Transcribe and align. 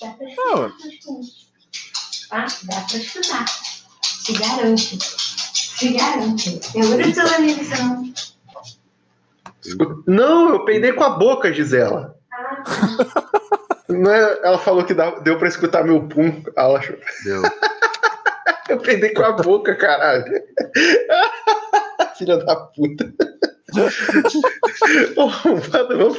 Dá 0.00 0.10
pra 0.16 0.26
escutar, 0.28 0.70
tá? 2.28 2.46
Dá 2.64 2.80
pra 2.88 2.96
escutar. 2.98 3.44
Se 4.02 4.32
garante. 4.32 4.98
Se 5.00 5.88
garante. 5.92 6.60
Eu 6.74 6.88
não 6.98 7.12
tô 7.12 7.22
na 7.22 7.38
minha 7.38 7.56
missão. 7.56 8.12
Não, 10.06 10.50
eu 10.50 10.64
peidei 10.64 10.92
com 10.92 11.04
a 11.04 11.10
boca, 11.10 11.52
Gisela. 11.52 12.16
Ah. 12.32 12.64
Não 13.88 14.12
é- 14.12 14.40
ela 14.42 14.58
falou 14.58 14.84
que 14.84 14.94
dá- 14.94 15.18
deu 15.20 15.38
pra 15.38 15.48
escutar 15.48 15.84
meu 15.84 16.06
pum. 16.08 16.42
Ela 16.56 16.78
achou. 16.78 16.96
Deu. 17.24 17.42
Eu 18.68 18.78
peidei 18.80 19.14
com 19.14 19.22
a 19.22 19.30
boca, 19.30 19.76
caralho. 19.76 20.24
Filha 22.18 22.36
da 22.38 22.56
puta. 22.56 23.12
Vamos 25.14 26.18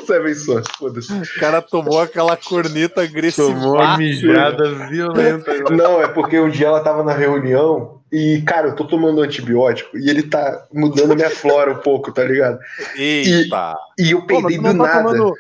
foda-se. 0.78 1.14
O 1.14 1.40
cara 1.40 1.62
tomou 1.62 2.00
aquela 2.02 2.36
corneta 2.38 3.02
agressiva. 3.04 3.48
Tomou 3.48 3.76
uma 3.76 3.98
mijada 3.98 4.88
violenta. 4.90 5.54
Não, 5.72 6.02
é 6.02 6.08
porque 6.08 6.40
um 6.40 6.50
dia 6.50 6.68
ela 6.68 6.82
tava 6.84 7.04
na 7.04 7.14
reunião 7.14 8.02
e, 8.12 8.42
cara, 8.46 8.68
eu 8.70 8.76
tô 8.76 8.86
tomando 8.86 9.22
antibiótico 9.22 9.98
e 9.98 10.10
ele 10.10 10.24
tá 10.24 10.66
mudando 10.74 11.12
a 11.12 11.16
minha 11.16 11.30
flora 11.30 11.72
um 11.72 11.78
pouco, 11.78 12.12
tá 12.12 12.24
ligado? 12.24 12.60
Eita. 12.96 13.76
E 14.00 14.12
eu 14.12 14.22
Pô, 14.26 14.36
mas 14.42 14.54
peidei 14.54 14.58
do 14.72 14.78
não 14.78 14.86
tá 14.86 14.96
nada. 14.96 15.10
tomando. 15.10 15.34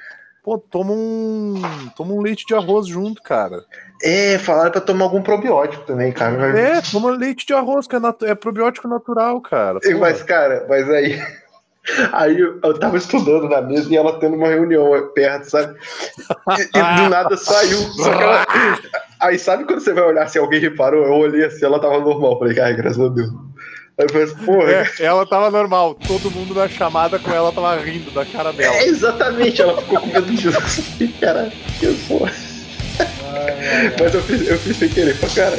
Pô, 0.43 0.57
toma 0.57 0.93
um. 0.93 1.61
Toma 1.95 2.13
um 2.13 2.21
leite 2.21 2.45
de 2.45 2.55
arroz 2.55 2.87
junto, 2.87 3.21
cara. 3.21 3.63
É, 4.01 4.37
falaram 4.39 4.71
pra 4.71 4.79
tomar 4.79 5.03
algum 5.05 5.21
probiótico 5.21 5.83
também, 5.85 6.11
cara. 6.13 6.37
Mas, 6.37 6.55
É, 6.55 6.81
toma 6.89 7.09
leite 7.11 7.45
de 7.45 7.53
arroz, 7.53 7.85
que 7.85 7.97
é, 7.97 7.99
natu- 7.99 8.25
é 8.25 8.33
probiótico 8.33 8.87
natural, 8.87 9.41
cara. 9.41 9.79
Pô. 9.81 9.97
mas, 9.99 10.23
cara, 10.23 10.65
mas 10.69 10.89
aí. 10.89 11.19
Aí 12.11 12.37
eu, 12.39 12.79
tava 12.79 12.97
estudando 12.97 13.47
na 13.47 13.61
mesa 13.61 13.91
e 13.91 13.95
ela 13.95 14.19
tendo 14.19 14.35
uma 14.35 14.47
reunião 14.47 14.91
perto, 15.13 15.49
sabe? 15.49 15.77
E, 16.57 16.77
e 16.77 17.03
do 17.03 17.09
nada 17.09 17.37
saiu. 17.37 17.77
Só 17.77 18.13
que 18.15 18.23
ela. 18.23 18.45
Aí 19.19 19.39
sabe 19.39 19.65
quando 19.65 19.79
você 19.79 19.93
vai 19.93 20.03
olhar 20.03 20.27
se 20.27 20.37
alguém 20.37 20.59
reparou? 20.59 21.05
Eu 21.05 21.13
olhei 21.13 21.45
assim, 21.45 21.65
ela 21.65 21.79
tava 21.79 21.99
normal. 21.99 22.37
Falei, 22.37 22.59
ai, 22.59 22.75
graças 22.75 22.99
a 22.99 23.07
Deus. 23.07 23.29
Aí 23.99 24.05
eu 24.05 24.09
falei 24.09 24.23
assim, 24.25 24.45
porra. 24.45 24.71
É, 24.71 24.87
ela 24.99 25.25
tava 25.25 25.49
normal, 25.49 25.95
todo 25.95 26.29
mundo 26.29 26.53
na 26.53 26.69
chamada 26.69 27.17
com 27.17 27.31
ela 27.31 27.51
tava 27.51 27.77
rindo 27.77 28.11
da 28.11 28.25
cara 28.25 28.53
dela. 28.53 28.75
É, 28.75 28.85
exatamente, 28.85 29.61
ela 29.61 29.81
ficou 29.81 29.99
com 29.99 30.07
medo 30.07 30.31
disso. 30.33 30.59
Cara, 31.19 31.51
que 31.79 31.93
porra. 32.07 32.31
Mas 33.99 34.13
eu 34.13 34.21
fiz, 34.21 34.47
eu 34.47 34.57
fiz 34.59 34.77
sem 34.77 34.89
querer 34.89 35.17
pra 35.17 35.29
cara. 35.29 35.57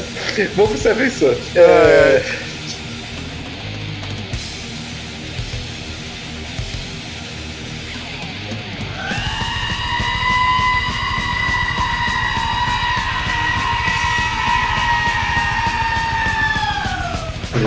Vamos 0.55 0.71
pro 0.71 0.81
Seven 0.81 1.11
Sons. 1.11 1.57
É, 1.57 2.23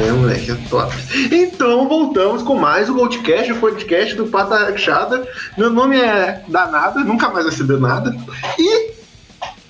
É, 0.01 0.11
moleque, 0.11 0.51
é 0.51 0.55
top. 0.67 0.95
Então, 1.31 1.87
voltamos 1.87 2.41
com 2.41 2.55
mais 2.55 2.89
o 2.89 2.93
Goldcast, 2.95 3.51
o 3.51 3.59
podcast 3.59 4.15
do 4.15 4.25
Pata 4.25 4.57
Rachada. 4.57 5.27
Meu 5.55 5.69
nome 5.69 5.95
é 5.95 6.43
Danada, 6.47 7.01
nunca 7.01 7.29
mais 7.29 7.45
vai 7.45 7.53
ser 7.53 7.65
Danada. 7.65 8.17
E 8.57 8.91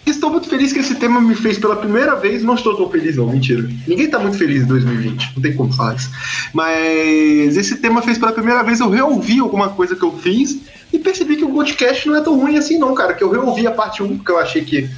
estou 0.05 0.29
muito 0.29 0.47
feliz 0.47 0.71
que 0.71 0.79
esse 0.79 0.95
tema 0.95 1.19
me 1.19 1.35
fez 1.35 1.59
pela 1.59 1.75
primeira 1.75 2.15
vez. 2.15 2.43
Não 2.43 2.55
estou 2.55 2.77
tão 2.77 2.89
feliz, 2.89 3.17
não, 3.17 3.27
mentira. 3.27 3.69
Ninguém 3.85 4.05
está 4.05 4.19
muito 4.19 4.37
feliz 4.37 4.63
em 4.63 4.67
2020, 4.67 5.33
não 5.35 5.41
tem 5.41 5.53
como 5.53 5.73
falar 5.73 5.95
isso. 5.95 6.09
Mas 6.53 7.57
esse 7.57 7.75
tema 7.79 8.01
fez 8.01 8.17
pela 8.17 8.31
primeira 8.31 8.63
vez, 8.63 8.79
eu 8.79 8.89
reouvi 8.89 9.39
alguma 9.41 9.69
coisa 9.71 9.97
que 9.97 10.03
eu 10.03 10.17
fiz 10.17 10.59
e 10.93 10.97
percebi 10.97 11.35
que 11.35 11.43
o 11.43 11.49
Goldcast 11.49 12.07
não 12.07 12.15
é 12.15 12.21
tão 12.21 12.39
ruim 12.39 12.57
assim, 12.57 12.77
não, 12.77 12.95
cara. 12.95 13.13
Que 13.13 13.23
eu 13.23 13.29
reouvi 13.29 13.67
a 13.67 13.71
parte 13.71 14.01
1, 14.01 14.17
porque 14.17 14.31
eu 14.31 14.39
achei 14.39 14.63
que 14.63 14.89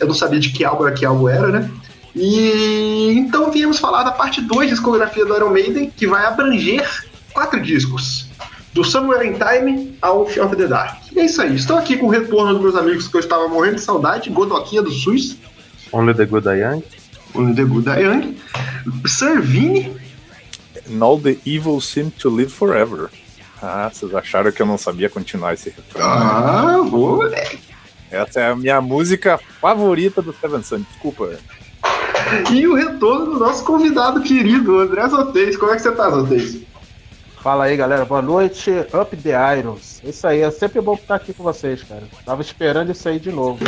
eu 0.00 0.08
não 0.08 0.14
sabia 0.14 0.40
de 0.40 0.50
que 0.50 0.64
álbum 0.64 0.88
era 0.88 0.96
que 0.96 1.06
era, 1.06 1.48
né? 1.52 1.70
E 2.18 3.12
então 3.18 3.50
viemos 3.50 3.78
falar 3.78 4.02
da 4.02 4.10
parte 4.10 4.40
2 4.40 4.70
da 4.70 4.74
discografia 4.74 5.24
do 5.26 5.36
Iron 5.36 5.50
Maiden, 5.50 5.90
que 5.94 6.06
vai 6.06 6.24
abranger 6.24 7.04
quatro 7.32 7.60
discos. 7.60 8.26
Do 8.72 8.84
Somewhere 8.84 9.26
in 9.26 9.34
Time 9.34 9.96
ao 10.02 10.26
Fear 10.26 10.46
of 10.46 10.56
the 10.56 10.66
Dark. 10.66 10.96
E 11.12 11.20
é 11.20 11.24
isso 11.26 11.40
aí. 11.40 11.54
Estou 11.54 11.78
aqui 11.78 11.96
com 11.96 12.06
o 12.06 12.10
retorno 12.10 12.52
dos 12.54 12.62
meus 12.62 12.76
amigos 12.76 13.08
que 13.08 13.16
eu 13.16 13.20
estava 13.20 13.48
morrendo 13.48 13.76
de 13.76 13.82
saudade, 13.82 14.28
Godoquinha 14.30 14.82
do 14.82 14.90
SUS, 14.90 15.36
Only 15.92 16.12
the 16.14 16.26
Good 16.26 16.46
I 16.48 16.60
Young. 16.60 16.82
o 17.34 17.54
The 17.54 17.64
Good 17.64 17.84
da 17.84 17.96
Young, 17.96 18.36
Servini, 19.06 19.94
And 20.90 21.02
all 21.02 21.18
the 21.18 21.36
evil 21.44 21.80
seem 21.80 22.10
to 22.10 22.30
live 22.30 22.50
forever. 22.50 23.10
Ah, 23.62 23.90
vocês 23.92 24.14
acharam 24.14 24.52
que 24.52 24.62
eu 24.62 24.66
não 24.66 24.78
sabia 24.78 25.08
continuar 25.10 25.54
esse 25.54 25.70
refrão? 25.70 26.06
ah, 26.06 26.82
moleque. 26.82 27.58
Essa 28.10 28.40
é 28.40 28.50
a 28.50 28.56
minha 28.56 28.80
música 28.80 29.38
favorita 29.60 30.22
do 30.22 30.32
Seven 30.34 30.62
Sun. 30.62 30.84
Desculpa. 30.90 31.38
E 32.52 32.66
o 32.66 32.74
retorno 32.74 33.26
do 33.34 33.38
nosso 33.38 33.64
convidado 33.64 34.20
querido, 34.20 34.78
André 34.78 35.06
Zotez. 35.08 35.56
Como 35.56 35.72
é 35.72 35.76
que 35.76 35.82
você 35.82 35.92
tá, 35.92 36.10
Zotez? 36.10 36.58
Fala 37.42 37.64
aí, 37.64 37.76
galera. 37.76 38.04
Boa 38.04 38.22
noite. 38.22 38.70
Up 39.00 39.16
the 39.16 39.58
Irons. 39.58 40.00
Isso 40.04 40.26
aí, 40.26 40.40
é 40.40 40.50
sempre 40.50 40.80
bom 40.80 40.94
estar 40.94 41.14
aqui 41.14 41.32
com 41.32 41.44
vocês, 41.44 41.82
cara. 41.84 42.02
Tava 42.24 42.42
esperando 42.42 42.90
isso 42.90 43.08
aí 43.08 43.20
de 43.20 43.30
novo. 43.30 43.60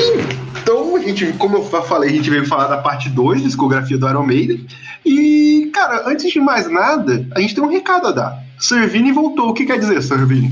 Então, 0.61 0.97
a 0.97 0.99
gente, 1.01 1.33
como 1.35 1.59
eu 1.59 1.65
fa- 1.65 1.83
falei, 1.83 2.11
a 2.11 2.13
gente 2.13 2.29
veio 2.31 2.47
falar 2.47 2.67
da 2.67 2.79
parte 2.79 3.09
2 3.09 3.41
da 3.43 3.47
discografia 3.47 3.97
do 3.97 4.09
Iron 4.09 4.27
Maiden. 4.27 4.67
E, 5.07 5.71
cara, 5.73 6.09
antes 6.09 6.33
de 6.33 6.41
mais 6.41 6.69
nada, 6.69 7.25
a 7.37 7.41
gente 7.41 7.55
tem 7.55 7.63
um 7.63 7.69
recado 7.71 8.09
a 8.09 8.13
dar. 8.13 8.43
Servini 8.59 9.13
voltou. 9.13 9.51
O 9.51 9.55
que 9.55 9.65
quer 9.65 9.79
dizer, 9.79 10.03
Servini? 10.03 10.51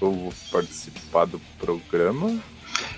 Eu 0.00 0.12
vou 0.12 0.32
participar 0.52 1.24
do 1.24 1.40
programa. 1.58 2.30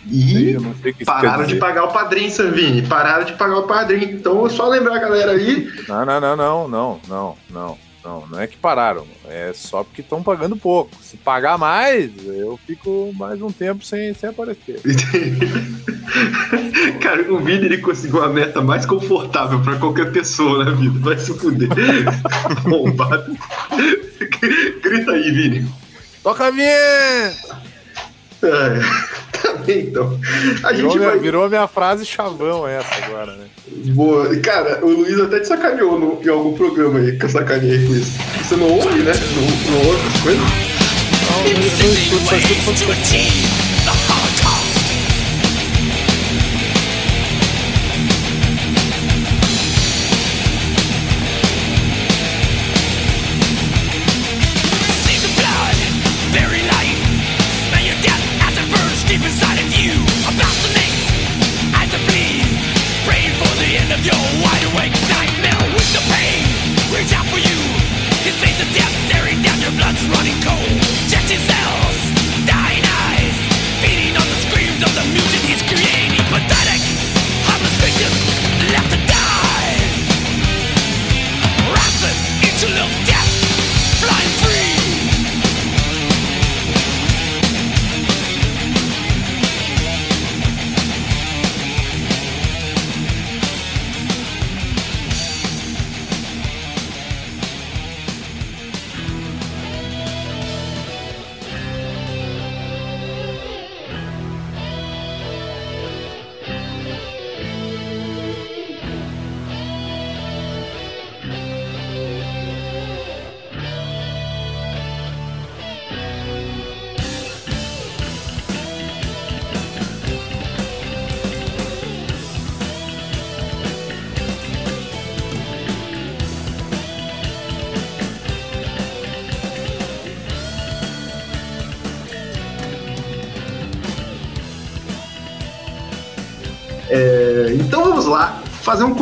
E 0.08 0.56
pararam 1.04 1.46
de 1.46 1.56
pagar 1.56 1.84
o 1.84 1.92
padrinho, 1.92 2.30
Servini. 2.30 2.82
Pararam 2.82 3.24
de 3.24 3.32
pagar 3.32 3.58
o 3.58 3.66
padrinho. 3.66 4.12
Então, 4.12 4.46
é 4.46 4.50
só 4.50 4.68
lembrar 4.68 4.96
a 4.96 5.00
galera 5.00 5.32
aí. 5.32 5.68
Não, 5.88 6.06
não, 6.06 6.20
não, 6.20 6.36
não, 6.36 6.68
não, 6.68 7.00
não, 7.08 7.36
não, 7.50 7.78
não. 8.04 8.26
Não 8.28 8.40
é 8.40 8.46
que 8.46 8.56
pararam. 8.56 9.04
É 9.28 9.50
só 9.52 9.82
porque 9.82 10.00
estão 10.00 10.22
pagando 10.22 10.56
pouco. 10.56 10.92
Se 11.02 11.16
pagar 11.16 11.58
mais, 11.58 12.12
eu 12.24 12.56
fico 12.66 13.12
mais 13.14 13.42
um 13.42 13.50
tempo 13.50 13.84
sem, 13.84 14.14
sem 14.14 14.30
aparecer. 14.30 14.80
Cara, 17.02 17.32
o 17.32 17.40
Vini 17.40 17.66
ele 17.66 17.78
conseguiu 17.78 18.22
a 18.22 18.28
meta 18.28 18.62
mais 18.62 18.86
confortável 18.86 19.60
pra 19.60 19.74
qualquer 19.76 20.12
pessoa 20.12 20.64
na 20.64 20.70
vida. 20.70 21.00
Vai 21.00 21.18
se 21.18 21.36
fuder. 21.36 21.68
Bombado. 22.62 23.36
Grita 24.82 25.10
aí, 25.10 25.30
Vini. 25.32 25.68
Toca 26.22 26.46
a 26.46 26.52
minha! 26.52 27.32
É, 28.42 28.80
bem, 29.54 29.80
então. 29.86 30.18
A 30.62 30.72
Virou 30.72 30.90
gente 30.90 30.98
minha, 30.98 31.10
vai. 31.10 31.18
virou 31.18 31.48
minha 31.48 31.66
frase 31.66 32.04
chavão 32.04 32.66
essa 32.66 33.04
agora, 33.04 33.32
né? 33.36 33.44
Boa. 33.94 34.34
Cara, 34.36 34.84
o 34.84 34.88
Luiz 34.90 35.18
até 35.20 35.40
te 35.40 35.48
sacaneou 35.48 35.98
no- 35.98 36.20
em 36.24 36.28
algum 36.28 36.52
programa 36.54 36.98
aí, 37.00 37.16
que 37.18 37.24
eu 37.24 37.28
sacaneei 37.28 37.86
com 37.86 37.94
isso. 37.94 38.12
Você 38.42 38.56
não 38.56 38.70
ouve, 38.70 39.02
né? 39.02 39.12
Não, 39.34 39.72
não 39.72 39.86
ouve 39.88 40.06
as 40.06 40.20
coisas? 40.22 40.40
Não, 40.42 41.46
eu 41.46 41.58
não 41.58 41.66
escuto, 41.66 42.24
só 42.26 42.36
escuto. 42.36 43.55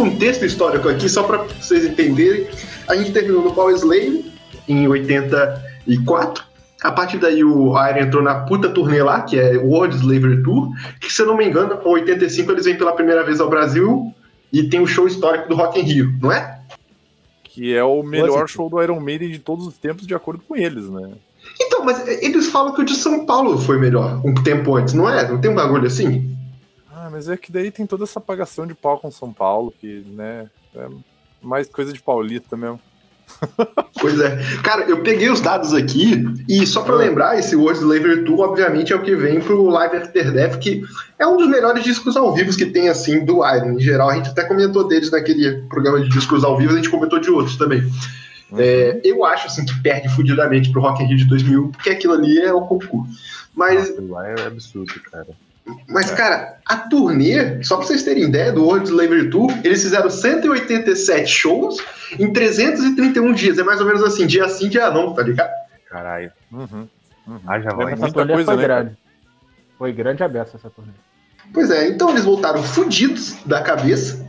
Contexto 0.04 0.44
histórico 0.44 0.88
aqui, 0.88 1.08
só 1.08 1.22
para 1.22 1.38
vocês 1.38 1.84
entenderem. 1.84 2.46
A 2.86 2.94
gente 2.94 3.12
terminou 3.12 3.42
no 3.42 3.54
Power 3.54 3.74
Slave 3.74 4.30
em 4.68 4.86
84. 4.86 6.44
A 6.82 6.92
partir 6.92 7.16
daí 7.16 7.42
o 7.42 7.72
Iron 7.88 7.98
entrou 7.98 8.22
na 8.22 8.40
puta 8.40 8.68
turnê 8.68 9.02
lá, 9.02 9.22
que 9.22 9.38
é 9.38 9.56
World 9.56 9.96
Slavery 9.96 10.42
Tour, 10.42 10.68
que 11.00 11.10
se 11.10 11.22
eu 11.22 11.26
não 11.26 11.36
me 11.36 11.46
engano, 11.46 11.80
em 11.82 11.88
85 11.88 12.52
eles 12.52 12.66
vêm 12.66 12.76
pela 12.76 12.92
primeira 12.92 13.24
vez 13.24 13.40
ao 13.40 13.48
Brasil 13.48 14.12
e 14.52 14.64
tem 14.64 14.80
o 14.80 14.86
show 14.86 15.06
histórico 15.06 15.48
do 15.48 15.54
Rock 15.54 15.80
in 15.80 15.84
Rio, 15.84 16.14
não 16.20 16.30
é? 16.30 16.60
Que 17.42 17.74
é 17.74 17.82
o 17.82 18.02
melhor 18.02 18.40
Nossa. 18.40 18.48
show 18.48 18.68
do 18.68 18.82
Iron 18.82 19.00
Maiden 19.00 19.30
de 19.30 19.38
todos 19.38 19.66
os 19.66 19.78
tempos, 19.78 20.06
de 20.06 20.14
acordo 20.14 20.42
com 20.46 20.54
eles, 20.54 20.90
né? 20.90 21.12
Então, 21.58 21.84
mas 21.84 22.06
eles 22.06 22.48
falam 22.48 22.74
que 22.74 22.82
o 22.82 22.84
de 22.84 22.94
São 22.94 23.24
Paulo 23.24 23.58
foi 23.58 23.78
melhor, 23.78 24.20
um 24.24 24.34
tempo 24.34 24.76
antes, 24.76 24.92
não 24.92 25.08
é? 25.08 25.26
Não 25.26 25.40
tem 25.40 25.50
um 25.50 25.54
bagulho 25.54 25.86
assim? 25.86 26.36
Ah, 27.14 27.16
mas 27.16 27.28
é 27.28 27.36
que 27.36 27.52
daí 27.52 27.70
tem 27.70 27.86
toda 27.86 28.04
essa 28.04 28.18
apagação 28.18 28.66
de 28.66 28.74
pau 28.74 28.98
com 28.98 29.10
São 29.10 29.32
Paulo, 29.32 29.72
que, 29.80 30.04
né, 30.08 30.50
é 30.74 30.88
mais 31.40 31.68
coisa 31.68 31.92
de 31.92 32.02
paulista 32.02 32.56
mesmo. 32.56 32.80
Pois 34.00 34.20
é. 34.20 34.36
Cara, 34.62 34.82
eu 34.82 35.02
peguei 35.02 35.30
os 35.30 35.40
dados 35.40 35.72
aqui 35.72 36.22
e 36.46 36.66
só 36.66 36.82
pra 36.82 36.94
lembrar, 36.94 37.38
esse 37.38 37.56
World 37.56 37.80
Slavery 37.80 38.24
Tour, 38.24 38.40
obviamente, 38.40 38.92
é 38.92 38.96
o 38.96 39.02
que 39.02 39.16
vem 39.16 39.40
pro 39.40 39.64
Live 39.64 39.96
After 39.96 40.30
Death, 40.30 40.58
que 40.58 40.82
é 41.18 41.26
um 41.26 41.38
dos 41.38 41.48
melhores 41.48 41.82
discos 41.82 42.14
ao 42.14 42.34
vivo 42.34 42.54
que 42.54 42.66
tem, 42.66 42.90
assim, 42.90 43.24
do 43.24 43.36
Iron. 43.36 43.78
Em 43.78 43.80
geral, 43.80 44.10
a 44.10 44.16
gente 44.16 44.28
até 44.28 44.44
comentou 44.44 44.86
deles 44.86 45.10
naquele 45.10 45.62
programa 45.68 46.02
de 46.02 46.10
discos 46.10 46.44
ao 46.44 46.58
vivo, 46.58 46.74
a 46.74 46.76
gente 46.76 46.90
comentou 46.90 47.18
de 47.18 47.30
outros 47.30 47.56
também. 47.56 47.82
É, 48.58 49.00
eu 49.02 49.24
acho, 49.24 49.46
assim, 49.46 49.64
que 49.64 49.80
perde 49.80 50.10
fudidamente 50.10 50.70
pro 50.70 50.82
Rock 50.82 51.02
in 51.02 51.06
Rio 51.06 51.16
de 51.16 51.24
2001, 51.24 51.70
porque 51.70 51.90
aquilo 51.90 52.12
ali 52.12 52.38
é 52.38 52.52
o 52.52 52.60
concurso. 52.60 53.08
Mas 53.54 53.88
Aquilo 53.88 54.10
lá 54.10 54.28
é 54.28 54.46
absurdo, 54.46 54.92
cara. 55.10 55.28
Mas, 55.88 56.10
cara, 56.10 56.58
a 56.66 56.76
turnê, 56.76 57.62
só 57.62 57.76
pra 57.76 57.86
vocês 57.86 58.02
terem 58.02 58.24
ideia 58.24 58.52
do 58.52 58.64
World 58.64 58.88
Slavery 58.88 59.30
Tour, 59.30 59.50
eles 59.64 59.82
fizeram 59.82 60.10
187 60.10 61.26
shows 61.26 61.78
em 62.18 62.32
331 62.32 63.32
dias. 63.32 63.58
É 63.58 63.62
mais 63.62 63.80
ou 63.80 63.86
menos 63.86 64.02
assim, 64.02 64.26
dia 64.26 64.48
sim, 64.48 64.68
dia 64.68 64.90
não, 64.90 65.14
tá 65.14 65.22
ligado? 65.22 65.50
Caralho. 65.88 66.30
Uhum. 66.52 66.88
uhum. 67.26 67.40
Haja 67.46 67.70
É 67.70 67.74
voz. 67.74 67.92
Essa 67.92 68.12
turnê 68.12 68.34
coisa, 68.34 68.52
foi 68.52 68.56
né, 68.56 68.62
grande. 68.62 68.98
Foi 69.78 69.92
grande 69.92 70.22
a 70.22 70.28
beça 70.28 70.56
essa 70.56 70.68
turnê. 70.68 70.92
Pois 71.52 71.70
é, 71.70 71.88
então 71.88 72.10
eles 72.10 72.24
voltaram 72.24 72.62
fudidos 72.62 73.36
da 73.44 73.62
cabeça. 73.62 74.26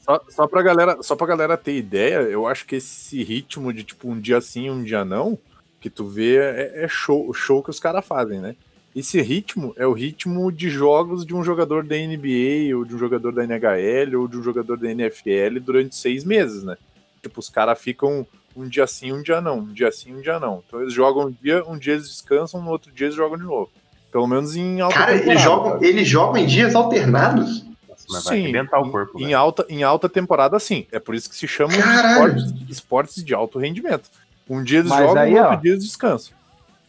Só, 0.00 0.20
só, 0.28 0.46
pra 0.48 0.62
galera, 0.62 0.98
só 1.00 1.14
pra 1.14 1.28
galera 1.28 1.56
ter 1.56 1.76
ideia, 1.76 2.22
eu 2.22 2.46
acho 2.46 2.66
que 2.66 2.76
esse 2.76 3.22
ritmo 3.22 3.72
de 3.72 3.84
tipo 3.84 4.10
um 4.10 4.18
dia 4.18 4.40
sim, 4.40 4.68
um 4.68 4.82
dia 4.82 5.04
não, 5.04 5.38
que 5.80 5.88
tu 5.88 6.06
vê 6.06 6.38
é, 6.38 6.84
é 6.84 6.88
show, 6.88 7.32
show 7.32 7.62
que 7.62 7.70
os 7.70 7.78
caras 7.78 8.04
fazem, 8.04 8.40
né? 8.40 8.56
Esse 8.94 9.20
ritmo 9.22 9.72
é 9.76 9.86
o 9.86 9.92
ritmo 9.92 10.52
de 10.52 10.68
jogos 10.68 11.24
de 11.24 11.34
um 11.34 11.42
jogador 11.42 11.82
da 11.84 11.96
NBA, 11.96 12.76
ou 12.76 12.84
de 12.84 12.94
um 12.94 12.98
jogador 12.98 13.32
da 13.32 13.42
NHL, 13.44 14.20
ou 14.20 14.28
de 14.28 14.36
um 14.36 14.42
jogador 14.42 14.76
da 14.76 14.90
NFL 14.90 15.60
durante 15.60 15.96
seis 15.96 16.24
meses, 16.24 16.62
né? 16.62 16.76
Tipo, 17.22 17.40
os 17.40 17.48
caras 17.48 17.80
ficam 17.80 18.26
um 18.54 18.68
dia 18.68 18.86
sim, 18.86 19.12
um 19.12 19.22
dia 19.22 19.40
não, 19.40 19.60
um 19.60 19.72
dia 19.72 19.90
sim, 19.90 20.14
um 20.14 20.20
dia 20.20 20.38
não. 20.38 20.62
Então 20.66 20.82
eles 20.82 20.92
jogam 20.92 21.28
um 21.28 21.30
dia, 21.42 21.64
um 21.66 21.78
dia 21.78 21.94
eles 21.94 22.08
descansam, 22.08 22.60
no 22.60 22.70
outro 22.70 22.92
dia 22.92 23.06
eles 23.06 23.16
jogam 23.16 23.38
de 23.38 23.44
novo. 23.44 23.70
Pelo 24.10 24.26
menos 24.26 24.54
em 24.56 24.80
alta 24.82 24.94
Cara, 24.98 25.12
temporada, 25.12 25.30
eles 25.32 25.42
jogam, 25.42 25.72
cara. 25.72 25.86
eles 25.86 26.08
jogam 26.08 26.36
em 26.36 26.46
dias 26.46 26.74
alternados. 26.74 27.64
Mas 28.10 28.24
vai 28.24 28.36
Sim, 28.36 28.48
em- 28.48 28.66
corpo, 28.66 29.20
em, 29.20 29.32
alta, 29.32 29.64
em 29.70 29.82
alta 29.82 30.08
temporada, 30.08 30.58
sim. 30.58 30.86
É 30.92 30.98
por 30.98 31.14
isso 31.14 31.30
que 31.30 31.36
se 31.36 31.48
chamam 31.48 31.76
esportes, 31.78 32.54
esportes 32.68 33.24
de 33.24 33.32
alto 33.32 33.58
rendimento. 33.58 34.10
Um 34.50 34.62
dia 34.62 34.80
eles 34.80 34.90
Mas 34.90 35.06
jogam, 35.06 35.22
aí, 35.22 35.34
outro 35.34 35.52
ó, 35.52 35.56
dia 35.56 35.72
eles 35.72 35.84
descansam. 35.84 36.34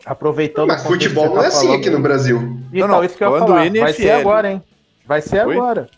Aproveitando 0.05 0.67
Mas 0.67 0.83
futebol 0.83 1.29
que 1.29 1.35
não 1.35 1.35
você 1.35 1.39
é 1.47 1.49
tá 1.51 1.57
assim 1.57 1.65
falando- 1.67 1.79
aqui 1.79 1.89
no 1.89 1.99
Brasil. 2.01 2.37
Então, 2.73 2.87
Não, 2.87 2.95
não, 2.97 3.03
isso 3.03 3.15
que 3.17 3.23
eu 3.23 3.31
ia 3.33 3.39
falar. 3.39 3.55
Vai 3.55 3.67
NFL. 3.67 3.93
ser 4.01 4.11
agora, 4.11 4.51
hein? 4.51 4.63
Vai 5.05 5.21
ser 5.21 5.47
Oi? 5.47 5.55
agora. 5.55 5.89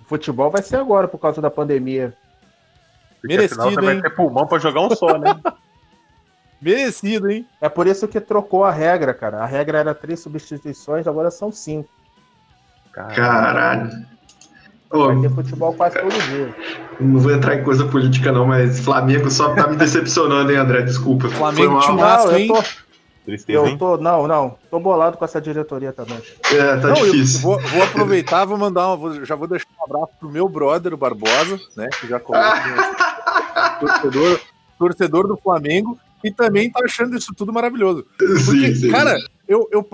O 0.00 0.04
futebol 0.08 0.50
vai 0.50 0.62
ser 0.62 0.76
agora 0.76 1.08
por 1.08 1.18
causa 1.18 1.40
da 1.40 1.50
pandemia. 1.50 2.14
Porque 3.20 3.34
afinal 3.34 3.66
merecido, 3.66 3.80
você 3.80 3.80
vai 3.86 3.94
hein? 3.96 4.02
ter 4.02 4.10
pulmão 4.10 4.46
pra 4.46 4.58
jogar 4.58 4.80
um 4.82 4.90
só, 4.94 5.18
né? 5.18 5.34
Merecido, 6.60 7.30
hein? 7.30 7.46
É 7.60 7.68
por 7.68 7.86
isso 7.86 8.06
que 8.08 8.20
trocou 8.20 8.64
a 8.64 8.70
regra, 8.72 9.12
cara. 9.12 9.38
A 9.42 9.46
regra 9.46 9.78
era 9.78 9.94
três 9.94 10.20
substituições, 10.20 11.06
agora 11.06 11.30
são 11.30 11.52
cinco. 11.52 11.88
Caralho. 12.92 13.90
Ô, 14.90 15.06
Vai 15.08 15.20
ter 15.20 15.30
futebol 15.30 15.74
quase 15.74 15.98
todo 16.00 16.12
dia. 16.12 16.54
não 17.00 17.20
vou 17.20 17.32
entrar 17.32 17.56
em 17.56 17.62
coisa 17.64 17.84
política, 17.86 18.30
não, 18.32 18.46
mas 18.46 18.80
Flamengo 18.80 19.30
só 19.30 19.54
tá 19.54 19.66
me 19.66 19.76
decepcionando, 19.76 20.50
hein, 20.50 20.56
André? 20.58 20.82
Desculpa. 20.82 21.28
Flamengo 21.28 21.80
Foi 21.82 21.94
mal. 21.94 22.26
não, 22.26 22.36
hein? 22.36 22.48
eu 22.48 22.54
tô, 22.54 22.62
Tristeza, 23.26 23.58
eu 23.58 23.66
hein? 23.66 23.76
tô. 23.76 23.96
Não, 23.98 24.26
não. 24.26 24.56
Tô 24.70 24.80
bolado 24.80 25.18
com 25.18 25.24
essa 25.24 25.40
diretoria 25.40 25.92
também. 25.92 26.16
É, 26.52 26.76
tá 26.76 26.88
Não, 26.88 26.96
eu 26.96 27.12
difícil. 27.12 27.40
vou, 27.42 27.60
vou 27.60 27.82
aproveitar, 27.82 28.44
vou 28.46 28.56
mandar 28.56 28.86
uma, 28.86 28.96
vou- 28.96 29.24
já 29.24 29.34
vou 29.34 29.46
deixar 29.48 29.66
um 29.80 29.84
abraço 29.84 30.12
pro 30.18 30.30
meu 30.30 30.48
brother, 30.48 30.94
o 30.94 30.96
Barbosa, 30.96 31.60
né? 31.76 31.88
Que 32.00 32.06
já 32.06 32.18
colocou 32.20 32.46
torcedor, 33.80 34.40
torcedor 34.78 35.28
do 35.28 35.36
Flamengo, 35.36 35.98
e 36.24 36.30
também 36.30 36.70
tá 36.70 36.80
achando 36.84 37.16
isso 37.16 37.34
tudo 37.34 37.52
maravilhoso. 37.52 38.06
Porque, 38.16 38.38
Sim, 38.38 38.74
sim. 38.74 38.90
cara, 38.90 39.18
eu, 39.46 39.68
eu 39.70 39.86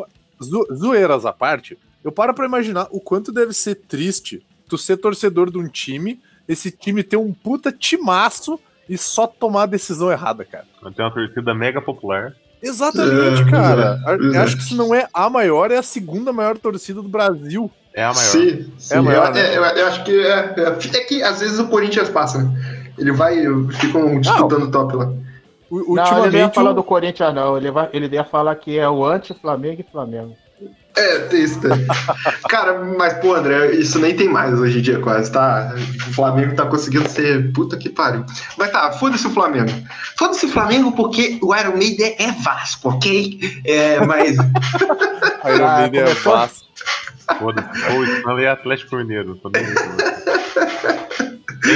zo- 0.43 0.67
zoeiras 0.75 1.25
à 1.27 1.33
parte, 1.33 1.77
eu 2.05 2.13
paro 2.13 2.35
pra 2.35 2.47
imaginar 2.47 2.87
o 2.91 3.01
quanto 3.01 3.33
deve 3.33 3.53
ser 3.53 3.75
triste 3.77 4.45
tu 4.69 4.79
ser 4.79 4.97
torcedor 4.97 5.51
de 5.51 5.59
um 5.59 5.69
time, 5.69 6.21
esse 6.49 6.71
time 6.71 7.03
ter 7.03 7.17
um 7.17 7.33
puta 7.33 7.71
timaço 7.71 8.59
e 8.89 8.97
só 8.99 9.27
tomar 9.27 9.63
a 9.65 9.67
decisão 9.67 10.11
errada, 10.11 10.45
cara. 10.45 10.67
Tem 10.95 11.05
uma 11.05 11.11
torcida 11.13 11.55
mega 11.55 11.81
popular. 11.81 12.35
Exatamente, 12.63 13.43
É, 13.43 13.51
cara. 13.51 14.01
é, 14.07 14.17
pois 14.17 14.35
é. 14.35 14.39
acho 14.39 14.57
que 14.57 14.65
se 14.65 14.75
não 14.75 14.95
é 14.95 15.07
a 15.13 15.29
maior, 15.29 15.71
é 15.71 15.79
a 15.79 15.83
segunda 15.83 16.33
maior 16.33 16.57
torcida 16.57 17.03
do 17.03 17.09
Brasil. 17.09 17.71
É 17.95 18.05
a 18.05 18.13
maior. 18.15 18.17
Sim, 18.31 18.73
sim. 18.79 18.95
É 18.95 18.99
a 18.99 19.03
maior, 19.03 19.27
eu, 19.29 19.33
né? 19.35 19.57
eu- 19.57 19.63
eu 19.65 19.87
acho 19.87 20.05
que 20.05 20.19
é, 20.21 20.55
é, 20.57 20.97
é 20.97 21.01
que 21.05 21.23
às 21.23 21.41
vezes 21.41 21.59
o 21.59 21.67
Corinthians 21.69 22.09
passa, 22.09 22.39
né? 22.39 22.83
Ele 22.97 23.13
vai, 23.13 23.37
ficam 23.73 24.21
disputando 24.21 24.71
top 24.71 24.95
lá. 24.97 25.07
Não, 25.71 26.19
ele 26.27 26.31
não 26.37 26.39
ia 26.47 26.51
falar 26.51 26.71
o- 26.71 26.75
do 26.75 26.83
Corinthians, 26.85 27.35
não. 27.35 27.57
Ele, 27.57 27.71
vai, 27.71 27.89
ele 27.93 28.07
ia 28.15 28.25
falar 28.25 28.55
que 28.57 28.79
é 28.79 28.89
o 28.89 29.05
anti-Flamengo 29.05 29.81
e 29.81 29.91
Flamengo. 29.91 30.37
É, 30.95 31.19
tem 31.21 31.45
isso 31.45 31.61
também. 31.61 31.87
Cara, 32.49 32.83
mas, 32.85 33.15
pô, 33.15 33.35
André, 33.35 33.73
isso 33.73 33.99
nem 33.99 34.15
tem 34.15 34.29
mais 34.29 34.59
hoje 34.59 34.79
em 34.79 34.83
dia 34.83 34.99
quase, 35.01 35.33
tá? 35.33 35.75
O 36.09 36.13
Flamengo 36.13 36.55
tá 36.55 36.67
conseguindo 36.67 37.09
ser 37.09 37.51
puta 37.53 37.77
que 37.79 37.89
pariu. 37.89 38.25
Mas 38.59 38.71
tá, 38.71 38.93
foda-se 38.93 39.27
o 39.27 39.31
Flamengo. 39.31 39.71
Foda-se 40.19 40.47
o 40.47 40.49
Flamengo 40.51 40.93
porque 40.93 41.39
o 41.43 41.55
Iron 41.57 41.77
Maiden 41.77 42.15
é 42.19 42.33
Vasco, 42.43 42.91
ok? 42.91 43.41
É, 43.65 44.05
mas. 44.05 44.37
Iron 45.45 45.67
Ah, 45.67 45.79
Maiden 45.81 46.01
é 46.01 46.05
começou? 46.05 46.33
Vasco. 46.33 46.67
Foda-se. 47.39 47.69
Pô, 47.87 48.05
isso 48.05 48.23
não 48.27 48.39
é 48.39 48.49
Atlético 48.49 48.97
Mineiro. 48.97 49.37
Tô 49.37 49.49
nem. 49.49 49.63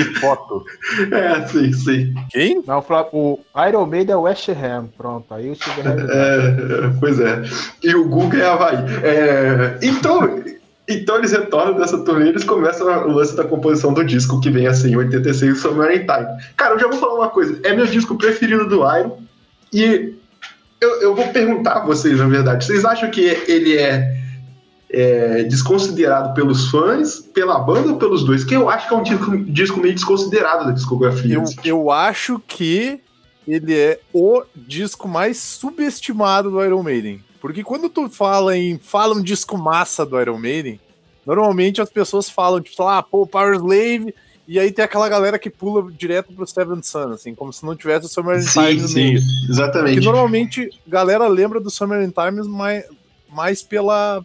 Tem 0.05 0.15
foto. 0.15 0.65
É, 1.13 1.47
sim, 1.47 1.73
sim. 1.73 2.15
Quem? 2.31 2.63
Não, 2.67 2.85
o 3.13 3.17
o 3.53 3.67
Iron 3.69 3.87
Maiden 3.87 4.15
é 4.15 4.19
West 4.19 4.49
Ham. 4.49 4.89
Pronto, 4.97 5.33
aí 5.33 5.51
o 5.51 5.55
Steve 5.55 5.83
Harris. 5.83 6.11
É, 6.11 6.93
pois 7.01 7.21
é. 7.21 7.43
E 7.83 7.95
o 7.95 8.09
Guga 8.09 8.39
é 8.39 8.47
Havaí. 8.47 8.77
É, 9.03 9.79
então, 9.83 10.43
então 10.89 11.17
eles 11.17 11.33
retornam 11.33 11.75
dessa 11.75 11.99
turnê 12.05 12.27
e 12.27 12.29
eles 12.31 12.45
começam 12.45 12.87
o 12.87 13.13
lance 13.13 13.37
da 13.37 13.45
composição 13.45 13.93
do 13.93 14.05
disco, 14.05 14.41
que 14.41 14.51
vem 14.51 14.67
assim, 14.67 14.95
86, 14.95 15.59
Summer 15.59 15.91
in 15.91 16.07
Time. 16.07 16.27
Cara, 16.57 16.75
eu 16.75 16.79
já 16.79 16.89
vou 16.89 16.99
falar 16.99 17.15
uma 17.15 17.31
coisa. 17.31 17.59
É 17.65 17.75
meu 17.75 17.87
disco 17.87 18.17
preferido 18.17 18.69
do 18.69 18.77
Iron. 18.97 19.19
E 19.73 20.15
eu, 20.81 21.03
eu 21.03 21.15
vou 21.15 21.27
perguntar 21.29 21.75
a 21.75 21.85
vocês, 21.85 22.19
na 22.19 22.27
verdade. 22.27 22.65
Vocês 22.65 22.85
acham 22.85 23.11
que 23.11 23.23
ele 23.49 23.77
é, 23.77 24.17
é 24.89 25.43
desconsiderado 25.45 26.35
pelos 26.35 26.71
fãs, 26.71 27.21
pela 27.21 27.59
banda 27.59 27.93
ou 27.93 27.97
pelos 27.99 28.25
dois? 28.25 28.45
Que 28.45 28.55
eu 28.55 28.69
acho 28.69 28.89
que 28.89 28.95
é 28.95 28.97
um 28.97 29.03
disco, 29.03 29.37
disco 29.45 29.81
meio 29.81 29.95
desconsiderado 29.95 30.67
da 30.67 30.73
discografia. 30.73 31.35
Eu, 31.35 31.45
eu 31.65 31.91
acho 31.91 32.41
que 32.47 33.01
ele 33.47 33.75
é 33.75 34.01
o 34.13 34.43
disco 34.55 35.09
mais 35.09 35.39
subestimado 35.39 36.51
do 36.51 36.65
Iron 36.65 36.83
Maiden. 36.83 37.25
Porque 37.41 37.63
quando 37.63 37.89
tu 37.89 38.09
fala 38.09 38.57
em. 38.57 38.79
Fala 38.79 39.15
um 39.15 39.23
disco 39.23 39.57
massa 39.57 40.05
do 40.05 40.21
Iron 40.21 40.39
Maiden, 40.39 40.81
normalmente 41.25 41.81
as 41.81 41.91
pessoas 41.91 42.29
falam, 42.29 42.61
tipo, 42.61 42.83
ah, 42.83 43.03
pô, 43.03 43.27
Power 43.27 43.55
Slave. 43.55 44.15
E 44.49 44.61
aí 44.61 44.71
tem 44.71 44.85
aquela 44.85 45.09
galera 45.09 45.41
que 45.41 45.51
pula 45.51 45.91
direto 45.91 46.33
pro 46.33 46.47
Seven 46.47 46.81
Sun, 46.81 47.11
assim, 47.11 47.35
como 47.35 47.53
se 47.53 47.67
não 47.67 47.75
tivesse 47.75 48.07
o 48.07 48.09
Summer 48.09 48.37
in 48.37 48.45
Time 48.45 48.75
Sim, 48.75 48.81
no 48.81 48.89
sim, 48.89 48.95
meio. 48.95 49.21
Porque 49.21 49.53
exatamente. 49.53 50.01
normalmente 50.05 50.71
galera 50.87 51.27
lembra 51.27 51.59
do 51.59 51.69
Summer 51.69 52.01
in 52.01 52.11
Times 52.11 52.47
mais, 52.47 52.85
mais 53.29 53.63
pela, 53.65 54.25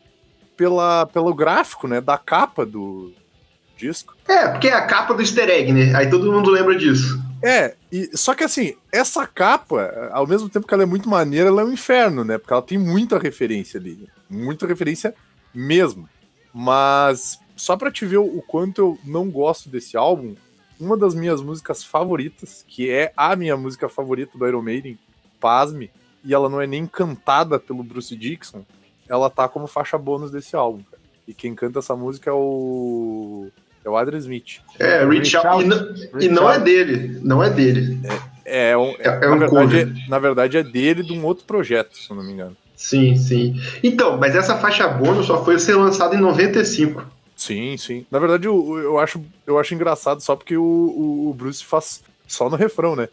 pela, 0.62 1.08
pelo 1.08 1.34
gráfico, 1.34 1.88
né? 1.88 2.00
Da 2.00 2.20
capa 2.20 2.64
do 2.64 3.12
disco. 3.76 4.16
É, 4.28 4.48
porque 4.50 4.68
é 4.68 4.74
a 4.74 4.86
capa 4.86 5.12
do 5.12 5.22
easter 5.24 5.50
egg, 5.50 5.74
né? 5.74 5.92
Aí 5.96 6.08
todo 6.08 6.32
mundo 6.32 6.52
lembra 6.52 6.78
disso. 6.78 7.20
É, 7.42 7.76
e, 7.92 8.16
só 8.16 8.36
que 8.36 8.44
assim, 8.44 8.76
essa 8.92 9.26
capa, 9.26 10.12
ao 10.12 10.28
mesmo 10.28 10.48
tempo 10.50 10.68
que 10.68 10.74
ela 10.76 10.84
é 10.84 10.86
muito 10.86 11.10
maneira, 11.10 11.50
ela 11.50 11.64
é 11.64 11.66
um 11.66 11.72
inferno, 11.72 12.24
né? 12.24 12.38
Porque 12.38 12.54
ela 12.54 12.62
tem 12.62 12.78
muita 12.78 13.18
referência 13.18 13.80
ali. 13.80 14.08
Muita 14.30 14.68
referência 14.68 15.16
mesmo. 15.52 16.08
Mas, 16.54 17.40
só 17.56 17.76
pra 17.76 17.90
te 17.90 18.06
ver 18.06 18.18
o, 18.18 18.38
o 18.38 18.44
quanto 18.44 18.80
eu 18.80 19.00
não 19.04 19.32
gosto 19.32 19.68
desse 19.68 19.98
álbum, 19.98 20.36
uma 20.80 20.96
das 20.96 21.16
minhas 21.16 21.42
músicas 21.42 21.84
favoritas, 21.84 22.64
que 22.68 22.88
é 22.88 23.12
a 23.18 23.36
minha 23.36 23.58
música 23.58 23.90
favorita 23.90 24.38
do 24.38 24.48
Iron 24.48 24.62
Maiden, 24.62 25.00
pasme, 25.40 25.90
e 26.24 26.36
ela 26.36 26.48
não 26.48 26.62
é 26.62 26.68
nem 26.68 26.86
cantada 26.86 27.60
pelo 27.60 27.82
Bruce 27.82 28.16
Dixon, 28.16 28.64
ela 29.12 29.30
tá 29.30 29.48
como 29.48 29.68
faixa 29.68 29.98
bônus 29.98 30.32
desse 30.32 30.56
álbum, 30.56 30.82
cara. 30.90 31.02
E 31.28 31.34
quem 31.34 31.54
canta 31.54 31.80
essa 31.80 31.96
música 31.96 32.30
é 32.30 32.34
o 32.34 33.50
É 33.84 33.90
o 33.90 33.98
Adrian 33.98 34.20
Smith. 34.20 34.60
É, 34.80 35.06
Reach 35.06 35.36
Out. 35.36 35.64
E 35.64 35.68
não, 35.68 36.22
e 36.22 36.30
não 36.30 36.50
é 36.50 36.60
dele. 36.60 37.20
Não 37.22 37.44
é 37.44 37.50
dele. 37.50 38.00
É, 38.46 38.76
um, 38.78 38.90
É- 39.00 39.08
é 39.08 39.20
na, 39.28 39.36
um 39.36 39.40
verdade, 39.40 39.50
cover. 39.50 39.88
é- 40.06 40.10
na 40.10 40.20
verdade 40.20 40.58
é 40.58 40.64
dele 40.64 41.04
de 41.04 41.14
um 41.14 41.26
outro 41.26 41.46
projeto, 41.46 41.96
se 41.98 42.10
eu 42.10 42.16
não 42.16 42.24
me 42.24 42.32
engano. 42.34 42.56
Sim, 42.76 43.16
sim. 43.16 43.60
Então, 43.84 44.18
mas 44.18 44.36
essa 44.36 44.58
faixa 44.58 44.88
bônus 44.88 45.28
só 45.28 45.44
foi 45.44 45.60
ser 45.60 45.76
lançada 45.76 46.16
em 46.16 46.20
95. 46.20 47.04
Sim, 47.36 47.76
sim. 47.78 48.06
Na 48.10 48.18
verdade, 48.20 48.48
eu, 48.48 48.78
eu, 48.80 49.00
acho, 49.00 49.22
eu 49.46 49.60
acho 49.60 49.74
engraçado 49.74 50.22
só 50.22 50.36
porque 50.36 50.56
o, 50.58 50.64
o, 50.64 51.30
o 51.30 51.34
Bruce 51.34 51.64
faz 51.64 52.04
só 52.28 52.50
no 52.50 52.56
refrão, 52.56 52.96
né? 52.96 53.08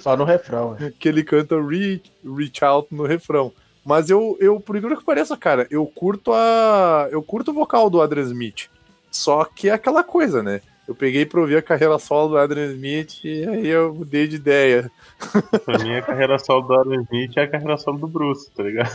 Só 0.00 0.16
no 0.16 0.24
refrão. 0.24 0.76
é. 0.80 0.90
Que 0.98 1.08
ele 1.08 1.22
canta 1.24 1.60
reach, 1.60 2.10
reach 2.36 2.64
out 2.64 2.88
no 2.92 3.04
refrão. 3.04 3.52
Mas 3.86 4.10
eu, 4.10 4.36
eu, 4.40 4.58
por 4.58 4.74
incrível 4.76 4.98
que 4.98 5.04
pareça, 5.04 5.36
cara, 5.36 5.66
eu 5.70 5.86
curto 5.86 6.32
a. 6.32 7.06
Eu 7.10 7.22
curto 7.22 7.52
o 7.52 7.54
vocal 7.54 7.88
do 7.88 8.02
Adrian 8.02 8.24
Smith. 8.24 8.68
Só 9.12 9.44
que 9.44 9.68
é 9.68 9.72
aquela 9.72 10.02
coisa, 10.02 10.42
né? 10.42 10.60
Eu 10.88 10.94
peguei 10.94 11.24
pra 11.24 11.40
ouvir 11.40 11.56
a 11.56 11.62
carreira 11.62 11.96
solo 11.98 12.30
do 12.30 12.36
Adrian 12.38 12.72
Smith 12.72 13.24
e 13.24 13.44
aí 13.48 13.66
eu 13.68 13.94
mudei 13.94 14.26
de 14.28 14.36
ideia. 14.36 14.90
Pra 15.64 15.78
mim, 15.78 15.94
a 15.94 16.02
carreira 16.02 16.38
solo 16.38 16.62
do 16.66 16.74
Aaron 16.74 17.00
Smith 17.02 17.36
é 17.36 17.42
a 17.42 17.48
carreira 17.48 17.76
solo 17.78 17.98
do 17.98 18.06
Bruce, 18.08 18.50
tá 18.50 18.62
ligado? 18.64 18.90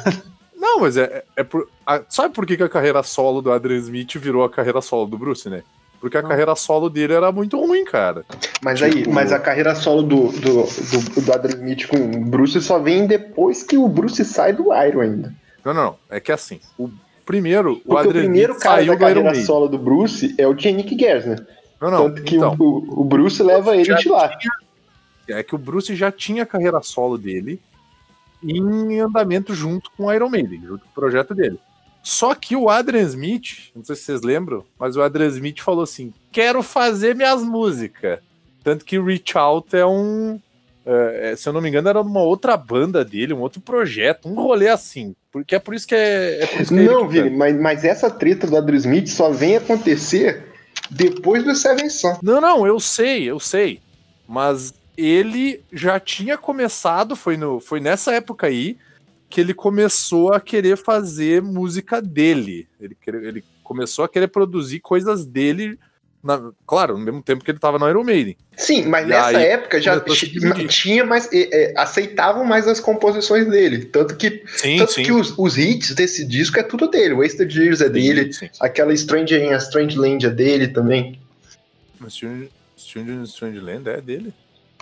Não, 0.55 0.79
mas 0.81 0.95
é, 0.95 1.03
é, 1.03 1.23
é 1.37 1.43
por. 1.43 1.67
a- 1.85 2.03
sabe 2.07 2.33
por 2.35 2.45
que, 2.45 2.55
que 2.57 2.63
a 2.63 2.69
carreira 2.69 3.01
solo 3.01 3.41
do 3.41 3.51
Adrian 3.51 3.77
Smith 3.79 4.15
virou 4.17 4.43
a 4.43 4.49
carreira 4.49 4.81
solo 4.81 5.05
do 5.07 5.17
Bruce, 5.17 5.49
né? 5.49 5.63
Porque 6.01 6.17
a 6.17 6.23
carreira 6.23 6.55
solo 6.55 6.89
dele 6.89 7.13
era 7.13 7.31
muito 7.31 7.63
ruim, 7.63 7.85
cara. 7.85 8.25
Mas 8.63 8.81
aí, 8.81 8.89
Tipo- 8.91 9.13
mas 9.13 9.31
a 9.31 9.37
carreira 9.39 9.75
solo 9.75 10.01
do, 10.01 10.29
do, 10.31 10.63
do, 10.63 11.21
do 11.21 11.33
Adrian 11.33 11.57
Smith 11.57 11.87
com 11.87 11.97
o 11.97 12.25
Bruce 12.25 12.59
só 12.59 12.79
vem 12.79 13.05
depois 13.05 13.61
que 13.61 13.77
o 13.77 13.87
Bruce 13.87 14.25
sai 14.25 14.51
do 14.51 14.73
Iron 14.73 15.01
ainda. 15.01 15.35
Não, 15.63 15.73
não, 15.75 15.83
não. 15.83 15.95
É 16.09 16.19
que 16.19 16.31
assim, 16.31 16.59
o 16.75 16.89
primeiro, 17.23 17.73
o 17.73 17.75
Porque 17.75 17.93
o, 17.93 17.97
Adrian 17.97 18.23
primeiro 18.23 18.53
Smith 18.53 18.63
cara 18.63 18.77
saiu 18.77 18.93
da 18.93 18.99
carreira 18.99 19.35
solo 19.35 19.67
do 19.67 19.77
Bruce 19.77 20.33
é 20.39 20.47
o 20.47 20.55
Yannick 20.59 20.97
Gersner. 20.99 21.45
Não, 21.79 21.91
não. 21.91 22.09
Tanto 22.09 22.23
que 22.23 22.35
então, 22.35 22.55
o, 22.59 23.01
o 23.01 23.03
Bruce 23.03 23.41
leva 23.43 23.77
ele 23.77 23.93
de 23.95 24.09
lá. 24.09 24.31
é 25.29 25.43
que 25.43 25.53
o 25.53 25.57
Bruce 25.59 25.95
já 25.95 26.11
tinha 26.11 26.43
a 26.43 26.47
carreira 26.47 26.81
solo 26.81 27.15
dele 27.15 27.61
em 28.43 28.99
andamento 28.99 29.53
junto 29.53 29.91
com 29.95 30.05
o 30.05 30.13
Iron 30.13 30.29
Maiden, 30.29 30.61
junto 30.65 30.83
com 30.83 30.89
o 30.89 30.93
projeto 30.95 31.35
dele. 31.35 31.59
Só 32.03 32.33
que 32.33 32.55
o 32.55 32.69
Adrian 32.69 33.03
Smith, 33.03 33.71
não 33.75 33.83
sei 33.83 33.95
se 33.95 34.03
vocês 34.03 34.21
lembram, 34.21 34.65
mas 34.79 34.95
o 34.95 35.01
Adrian 35.01 35.27
Smith 35.27 35.59
falou 35.61 35.83
assim: 35.83 36.13
quero 36.31 36.63
fazer 36.63 37.15
minhas 37.15 37.43
músicas. 37.43 38.19
Tanto 38.63 38.85
que 38.85 38.99
Reach 38.99 39.37
Out 39.37 39.75
é 39.75 39.85
um. 39.85 40.39
é, 40.85 41.31
é, 41.31 41.35
se 41.35 41.47
eu 41.47 41.53
não 41.53 41.61
me 41.61 41.69
engano, 41.69 41.89
era 41.89 42.01
uma 42.01 42.21
outra 42.21 42.55
banda 42.57 43.03
dele, 43.05 43.33
um 43.33 43.41
outro 43.41 43.61
projeto, 43.61 44.27
um 44.27 44.35
rolê 44.35 44.67
assim. 44.67 45.15
Porque 45.31 45.55
é 45.55 45.59
por 45.59 45.73
isso 45.73 45.87
que 45.87 45.95
é. 45.95 46.43
é, 46.43 46.47
por 46.47 46.61
isso 46.61 46.73
que 46.73 46.79
é 46.79 46.83
Não. 46.83 47.07
Vini, 47.07 47.29
mas, 47.29 47.55
mas 47.59 47.83
essa 47.83 48.09
treta 48.09 48.47
do 48.47 48.57
Adrian 48.57 48.77
Smith 48.77 49.07
só 49.07 49.31
vem 49.31 49.55
acontecer 49.55 50.43
depois 50.89 51.43
do 51.43 51.55
Seven 51.55 51.89
Sun. 51.89 52.17
Não, 52.21 52.41
não, 52.41 52.65
eu 52.67 52.79
sei, 52.79 53.29
eu 53.29 53.39
sei. 53.39 53.79
Mas 54.27 54.73
ele 54.97 55.63
já 55.71 55.99
tinha 55.99 56.37
começado, 56.37 57.15
foi, 57.15 57.37
no, 57.37 57.59
foi 57.59 57.79
nessa 57.79 58.13
época 58.13 58.47
aí 58.47 58.77
que 59.31 59.39
ele 59.41 59.53
começou 59.53 60.33
a 60.33 60.39
querer 60.41 60.77
fazer 60.77 61.41
música 61.41 62.01
dele. 62.01 62.67
Ele, 62.79 62.95
ele 63.07 63.43
começou 63.63 64.03
a 64.05 64.09
querer 64.09 64.27
produzir 64.27 64.79
coisas 64.81 65.25
dele, 65.25 65.79
na- 66.21 66.51
claro, 66.67 66.97
no 66.97 67.03
mesmo 67.03 67.23
tempo 67.23 67.43
que 67.43 67.49
ele 67.49 67.57
tava 67.57 67.79
no 67.79 67.89
Iron 67.89 68.03
Maiden. 68.03 68.35
Sim, 68.57 68.87
mas 68.87 69.05
E 69.05 69.09
nessa 69.09 69.27
aí, 69.37 69.45
época 69.45 69.81
já 69.81 69.99
tinha 70.67 71.05
mais. 71.05 71.27
é, 71.31 71.71
é, 71.71 71.73
aceitavam 71.77 72.43
mais 72.43 72.67
as 72.67 72.79
composições 72.81 73.47
dele. 73.49 73.85
Tanto 73.85 74.15
que, 74.17 74.43
Sim, 74.57 74.77
tanto 74.77 74.91
sim. 74.91 75.03
que 75.03 75.11
os, 75.13 75.33
os 75.37 75.57
hits 75.57 75.95
desse 75.95 76.25
disco 76.25 76.59
é 76.59 76.63
tudo 76.63 76.87
dele. 76.89 77.13
Wasted 77.15 77.57
Years 77.57 77.79
é 77.81 77.89
dele. 77.89 78.33
Sim, 78.33 78.47
sim. 78.51 78.59
Aquela 78.59 78.95
Stranger 78.95 79.41
in 79.41 79.53
a 79.53 79.57
Strange 79.57 79.97
Land 79.97 80.25
é 80.25 80.29
dele 80.29 80.67
também. 80.67 81.19
Mas 81.99 82.21
in 82.21 82.49
Strange 82.77 83.59
Land 83.59 83.89
é 83.89 84.01
dele? 84.01 84.33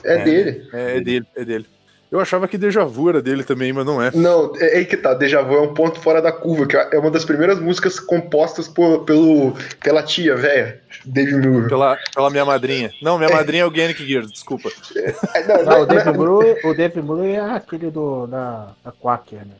É, 0.03 0.15
É. 0.15 0.23
dele. 0.23 0.67
É, 0.73 0.97
é 0.97 1.01
dele, 1.01 1.25
é 1.35 1.45
dele. 1.45 1.65
Eu 2.11 2.19
achava 2.19 2.47
que 2.47 2.57
Deja 2.57 2.83
Vu 2.83 3.09
era 3.09 3.21
dele 3.21 3.43
também, 3.43 3.71
mas 3.71 3.85
não 3.85 4.01
é. 4.01 4.09
Não, 4.11 4.51
é 4.57 4.77
aí 4.77 4.85
que 4.85 4.97
tá. 4.97 5.13
Deja 5.13 5.43
Vu 5.43 5.55
é 5.55 5.61
um 5.61 5.73
ponto 5.73 5.99
fora 5.99 6.21
da 6.21 6.31
curva, 6.31 6.65
que 6.65 6.75
é 6.75 6.97
uma 6.97 7.11
das 7.11 7.23
primeiras 7.23 7.59
músicas 7.59 7.99
compostas 7.99 8.67
por, 8.67 9.05
pelo, 9.05 9.53
pela 9.83 10.01
tia, 10.01 10.35
velha, 10.35 10.81
Dave 11.05 11.35
Miller. 11.35 11.69
Pela, 11.69 11.97
pela 12.13 12.31
minha 12.31 12.45
madrinha. 12.45 12.91
Não, 12.99 13.19
minha 13.19 13.29
madrinha 13.29 13.61
é 13.61 13.65
o 13.65 13.71
Gannick 13.71 14.03
Gears, 14.05 14.31
desculpa. 14.31 14.69
É, 14.95 15.47
não, 15.47 15.57
Não, 15.57 15.65
não, 15.65 15.81
o 15.81 15.85
Dave 15.85 16.11
Blue, 16.11 16.55
o 16.63 16.73
Dave 16.73 16.99
é 17.31 17.39
aquele 17.39 17.91
do, 17.91 18.25
da, 18.25 18.71
da 18.83 18.91
Quaker, 18.91 19.45
né? 19.45 19.53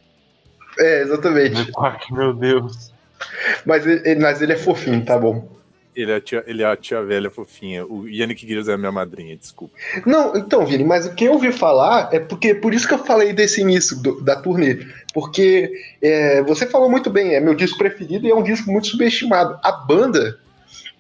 é, 0.80 1.02
exatamente. 1.02 1.72
Quack, 1.72 2.12
meu 2.14 2.34
Deus. 2.34 2.92
Mas 3.66 3.86
ele, 3.86 4.16
mas 4.16 4.42
ele 4.42 4.54
é 4.54 4.58
fofinho, 4.58 5.04
tá 5.04 5.18
bom. 5.18 5.59
Ele 5.96 6.12
é 6.12 6.16
a 6.16 6.22
tia, 6.22 6.44
ele 6.48 6.62
é 6.64 6.66
a 6.66 6.76
tia 6.78 7.02
velha 7.04 7.30
fofinha. 7.30 7.86
O 7.86 8.08
Yannick 8.08 8.48
Gears 8.48 8.68
é 8.68 8.74
a 8.74 8.78
minha 8.78 8.92
madrinha, 8.92 9.36
desculpa. 9.36 9.74
Não, 10.06 10.36
então, 10.36 10.66
Vini, 10.66 10.84
mas 10.84 11.06
o 11.06 11.14
que 11.16 11.26
eu 11.26 11.34
ouvi 11.34 11.52
falar 11.52 12.10
é 12.14 12.20
porque 12.20 12.54
por 12.54 12.74
isso 12.74 12.88
que 12.88 12.94
eu 12.94 13.04
falei 13.06 13.34
desse 13.34 13.62
início 13.62 13.98
do- 14.02 14.22
da 14.22 14.36
turnê. 14.36 14.86
Porque 15.14 15.72
é, 16.02 16.42
você 16.44 16.66
falou 16.68 16.90
muito 16.90 17.10
bem, 17.10 17.34
é 17.34 17.40
meu 17.40 17.56
disco 17.56 17.78
preferido 17.78 18.26
e 18.26 18.32
é 18.32 18.36
um 18.36 18.44
disco 18.44 18.72
muito 18.72 18.88
subestimado. 18.88 19.60
A 19.64 19.72
banda 19.72 20.40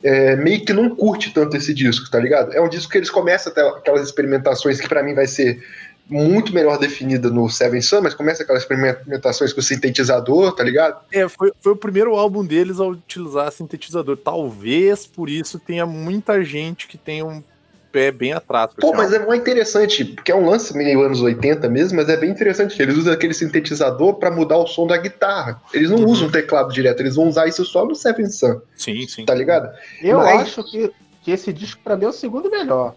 é, 0.04 0.36
meio 0.38 0.64
que 0.66 0.74
não 0.74 0.96
curte 0.96 1.34
tanto 1.34 1.56
esse 1.58 1.74
disco, 1.74 2.10
tá 2.10 2.20
ligado? 2.20 2.54
É 2.54 2.62
um 2.62 2.70
disco 2.70 2.92
que 2.92 2.98
eles 2.98 3.10
começam 3.10 3.52
até 3.52 3.62
aquelas 3.68 4.04
experimentações 4.04 4.80
que 4.82 4.88
pra 4.88 5.04
mim 5.04 5.14
vai 5.14 5.28
ser 5.28 5.62
muito 6.10 6.54
melhor 6.54 6.78
definida 6.80 7.30
no 7.30 7.50
Seven 7.50 7.82
Sun, 7.82 8.02
mas 8.02 8.14
começa 8.14 8.44
aquelas 8.44 8.64
experimentações 8.64 9.54
com 9.54 9.60
o 9.60 9.64
sintetizador, 9.64 10.54
tá 10.54 10.64
ligado? 10.64 11.00
É, 11.12 11.28
foi, 11.30 11.52
foi 11.62 11.72
o 11.74 11.76
primeiro 11.76 12.16
álbum 12.16 12.44
deles 12.46 12.80
a 12.80 12.86
utilizar 12.86 13.52
sintetizador. 13.52 14.18
Talvez 14.18 15.06
por 15.06 15.30
isso 15.30 15.60
tenha 15.60 15.86
muita 15.86 16.44
gente 16.44 16.88
que 16.88 16.98
tem 16.98 17.22
um 17.24 17.44
pé 17.92 18.12
bem 18.12 18.34
atrás. 18.34 18.70
Pô, 18.80 18.94
mas 18.94 19.12
álbum. 19.14 19.24
é 19.24 19.28
muito 19.28 19.42
interessante, 19.42 20.06
porque 20.06 20.32
é 20.32 20.36
um 20.36 20.48
lance 20.48 20.76
meio 20.78 21.02
anos 21.02 21.22
80 21.22 21.68
mesmo, 21.70 21.98
mas 21.98 22.08
é 22.10 22.18
bem 22.18 22.30
interessante. 22.30 22.80
Eles 22.82 22.96
usam 22.98 23.14
aquele 23.14 23.34
sintetizador 23.34 24.16
pra 24.16 24.30
mudar 24.30 24.58
o 24.58 24.68
som 24.68 24.86
da 24.86 24.96
guitarra. 24.98 25.60
Eles 25.74 25.90
não 25.90 25.98
Uhum. 26.00 26.06
usam 26.06 26.30
teclado 26.30 26.72
direto, 26.72 27.00
eles 27.02 27.16
vão 27.16 27.28
usar 27.28 27.48
isso 27.48 27.66
só 27.66 27.86
no 27.86 27.96
Seven 27.96 28.30
Sun, 28.30 28.62
Sim, 28.76 29.08
sim. 29.08 29.26
tá 29.26 29.34
ligado? 29.34 29.70
Eu 30.04 30.18
Mas- 30.18 30.42
acho 30.42 30.64
que, 30.70 30.92
que 31.24 31.32
esse 31.32 31.52
disco 31.52 31.82
pra 31.84 31.98
mim 31.98 32.06
é 32.06 32.10
o 32.10 32.14
segundo 32.14 32.50
melhor. 32.50 32.94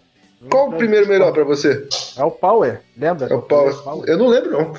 Qual 0.49 0.69
o 0.69 0.73
primeiro 0.77 1.07
melhor 1.07 1.31
pra 1.31 1.43
você? 1.43 1.87
É 2.17 2.23
o 2.23 2.31
Power, 2.31 2.81
lembra? 2.97 3.27
É 3.29 3.33
o 3.33 3.41
Power. 3.41 3.73
Eu 4.07 4.17
não 4.17 4.27
lembro, 4.27 4.51
não. 4.51 4.73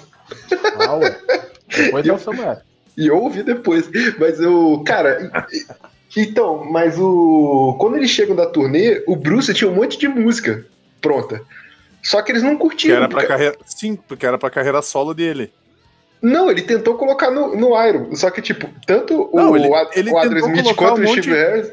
Power. 0.86 1.16
Depois 1.68 2.06
é 2.06 2.12
o 2.12 2.18
Samuel. 2.18 2.58
E 2.96 3.06
eu 3.08 3.16
ouvi 3.22 3.42
depois. 3.42 3.88
Mas 4.18 4.40
eu. 4.40 4.82
Cara. 4.86 5.32
Então, 6.16 6.64
mas 6.64 6.96
o. 6.98 7.76
Quando 7.80 7.96
eles 7.96 8.10
chegam 8.10 8.36
da 8.36 8.46
turnê, 8.46 9.02
o 9.06 9.16
Bruce 9.16 9.52
tinha 9.54 9.70
um 9.70 9.74
monte 9.74 9.98
de 9.98 10.06
música 10.06 10.64
pronta. 11.00 11.40
Só 12.02 12.20
que 12.22 12.30
eles 12.30 12.42
não 12.42 12.52
Que 12.56 12.60
curtiram. 12.60 12.96
era 12.96 13.08
pra 13.08 13.26
carreira. 13.26 13.56
Sim, 13.66 13.96
porque 13.96 14.26
era 14.26 14.38
pra 14.38 14.50
carreira 14.50 14.80
solo 14.82 15.12
dele. 15.14 15.52
Não, 16.24 16.50
ele 16.50 16.62
tentou 16.62 16.94
colocar 16.96 17.30
no, 17.30 17.54
no 17.54 17.80
Iron. 17.86 18.14
Só 18.16 18.30
que, 18.30 18.40
tipo, 18.40 18.68
tanto 18.86 19.30
Não, 19.32 19.50
o, 19.52 19.56
ele- 19.56 19.68
ele 19.94 20.10
o 20.10 20.16
Adrian 20.18 20.42
tentou 20.46 20.56
Smith 20.60 20.74
quanto 20.76 21.00
um 21.00 21.04
o 21.04 21.08
Steve 21.08 21.30
Harris. 21.34 21.66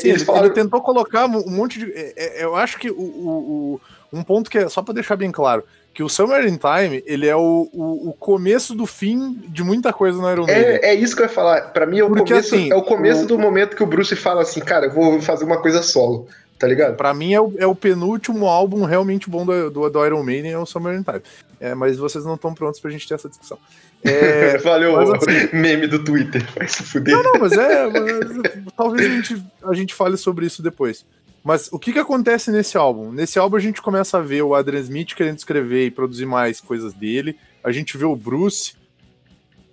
Sim, 0.00 0.08
ele, 0.08 0.18
falaram. 0.20 0.46
ele 0.46 0.54
tentou 0.54 0.80
colocar 0.80 1.26
um 1.26 1.50
monte 1.50 1.78
de. 1.78 1.92
é- 1.92 2.12
é- 2.16 2.44
eu 2.44 2.56
acho 2.56 2.78
que 2.78 2.90
o, 2.90 2.94
o- 2.98 3.80
um 4.12 4.22
ponto 4.22 4.48
que 4.50 4.58
é, 4.58 4.68
só 4.68 4.80
pra 4.82 4.94
deixar 4.94 5.16
bem 5.16 5.30
claro, 5.30 5.64
que 5.92 6.02
o 6.02 6.08
Summer 6.08 6.46
in 6.46 6.56
Time, 6.56 7.02
ele 7.06 7.26
é 7.28 7.36
o, 7.36 7.68
o, 7.72 8.08
o 8.08 8.12
começo 8.18 8.74
do 8.74 8.86
fim 8.86 9.38
de 9.48 9.62
muita 9.62 9.92
coisa 9.92 10.18
no 10.20 10.30
Iron 10.32 10.46
Maiden. 10.46 10.64
É, 10.82 10.86
é 10.90 10.94
isso 10.94 11.14
que 11.14 11.22
eu 11.22 11.26
ia 11.26 11.32
falar. 11.32 11.72
Pra 11.72 11.84
mim, 11.86 11.98
é 12.00 12.04
o 12.04 12.08
Porque, 12.08 12.32
começo, 12.32 12.54
assim, 12.54 12.72
é 12.72 12.74
o 12.74 12.82
começo 12.82 13.24
o- 13.24 13.26
do 13.26 13.38
momento 13.38 13.76
que 13.76 13.82
o 13.82 13.86
Bruce 13.86 14.16
fala 14.16 14.42
assim, 14.42 14.60
cara, 14.60 14.86
eu 14.86 14.92
vou 14.92 15.20
fazer 15.20 15.44
uma 15.44 15.58
coisa 15.60 15.82
solo, 15.82 16.26
tá 16.58 16.66
ligado? 16.66 16.96
Pra 16.96 17.12
mim 17.14 17.32
é 17.34 17.40
o, 17.40 17.52
é 17.58 17.66
o 17.66 17.74
penúltimo 17.74 18.46
álbum 18.46 18.84
realmente 18.84 19.28
bom 19.28 19.44
do, 19.44 19.70
do, 19.70 19.90
do 19.90 20.06
Iron 20.06 20.22
Maiden, 20.22 20.52
é 20.52 20.58
o 20.58 20.66
Summer 20.66 20.98
in 20.98 21.02
Time. 21.02 21.20
É, 21.60 21.74
mas 21.74 21.96
vocês 21.96 22.24
não 22.24 22.34
estão 22.34 22.54
prontos 22.54 22.80
pra 22.80 22.90
gente 22.90 23.06
ter 23.08 23.14
essa 23.14 23.28
discussão. 23.28 23.58
É, 24.04 24.58
Valeu, 24.64 24.96
mas 24.96 25.10
assim- 25.10 25.48
meme 25.56 25.86
do 25.86 26.02
Twitter. 26.04 26.44
Vai 26.54 26.68
se 26.68 26.82
fuder. 26.82 27.16
Não, 27.22 27.40
mas 27.40 27.52
é. 27.52 27.86
mas 27.86 28.72
talvez 28.76 29.06
a 29.06 29.14
gente, 29.14 29.44
a 29.64 29.74
gente 29.74 29.94
fale 29.94 30.16
sobre 30.16 30.46
isso 30.46 30.62
depois. 30.62 31.04
Mas 31.42 31.68
o 31.72 31.78
que, 31.78 31.92
que 31.92 31.98
acontece 31.98 32.50
nesse 32.50 32.76
álbum? 32.76 33.12
Nesse 33.12 33.38
álbum 33.38 33.56
a 33.56 33.60
gente 33.60 33.82
começa 33.82 34.16
a 34.18 34.20
ver 34.22 34.42
o 34.42 34.54
Adrian 34.54 34.80
Smith 34.80 35.14
querendo 35.14 35.38
escrever 35.38 35.86
e 35.86 35.90
produzir 35.90 36.24
mais 36.26 36.60
coisas 36.60 36.92
dele. 36.94 37.36
A 37.62 37.70
gente 37.70 37.96
vê 37.98 38.04
o 38.04 38.16
Bruce. 38.16 38.74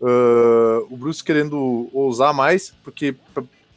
ah, 0.02 0.82
o 0.90 0.98
Bruce 0.98 1.24
querendo 1.24 1.90
ousar 1.94 2.34
mais, 2.34 2.74
porque 2.84 3.16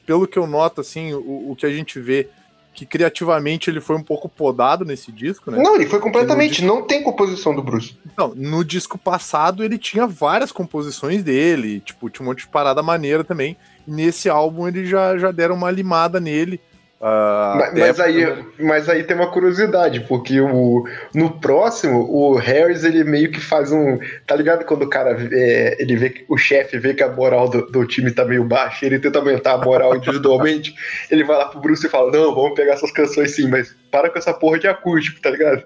pelo 0.07 0.27
que 0.27 0.39
eu 0.39 0.47
noto, 0.47 0.81
assim, 0.81 1.15
o, 1.15 1.53
o 1.53 1.57
que 1.57 1.67
a 1.67 1.71
gente 1.71 1.99
vê 2.01 2.29
que 2.75 2.85
criativamente 2.85 3.71
ele 3.71 3.81
foi 3.81 3.97
um 3.97 4.03
pouco 4.03 4.29
podado 4.29 4.85
nesse 4.85 5.13
disco, 5.13 5.51
né? 5.51 5.63
Não, 5.63 5.77
ele 5.77 5.87
foi 5.87 6.01
completamente. 6.01 6.65
Não 6.65 6.83
tem 6.83 7.03
composição 7.03 7.55
do 7.55 7.63
Bruce. 7.63 7.97
Então, 8.13 8.35
no 8.35 8.65
disco 8.65 8.99
passado 8.99 9.63
ele 9.65 9.79
tinha 9.79 10.07
várias 10.07 10.51
composições 10.51 11.23
dele, 11.23 11.81
tipo, 11.81 12.11
tinha 12.11 12.25
um 12.25 12.29
monte 12.29 12.41
de 12.41 12.49
parada 12.49 12.83
maneira 12.83 13.23
também. 13.23 13.57
E 13.87 13.91
nesse 13.93 14.29
álbum 14.29 14.67
eles 14.67 14.89
já, 14.89 15.17
já 15.17 15.31
deram 15.31 15.55
uma 15.55 15.71
limada 15.71 16.19
nele. 16.19 16.61
Ah, 17.07 17.71
Mas, 17.77 18.01
aí, 18.01 18.47
mas 18.59 18.89
aí 18.89 19.05
tem 19.05 19.15
uma 19.15 19.31
curiosidade, 19.31 20.01
porque 20.09 20.41
o, 20.41 20.89
no 21.15 21.39
próximo, 21.39 21.99
o 22.11 22.35
Harris, 22.37 22.83
ele 22.83 23.05
meio 23.05 23.31
que 23.31 23.41
faz 23.41 23.71
um. 23.71 23.99
Tá 24.27 24.35
ligado 24.35 24.65
quando 24.65 24.85
o 24.85 24.89
cara 24.89 25.15
é, 25.31 25.77
ele 25.79 25.97
vê 25.97 26.09
que 26.09 26.25
o 26.31 26.39
chefe 26.39 26.79
vê 26.79 26.95
que 26.95 27.03
a 27.03 27.13
moral 27.13 27.47
do, 27.47 27.67
do 27.67 27.87
time 27.87 28.11
tá 28.11 28.25
meio 28.25 28.43
baixa, 28.43 28.87
ele 28.87 28.99
tenta 28.99 29.19
aumentar 29.19 29.53
a 29.53 29.59
moral 29.59 29.95
individualmente, 29.99 30.75
ele 31.11 31.25
vai 31.25 31.37
lá 31.37 31.45
pro 31.45 31.61
Bruce 31.61 31.87
e 31.87 31.91
fala: 31.91 32.11
Não, 32.11 32.35
vamos 32.35 32.55
pegar 32.55 32.73
essas 32.73 32.91
canções 32.91 33.33
sim, 33.33 33.49
mas 33.49 33.77
para 33.91 34.09
com 34.09 34.19
essa 34.19 34.33
porra 34.33 34.59
de 34.59 34.67
acústico, 34.67 35.21
tá 35.21 35.29
ligado? 35.29 35.63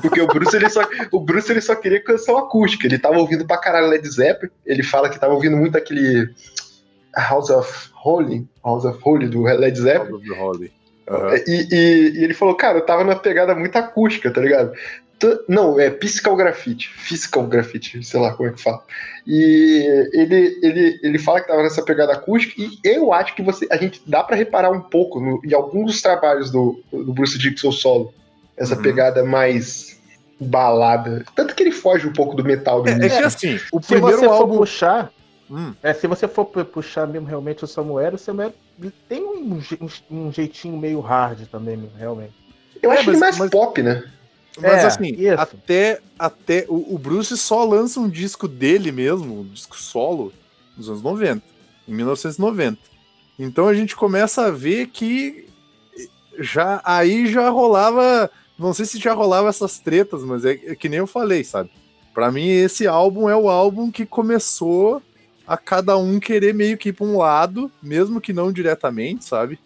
Porque 0.00 0.20
o 0.20 0.26
Bruce, 0.26 0.56
ele 0.56 0.68
só, 0.68 0.82
o 1.12 1.20
Bruce, 1.20 1.52
ele 1.52 1.60
só 1.60 1.76
queria 1.76 2.02
canção 2.02 2.36
acústica, 2.36 2.88
ele 2.88 2.98
tava 2.98 3.18
ouvindo 3.18 3.46
pra 3.46 3.56
caralho 3.56 3.86
Led 3.86 4.08
Zeppelin, 4.08 4.50
ele 4.66 4.82
fala 4.82 5.08
que 5.08 5.20
tava 5.20 5.32
ouvindo 5.32 5.56
muito 5.56 5.78
aquele. 5.78 6.28
House 7.16 7.50
of 7.50 7.90
Holy, 7.94 8.46
House 8.64 8.84
of 8.84 8.98
Holy 9.02 9.28
do 9.28 9.42
Led 9.42 9.78
Zeppelin. 9.78 10.12
House 10.12 10.30
of 10.30 10.40
Holy. 10.40 10.72
Aham. 11.08 11.34
E, 11.46 11.68
e- 11.72 12.12
e 12.20 12.24
ele 12.24 12.34
falou, 12.34 12.54
cara, 12.54 12.78
eu 12.78 12.86
tava 12.86 13.04
na 13.04 13.16
pegada 13.16 13.54
muito 13.54 13.76
acústica, 13.76 14.30
tá 14.30 14.40
ligado? 14.40 14.72
T- 15.18 15.38
Não, 15.48 15.78
é 15.78 15.90
Physical 15.90 16.34
Graffiti. 16.36 16.88
Physical 16.88 17.46
Graffiti, 17.46 18.02
sei 18.04 18.18
lá 18.20 18.32
como 18.34 18.48
é 18.48 18.52
que 18.52 18.60
fala. 18.62 18.82
E 19.26 20.08
ele, 20.12 20.58
ele, 20.62 21.00
ele 21.02 21.18
fala 21.18 21.40
que 21.40 21.46
tava 21.48 21.62
nessa 21.62 21.82
pegada 21.84 22.12
acústica, 22.12 22.54
e 22.60 22.70
eu 22.84 23.12
acho 23.12 23.34
que 23.36 23.42
você, 23.42 23.66
a 23.70 23.76
gente 23.76 24.02
dá 24.06 24.22
pra 24.24 24.34
reparar 24.36 24.70
um 24.70 24.80
pouco 24.80 25.20
no, 25.20 25.40
em 25.44 25.52
alguns 25.54 25.86
dos 25.92 26.02
trabalhos 26.02 26.50
do, 26.50 26.80
do 26.92 27.12
Bruce 27.12 27.38
Dixon 27.38 27.70
solo. 27.72 28.12
Essa 28.56 28.74
Uhum. 28.76 28.82
pegada 28.82 29.24
mais 29.24 30.00
balada. 30.40 31.24
Tanto 31.36 31.54
que 31.54 31.62
ele 31.62 31.72
foge 31.72 32.06
um 32.06 32.12
pouco 32.12 32.34
do 32.34 32.44
metal 32.44 32.82
do 32.82 32.88
É, 32.88 32.92
é 32.92 32.96
início. 32.96 33.18
que 33.18 33.24
assim, 33.24 33.60
o 33.72 33.80
primeiro 33.80 34.28
álbum. 34.30 34.58
puxar, 34.58 35.10
Hum, 35.54 35.74
é, 35.82 35.92
se 35.92 36.06
você 36.06 36.26
for 36.26 36.46
pu- 36.46 36.64
puxar 36.64 37.06
mesmo 37.06 37.26
realmente 37.28 37.62
o 37.62 37.66
Samuel, 37.66 38.14
o 38.14 38.18
Samuel 38.18 38.54
tem 39.06 39.22
um, 39.22 39.60
um- 40.10 40.16
um 40.26 40.32
jeitinho 40.32 40.78
meio 40.78 40.98
hard 41.00 41.46
também, 41.48 41.76
mesmo, 41.76 41.92
realmente. 41.96 42.32
Eu 42.82 42.90
É, 42.90 42.94
acho 42.98 43.10
ele 43.10 43.18
mas- 43.18 43.20
mais 43.20 43.38
mas- 43.38 43.50
pop, 43.50 43.82
né? 43.82 44.02
mas 44.58 44.72
É, 44.82 44.86
assim, 44.86 45.08
isso. 45.08 45.38
até, 45.40 46.00
até 46.18 46.64
o, 46.68 46.94
o 46.94 46.98
Bruce 46.98 47.36
só 47.36 47.64
lança 47.64 48.00
um 48.00 48.08
disco 48.08 48.48
dele 48.48 48.90
mesmo, 48.90 49.40
um 49.40 49.44
disco 49.44 49.76
solo, 49.76 50.32
nos 50.76 50.88
anos 50.88 51.02
90, 51.02 51.42
em 51.86 51.92
1990. 51.94 52.78
Então 53.38 53.68
a 53.68 53.74
gente 53.74 53.94
começa 53.94 54.46
a 54.46 54.50
ver 54.50 54.86
que 54.86 55.46
já 56.38 56.80
aí 56.84 57.26
já 57.26 57.48
rolava, 57.50 58.30
não 58.58 58.72
sei 58.72 58.86
se 58.86 58.98
já 58.98 59.12
rolava 59.12 59.48
essas 59.50 59.78
tretas, 59.78 60.22
mas 60.22 60.44
é, 60.46 60.52
é 60.52 60.74
que 60.74 60.88
nem 60.88 60.98
eu 61.00 61.06
falei, 61.06 61.44
sabe? 61.44 61.70
Pra 62.14 62.30
mim 62.32 62.48
esse 62.48 62.86
álbum 62.86 63.28
é 63.28 63.36
o 63.36 63.48
álbum 63.50 63.90
que 63.90 64.04
começou 64.06 65.02
a 65.52 65.56
cada 65.58 65.98
um 65.98 66.18
querer 66.18 66.54
meio 66.54 66.78
que 66.78 66.88
ir 66.88 66.92
pra 66.94 67.04
um 67.04 67.18
lado, 67.18 67.70
mesmo 67.82 68.22
que 68.22 68.32
não 68.32 68.50
diretamente, 68.50 69.26
sabe? 69.26 69.58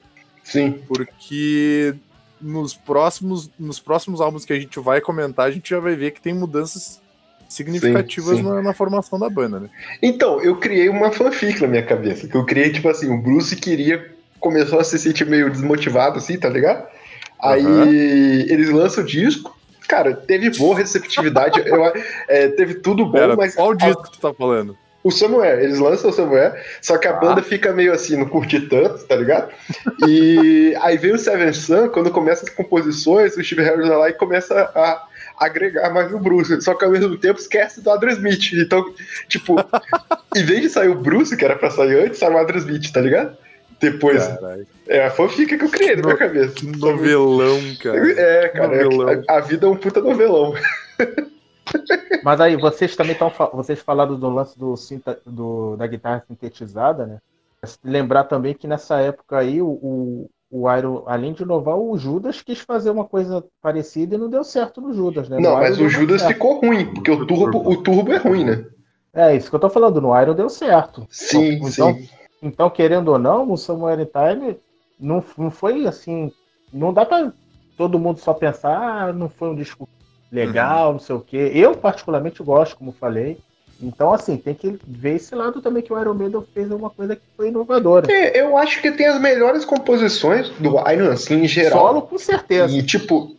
Sim. 0.43 0.81
porque 0.89 1.95
nos 2.41 2.75
próximos, 2.75 3.49
nos 3.59 3.79
próximos 3.79 4.21
álbuns 4.21 4.45
que 4.45 4.53
a 4.53 4.59
gente 4.59 4.81
vai 4.81 5.01
comentar, 5.01 5.47
a 5.47 5.51
gente 5.51 5.71
já 5.71 5.79
vai 5.79 5.95
ver 5.95 6.11
que 6.11 6.21
tem 6.21 6.35
mudanças 6.35 7.01
significativas 7.49 8.39
sim. 8.39 8.43
Na, 8.43 8.61
na 8.63 8.73
formação 8.73 9.17
da 9.17 9.31
banda, 9.31 9.61
né? 9.61 9.71
Então, 10.03 10.41
eu 10.41 10.57
criei 10.57 10.89
uma 10.89 11.13
fanfic 11.13 11.61
na 11.61 11.69
minha 11.69 11.85
cabeça. 11.85 12.27
Que 12.27 12.37
eu 12.37 12.45
criei, 12.45 12.71
tipo 12.73 12.89
assim, 12.89 13.09
o 13.09 13.23
Bruce 13.23 13.55
queria. 13.55 14.13
Começou 14.41 14.81
a 14.81 14.85
se 14.85 14.99
sentir 14.99 15.25
meio 15.25 15.51
desmotivado, 15.51 16.19
assim, 16.19 16.37
tá 16.37 16.49
ligado? 16.49 16.85
Aí 17.41 17.65
eles 18.51 18.71
lançam 18.71 19.05
o 19.05 19.07
disco. 19.07 19.57
Cara, 19.89 20.15
teve 20.15 20.51
boa 20.51 20.77
receptividade. 20.77 21.61
eu, 21.67 21.85
é, 22.29 22.49
teve 22.49 22.75
tudo 22.75 23.05
bom, 23.07 23.13
Pera, 23.13 23.37
mas. 23.37 23.55
qual 23.55 23.71
a- 23.71 23.75
disco 23.75 24.03
que 24.03 24.13
tu 24.13 24.21
tá 24.21 24.35
falando? 24.35 24.77
O 25.07 25.11
Samuel, 25.11 25.61
eles 25.61 25.79
lançam 25.79 26.11
o 26.11 26.13
Samuel, 26.13 26.55
só 26.81 26.97
que 26.99 27.07
a 27.07 27.11
Ah. 27.11 27.15
banda 27.21 27.43
fica 27.43 27.73
meio 27.73 27.93
assim, 27.93 28.17
não 28.17 28.27
curte 28.27 28.61
tanto, 28.61 29.05
tá 29.05 29.15
ligado? 29.17 29.51
E 30.07 30.75
aí 30.83 30.97
vem 30.99 31.13
o 31.13 31.19
Seven 31.19 31.53
Sun, 31.53 31.89
quando 31.89 32.11
começa 32.11 32.45
as 32.45 32.51
composições, 32.51 33.37
o 33.37 33.43
Steve 33.45 33.63
Harris 33.63 33.87
vai 33.89 33.97
lá 33.97 34.09
e 34.11 34.15
começa 34.15 34.55
a 34.75 35.07
agregar 35.39 35.91
mais 35.91 36.13
o 36.13 36.19
Bruce, 36.19 36.61
só 36.63 36.75
que 36.75 36.85
ao 36.85 36.91
mesmo 36.91 37.17
tempo 37.19 37.39
esquece 37.39 37.83
do 37.83 37.91
Adrian 37.91 38.13
Smith. 38.15 38.53
Então, 38.55 38.83
tipo, 39.29 39.57
em 40.35 40.43
vez 40.45 40.63
de 40.63 40.69
sair 40.71 40.89
o 40.89 40.95
Bruce, 40.95 41.37
que 41.37 41.45
era 41.45 41.57
pra 41.57 41.71
sair 41.71 42.05
antes, 42.07 42.19
sai 42.19 42.31
o 42.31 42.39
Adrian 42.39 42.59
Smith, 42.61 42.91
tá 42.91 43.01
ligado? 43.01 43.37
Depois, 43.79 44.27
Caralho, 44.27 44.67
é 44.89 45.05
a 45.05 45.11
fanfic 45.11 45.59
que 45.59 45.63
eu 45.63 45.69
criei 45.69 45.97
na 45.97 46.03
minha 46.03 46.17
cabeça. 46.17 46.55
que 46.55 46.67
novelão, 46.67 47.61
cara. 47.83 48.11
É, 48.19 48.49
cara, 48.49 48.75
é- 48.77 49.23
a, 49.29 49.37
a 49.37 49.41
vida 49.41 49.67
é 49.67 49.69
um 49.69 49.77
puta 49.77 50.01
novelão. 50.01 50.55
Mas 52.23 52.41
aí, 52.41 52.57
vocês 52.57 52.97
também 52.97 53.13
estão. 53.13 53.31
Vocês 53.53 53.81
falaram 53.81 54.19
do 54.19 54.29
lance 54.29 54.59
do, 54.59 54.77
sinta- 54.77 55.21
do- 55.25 55.77
da 55.77 55.87
guitarra 55.87 56.25
sintetizada, 56.27 57.07
né? 57.07 57.19
Lembrar 57.85 58.25
também 58.25 58.55
que 58.55 58.67
nessa 58.67 59.01
época 59.01 59.39
aí, 59.39 59.61
o, 59.61 59.69
o, 59.69 60.31
o 60.51 60.73
Iron, 60.73 61.05
além 61.07 61.33
de 61.33 61.43
inovar, 61.43 61.77
o 61.77 61.97
Judas 61.99 62.43
quis 62.43 62.61
fazer 62.61 62.91
uma 62.91 63.05
coisa 63.05 63.45
parecida 63.61 64.15
e 64.15 64.19
não 64.19 64.29
deu 64.29 64.45
certo 64.45 64.81
no 64.81 64.93
Judas, 64.93 65.29
né? 65.29 65.37
No 65.37 65.43
Não, 65.43 65.51
Iron 65.53 65.61
mas 65.61 65.81
o 65.81 65.89
Judas 65.89 66.23
ficou 66.25 66.61
ruim, 66.61 66.93
porque 66.95 67.11
o 67.11 67.27
turbo, 67.27 67.69
o 67.69 67.83
turbo 67.83 68.13
é 68.13 68.19
ruim, 68.19 68.45
né? 68.45 68.65
É 69.13 69.35
isso 69.35 69.49
que 69.49 69.57
eu 69.57 69.61
tô 69.61 69.71
falando, 69.71 70.01
no 70.01 70.21
Iron 70.21 70.35
deu 70.35 70.49
certo. 70.49 71.07
Sim, 71.11 71.57
Então, 71.67 71.95
sim. 71.95 72.09
Então, 72.43 72.69
querendo 72.71 73.09
ou 73.09 73.19
não, 73.19 73.51
o 73.51 73.57
Samuel 73.57 74.07
Time 74.07 74.59
não, 75.01 75.25
não 75.39 75.51
foi 75.51 75.87
assim. 75.87 76.31
Não 76.73 76.93
dá 76.93 77.05
pra 77.07 77.33
todo 77.77 77.99
mundo 77.99 78.19
só 78.19 78.35
pensar, 78.35 79.09
ah, 79.09 79.13
não 79.13 79.29
foi 79.29 79.49
um 79.49 79.57
disco 79.57 79.89
legal, 80.31 80.93
não 80.93 81.01
sei 81.01 81.15
o 81.15 81.21
quê. 81.21 81.51
Eu, 81.55 81.77
particularmente, 81.77 82.43
gosto, 82.43 82.77
como 82.77 82.93
falei. 82.93 83.39
Então, 83.81 84.13
assim, 84.13 84.37
tem 84.37 84.55
que 84.55 84.79
ver 84.87 85.17
esse 85.17 85.35
lado 85.35 85.61
também 85.61 85.83
que 85.83 85.93
o 85.93 86.01
Iron 86.01 86.15
Maiden 86.15 86.43
fez 86.55 86.71
uma 86.71 86.89
coisa 86.89 87.15
que 87.15 87.23
foi 87.37 87.49
inovadora. 87.49 88.11
É, 88.11 88.41
eu 88.41 88.57
acho 88.57 88.81
que 88.81 88.91
tem 88.91 89.07
as 89.07 89.21
melhores 89.21 89.65
composições 89.65 90.49
do 90.59 90.77
Iron, 90.91 91.11
assim, 91.11 91.43
em 91.43 91.49
geral. 91.49 91.79
Solo, 91.81 92.03
com 92.03 92.19
certeza. 92.19 92.75
E, 92.75 92.83
tipo. 92.83 93.37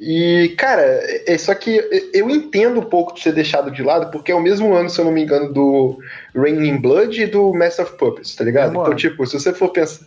E, 0.00 0.54
cara, 0.56 0.82
é 1.26 1.36
só 1.36 1.52
que 1.54 1.82
eu 2.14 2.30
entendo 2.30 2.78
um 2.78 2.84
pouco 2.84 3.14
de 3.14 3.20
ser 3.20 3.32
deixado 3.32 3.70
de 3.70 3.82
lado, 3.82 4.10
porque 4.12 4.30
é 4.30 4.34
o 4.34 4.40
mesmo 4.40 4.72
ano, 4.72 4.88
se 4.88 5.00
eu 5.00 5.04
não 5.04 5.12
me 5.12 5.22
engano, 5.22 5.52
do 5.52 5.98
Raining 6.34 6.80
Blood 6.80 7.20
e 7.20 7.26
do 7.26 7.52
Master 7.52 7.84
of 7.84 7.96
Puppets, 7.96 8.34
tá 8.36 8.44
ligado? 8.44 8.70
Então, 8.70 8.94
tipo, 8.94 9.26
se 9.26 9.38
você 9.38 9.52
for 9.52 9.70
pensar. 9.70 10.06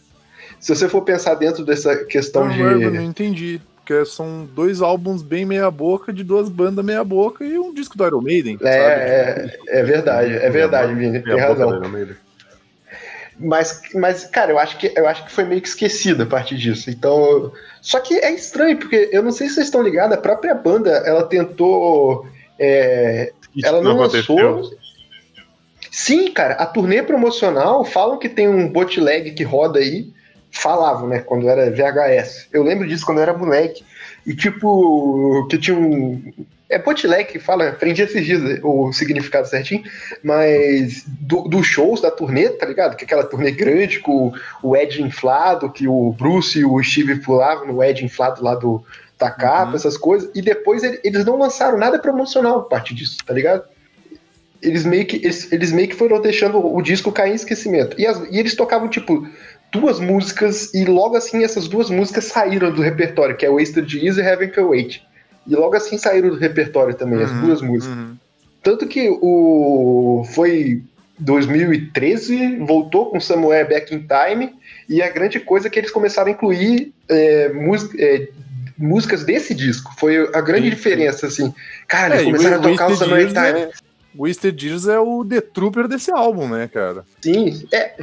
Se 0.60 0.76
você 0.76 0.88
for 0.88 1.02
pensar 1.02 1.36
dentro 1.36 1.66
dessa 1.66 2.06
questão 2.06 2.46
Não, 2.46 2.54
de. 2.54 2.84
eu 2.84 2.92
não 2.92 3.02
entendi. 3.02 3.60
Porque 3.92 4.06
são 4.06 4.48
dois 4.56 4.82
álbuns 4.82 5.22
bem 5.22 5.46
meia-boca, 5.46 6.14
de 6.14 6.24
duas 6.24 6.48
bandas 6.48 6.84
meia-boca 6.84 7.44
e 7.44 7.60
um 7.60 7.74
disco 7.74 7.98
do 7.98 8.06
Iron 8.06 8.22
Maiden, 8.22 8.58
sabe? 8.58 8.70
É, 8.70 9.58
é, 9.68 9.80
é 9.80 9.84
verdade, 9.84 10.34
é 10.34 10.50
verdade, 10.50 10.94
Vini, 10.94 11.20
tem 11.20 11.36
Meia 11.36 11.48
boca 11.50 11.60
razão. 11.60 11.70
do 11.72 11.86
Iron 11.86 11.90
Maiden. 11.90 12.16
Mas, 13.38 13.82
mas, 13.94 14.26
cara, 14.26 14.52
eu 14.52 14.60
acho, 14.60 14.78
que, 14.78 14.94
eu 14.96 15.08
acho 15.08 15.26
que 15.26 15.32
foi 15.32 15.44
meio 15.44 15.62
que 15.62 15.68
esquecido 15.68 16.24
a 16.24 16.26
partir 16.26 16.56
disso. 16.58 16.90
Então. 16.90 17.52
Só 17.82 18.00
que 18.00 18.14
é 18.20 18.32
estranho, 18.32 18.78
porque 18.78 19.10
eu 19.12 19.24
não 19.24 19.32
sei 19.32 19.50
se 19.50 19.56
vocês 19.56 19.68
estão 19.68 19.82
ligados, 19.82 20.16
a 20.16 20.22
própria 20.22 20.54
banda 20.54 20.92
ela 21.06 21.24
tentou. 21.24 22.26
é, 22.60 23.34
ela 23.64 23.82
não 23.82 23.96
aconteceu. 24.00 24.36
lançou. 24.36 24.78
Sim, 25.90 26.32
cara, 26.32 26.54
a 26.54 26.66
turnê 26.66 27.04
promocional 27.04 27.84
falam 27.84 28.18
que 28.18 28.30
tem 28.30 28.48
um 28.48 28.70
bootleg 28.72 29.32
que 29.32 29.44
roda 29.44 29.80
aí. 29.80 30.14
Falavam, 30.52 31.08
né? 31.08 31.20
Quando 31.20 31.48
era 31.50 31.72
VHS. 31.72 32.48
Eu 32.52 32.64
lembro 32.64 32.88
disso 32.88 33.06
quando 33.06 33.18
eu 33.20 33.24
era 33.24 33.34
moleque. 33.38 33.84
E 34.26 34.36
tipo, 34.36 35.48
que 35.50 35.58
tinha 35.58 35.78
um. 35.78 36.22
É 36.70 36.80
que 37.26 37.38
fala, 37.38 37.68
aprendi 37.68 38.02
esses 38.02 38.26
dias 38.26 38.60
o 38.64 38.94
significado 38.94 39.46
certinho, 39.46 39.84
mas 40.24 41.04
do- 41.06 41.42
dos 41.44 41.68
shows 41.68 42.00
da 42.00 42.10
turnê, 42.10 42.48
tá 42.48 42.66
ligado? 42.66 42.96
Que 42.96 43.04
aquela 43.04 43.26
turnê 43.26 43.52
grande 43.52 44.00
com 44.00 44.32
o 44.64 44.74
Ed 44.78 45.02
inflado, 45.02 45.70
que 45.70 45.86
o 45.86 46.14
Bruce 46.14 46.60
e 46.60 46.64
o 46.66 46.82
Steve 46.82 47.18
pulavam 47.20 47.68
no 47.68 47.84
Ed 47.84 48.06
inflado 48.06 48.42
lá 48.42 48.56
do, 48.56 48.82
da 49.20 49.30
capa, 49.30 49.72
Uhum. 49.72 49.76
essas 49.76 49.98
coisas, 49.98 50.30
e 50.34 50.42
depois 50.42 50.82
ele- 50.82 51.02
eles 51.04 51.26
não 51.26 51.38
lançaram 51.38 51.78
nada 51.78 52.00
promocional 52.00 52.60
a 52.60 52.64
partir 52.64 52.94
disso, 52.96 53.18
tá 53.26 53.34
ligado? 53.34 53.64
Eles 54.62 54.86
meio 54.86 55.06
que, 55.06 55.18
eles, 55.18 55.52
eles 55.52 55.72
meio 55.74 55.90
que 55.90 55.96
foram 55.96 56.22
deixando 56.22 56.58
o 56.74 56.82
disco 56.82 57.12
cair 57.12 57.32
em 57.32 57.36
esquecimento. 57.36 58.00
E, 58.00 58.08
as- 58.08 58.22
e 58.32 58.40
eles 58.40 58.56
tocavam, 58.56 58.88
tipo, 58.88 59.28
duas 59.72 60.00
músicas, 60.00 60.74
e 60.74 60.86
logo 60.86 61.16
assim 61.16 61.44
essas 61.44 61.68
duas 61.68 61.90
músicas 61.90 62.26
saíram 62.26 62.72
do 62.74 62.82
repertório, 62.82 63.36
que 63.38 63.46
é 63.46 63.50
Wasted 63.50 63.98
Years 63.98 64.18
e 64.18 64.22
Heaven 64.22 64.50
Can 64.50 64.64
Wait. 64.68 65.02
E 65.48 65.56
logo 65.56 65.76
assim 65.76 65.98
saíram 65.98 66.30
do 66.30 66.36
repertório 66.38 66.94
também, 66.94 67.22
as 67.24 67.32
Uhum, 67.32 67.42
duas 67.46 67.62
músicas. 67.62 67.98
uhum. 67.98 68.16
Tanto 68.64 68.88
que 68.88 69.10
o 69.22 70.24
foi 70.36 70.84
2013, 71.18 72.58
voltou 72.58 73.10
com 73.10 73.20
Samuel 73.20 73.68
Back 73.68 73.94
in 73.94 74.06
Time, 74.08 74.54
e 74.90 75.02
a 75.02 75.10
grande 75.10 75.40
coisa 75.40 75.68
é 75.68 75.70
que 75.72 75.80
eles 75.80 75.92
começaram 75.92 76.30
a 76.30 76.32
incluir 76.34 76.94
é, 77.10 77.50
mus- 77.50 77.90
é, 77.98 78.28
músicas 78.78 79.24
desse 79.24 79.54
disco. 79.54 79.92
Foi 79.98 80.18
a 80.34 80.42
grande 80.42 80.70
Sim, 80.70 80.76
diferença, 80.76 81.28
assim. 81.28 81.54
Cara, 81.88 82.16
É, 82.16 82.24
eles 82.24 82.24
e 82.24 82.26
começaram 82.26 82.58
a 82.60 82.62
tocar 82.72 82.88
o 82.92 82.96
Samuel 82.98 83.20
Years 83.20 83.34
Time. 83.34 83.60
é- 83.62 83.70
Wasted 84.14 84.66
Years 84.68 84.88
é 84.88 85.00
o 85.00 85.24
The 85.24 85.40
Trooper 85.40 85.88
desse 85.88 86.12
álbum, 86.12 86.48
né, 86.50 86.68
cara? 86.68 87.06
Sim, 87.24 87.66
é, 87.72 87.96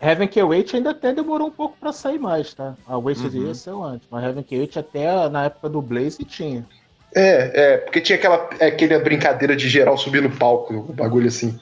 Heaven 0.00 0.28
Can 0.28 0.46
Wait 0.46 0.74
ainda 0.74 0.90
até 0.90 1.12
demorou 1.12 1.48
um 1.48 1.52
pouco 1.52 1.76
pra 1.78 1.92
sair 1.92 2.18
mais, 2.18 2.52
tá? 2.52 2.76
A 2.86 2.98
Wasted 2.98 3.34
Uhum. 3.34 3.42
Years 3.44 3.58
saiu 3.58 3.82
antes, 3.82 4.06
mas 4.10 4.24
Heaven 4.24 4.42
Can 4.42 4.56
Wait 4.56 4.76
até 4.78 5.28
na 5.28 5.44
época 5.46 5.68
do 5.68 5.80
Blaze 5.80 6.22
tinha. 6.24 6.66
é, 7.14 7.60
é, 7.74 7.76
porque 7.78 8.00
tinha 8.00 8.18
aquela, 8.18 8.36
aquela 8.60 8.98
brincadeira 8.98 9.56
de 9.56 9.68
geral 9.68 9.96
subir 9.96 10.22
no 10.22 10.30
palco, 10.30 10.74
o 10.74 10.92
bagulho 10.92 11.28
assim. 11.28 11.58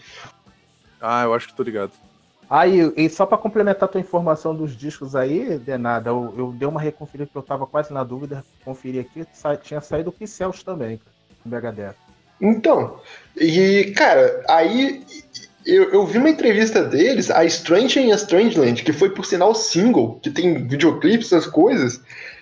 Ah, 1.00 1.22
eu 1.24 1.34
acho 1.34 1.46
que 1.48 1.54
tô 1.54 1.62
ligado. 1.62 1.92
Aí, 2.50 2.92
e 2.96 3.08
só 3.08 3.24
pra 3.24 3.38
complementar 3.38 3.84
a 3.84 3.92
tua 3.92 4.00
informação 4.00 4.54
dos 4.54 4.76
discos 4.76 5.14
aí, 5.16 5.58
Denada, 5.58 6.10
eu, 6.10 6.34
eu 6.36 6.52
dei 6.52 6.68
uma 6.68 6.80
reconferida 6.80 7.28
que 7.30 7.36
eu 7.38 7.42
tava 7.42 7.66
quase 7.66 7.92
na 7.92 8.04
dúvida, 8.04 8.44
conferi 8.64 8.98
aqui, 8.98 9.24
sa- 9.32 9.56
tinha 9.56 9.80
saído 9.80 10.10
o 10.10 10.12
Pixels 10.12 10.62
também, 10.62 10.98
cara, 10.98 11.10
no 11.44 11.50
Megadeth. 11.50 11.94
Então, 12.40 13.00
e 13.36 13.92
cara, 13.96 14.42
aí 14.48 15.04
eu, 15.66 15.90
eu 15.90 16.06
vi 16.06 16.18
uma 16.18 16.30
entrevista 16.30 16.82
deles, 16.84 17.30
a 17.30 17.44
Strange 17.44 17.98
and 17.98 18.12
a 18.12 18.16
Strangeland, 18.16 18.82
que 18.82 18.92
foi 18.92 19.10
por 19.10 19.24
sinal 19.24 19.54
single, 19.54 20.18
que 20.22 20.30
tem 20.30 20.66
videoclipes, 20.66 21.32
essas 21.32 21.46
coisas. 21.46 22.00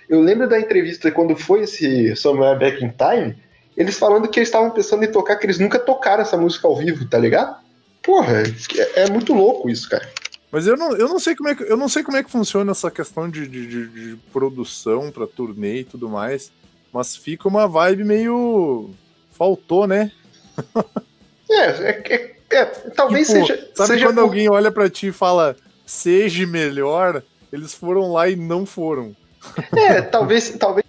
Eu 0.09 0.21
lembro 0.21 0.47
da 0.47 0.59
entrevista 0.59 1.11
quando 1.11 1.35
foi 1.35 1.61
esse 1.61 2.15
Somewhere 2.15 2.59
Back 2.59 2.83
in 2.83 2.89
Time, 2.97 3.35
eles 3.75 3.97
falando 3.97 4.27
que 4.27 4.39
eles 4.39 4.49
estavam 4.49 4.69
pensando 4.71 5.03
em 5.03 5.11
tocar, 5.11 5.35
que 5.37 5.45
eles 5.45 5.57
nunca 5.59 5.79
tocaram 5.79 6.21
essa 6.21 6.37
música 6.37 6.67
ao 6.67 6.75
vivo, 6.75 7.07
tá 7.07 7.17
ligado? 7.17 7.55
Porra, 8.03 8.43
é, 8.75 9.03
é 9.03 9.09
muito 9.09 9.33
louco 9.33 9.69
isso, 9.69 9.89
cara. 9.89 10.07
Mas 10.51 10.67
eu 10.67 10.77
não, 10.77 10.95
eu 10.95 11.07
não 11.07 11.17
sei 11.19 11.35
como 11.35 11.49
é 11.49 11.55
que 11.55 11.63
eu 11.63 11.75
não 11.77 11.89
sei 11.89 12.03
como 12.03 12.15
é 12.17 12.21
que 12.23 12.29
funciona 12.29 12.71
essa 12.71 12.91
questão 12.91 13.27
de, 13.27 13.47
de, 13.47 13.65
de- 13.65 13.87
de 13.87 14.15
produção 14.31 15.09
pra 15.09 15.25
turnê 15.25 15.79
e 15.79 15.83
tudo 15.83 16.07
mais. 16.07 16.51
Mas 16.93 17.15
fica 17.15 17.47
uma 17.47 17.67
vibe 17.67 18.03
meio. 18.03 18.91
Faltou, 19.31 19.87
né? 19.87 20.11
É, 21.49 21.65
é, 21.65 22.03
é- 22.13 22.32
é, 22.53 22.65
talvez 22.65 23.27
Tipo, 23.27 23.39
seja. 23.45 23.67
Sabe 23.75 23.87
seja 23.87 24.05
quando 24.07 24.15
por- 24.15 24.21
alguém 24.23 24.49
olha 24.49 24.71
pra 24.71 24.89
ti 24.89 25.07
e 25.07 25.11
fala, 25.11 25.55
seja 25.85 26.45
melhor, 26.47 27.21
eles 27.51 27.73
foram 27.73 28.11
lá 28.11 28.29
e 28.29 28.35
não 28.35 28.65
foram. 28.65 29.15
É, 29.75 30.01
talvez, 30.01 30.51
talvez 30.57 30.83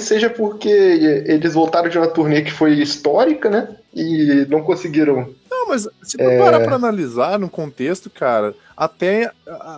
seja 0.00 0.28
porque 0.30 0.68
eles 0.68 1.54
voltaram 1.54 1.88
de 1.88 1.96
uma 1.98 2.06
turnê 2.06 2.42
que 2.42 2.52
foi 2.52 2.74
histórica, 2.74 3.48
né? 3.50 3.76
E 3.94 4.46
não 4.48 4.62
conseguiram. 4.62 5.34
Não, 5.50 5.68
mas 5.68 5.88
se 6.02 6.20
É. 6.20 6.38
parar 6.38 6.60
pra 6.60 6.74
analisar 6.76 7.38
no 7.38 7.48
contexto, 7.48 8.10
cara, 8.10 8.54
até, 8.76 9.30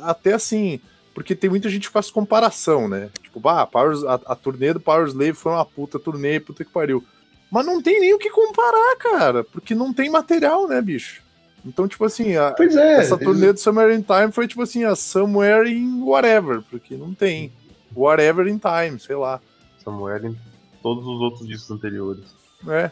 até 0.02 0.32
assim, 0.32 0.80
porque 1.14 1.34
tem 1.36 1.48
muita 1.48 1.68
gente 1.70 1.86
que 1.86 1.92
faz 1.92 2.10
comparação, 2.10 2.88
né? 2.88 3.10
Tipo, 3.22 3.38
bah, 3.38 3.64
Powers, 3.66 4.02
a, 4.04 4.14
a 4.26 4.34
turnê 4.34 4.72
do 4.72 4.80
Power 4.80 5.06
Slave 5.06 5.34
foi 5.34 5.52
uma 5.52 5.64
puta 5.64 5.98
turnê, 6.00 6.40
puta 6.40 6.64
que 6.64 6.70
pariu. 6.72 7.02
Mas 7.50 7.64
não 7.64 7.80
tem 7.80 8.00
nem 8.00 8.12
o 8.12 8.18
que 8.18 8.28
comparar, 8.28 8.96
cara, 8.96 9.44
porque 9.44 9.74
não 9.74 9.92
tem 9.94 10.10
material, 10.10 10.66
né, 10.68 10.82
bicho? 10.82 11.22
Então, 11.64 11.86
tipo 11.88 12.04
assim, 12.04 12.36
a- 12.36 12.52
Pois 12.56 12.74
é. 12.76 13.00
essa 13.00 13.14
eles- 13.14 13.24
turnê 13.24 13.52
do 13.52 13.58
Summer 13.60 13.90
in 13.90 14.02
Time 14.02 14.32
foi 14.32 14.46
tipo 14.48 14.62
assim, 14.62 14.84
a 14.84 14.94
Somewhere 14.96 15.70
in 15.70 16.02
Whatever, 16.02 16.62
porque 16.70 16.96
não 16.96 17.12
tem. 17.14 17.52
Whatever 17.94 18.46
in 18.46 18.58
Time, 18.58 18.98
sei 19.00 19.16
lá. 19.16 19.40
Samuel 19.82 20.26
em 20.26 20.36
todos 20.82 21.04
os 21.06 21.20
outros 21.20 21.46
discos 21.48 21.70
anteriores. 21.70 22.24
É. 22.68 22.90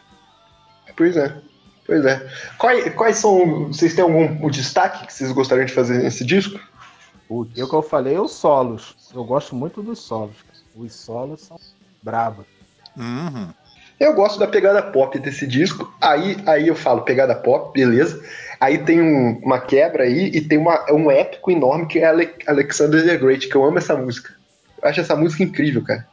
Pois 0.95 1.15
é. 1.15 1.37
Pois 1.85 2.03
é. 2.05 2.27
Quais, 2.57 2.93
quais 2.95 3.17
são. 3.17 3.67
Vocês 3.67 3.93
têm 3.95 4.03
algum 4.03 4.49
destaque 4.49 5.05
que 5.07 5.13
vocês 5.13 5.31
gostariam 5.31 5.65
de 5.65 5.73
fazer 5.73 5.99
nesse 6.03 6.25
disco? 6.25 6.59
Putz, 7.27 7.57
E 7.57 7.63
o 7.63 7.69
que 7.69 7.75
eu 7.75 7.81
falei, 7.81 8.17
os 8.17 8.31
solos. 8.31 8.95
Eu 9.13 9.23
gosto 9.23 9.55
muito 9.55 9.81
dos 9.81 9.99
solos. 9.99 10.35
Os 10.75 10.93
solos 10.93 11.41
são 11.41 11.57
bravos. 12.01 12.45
Uhum. 12.97 13.53
Eu 13.99 14.13
gosto 14.13 14.39
da 14.39 14.47
pegada 14.47 14.81
pop 14.81 15.17
desse 15.19 15.47
disco. 15.47 15.91
Aí, 15.99 16.37
aí 16.45 16.67
eu 16.67 16.75
falo 16.75 17.01
pegada 17.01 17.33
pop, 17.35 17.73
beleza. 17.73 18.21
Aí 18.59 18.77
tem 18.79 19.01
um- 19.01 19.39
uma 19.43 19.59
quebra 19.59 20.03
aí 20.03 20.27
e 20.33 20.41
tem 20.41 20.57
uma, 20.57 20.85
um 20.91 21.09
épico 21.09 21.49
enorme 21.51 21.87
que 21.87 21.99
é 21.99 22.05
Ale- 22.05 22.33
Alexander 22.45 23.03
the 23.03 23.17
Great, 23.17 23.47
que 23.47 23.55
eu 23.55 23.63
amo 23.63 23.77
essa 23.79 23.95
música. 23.95 24.33
Eu 24.81 24.89
acho 24.89 24.99
essa 25.01 25.15
música 25.15 25.43
incrível, 25.43 25.83
cara. 25.83 26.05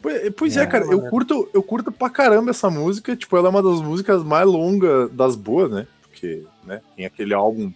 Pois, 0.00 0.30
pois 0.36 0.56
é, 0.56 0.62
É, 0.62 0.66
cara, 0.66 0.84
eu 0.84 0.88
maneiro. 0.90 1.10
curto, 1.10 1.48
eu 1.52 1.62
curto 1.62 1.90
pra 1.90 2.10
caramba 2.10 2.50
essa 2.50 2.68
música. 2.70 3.16
Tipo, 3.16 3.36
ela 3.36 3.48
é 3.48 3.50
uma 3.50 3.62
das 3.62 3.80
músicas 3.80 4.22
mais 4.22 4.46
longas 4.46 5.10
das 5.10 5.34
boas, 5.34 5.70
né? 5.70 5.86
Porque, 6.14 6.44
né, 6.64 6.80
tem 6.96 7.04
aquele 7.04 7.34
álbum 7.34 7.72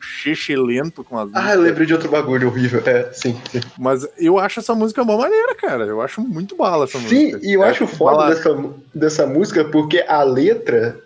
lento 0.57 1.03
com 1.03 1.19
as 1.19 1.29
Ah, 1.35 1.55
eu 1.55 1.61
lembrei 1.61 1.87
de 1.87 1.93
outro 1.93 2.09
bagulho 2.09 2.47
horrível. 2.49 2.81
É, 2.87 3.13
sim, 3.13 3.39
sim. 3.51 3.61
Mas 3.77 4.07
eu 4.17 4.39
acho 4.39 4.61
essa 4.61 4.75
música 4.75 5.03
uma 5.03 5.17
maneira, 5.17 5.55
cara. 5.57 5.85
Eu 5.85 6.01
acho 6.01 6.21
muito 6.21 6.55
bala 6.57 6.85
essa 6.85 6.99
Sim, 6.99 7.33
música. 7.33 7.41
e 7.43 7.53
eu 7.55 7.65
É, 7.65 7.71
acho 7.71 7.87
foda 7.87 8.17
bala- 8.19 8.35
dessa, 8.35 8.57
dessa 8.95 9.27
música 9.27 9.65
porque 9.65 10.05
a 10.07 10.23
letra. 10.23 10.97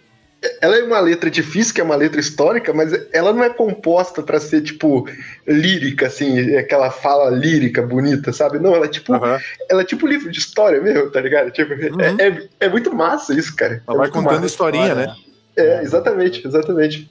Ela 0.61 0.77
é 0.77 0.83
uma 0.83 0.99
letra 0.99 1.31
difícil, 1.31 1.73
que 1.73 1.81
é 1.81 1.85
uma 1.85 1.95
letra 1.95 2.19
histórica, 2.21 2.73
mas 2.75 2.93
ela 3.13 3.33
não 3.33 3.45
é 3.45 3.49
composta 3.51 4.25
pra 4.25 4.41
ser, 4.41 4.61
tipo, 4.63 5.09
lírica, 5.47 6.09
assim, 6.09 6.57
aquela 6.57 6.91
fala 6.91 7.31
lírica 7.31 7.81
bonita, 7.81 8.33
sabe? 8.33 8.59
Não, 8.59 8.75
ela 8.75 8.87
é 8.87 8.89
tipo, 8.89 9.15
Aham. 9.15 9.39
ela 9.71 9.83
é 9.83 9.85
tipo 9.85 10.05
livro 10.05 10.33
de 10.33 10.41
história 10.41 10.81
mesmo, 10.81 11.13
tá 11.13 11.21
ligado? 11.21 11.53
Tipo, 11.53 11.73
Uhum. 11.75 12.01
é, 12.01 12.27
é, 12.29 12.49
é 12.59 12.69
muito 12.69 12.93
massa 12.93 13.33
isso, 13.33 13.55
cara. 13.55 13.85
Ela 13.87 13.97
é 13.97 13.99
vai 14.01 14.11
contando 14.11 14.45
historinha, 14.45 14.95
né? 14.97 15.15
É, 15.57 15.81
exatamente, 15.83 16.45
exatamente. 16.45 17.09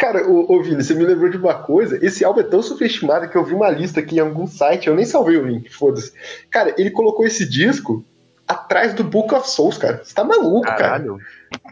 Cara, 0.00 0.26
ô, 0.26 0.50
ô 0.50 0.62
Vini, 0.62 0.82
você 0.82 0.94
me 0.94 1.04
lembrou 1.04 1.30
de 1.30 1.36
uma 1.36 1.54
coisa. 1.62 1.98
Esse 2.04 2.24
álbum 2.24 2.40
é 2.40 2.44
tão 2.44 2.62
subestimado 2.62 3.28
que 3.28 3.36
eu 3.36 3.44
vi 3.44 3.52
uma 3.54 3.68
lista 3.68 4.00
aqui 4.00 4.16
em 4.16 4.20
algum 4.20 4.46
site, 4.46 4.88
eu 4.88 4.94
nem 4.96 5.04
salvei 5.04 5.36
o 5.36 5.46
link, 5.46 5.68
foda-se. 5.68 6.12
Cara, 6.50 6.74
ele 6.78 6.90
colocou 6.90 7.26
esse 7.26 7.46
disco 7.46 8.02
atrás 8.48 8.94
do 8.94 9.04
Book 9.04 9.34
of 9.34 9.46
Souls, 9.48 9.76
cara. 9.76 10.02
Você 10.02 10.14
tá 10.14 10.24
maluco, 10.24 10.62
cara. 10.66 10.76
caralho. 10.78 11.18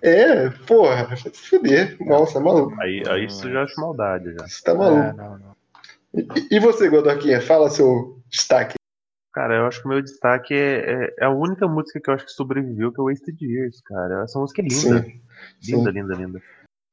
É, 0.02 0.50
porra, 0.66 1.04
vai 1.06 1.16
se 1.16 1.30
fuder. 1.30 1.96
Nossa, 2.00 2.38
é 2.38 2.42
maluco. 2.42 2.78
Aí, 2.80 3.02
aí 3.08 3.24
isso 3.24 3.48
eu 3.48 3.52
já 3.54 3.62
acho 3.62 3.80
maldade 3.80 4.34
já. 4.38 4.46
Você 4.46 4.62
tá 4.62 4.72
É, 4.72 4.74
maluco. 4.74 5.16
não, 5.16 5.38
não. 5.38 5.56
E, 6.14 6.56
e 6.56 6.60
você, 6.60 6.88
Godoquinha, 6.88 7.40
fala 7.40 7.70
seu 7.70 8.20
destaque. 8.28 8.74
Cara, 9.32 9.56
eu 9.56 9.66
acho 9.66 9.80
que 9.80 9.86
o 9.86 9.90
meu 9.90 10.02
destaque 10.02 10.52
é, 10.52 11.04
é- 11.04 11.14
é 11.20 11.24
a 11.24 11.30
única 11.30 11.66
música 11.66 11.98
que 12.00 12.10
eu 12.10 12.14
acho 12.14 12.26
que 12.26 12.32
sobreviveu, 12.32 12.92
que 12.92 13.00
é 13.00 13.04
Wasted 13.04 13.38
Years, 13.40 13.80
cara. 13.82 14.22
Essa 14.24 14.38
música 14.38 14.60
é 14.60 14.64
linda. 14.64 15.02
Sim. 15.60 15.76
Linda, 15.76 15.90
linda, 15.90 16.14
linda. 16.14 16.42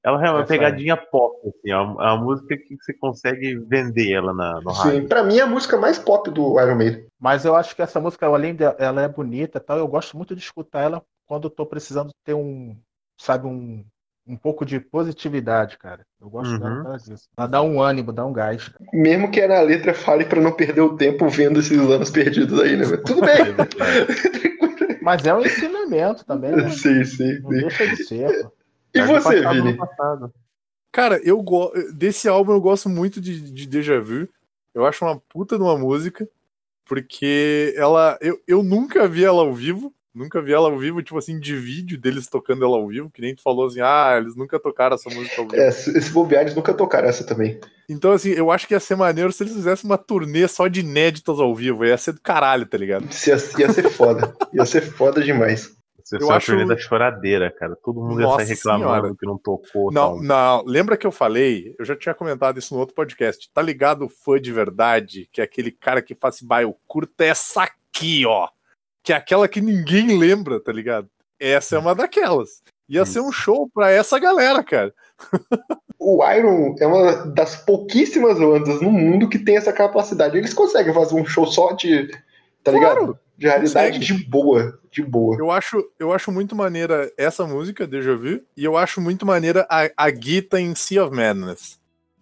Ela 0.06 0.24
é 0.24 0.30
uma 0.30 0.42
Essa 0.42 0.48
pegadinha 0.54 0.96
pop, 0.96 1.36
assim, 1.48 1.72
é 1.72 1.78
uma, 1.78 2.14
é 2.14 2.18
música 2.18 2.56
que 2.56 2.78
você 2.80 2.94
consegue 2.94 3.58
vender 3.68 4.12
ela 4.12 4.32
na, 4.36 4.62
no 4.62 4.72
rádio. 4.72 5.02
Sim, 5.02 5.08
pra 5.08 5.24
mim 5.24 5.40
é 5.40 5.42
a 5.42 5.48
música 5.48 5.78
mais 5.78 5.98
pop 5.98 6.30
do 6.30 6.60
Iron 6.62 6.76
Maiden. 6.76 7.08
Mas 7.20 7.44
eu 7.44 7.56
acho 7.56 7.76
que 7.76 7.82
essa 7.82 8.00
música, 8.00 8.28
além 8.28 8.54
de 8.54 8.64
ela 8.78 9.02
é 9.02 9.08
bonita 9.08 9.58
e 9.58 9.62
tal, 9.62 9.80
eu 9.80 9.88
gosto 9.88 10.16
muito 10.16 10.36
de 10.36 10.42
escutar 10.44 10.82
ela 10.82 11.02
quando 11.26 11.46
eu 11.46 11.50
tô 11.50 11.66
precisando 11.66 12.12
ter 12.24 12.36
um, 12.36 12.78
sabe, 13.20 13.48
um, 13.48 13.84
um 14.28 14.38
pouco 14.38 14.64
de 14.64 14.80
positividade, 14.80 15.76
cara. 15.80 16.06
Eu 16.22 16.30
gosto 16.30 16.52
Uhum. 16.52 16.84
dela 16.84 16.98
disso. 16.98 17.28
Ela 17.36 17.48
dá 17.48 17.62
um 17.64 17.82
ânimo, 17.82 18.14
dá 18.14 18.24
um 18.28 18.34
gás. 18.34 18.68
cara. 18.68 18.86
Mesmo 18.94 19.32
que 19.32 19.46
na 19.48 19.62
letra 19.62 19.92
fale 19.96 20.26
pra 20.26 20.40
não 20.40 20.52
perder 20.52 20.82
o 20.82 20.96
tempo 20.96 21.28
vendo 21.30 21.60
esses 21.60 21.80
anos 21.80 22.12
perdidos 22.12 22.60
aí, 22.60 22.78
né? 22.78 22.86
Tudo 22.98 23.22
bem. 23.22 23.56
Mas 25.02 25.26
é 25.26 25.34
um 25.34 25.42
ensinamento 25.42 26.24
também, 26.26 26.52
né? 26.52 26.70
sim, 26.70 27.04
sim, 27.04 27.42
Não 27.42 27.50
sim. 27.52 27.60
deixa 27.62 27.88
de 27.88 28.04
ser, 28.04 28.44
pô. 28.44 28.52
E 28.96 29.02
você, 29.02 29.42
passado, 29.42 29.54
Vini? 29.54 29.78
Cara, 30.92 31.20
eu 31.24 31.42
go... 31.42 31.72
desse 31.94 32.28
álbum 32.30 32.54
eu 32.54 32.62
gosto 32.62 32.88
muito 32.88 33.20
de, 33.20 33.52
de 33.52 33.68
Deja 33.68 34.00
Vu. 34.00 34.28
Eu 34.74 34.86
acho 34.86 35.04
uma 35.04 35.20
puta 35.20 35.58
de 35.58 35.64
uma 35.64 35.78
música, 35.78 36.28
porque 36.86 37.74
ela. 37.78 38.18
Eu, 38.22 38.42
eu 38.48 38.64
nunca 38.64 39.08
vi 39.08 39.26
ela 39.26 39.42
ao 39.42 39.54
vivo. 39.54 39.94
Nunca 40.14 40.42
vi 40.42 40.54
ela 40.54 40.70
ao 40.70 40.80
vivo, 40.80 41.04
tipo 41.04 41.18
assim, 41.18 41.38
de 41.38 41.58
vídeo 41.58 42.00
deles 42.00 42.28
tocando 42.28 42.64
ela 42.64 42.78
ao 42.78 42.88
vivo, 42.88 43.12
que 43.12 43.20
nem 43.20 43.36
tu 43.36 43.42
falou 43.42 43.68
assim, 43.68 43.82
ah, 43.82 44.16
eles 44.18 44.34
nunca 44.34 44.58
tocaram 44.58 44.96
essa 44.96 45.10
música 45.10 45.42
ao 45.42 45.46
vivo. 45.46 45.62
É, 45.62 45.68
esse 45.68 46.10
bobear 46.12 46.44
eles 46.44 46.56
nunca 46.56 46.74
tocaram 46.74 47.10
essa 47.10 47.26
também. 47.26 47.60
Então, 47.90 48.14
assim, 48.14 48.30
eu 48.30 48.50
acho 48.50 48.66
que 48.66 48.74
ia 48.74 48.80
ser 48.80 48.96
maneiro 48.96 49.34
se 49.34 49.44
eles 49.44 49.54
fizessem 49.54 49.90
uma 49.90 49.98
turnê 49.98 50.48
só 50.48 50.70
de 50.70 50.80
inéditas 50.80 51.38
ao 51.38 51.54
vivo. 51.54 51.84
Ia 51.84 51.98
ser 51.98 52.14
do 52.14 52.22
caralho, 52.22 52.66
tá 52.66 52.78
ligado? 52.78 53.04
Ia, 53.04 53.38
ia 53.60 53.74
ser 53.74 53.90
foda. 53.90 54.34
Ia 54.54 54.66
ser 54.66 54.82
foda 54.82 55.22
demais. 55.22 55.76
Você 56.06 56.18
Eu 56.18 56.28
só 56.28 56.34
acho- 56.34 56.66
da 56.68 56.78
choradeira, 56.78 57.50
cara. 57.50 57.76
Todo 57.84 58.00
mundo 58.00 58.22
ia 58.22 58.28
Nossa 58.28 58.46
sair 58.46 58.56
reclamando 58.56 58.92
senhora. 58.94 59.16
que 59.20 59.26
não 59.26 59.38
tocou. 59.40 59.92
Não, 59.92 60.14
tal. 60.18 60.24
não, 60.24 60.64
lembra 60.64 60.96
que 60.96 61.08
eu 61.08 61.12
falei? 61.12 61.74
Eu 61.80 61.84
já 61.84 61.96
tinha 61.96 62.14
comentado 62.14 62.60
isso 62.60 62.76
no 62.76 62.80
outro 62.80 62.94
podcast. 62.94 63.50
Tá 63.52 63.60
ligado 63.60 64.06
o 64.06 64.10
fã 64.10 64.40
de 64.40 64.52
verdade, 64.54 65.28
que 65.34 65.42
é 65.42 65.44
aquele 65.44 65.72
cara 65.72 66.04
que 66.04 66.16
bah, 66.44 66.62
eu 66.62 66.78
curto 66.88 67.20
essa 67.22 67.64
aqui, 67.64 68.24
ó. 68.24 68.48
Que 69.02 69.14
é 69.14 69.16
aquela 69.16 69.48
que 69.48 69.60
ninguém 69.60 70.16
lembra, 70.18 70.60
tá 70.60 70.72
ligado? 70.72 71.10
Essa 71.40 71.76
é 71.76 71.80
uma 71.80 71.96
daquelas. 71.96 72.62
Ia 72.88 73.04
ser 73.04 73.20
um 73.22 73.32
show 73.32 73.68
pra 73.74 73.90
essa 73.90 74.20
galera, 74.20 74.64
cara. 74.64 74.94
O 76.00 76.24
Iron 76.32 76.76
é 76.80 76.86
uma 76.86 77.26
das 77.34 77.56
pouquíssimas 77.56 78.38
bandas 78.38 78.80
no 78.80 78.92
mundo 78.92 79.28
que 79.28 79.40
tem 79.40 79.58
essa 79.58 79.74
capacidade. 79.74 80.38
Eles 80.38 80.54
conseguem 80.54 80.94
fazer 80.94 81.16
um 81.16 81.26
show 81.26 81.48
só 81.48 81.72
de. 81.72 82.12
Tá 82.66 82.72
Claro, 82.72 83.00
ligado? 83.00 83.20
De 83.38 83.62
consegue. 83.62 84.00
de 84.00 84.14
boa. 84.28 84.80
De 84.92 85.04
boa. 85.04 85.38
Eu 85.38 85.52
acho, 85.52 85.86
eu 86.00 86.12
acho 86.12 86.32
muito 86.32 86.56
maneira 86.56 87.12
essa 87.16 87.46
música, 87.46 87.86
Deja 87.86 88.16
Vu, 88.16 88.42
e 88.58 88.64
eu 88.64 88.76
acho 88.76 89.00
muito 89.00 89.24
maneira 89.26 89.68
a, 89.70 89.88
a 89.96 90.10
Gita 90.10 90.60
em 90.60 90.74
Sea 90.74 91.06
of 91.06 91.16
Madness. 91.16 91.78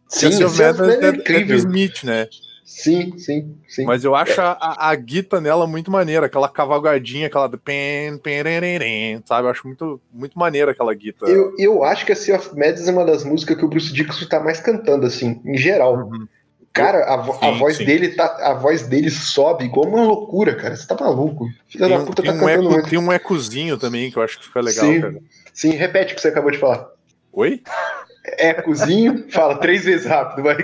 Sim, 0.10 0.32
Sea 0.32 0.48
of 0.48 0.56
Sea 0.58 0.72
of 0.72 0.82
Madness 0.82 1.02
é 1.02 1.06
é, 1.06 1.10
é 1.10 1.16
incrível. 1.16 1.58
Smith, 1.58 2.04
né? 2.04 2.28
Sim, 2.66 3.18
sim, 3.18 3.56
sim. 3.68 3.86
Mas 3.86 4.04
eu 4.04 4.16
acho 4.16 4.42
a, 4.42 4.90
a, 4.90 4.96
guita 4.96 5.40
nela 5.40 5.68
muito 5.68 5.92
maneira, 5.92 6.26
aquela 6.26 6.50
cavalgadinha, 6.50 7.28
aquela 7.28 7.48
do 7.48 7.58
pen, 7.58 8.18
perererem, 8.18 9.22
sabe? 9.26 9.48
Eu 9.48 9.52
acho 9.52 9.68
muito, 9.68 10.02
muito 10.12 10.38
maneira 10.38 10.72
aquela 10.72 10.94
guita. 10.94 11.26
Eu, 11.26 11.54
eu 11.58 11.84
acho 11.84 12.06
que 12.06 12.12
a 12.12 12.16
Sea 12.16 12.36
of 12.36 12.50
Madness 12.50 12.88
é 12.88 12.92
uma 12.92 13.06
das 13.06 13.24
músicas 13.24 13.56
que 13.58 13.64
o 13.64 13.68
Bruce 13.68 13.94
Dixon 13.94 14.26
tá 14.26 14.40
mais 14.40 14.60
cantando, 14.60 15.06
assim, 15.06 15.40
em 15.46 15.58
geral. 15.58 15.98
Uhum. 15.98 16.28
Cara, 16.74 17.14
a, 17.14 17.18
vo- 17.18 17.38
a 17.40 17.52
Sim, 17.54 17.60
voz 17.60 17.78
sim. 17.78 17.86
dele 17.86 18.10
tá. 18.16 18.26
A 18.50 18.54
voz 18.56 18.88
dele 18.88 19.12
sobe 19.12 19.66
igual 19.66 19.88
uma 19.88 20.04
loucura, 20.04 20.56
cara. 20.56 20.76
Você 20.76 20.88
tá 20.88 20.96
maluco. 21.00 21.46
Filha 21.68 21.88
Tem, 21.88 21.98
da 22.00 22.04
puta 22.04 22.22
tem 22.24 22.32
tá 22.32 22.38
um 22.38 22.40
cantando 22.40 22.64
eco, 22.64 22.74
muito. 22.74 22.90
tem 22.90 23.00
um 23.00 23.14
ecozinho 23.14 23.78
também 23.78 24.10
que 24.10 24.18
eu 24.18 24.24
acho 24.24 24.40
que 24.40 24.46
fica 24.46 24.60
legal, 24.60 24.86
Sim. 24.86 25.02
cara. 25.02 25.20
Sim, 25.54 25.70
repete 25.72 26.14
o 26.14 26.16
que 26.16 26.22
você 26.22 26.30
acabou 26.30 26.50
de 26.50 26.58
falar. 26.58 26.90
Oi? 27.32 27.62
Ecozinho, 28.40 29.30
fala 29.32 29.58
três 29.60 29.86
vezes 29.86 30.08
rápido, 30.08 30.44
vai. 30.44 30.58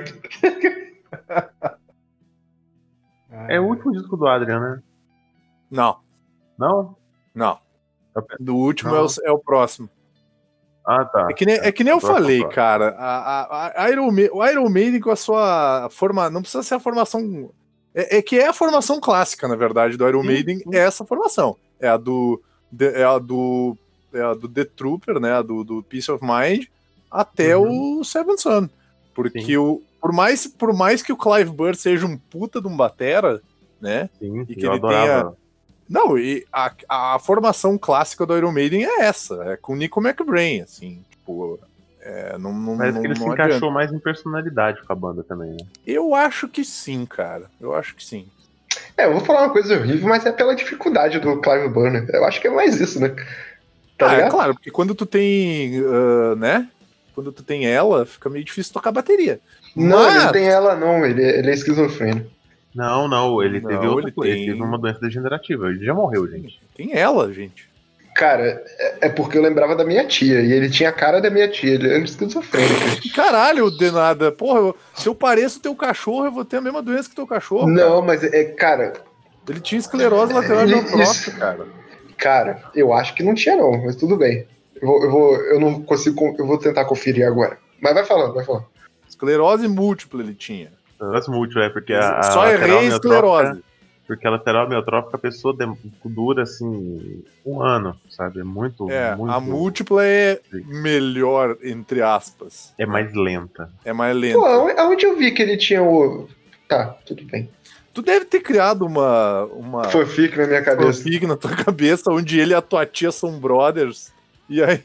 É 3.47 3.59
o 3.59 3.65
último 3.65 3.91
disco 3.91 4.17
do 4.17 4.27
Adrian, 4.27 4.59
né? 4.59 4.81
Não, 5.69 5.99
Não? 6.57 6.95
não. 7.35 7.59
Do 8.39 8.55
último 8.55 8.91
Não. 8.91 8.97
é 8.97 9.01
o, 9.03 9.07
é 9.25 9.31
o 9.31 9.37
próximo. 9.39 9.89
Ah, 10.91 11.05
tá. 11.05 11.27
É 11.29 11.33
que 11.33 11.45
nem, 11.45 11.55
é 11.55 11.71
que 11.71 11.83
nem 11.83 11.93
eu 11.93 11.99
falei, 11.99 12.43
cara. 12.49 12.95
A, 12.97 13.41
a, 13.67 13.83
a 13.83 13.89
Iron 13.91 14.09
Ma- 14.11 14.29
o 14.31 14.45
Iron 14.45 14.69
Maiden 14.69 14.99
com 14.99 15.11
a 15.11 15.15
sua 15.15 15.87
forma. 15.91 16.29
Não 16.29 16.41
precisa 16.41 16.63
ser 16.63 16.75
a 16.75 16.79
formação. 16.79 17.51
É, 17.93 18.17
é 18.17 18.21
que 18.21 18.39
é 18.39 18.47
a 18.47 18.53
formação 18.53 18.99
clássica, 18.99 19.47
na 19.47 19.55
verdade, 19.55 19.97
do 19.97 20.07
Iron 20.07 20.23
Maiden. 20.23 20.59
sim. 20.59 20.63
É 20.75 20.79
essa 20.79 21.05
formação. 21.05 21.55
É 21.79 21.87
a 21.87 21.97
do. 21.97 22.41
É 22.79 23.03
a 23.03 23.17
do. 23.19 23.77
É 24.13 24.21
a 24.21 24.33
do 24.33 24.47
The 24.49 24.65
Trooper, 24.65 25.19
né? 25.19 25.33
A 25.33 25.41
do, 25.43 25.63
do 25.63 25.83
Peace 25.83 26.11
of 26.11 26.25
Mind, 26.25 26.65
até 27.11 27.55
o 27.55 28.03
Seven 28.03 28.37
Son. 28.37 28.67
Porque 29.13 29.39
Uhum. 29.39 29.45
Sim. 29.45 29.57
o. 29.57 29.81
Por 30.01 30.11
mais, 30.13 30.47
por 30.47 30.73
mais 30.73 31.03
que 31.03 31.11
o 31.11 31.17
Clive 31.17 31.51
Burr 31.51 31.75
seja 31.75 32.05
um 32.07 32.17
puta 32.17 32.61
de 32.61 32.67
um 32.67 32.75
batera, 32.77 33.41
né? 33.81 34.09
Sim, 34.17 34.41
E 34.47 34.55
que 34.55 34.65
eu 34.65 34.71
ele 34.71 34.77
adorava. 34.79 35.37
Não, 35.89 36.17
e 36.17 36.45
a, 36.53 36.71
a 36.87 37.19
formação 37.19 37.77
clássica 37.77 38.25
do 38.25 38.37
Iron 38.37 38.51
Maiden 38.51 38.85
é 38.85 39.01
essa, 39.01 39.43
é 39.45 39.57
com 39.57 39.73
o 39.73 39.75
Nico 39.75 39.99
McBrain, 39.99 40.61
assim, 40.61 41.03
tipo, 41.09 41.59
é, 42.01 42.37
não, 42.37 42.53
não, 42.53 42.77
Parece 42.77 42.95
não, 42.95 43.01
que 43.01 43.07
ele 43.07 43.15
se 43.15 43.23
adianta. 43.23 43.43
encaixou 43.45 43.71
mais 43.71 43.91
em 43.91 43.99
personalidade 43.99 44.83
com 44.83 44.93
a 44.93 44.95
banda 44.95 45.23
também, 45.23 45.51
né? 45.51 45.65
Eu 45.85 46.13
acho 46.13 46.47
que 46.47 46.63
sim, 46.63 47.05
cara, 47.05 47.45
eu 47.59 47.73
acho 47.73 47.95
que 47.95 48.03
sim. 48.03 48.27
É, 48.95 49.05
eu 49.05 49.13
vou 49.13 49.21
falar 49.21 49.43
uma 49.43 49.49
coisa 49.51 49.75
horrível, 49.75 50.07
mas 50.07 50.25
é 50.25 50.31
pela 50.31 50.55
dificuldade 50.55 51.19
do 51.19 51.41
Clive 51.41 51.69
Burner. 51.69 52.07
Eu 52.13 52.23
acho 52.25 52.39
que 52.39 52.47
é 52.47 52.51
mais 52.51 52.79
isso, 52.79 52.99
né? 52.99 53.15
Tá 53.97 54.11
ah, 54.11 54.13
é 54.13 54.29
claro, 54.29 54.53
porque 54.53 54.69
quando 54.69 54.93
tu 54.93 55.05
tem, 55.05 55.83
ah, 55.85 56.35
né, 56.35 56.69
quando 57.15 57.31
tu 57.31 57.43
tem 57.43 57.65
ela, 57.65 58.05
fica 58.05 58.29
meio 58.29 58.45
difícil 58.45 58.71
tocar 58.71 58.91
bateria. 58.91 59.39
Não, 59.75 59.97
Mas- 59.97 60.15
ele 60.15 60.23
não 60.25 60.31
tem 60.31 60.47
ela, 60.47 60.75
não. 60.75 61.05
Ele, 61.05 61.21
ele 61.21 61.49
é 61.49 61.53
esquizofrênico. 61.53 62.29
Não, 62.75 63.07
não, 63.07 63.41
ele 63.43 63.59
Não, 63.59 63.69
teve 63.69 63.87
outra 63.87 64.05
ele 64.05 64.11
coisa, 64.11 64.33
tem- 64.33 64.43
ele 64.43 64.51
teve 64.53 64.63
uma 64.63 64.77
doença 64.77 64.99
degenerativa. 64.99 65.69
Ele 65.69 65.83
já 65.83 65.93
morreu, 65.93 66.27
gente. 66.27 66.61
Tem 66.75 66.93
ela, 66.93 67.31
gente. 67.33 67.67
Cara, 68.15 68.63
é, 68.77 69.07
é 69.07 69.09
porque 69.09 69.37
eu 69.37 69.41
lembrava 69.41 69.75
da 69.75 69.85
minha 69.85 70.05
tia. 70.05 70.41
E 70.41 70.51
ele 70.51 70.69
tinha 70.69 70.89
a 70.89 70.93
cara 70.93 71.21
da 71.21 71.29
minha 71.29 71.47
tia. 71.49 71.75
Ele 71.75 71.87
era 71.89 72.03
esquizofrênico. 72.03 72.75
Caralho, 73.15 73.71
Denada, 73.71 74.31
porra, 74.31 74.59
eu- 74.59 74.75
se 74.95 75.07
eu 75.07 75.15
pareço 75.15 75.61
teu 75.61 75.73
cachorro, 75.75 76.25
eu 76.25 76.31
vou 76.31 76.43
ter 76.45 76.57
a 76.57 76.61
mesma 76.61 76.81
doença 76.81 77.09
que 77.09 77.15
teu 77.15 77.25
cachorro. 77.25 77.73
cara. 77.73 77.89
não, 77.89 78.01
mas 78.01 78.23
é, 78.23 78.43
cara, 78.45 78.93
Ele 79.47 79.59
tinha 79.61 79.79
esclerose 79.79 80.33
lateral 80.33 80.63
amiotrófica, 80.63 81.37
cara. 81.37 81.65
cara, 82.17 82.63
eu 82.75 82.93
acho 82.93 83.13
que 83.15 83.23
não 83.23 83.33
tinha, 83.33 83.55
não, 83.55 83.83
mas 83.83 83.95
tudo 83.95 84.15
bem. 84.17 84.45
Eu 84.81 84.87
vou, 84.87 85.03
eu 85.03 85.11
vou, 85.11 85.35
eu 85.37 85.59
não 85.59 85.81
consigo, 85.81 86.15
con- 86.15 86.35
eu 86.37 86.45
vou 86.45 86.57
tentar 86.57 86.85
conferir 86.85 87.25
agora. 87.25 87.57
Mas 87.81 87.93
vai 87.93 88.05
falando, 88.05 88.33
vai 88.33 88.45
falando. 88.45 88.65
Esclerose 89.07 89.67
múltipla 89.67 90.21
ele 90.21 90.33
tinha. 90.35 90.71
Esclerose 90.99 91.29
múltipla, 91.31 91.63
é 91.63 91.69
porque 91.69 91.93
a, 91.93 92.19
a 92.19 92.23
Só 92.23 92.43
lateral 92.43 92.77
errei 92.77 92.87
esclerose. 92.89 93.63
Porque 94.05 94.25
a 94.27 94.31
lateral 94.31 94.65
amiotrófica 94.65 95.17
a 95.17 95.19
pessoa 95.19 95.55
dura 96.03 96.41
assim 96.41 97.23
um 97.45 97.61
ano, 97.61 97.95
sabe? 98.09 98.39
É 98.39 98.43
muito, 98.43 98.89
É, 98.89 99.15
muito 99.15 99.31
a 99.31 99.39
múltipla 99.39 100.03
é 100.03 100.39
melhor, 100.65 101.55
entre 101.63 102.01
aspas. 102.01 102.73
é 102.77 102.85
mais 102.87 103.13
lenta. 103.13 103.69
É 103.85 103.93
mais 103.93 104.17
lenta. 104.17 104.39
Pô, 104.39 104.45
aonde 104.45 104.79
aonde 104.79 105.05
eu 105.05 105.15
vi 105.15 105.31
que 105.31 105.43
ele 105.43 105.57
tinha 105.57 105.83
o. 105.83 106.27
Tá, 106.67 106.97
tudo 107.05 107.23
bem. 107.25 107.49
Tu 107.93 108.01
deve 108.01 108.25
ter 108.25 108.39
criado 108.41 108.83
uma, 108.85 109.45
uma 109.45 109.83
Fanfic 109.85 110.35
na 110.37 110.47
minha 110.47 110.63
cabeça. 110.63 111.03
fanfic 111.03 111.27
na 111.27 111.35
tua 111.37 111.51
cabeça 111.55 112.11
onde 112.11 112.39
ele 112.39 112.51
e 112.53 112.55
a 112.55 112.61
tua 112.61 112.85
tia 112.87 113.11
são 113.11 113.39
brothers. 113.39 114.11
E 114.49 114.63
aí 114.63 114.83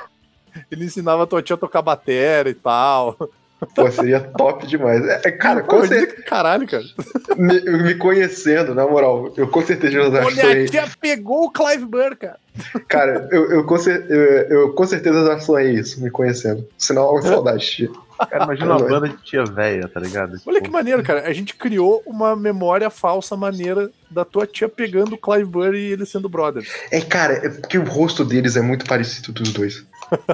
ele 0.72 0.84
ensinava 0.86 1.24
a 1.24 1.26
tua 1.26 1.42
tia 1.42 1.54
a 1.54 1.58
tocar 1.58 1.82
bateria 1.82 2.48
e 2.50 2.54
tal. 2.54 3.16
Pô, 3.74 3.90
seria 3.90 4.20
top 4.20 4.66
demais. 4.66 5.04
É, 5.06 5.20
é, 5.24 5.30
cara, 5.32 5.62
Pô, 5.62 5.78
com 5.80 5.86
cer- 5.86 6.24
Caralho, 6.24 6.66
cara. 6.66 6.84
me, 7.36 7.60
me 7.82 7.94
conhecendo, 7.94 8.74
na 8.74 8.86
moral, 8.86 9.32
eu 9.36 9.48
com 9.48 9.62
certeza 9.62 10.10
já 10.10 10.22
sonhei. 10.22 10.66
tia 10.66 10.84
pegou 11.00 11.44
o 11.44 11.50
Clive 11.50 11.84
Burr, 11.84 12.16
cara. 12.16 12.38
Cara, 12.88 13.28
eu, 13.32 13.50
eu, 13.50 13.64
com 13.64 13.76
cer- 13.78 14.06
eu, 14.08 14.20
eu 14.60 14.72
com 14.74 14.86
certeza 14.86 15.24
já 15.26 15.38
sonhei 15.40 15.72
isso, 15.74 16.00
me 16.02 16.10
conhecendo. 16.10 16.66
Sinal 16.78 17.18
de 17.20 17.26
saudade, 17.28 17.66
tia. 17.66 17.90
Cara, 18.30 18.44
imagina 18.44 18.76
uma 18.76 18.88
banda 18.88 19.08
de 19.08 19.16
tia 19.24 19.44
velha, 19.44 19.88
tá 19.88 19.98
ligado? 19.98 20.36
Olha 20.46 20.58
Tipo, 20.58 20.62
que 20.66 20.70
maneiro, 20.70 21.02
cara. 21.02 21.26
A 21.26 21.32
gente 21.32 21.54
criou 21.56 22.00
uma 22.06 22.36
memória 22.36 22.88
falsa 22.88 23.36
maneira 23.36 23.90
da 24.08 24.24
tua 24.24 24.46
tia 24.46 24.68
pegando 24.68 25.14
o 25.14 25.18
Clive 25.18 25.44
Burr 25.46 25.74
e 25.74 25.92
ele 25.92 26.06
sendo 26.06 26.28
brothers. 26.28 26.68
É, 26.92 27.00
cara, 27.00 27.32
é 27.44 27.48
porque 27.48 27.76
o 27.76 27.82
rosto 27.84 28.24
deles 28.24 28.54
é 28.54 28.60
muito 28.62 28.86
parecido 28.86 29.32
dos 29.32 29.52
dois. 29.52 29.84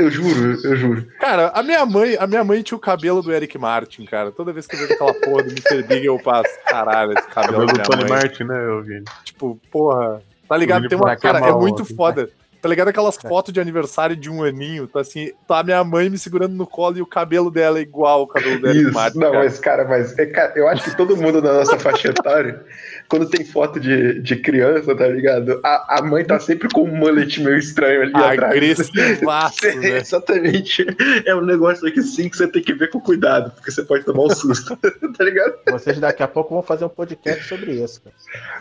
Eu 0.00 0.10
juro, 0.10 0.58
eu 0.64 0.76
juro. 0.76 1.06
Cara, 1.20 1.48
a 1.54 1.62
minha 1.62 1.84
mãe, 1.84 2.16
a 2.18 2.26
minha 2.26 2.42
mãe 2.42 2.62
tinha 2.62 2.76
o 2.76 2.80
cabelo 2.80 3.22
do 3.22 3.30
Eric 3.32 3.58
Martin, 3.58 4.06
cara. 4.06 4.32
Toda 4.32 4.52
vez 4.52 4.66
que 4.66 4.74
eu 4.74 4.80
vejo 4.80 4.94
aquela 4.94 5.12
porra 5.12 5.42
do 5.42 5.50
Mr. 5.50 5.82
Big, 5.82 6.06
eu 6.06 6.18
passo. 6.18 6.48
Caralho, 6.66 7.12
esse 7.12 7.28
cabelo 7.28 7.66
cabelo 7.66 7.66
da 7.66 7.72
do 7.72 7.74
minha 7.74 7.84
Tony 7.84 8.02
mãe. 8.02 8.10
Martin, 8.10 8.44
né, 8.44 8.64
Eugênio? 8.64 9.04
Tipo, 9.24 9.60
porra. 9.70 10.22
Tá 10.48 10.56
ligado? 10.56 10.88
Tem 10.88 10.96
uma. 10.98 11.14
Cara, 11.16 11.38
é 11.40 11.52
muito 11.52 11.82
ontem. 11.82 11.94
foda. 11.94 12.30
Tá 12.60 12.68
ligado 12.68 12.88
aquelas 12.88 13.16
fotos 13.16 13.52
de 13.52 13.60
aniversário 13.60 14.14
de 14.14 14.28
um 14.28 14.42
aninho? 14.42 14.86
Tá 14.86 15.00
assim, 15.00 15.32
tá 15.48 15.60
a 15.60 15.62
minha 15.62 15.82
mãe 15.82 16.10
me 16.10 16.18
segurando 16.18 16.54
no 16.54 16.66
colo 16.66 16.98
e 16.98 17.02
o 17.02 17.06
cabelo 17.06 17.50
dela 17.50 17.78
é 17.78 17.82
igual 17.82 18.20
ao 18.20 18.26
cabelo 18.26 18.66
Eric 18.66 18.90
Isso, 18.90 19.18
não, 19.18 19.32
cara. 19.32 19.44
mas, 19.44 19.58
cara, 19.58 19.84
mas 19.84 20.18
é, 20.18 20.26
cara, 20.26 20.52
eu 20.56 20.68
acho 20.68 20.84
que 20.84 20.96
todo 20.96 21.16
mundo 21.16 21.40
da 21.40 21.54
nossa 21.54 21.78
faixa 21.78 22.08
etária, 22.08 22.62
quando 23.08 23.28
tem 23.28 23.44
foto 23.44 23.80
de, 23.80 24.20
de 24.20 24.36
criança, 24.36 24.94
tá 24.94 25.08
ligado? 25.08 25.60
A, 25.64 25.98
a 25.98 26.02
mãe 26.02 26.24
tá 26.24 26.38
sempre 26.38 26.68
com 26.68 26.82
um 26.82 26.94
mullet 26.94 27.40
meio 27.42 27.56
estranho 27.56 28.02
ali 28.02 28.14
atrás. 28.14 28.52
Agressivaço, 28.52 29.66
É, 29.66 29.74
né? 29.74 29.98
Exatamente. 29.98 30.86
É 31.24 31.34
um 31.34 31.40
negócio 31.40 31.86
aqui 31.86 32.02
sim 32.02 32.28
que 32.28 32.36
você 32.36 32.46
tem 32.46 32.62
que 32.62 32.74
ver 32.74 32.90
com 32.90 33.00
cuidado, 33.00 33.50
porque 33.52 33.70
você 33.70 33.82
pode 33.82 34.04
tomar 34.04 34.24
um 34.24 34.30
susto, 34.30 34.76
tá 35.16 35.24
ligado? 35.24 35.54
Vocês 35.70 35.98
daqui 35.98 36.22
a 36.22 36.28
pouco 36.28 36.54
vão 36.54 36.62
fazer 36.62 36.84
um 36.84 36.88
podcast 36.88 37.44
sobre 37.44 37.72
isso, 37.72 38.02
cara. 38.02 38.16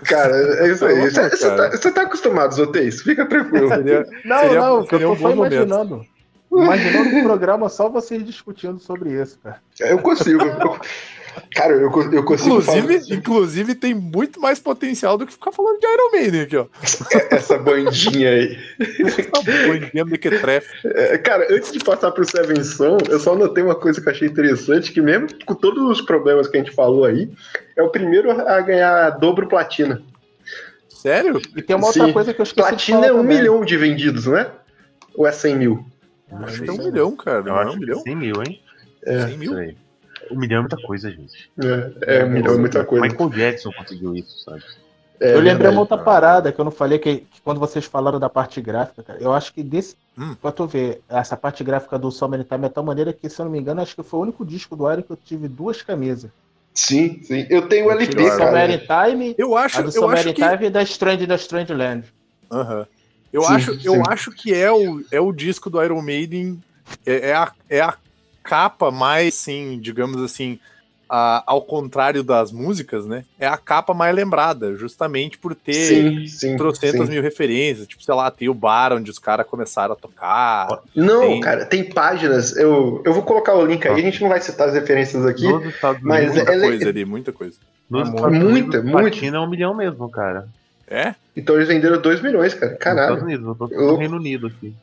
Cara, 0.05 0.65
é 0.65 0.71
isso 0.71 0.85
aí. 0.85 0.99
Você 1.09 1.55
tá, 1.55 1.69
você 1.69 1.91
tá 1.91 2.01
acostumado, 2.03 2.53
Zotês? 2.53 3.01
Fica 3.01 3.25
tranquilo. 3.25 3.69
Seria- 3.89 4.21
Não, 4.25 4.39
Seria- 4.39 4.60
não, 4.60 4.88
seria 4.88 5.06
eu 5.06 5.12
um 5.12 5.15
tô 5.15 5.21
só 5.21 5.30
bom 5.30 5.36
momento. 5.36 5.54
imaginando. 5.54 6.06
Imaginando 6.52 7.15
um 7.15 7.23
programa 7.23 7.69
só 7.69 7.88
vocês 7.89 8.25
discutindo 8.25 8.80
sobre 8.80 9.12
isso, 9.21 9.38
cara. 9.43 9.62
Eu 9.80 9.99
consigo. 9.99 10.41
Eu- 10.43 10.80
cara, 11.54 11.73
eu, 11.73 11.82
eu 12.12 12.23
consigo 12.23 12.58
Inclusive, 12.60 12.99
falar 13.04 13.15
inclusive, 13.19 13.75
tem 13.75 13.93
muito 13.93 14.41
mais 14.41 14.58
potencial 14.60 15.15
do 15.15 15.28
que 15.28 15.34
ficar 15.34 15.52
falando 15.52 15.80
de 15.80 15.86
Iron 15.86 16.12
Maiden 16.12 16.41
aqui, 16.41 16.58
ó. 16.58 16.65
essa 17.30 17.56
bandinha 17.60 18.32
aí. 18.32 18.58
Bandinha 19.67 20.06
mequetrefe. 20.06 20.88
É, 20.88 21.17
cara, 21.19 21.45
antes 21.52 21.71
de 21.71 21.80
passar 21.80 22.12
pro 22.12 22.25
Seven 22.25 22.63
Son, 22.63 22.97
eu 23.08 23.19
só 23.19 23.36
notei 23.36 23.63
uma 23.63 23.75
coisa 23.75 24.02
que 24.02 24.08
eu 24.10 24.12
achei 24.12 24.28
interessante, 24.28 24.91
que 24.91 25.02
mesmo 25.02 25.28
com 25.45 25.54
todos 25.54 25.84
os 25.88 26.02
problemas 26.02 26.47
que 26.47 26.58
a 26.58 26.60
gente 26.63 26.73
falou 26.73 27.06
aí, 27.06 27.30
é 27.78 27.84
o 27.84 27.89
primeiro 27.89 28.32
a 28.32 28.60
ganhar 28.62 29.12
dobro 29.12 29.47
platina. 29.47 30.02
Sério? 31.01 31.41
E 31.55 31.62
tem 31.62 31.75
uma 31.75 31.88
outra 31.88 32.05
Sim. 32.07 32.13
coisa 32.13 32.33
que 32.33 32.41
eu 32.41 32.43
esqueci 32.43 32.65
de 32.67 32.69
Platina 32.69 32.97
falar 32.97 33.07
é 33.07 33.13
um 33.13 33.17
também. 33.21 33.38
milhão 33.38 33.63
de 33.63 33.77
vendidos, 33.77 34.25
não 34.25 34.38
é? 34.38 34.51
Ou 35.15 35.25
é 35.25 35.31
100 35.31 35.55
mil? 35.55 35.85
Acho 36.43 36.62
que 36.62 36.69
é 36.69 36.73
um 36.73 36.77
milhão, 36.77 37.15
cara. 37.15 37.39
Eu 37.39 37.43
Não 37.45 37.57
é 37.57 37.63
acho 37.63 37.69
um 37.69 37.73
que 37.73 37.79
milhão? 37.79 37.99
100 38.01 38.15
mil, 38.15 38.43
hein? 38.43 38.62
É, 39.05 39.27
100 39.27 39.38
mil? 39.38 39.57
Aí. 39.57 39.77
Um 40.29 40.38
milhão 40.38 40.57
é 40.57 40.62
muita 40.62 40.77
coisa, 40.77 41.09
gente. 41.09 41.49
é, 42.05 42.19
é 42.19 42.25
um 42.25 42.29
milhão, 42.29 42.53
é 42.53 42.57
muita 42.57 42.83
coisa. 42.83 43.05
Michael 43.07 43.29
Jackson 43.29 43.71
conseguiu 43.71 44.13
isso, 44.15 44.43
sabe? 44.43 44.62
É 45.21 45.31
eu 45.31 45.35
lembrei 45.38 45.53
verdade. 45.53 45.75
uma 45.75 45.81
outra 45.81 45.97
parada 45.97 46.51
que 46.51 46.59
eu 46.59 46.65
não 46.65 46.71
falei, 46.71 46.99
que, 46.99 47.17
que 47.17 47.41
quando 47.41 47.59
vocês 47.59 47.85
falaram 47.85 48.19
da 48.19 48.29
parte 48.29 48.62
gráfica, 48.62 49.01
cara, 49.03 49.19
eu 49.21 49.33
acho 49.33 49.53
que 49.53 49.63
desse. 49.63 49.95
Hum. 50.17 50.35
Pra 50.35 50.51
tu 50.51 50.65
ver, 50.67 51.01
essa 51.09 51.35
parte 51.35 51.63
gráfica 51.63 51.97
do 51.97 52.12
Summer 52.12 52.43
Time 52.43 52.65
é 52.65 52.67
de 52.69 52.75
tal 52.75 52.83
maneira 52.83 53.12
que, 53.13 53.29
se 53.29 53.39
eu 53.41 53.45
não 53.45 53.51
me 53.51 53.59
engano, 53.59 53.81
acho 53.81 53.95
que 53.95 54.03
foi 54.03 54.19
o 54.19 54.23
único 54.23 54.45
disco 54.45 54.75
do 54.75 54.89
Iron 54.91 55.01
que 55.01 55.12
eu 55.12 55.17
tive 55.17 55.47
duas 55.47 55.81
camisas. 55.81 56.29
Sim, 56.79 57.21
sim. 57.23 57.45
Eu 57.49 57.67
tenho 57.67 57.87
o 57.87 57.91
LP, 57.91 58.15
cara. 58.15 58.37
Summer 58.37 58.87
Time, 58.87 59.35
Eu 59.37 59.55
acho, 59.55 59.79
a 59.79 59.81
do 59.81 59.87
eu 59.89 59.91
Summer 59.91 60.17
acho 60.17 60.33
que. 60.33 60.41
Time 60.41 60.65
e 60.65 60.69
da 60.69 60.81
Strange 60.83 61.25
da 61.25 61.35
Strange 61.35 61.73
Land. 61.73 62.05
Aham. 62.51 62.87
Eu, 63.31 63.43
Sim, 63.43 63.53
acho, 63.53 63.71
eu 63.83 63.93
sim. 63.93 64.03
acho 64.07 64.31
que 64.31 64.53
é 64.53 64.71
o, 64.71 65.03
é 65.11 65.19
o 65.19 65.31
disco 65.31 65.69
do 65.69 65.83
Iron 65.83 66.01
Maiden. 66.01 66.59
É, 67.05 67.29
é 67.29 67.33
a, 67.33 67.51
é 67.69 67.81
a 67.81 67.95
capa 68.43 68.89
mais, 68.89 69.35
sim, 69.35 69.77
digamos 69.79 70.21
assim, 70.21 70.59
a- 71.09 71.43
ao 71.47 71.61
contrário 71.63 72.23
das 72.23 72.51
músicas, 72.51 73.05
né? 73.05 73.25
É 73.39 73.47
a 73.47 73.57
capa 73.57 73.93
mais 73.93 74.13
lembrada, 74.15 74.75
justamente 74.75 75.37
por 75.37 75.55
ter 75.55 75.73
Sim, 75.73 76.27
sim. 76.27 76.55
trocentas 76.57 77.07
sim. 77.07 77.13
mil 77.13 77.21
referências. 77.23 77.87
Tipo, 77.87 78.03
sei 78.03 78.13
lá, 78.13 78.29
tem 78.29 78.47
o 78.47 78.53
bar 78.53 78.93
onde 78.93 79.09
os 79.09 79.17
caras 79.17 79.47
começaram 79.47 79.93
a 79.93 79.95
tocar. 79.95 80.67
Não, 80.95 81.21
Tem- 81.21 81.41
cara, 81.41 81.65
tem 81.65 81.83
páginas. 81.83 82.55
Eu, 82.55 83.01
eu 83.05 83.13
vou 83.13 83.23
colocar 83.23 83.55
o 83.55 83.65
link 83.65 83.87
aí, 83.87 83.93
a 83.95 84.01
gente 84.03 84.21
não 84.21 84.29
vai 84.29 84.39
citar 84.39 84.67
as 84.67 84.73
referências 84.75 85.25
aqui. 85.25 85.43
Mas 86.01 86.29
Unidos, 86.29 86.35
muita 86.35 86.51
é- 86.53 86.59
coisa 86.59 86.89
ali, 86.89 87.05
muita 87.05 87.31
coisa. 87.31 87.57
nos 87.89 88.07
É 88.07 88.11
muita, 88.29 88.81
muita. 88.83 88.97
platina 88.99 89.37
é 89.37 89.39
um 89.39 89.49
milhão 89.49 89.73
mesmo, 89.73 90.07
cara. 90.09 90.47
É? 90.87 91.13
Então 91.35 91.55
eles 91.55 91.67
venderam 91.67 91.99
2 92.01 92.21
milhões, 92.21 92.53
cara. 92.53 92.71
Nos 92.71 92.79
Estados 92.79 92.99
Caralho. 93.05 93.23
Unidos, 93.23 93.45
eu 93.47 93.55
tô 93.55 93.67
Eu- 93.73 93.87
no 93.93 93.95
Reino 93.97 94.17
Unido 94.17 94.47
aqui. 94.47 94.73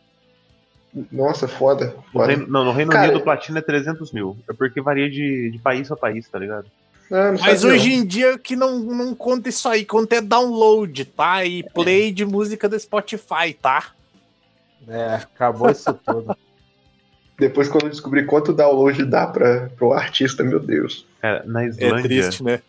Nossa, 1.12 1.46
foda. 1.46 1.94
No 1.96 2.02
foda. 2.12 2.26
Reino- 2.28 2.46
não, 2.48 2.64
no 2.64 2.72
Reino 2.72 2.90
Cara- 2.90 3.10
Unido 3.10 3.22
platina 3.22 3.58
é 3.58 3.62
300 3.62 4.12
mil. 4.12 4.36
É 4.48 4.52
porque 4.52 4.80
varia 4.80 5.10
de, 5.10 5.50
de 5.50 5.58
país 5.58 5.90
a 5.90 5.96
país, 5.96 6.26
tá 6.28 6.38
ligado? 6.38 6.66
Ah, 7.10 7.32
não 7.32 7.40
Mas 7.40 7.62
hoje 7.64 7.90
não. 7.90 7.96
em 8.02 8.06
dia 8.06 8.38
que 8.38 8.56
não, 8.56 8.78
não 8.80 9.14
conta 9.14 9.48
isso 9.48 9.68
aí, 9.68 9.84
conta 9.84 10.16
é 10.16 10.20
download, 10.20 11.04
tá? 11.04 11.44
E 11.44 11.62
play 11.62 12.10
de 12.12 12.24
música 12.24 12.68
do 12.68 12.78
Spotify, 12.78 13.52
tá? 13.60 13.90
É, 14.88 15.14
acabou 15.16 15.70
isso 15.70 15.92
tudo. 16.04 16.36
Depois, 17.38 17.68
quando 17.68 17.84
eu 17.84 17.90
descobri 17.90 18.24
quanto 18.24 18.52
download 18.52 19.04
dá 19.04 19.26
pra, 19.26 19.68
pro 19.76 19.92
artista, 19.92 20.42
meu 20.42 20.58
Deus. 20.58 21.06
Cara, 21.20 21.44
na 21.46 21.64
É 21.64 21.68
Islândia. 21.68 22.02
triste, 22.02 22.42
né? 22.42 22.62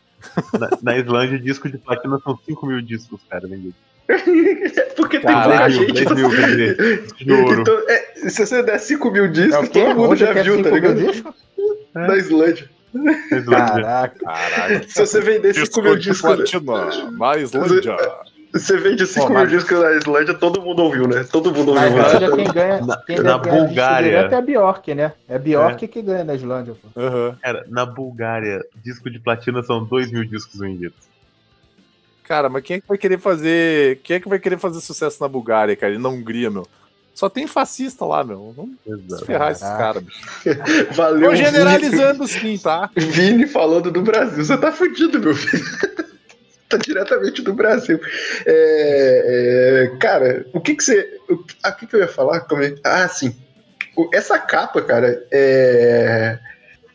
na, 0.59 0.69
na 0.81 0.97
Islândia, 0.97 1.39
disco 1.39 1.69
de 1.69 1.77
platina 1.77 2.19
são 2.23 2.37
5 2.45 2.65
mil 2.65 2.81
discos, 2.81 3.21
cara, 3.29 3.47
vendidos. 3.47 3.75
Porque 4.95 5.19
tem 5.19 5.29
Caralho, 5.29 5.77
pouca 5.85 5.93
10 5.93 6.11
mil, 6.11 6.31
gente. 6.31 6.73
10 6.75 7.25
mil. 7.25 7.61
Então, 7.61 7.79
é, 7.89 8.05
se 8.29 8.45
você 8.45 8.63
der 8.63 8.79
5 8.79 9.11
mil 9.11 9.25
É 9.25 9.27
discos, 9.27 9.69
quê? 9.69 9.79
todo 9.83 9.95
mundo 9.95 10.11
Onde 10.11 10.19
já 10.21 10.29
é 10.29 10.43
viu, 10.43 10.63
tá 10.63 10.69
5 10.69 10.81
mil 10.81 10.91
ligado? 10.93 11.11
discos? 11.11 11.33
Na 11.93 12.15
Islândia. 12.15 12.69
Na 12.93 13.11
Islândia. 13.11 13.83
Caraca. 13.83 14.83
Se 14.87 15.05
você 15.05 15.19
vender 15.21 15.53
5 15.53 15.81
mil 15.81 15.95
discos. 15.97 16.21
platina. 16.35 16.89
Na 17.17 17.37
Islândia. 17.37 17.97
Você 18.53 18.77
vende 18.77 19.05
5 19.05 19.27
Pô, 19.27 19.33
mil 19.33 19.39
mas- 19.41 19.49
discos 19.51 19.79
na 19.79 19.91
Islândia, 19.91 20.33
todo 20.33 20.61
mundo 20.61 20.81
ouviu, 20.83 21.05
né? 21.07 21.25
Todo 21.29 21.53
mundo 21.53 21.73
Na 21.73 21.83
ouviu. 21.85 21.99
Islândia, 22.01 22.29
né? 22.31 22.35
quem 22.37 22.53
ganha, 22.53 22.81
Na- 22.85 22.97
quem 23.05 23.19
na 23.19 23.37
ganha 23.37 23.55
Bulgária. 23.65 24.17
é 24.31 24.35
a 24.35 24.41
Bjork, 24.41 24.95
né? 24.95 25.11
É 25.27 25.35
a 25.35 25.39
Bjork 25.39 25.87
que 25.87 26.01
ganha 26.01 26.23
na 26.23 26.33
Islândia. 26.33 26.73
Pô. 26.81 26.99
Aham. 27.01 27.35
Cara, 27.43 27.65
na 27.69 27.85
Bulgária, 27.85 28.63
disco 28.83 29.09
de 29.11 29.19
platina 29.19 29.61
são 29.63 29.83
2 29.83 30.11
mil 30.11 30.23
discos 30.23 30.59
vendidos. 30.59 30.97
Cara, 32.27 32.49
mas 32.49 32.61
quem 32.63 32.77
é 32.77 32.81
que 32.81 32.87
vai 32.87 32.97
querer 32.97 33.19
fazer. 33.19 33.99
Quem 34.03 34.17
é 34.17 34.19
que 34.19 34.27
vai 34.27 34.37
querer 34.39 34.59
fazer 34.59 34.81
sucesso 34.81 35.17
na 35.21 35.27
Bulgária, 35.27 35.75
cara? 35.75 35.93
E 35.93 35.97
na 35.97 36.09
Hungria, 36.09 36.49
meu? 36.51 36.67
Só 37.13 37.29
tem 37.29 37.47
fascista 37.47 38.05
lá, 38.05 38.23
meu. 38.23 38.53
Vamos 38.55 38.75
ferrar 39.25 39.51
esses 39.51 39.63
caras, 39.63 40.03
bicho. 40.03 40.21
Valeu. 40.93 41.29
Tô 41.29 41.35
generalizando 41.35 42.27
sim, 42.27 42.57
tá? 42.57 42.89
Vini, 42.95 43.11
Vini 43.11 43.47
falando 43.47 43.89
do 43.91 44.01
Brasil. 44.01 44.43
Você 44.43 44.57
tá 44.57 44.71
fudido, 44.71 45.19
meu 45.19 45.33
filho. 45.33 45.63
tá 46.69 46.77
diretamente 46.77 47.41
do 47.41 47.53
Brasil. 47.53 47.99
É, 48.45 49.89
é, 49.93 49.97
cara, 49.97 50.45
o 50.53 50.59
que 50.61 50.75
que 50.75 50.83
você. 50.83 51.19
O, 51.29 51.43
ah, 51.63 51.69
o 51.69 51.75
que 51.75 51.87
que 51.87 51.95
eu 51.95 52.01
ia 52.01 52.07
falar? 52.07 52.41
Como 52.41 52.61
é- 52.61 52.75
Ah, 52.83 53.07
sim. 53.07 53.35
O- 53.95 54.09
Essa 54.13 54.37
capa, 54.37 54.81
cara, 54.81 55.25
é. 55.31 56.37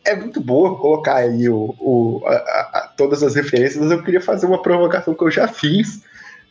É 0.04 0.16
muito 0.16 0.40
boa 0.40 0.76
colocar 0.78 1.16
aí 1.16 1.48
o, 1.48 1.74
o- 1.78 2.22
a- 2.26 2.32
a- 2.32 2.92
todas 2.96 3.22
as 3.22 3.34
referências, 3.34 3.76
mas 3.82 3.90
eu 3.92 4.02
queria 4.02 4.20
fazer 4.20 4.46
uma 4.46 4.60
provocação 4.60 5.14
que 5.14 5.22
eu 5.22 5.30
já 5.30 5.46
fiz. 5.46 6.02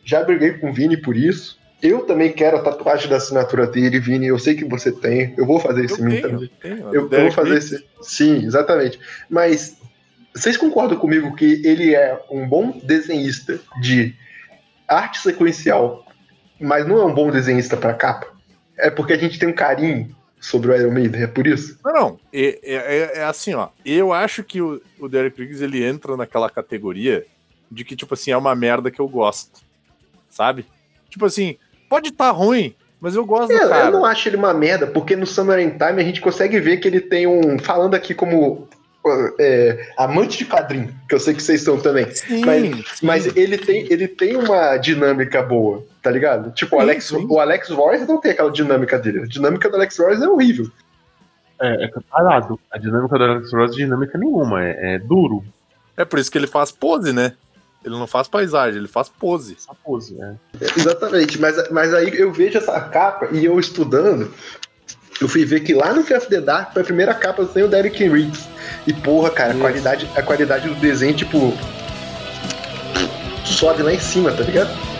Já 0.04 0.24
briguei 0.24 0.52
com 0.54 0.70
o 0.70 0.72
Vini 0.72 0.96
por 0.96 1.16
isso. 1.16 1.60
Eu 1.82 2.06
também 2.06 2.32
quero 2.32 2.56
a 2.56 2.62
tatuagem 2.62 3.08
da 3.08 3.16
assinatura 3.16 3.66
dele, 3.66 3.98
Vini. 4.00 4.28
Eu 4.28 4.38
sei 4.38 4.54
que 4.54 4.64
você 4.64 4.90
tem. 4.92 5.34
Eu 5.36 5.44
vou 5.46 5.58
fazer 5.60 5.84
em 5.84 6.02
mim 6.04 6.20
também. 6.20 6.50
Eu, 6.62 6.94
eu 6.94 7.00
vou 7.02 7.08
Derek 7.10 7.34
fazer 7.34 7.56
esse. 7.58 7.84
Sim, 8.00 8.44
exatamente. 8.44 8.98
Mas 9.28 9.76
vocês 10.34 10.56
concordam 10.56 10.96
comigo 10.98 11.34
que 11.34 11.60
ele 11.64 11.94
é 11.94 12.18
um 12.30 12.48
bom 12.48 12.80
desenhista 12.84 13.60
de 13.80 14.14
arte 14.88 15.18
sequencial, 15.18 16.04
mas 16.60 16.86
não 16.86 17.00
é 17.00 17.04
um 17.04 17.14
bom 17.14 17.30
desenhista 17.30 17.76
para 17.76 17.94
capa? 17.94 18.28
É 18.78 18.88
porque 18.88 19.12
a 19.12 19.18
gente 19.18 19.38
tem 19.38 19.48
um 19.48 19.52
carinho 19.54 20.14
sobre 20.42 20.70
o 20.72 20.76
Iron 20.76 20.90
Maiden, 20.90 21.22
é 21.22 21.26
por 21.26 21.46
isso? 21.46 21.78
Não, 21.84 21.92
não. 21.92 22.20
É, 22.32 22.58
é- 22.62 22.74
é- 22.74 23.18
é 23.20 23.24
assim, 23.24 23.54
ó. 23.54 23.68
Eu 23.86 24.12
acho 24.12 24.42
que 24.44 24.60
o, 24.60 24.82
o 24.98 25.08
Derek 25.08 25.40
Riggs 25.40 25.62
ele 25.62 25.82
entra 25.84 26.16
naquela 26.16 26.50
categoria 26.50 27.24
de 27.70 27.84
que, 27.84 27.96
tipo 27.96 28.12
assim, 28.12 28.32
é 28.32 28.36
uma 28.36 28.54
merda 28.54 28.90
que 28.90 29.00
eu 29.00 29.08
gosto. 29.08 29.60
Sabe? 30.28 30.66
Tipo 31.08 31.26
assim, 31.26 31.56
pode 31.88 32.08
estar 32.08 32.30
ruim, 32.32 32.74
mas 33.00 33.14
eu 33.14 33.24
gosto 33.24 33.48
do 33.48 33.54
Eu, 33.54 33.68
cara. 33.68 33.86
eu 33.86 33.92
não 33.92 34.04
acho 34.04 34.28
ele 34.28 34.36
uma 34.36 34.52
merda, 34.52 34.86
porque 34.86 35.14
no 35.14 35.26
Summer 35.26 35.58
in 35.60 35.70
Time 35.70 36.00
a 36.00 36.04
gente 36.04 36.20
consegue 36.20 36.58
ver 36.58 36.78
que 36.78 36.88
ele 36.88 37.00
tem 37.00 37.26
um. 37.26 37.58
Falando 37.58 37.94
aqui 37.94 38.14
como 38.14 38.68
é, 39.38 39.92
amante 39.96 40.38
de 40.38 40.44
quadrinho, 40.46 40.94
que 41.08 41.14
eu 41.14 41.20
sei 41.20 41.34
que 41.34 41.42
vocês 41.42 41.60
são 41.62 41.78
também. 41.80 42.08
Sim, 42.14 42.44
Mas- 42.44 42.62
sim. 42.62 42.84
Mas 43.06 43.36
ele 43.36 43.58
tem, 43.58 43.86
ele 43.90 44.06
tem 44.08 44.36
uma 44.36 44.76
dinâmica 44.76 45.42
boa, 45.42 45.84
tá 46.02 46.10
ligado? 46.10 46.52
Tipo, 46.52 46.76
o 46.76 46.78
Sim, 46.78 46.84
Alex, 46.84 47.04
sim. 47.06 47.26
o 47.28 47.40
Alex 47.40 47.68
Royce 47.70 48.06
não 48.06 48.20
tem 48.20 48.32
aquela 48.32 48.50
dinâmica 48.50 48.98
dele. 48.98 49.22
A 49.22 49.26
dinâmica 49.26 49.68
do 49.68 49.76
Alex 49.76 49.98
Royce 49.98 50.22
é 50.22 50.28
horrível. 50.28 50.70
É, 51.60 51.84
é 51.84 51.90
parado. 52.10 52.58
A 52.70 52.78
dinâmica 52.78 53.16
do 53.16 53.24
Alex 53.24 53.52
Ross 53.52 53.72
é 53.72 53.76
dinâmica 53.76 54.18
nenhuma, 54.18 54.64
é, 54.64 54.94
é 54.94 54.98
duro. 54.98 55.44
É 55.96 56.04
por 56.04 56.18
isso 56.18 56.30
que 56.30 56.38
ele 56.38 56.46
faz 56.48 56.72
pose, 56.72 57.12
né? 57.12 57.34
Ele 57.84 57.94
não 57.96 58.06
faz 58.06 58.28
paisagem, 58.28 58.78
ele 58.78 58.88
faz 58.88 59.08
pose. 59.08 59.56
Essa 59.58 59.74
pose, 59.74 60.16
é. 60.20 60.34
Exatamente, 60.76 61.40
mas, 61.40 61.68
mas 61.70 61.92
aí 61.92 62.16
eu 62.16 62.32
vejo 62.32 62.58
essa 62.58 62.80
capa 62.80 63.28
e 63.32 63.44
eu 63.44 63.58
estudando, 63.58 64.32
eu 65.22 65.28
fui 65.28 65.44
ver 65.44 65.60
que 65.60 65.72
lá 65.72 65.92
no 65.92 66.02
Fear 66.02 66.20
of 66.20 66.28
the 66.28 66.40
Dark 66.40 66.72
foi 66.72 66.82
a 66.82 66.84
primeira 66.84 67.14
capa 67.14 67.46
sem 67.46 67.62
o 67.62 67.68
Derek 67.68 68.08
Riggs. 68.08 68.48
E 68.86 68.92
porra, 68.92 69.30
cara, 69.30 69.52
a 69.52 69.56
qualidade, 69.56 70.08
a 70.16 70.22
qualidade 70.22 70.68
do 70.68 70.74
desenho, 70.74 71.14
tipo, 71.14 71.56
sobe 73.44 73.82
lá 73.82 73.94
em 73.94 74.00
cima, 74.00 74.32
tá 74.32 74.42
ligado? 74.42 74.91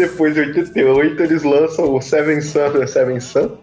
Depois, 0.00 0.36
em 0.36 0.40
88, 0.40 1.22
eles 1.22 1.42
lançam 1.42 1.94
o 1.94 2.00
Seven 2.00 2.40
Sun, 2.40 2.86
Seven 2.86 3.20
Sun. 3.20 3.56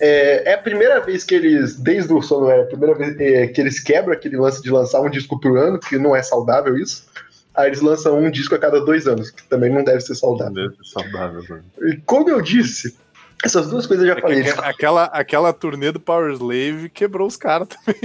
É, 0.00 0.50
é 0.50 0.54
a 0.54 0.58
primeira 0.58 1.00
vez 1.00 1.24
que 1.24 1.34
eles, 1.34 1.76
desde 1.76 2.12
o 2.12 2.22
Sono 2.22 2.48
é 2.48 2.62
a 2.62 2.66
primeira 2.66 2.94
vez 2.94 3.18
é, 3.20 3.46
que 3.48 3.60
eles 3.60 3.80
quebram 3.80 4.14
aquele 4.14 4.36
lance 4.36 4.62
de 4.62 4.70
lançar 4.70 5.00
um 5.00 5.10
disco 5.10 5.38
por 5.38 5.58
ano, 5.58 5.78
que 5.78 5.98
não 5.98 6.14
é 6.14 6.22
saudável 6.22 6.76
isso. 6.76 7.06
Aí 7.54 7.68
eles 7.68 7.80
lançam 7.80 8.18
um 8.18 8.30
disco 8.30 8.54
a 8.54 8.58
cada 8.58 8.80
dois 8.80 9.06
anos, 9.06 9.30
que 9.30 9.42
também 9.48 9.70
não 9.70 9.84
deve 9.84 10.00
ser 10.00 10.14
saudável. 10.14 10.54
Deve 10.54 10.76
ser 10.76 10.84
saudável, 10.84 11.42
mano. 11.48 11.64
E 11.82 11.96
como 12.06 12.30
eu 12.30 12.40
disse, 12.40 12.96
essas 13.44 13.68
duas 13.68 13.86
coisas 13.86 14.06
eu 14.06 14.12
já 14.12 14.18
É 14.18 14.20
falei. 14.20 14.40
aquela, 14.40 14.66
aquela, 14.68 15.04
aquela 15.04 15.52
turnê 15.52 15.90
do 15.92 16.00
Power 16.00 16.30
Slave 16.32 16.88
quebrou 16.92 17.26
os 17.26 17.36
caras 17.36 17.68
também. 17.68 18.00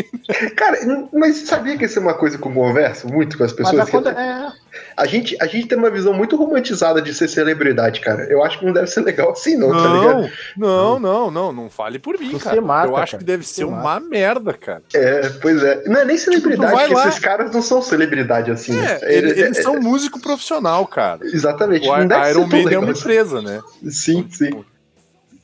Cara, 0.56 0.78
mas 1.14 1.38
sabia 1.48 1.78
que 1.78 1.86
isso 1.86 2.00
é 2.00 2.02
uma 2.02 2.14
coisa 2.14 2.38
que 2.38 2.48
eu 2.48 2.52
converso 2.52 3.08
muito 3.08 3.38
com 3.38 3.44
as 3.44 3.52
Mas 3.54 3.58
pessoas? 3.72 3.82
a 3.82 3.86
que 3.86 3.92
conta, 3.92 4.10
é, 4.12 4.52
a, 4.96 5.06
gente, 5.06 5.38
a 5.42 5.46
gente 5.48 5.68
tem 5.68 5.78
uma 5.78 5.90
visão 5.90 6.14
muito 6.14 6.36
romantizada 6.36 7.02
de 7.02 7.14
ser 7.14 7.28
celebridade, 7.28 8.00
cara. 8.02 8.24
Eu 8.26 8.44
acho 8.44 8.60
que 8.60 8.66
não 8.66 8.74
deve 8.74 8.88
ser 8.88 9.02
legal 9.02 9.32
assim, 9.32 9.56
não, 9.58 9.70
tá 9.72 9.88
ligado? 9.94 10.32
Não, 10.58 11.00
não, 11.00 11.00
não, 11.00 11.32
não, 11.32 11.54
não 11.54 11.70
fale 11.70 12.00
por 12.00 12.20
mim, 12.20 12.32
Tu 12.32 12.40
cara. 12.40 12.62
mata, 12.62 12.88
eu 12.90 12.98
acho 12.98 13.12
cara. 13.12 13.20
que 13.20 13.26
deve 13.26 13.46
ser 13.46 13.54
se 13.56 13.64
uma 13.64 14.00
merda, 14.00 14.54
cara. 14.54 14.82
É, 14.94 15.30
pois 15.42 15.62
é. 15.64 15.84
Não 15.88 16.02
é 16.02 16.06
nem 16.06 16.18
celebridade, 16.18 16.72
tu 16.72 16.76
vai 16.76 16.86
porque 16.88 16.96
lá- 17.02 17.08
esses 17.10 17.20
caras 17.20 17.52
não 17.52 17.62
são 17.62 17.82
celebridade 17.82 18.50
assim. 18.52 18.78
É, 18.80 19.00
Ele- 19.04 19.30
eles, 19.30 19.38
eles 19.38 19.58
são 19.64 19.80
músico 19.80 20.20
profissional, 20.20 20.86
cara. 20.88 21.20
Exatamente. 21.26 21.88
O 21.88 21.96
não 22.06 22.30
Iron 22.30 22.48
Maiden 22.48 22.74
é 22.74 22.80
uma 22.80 22.92
assim. 22.92 23.02
empresa, 23.02 23.42
né? 23.42 23.62
Sim, 23.90 24.28
sim. 24.32 24.64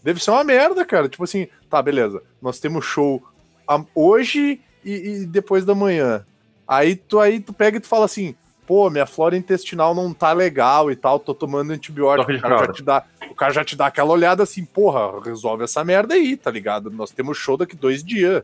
Deve 0.03 0.21
ser 0.21 0.31
uma 0.31 0.43
merda, 0.43 0.83
cara. 0.85 1.07
Tipo 1.07 1.23
assim, 1.23 1.47
tá, 1.69 1.81
beleza. 1.81 2.21
Nós 2.41 2.59
temos 2.59 2.83
show 2.85 3.23
hoje 3.95 4.59
e, 4.83 4.91
e 5.21 5.25
depois 5.25 5.63
da 5.65 5.73
manhã. 5.73 6.25
Aí 6.67 6.95
tu, 6.95 7.19
aí 7.19 7.39
tu 7.39 7.53
pega 7.53 7.77
e 7.77 7.79
tu 7.79 7.87
fala 7.87 8.05
assim, 8.05 8.35
pô, 8.67 8.89
minha 8.89 9.05
flora 9.05 9.37
intestinal 9.37 9.93
não 9.95 10.13
tá 10.13 10.31
legal 10.33 10.91
e 10.91 10.95
tal, 10.95 11.19
tô 11.19 11.33
tomando 11.33 11.71
antibiótico. 11.71 12.31
O 12.31 12.41
cara, 12.41 12.57
já 12.57 12.67
te 12.73 12.83
dá, 12.83 13.03
o 13.29 13.35
cara 13.35 13.53
já 13.53 13.63
te 13.65 13.75
dá 13.75 13.85
aquela 13.87 14.11
olhada 14.11 14.43
assim, 14.43 14.65
porra, 14.65 15.21
resolve 15.23 15.63
essa 15.63 15.83
merda 15.83 16.13
aí, 16.15 16.35
tá 16.35 16.51
ligado? 16.51 16.89
Nós 16.91 17.11
temos 17.11 17.37
show 17.37 17.57
daqui 17.57 17.75
dois 17.75 18.03
dias. 18.03 18.43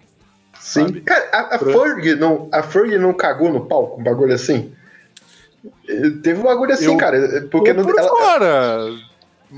Sim. 0.59 0.81
Sabe? 0.87 1.01
Cara, 1.01 1.29
a, 1.31 1.55
a 1.55 1.59
Ferg 1.59 2.15
não, 2.15 2.49
a 2.51 2.63
Ferg 2.63 2.97
não 2.97 3.13
cagou 3.13 3.51
no 3.51 3.65
palco, 3.65 3.99
um 3.99 4.03
bagulho 4.03 4.33
assim? 4.33 4.73
Eh, 5.87 6.09
Teve 6.23 6.39
um 6.39 6.43
bagulho 6.43 6.73
assim, 6.73 6.85
Eu- 6.85 6.97
cara. 6.97 7.47
Porque 7.51 7.73
Tô 7.73 7.81
não, 7.81 7.85
por 7.85 7.99
ela, 7.99 8.09
fora. 8.09 8.89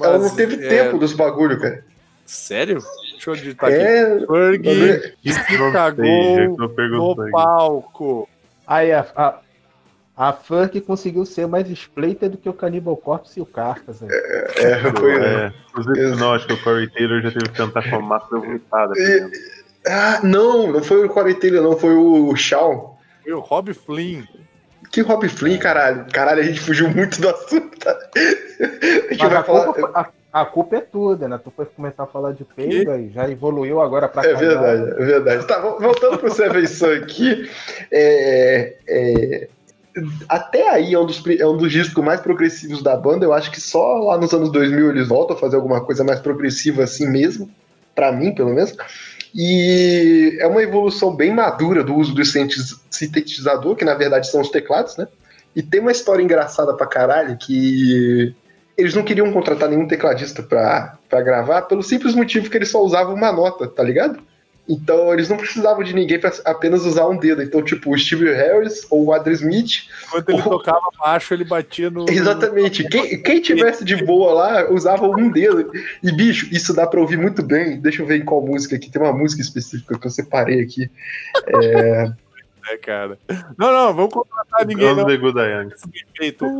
ela 0.01 0.17
não 0.17 0.35
teve 0.35 0.65
é, 0.65 0.69
tempo 0.69 0.97
dos 0.97 1.13
bagulho, 1.13 1.59
cara. 1.59 1.83
Sério? 2.31 2.79
Deixa 3.11 3.29
eu 3.29 3.35
digitar 3.35 3.69
aqui. 3.69 3.77
é. 3.79 4.19
Ferg 4.25 4.63
cagou 5.73 6.05
sei, 6.05 6.47
já 6.47 6.55
que 6.55 6.61
eu 6.61 6.69
no 6.89 7.31
palco. 7.31 8.29
Aí 8.65 8.91
a, 8.93 9.05
a, 9.15 9.39
a 10.15 10.31
Funk 10.31 10.79
conseguiu 10.81 11.25
ser 11.25 11.45
mais 11.45 11.69
splinter 11.69 12.29
do 12.29 12.37
que 12.37 12.47
o 12.47 12.53
Cannibal 12.53 12.95
Corpse 12.95 13.37
e 13.37 13.43
o 13.43 13.45
Carcass. 13.45 13.99
né? 13.99 14.07
É, 14.55 14.79
foi, 14.97 15.13
É, 15.21 15.53
inclusive, 15.69 16.15
não, 16.15 16.33
acho 16.33 16.47
que 16.47 16.53
o 16.53 16.63
Corey 16.63 16.87
Taylor 16.89 17.21
já 17.21 17.31
teve 17.31 17.49
que 17.49 17.57
cantar 17.57 17.89
com 17.89 17.97
a 17.97 18.01
máscara 18.01 18.41
vomitada. 18.41 18.93
Ah, 19.85 20.21
não, 20.23 20.71
não 20.71 20.81
foi 20.81 21.05
o 21.05 21.09
Corey 21.09 21.33
Taylor, 21.35 21.61
não, 21.61 21.77
foi 21.77 21.93
o 21.95 22.33
Shaw. 22.35 22.97
Foi 23.23 23.33
o 23.33 23.39
Rob 23.39 23.73
Flynn. 23.73 24.23
Que 24.89 25.01
Rob 25.01 25.27
Flynn, 25.27 25.57
caralho. 25.57 26.05
Caralho, 26.13 26.39
a 26.41 26.45
gente 26.45 26.61
fugiu 26.61 26.89
muito 26.89 27.19
do 27.19 27.29
assunto. 27.29 27.77
tá? 27.79 27.91
A 28.61 29.13
gente 29.13 29.19
Mas 29.19 29.29
vai 29.29 29.37
a 29.37 29.43
falar. 29.43 29.65
culpa, 29.65 29.91
a, 29.99 30.09
a 30.31 30.45
culpa 30.45 30.77
é 30.77 30.81
tua, 30.81 31.15
né? 31.15 31.39
Tu 31.43 31.51
foi 31.55 31.65
começar 31.65 32.03
a 32.03 32.07
falar 32.07 32.31
de 32.33 32.43
peido 32.45 32.91
e 32.95 33.09
já 33.09 33.29
evoluiu 33.29 33.81
agora 33.81 34.07
pra 34.07 34.23
É 34.25 34.33
verdade, 34.33 34.91
é 34.91 35.05
verdade. 35.05 35.47
Tá, 35.47 35.59
vo- 35.59 35.79
voltando 35.79 36.17
pro 36.17 36.31
Seven 36.31 36.65
Sun 36.67 36.91
aqui, 36.93 37.49
é, 37.91 38.75
é, 38.87 39.47
até 40.29 40.69
aí 40.69 40.93
é 40.93 40.99
um, 40.99 41.05
dos, 41.05 41.21
é 41.39 41.45
um 41.45 41.57
dos 41.57 41.71
discos 41.71 42.03
mais 42.03 42.21
progressivos 42.21 42.81
da 42.81 42.95
banda. 42.95 43.25
Eu 43.25 43.33
acho 43.33 43.51
que 43.51 43.59
só 43.59 43.95
lá 43.99 44.17
nos 44.17 44.33
anos 44.33 44.51
2000 44.51 44.89
eles 44.89 45.07
voltam 45.07 45.35
a 45.35 45.39
fazer 45.39 45.57
alguma 45.57 45.81
coisa 45.83 46.03
mais 46.03 46.19
progressiva 46.19 46.83
assim 46.83 47.09
mesmo, 47.09 47.49
pra 47.93 48.11
mim, 48.11 48.33
pelo 48.33 48.53
menos. 48.53 48.75
E 49.35 50.37
é 50.39 50.47
uma 50.47 50.61
evolução 50.61 51.15
bem 51.15 51.33
madura 51.33 51.83
do 51.83 51.95
uso 51.95 52.13
do 52.13 52.21
sintetizador, 52.25 53.75
que 53.75 53.85
na 53.85 53.95
verdade 53.95 54.29
são 54.29 54.41
os 54.41 54.49
teclados, 54.49 54.97
né? 54.97 55.07
E 55.55 55.61
tem 55.61 55.81
uma 55.81 55.91
história 55.91 56.23
engraçada 56.23 56.73
pra 56.73 56.87
caralho 56.87 57.37
que 57.37 58.33
eles 58.81 58.95
não 58.95 59.03
queriam 59.03 59.31
contratar 59.31 59.69
nenhum 59.69 59.87
tecladista 59.87 60.43
pra, 60.43 60.97
pra 61.09 61.21
gravar 61.21 61.63
pelo 61.63 61.83
simples 61.83 62.15
motivo 62.15 62.49
que 62.49 62.57
eles 62.57 62.69
só 62.69 62.83
usavam 62.83 63.13
uma 63.13 63.31
nota, 63.31 63.67
tá 63.67 63.83
ligado? 63.83 64.19
Então 64.69 65.11
eles 65.11 65.27
não 65.27 65.37
precisavam 65.37 65.83
de 65.83 65.93
ninguém 65.93 66.19
pra 66.19 66.31
apenas 66.45 66.85
usar 66.85 67.07
um 67.07 67.17
dedo. 67.17 67.41
Então, 67.41 67.61
tipo, 67.61 67.91
o 67.91 67.97
Steve 67.97 68.31
Harris 68.31 68.85
ou 68.89 69.05
o 69.05 69.13
Adrian 69.13 69.33
Smith. 69.33 69.87
Enquanto 70.07 70.29
ele 70.29 70.41
tocava 70.43 70.89
baixo, 70.97 71.33
ele 71.33 71.43
batia 71.43 71.89
no. 71.89 72.05
Exatamente. 72.07 72.87
Quem, 72.87 73.21
quem 73.21 73.41
tivesse 73.41 73.83
de 73.83 74.05
boa 74.05 74.33
lá 74.33 74.71
usava 74.71 75.07
um 75.07 75.29
dedo. 75.29 75.71
E, 76.01 76.11
bicho, 76.11 76.47
isso 76.51 76.73
dá 76.73 76.87
pra 76.87 77.01
ouvir 77.01 77.17
muito 77.17 77.43
bem. 77.43 77.81
Deixa 77.81 78.01
eu 78.01 78.05
ver 78.05 78.21
em 78.21 78.25
qual 78.25 78.45
música 78.45 78.75
aqui. 78.75 78.89
Tem 78.89 79.01
uma 79.01 79.13
música 79.13 79.41
específica 79.41 79.97
que 79.99 80.07
eu 80.07 80.11
separei 80.11 80.61
aqui. 80.61 80.89
É, 81.47 82.11
cara. 82.77 83.17
Não, 83.57 83.71
não, 83.71 83.93
vamos 83.93 84.13
contratar 84.13 84.65
ninguém, 84.65 84.87
não. 84.95 85.05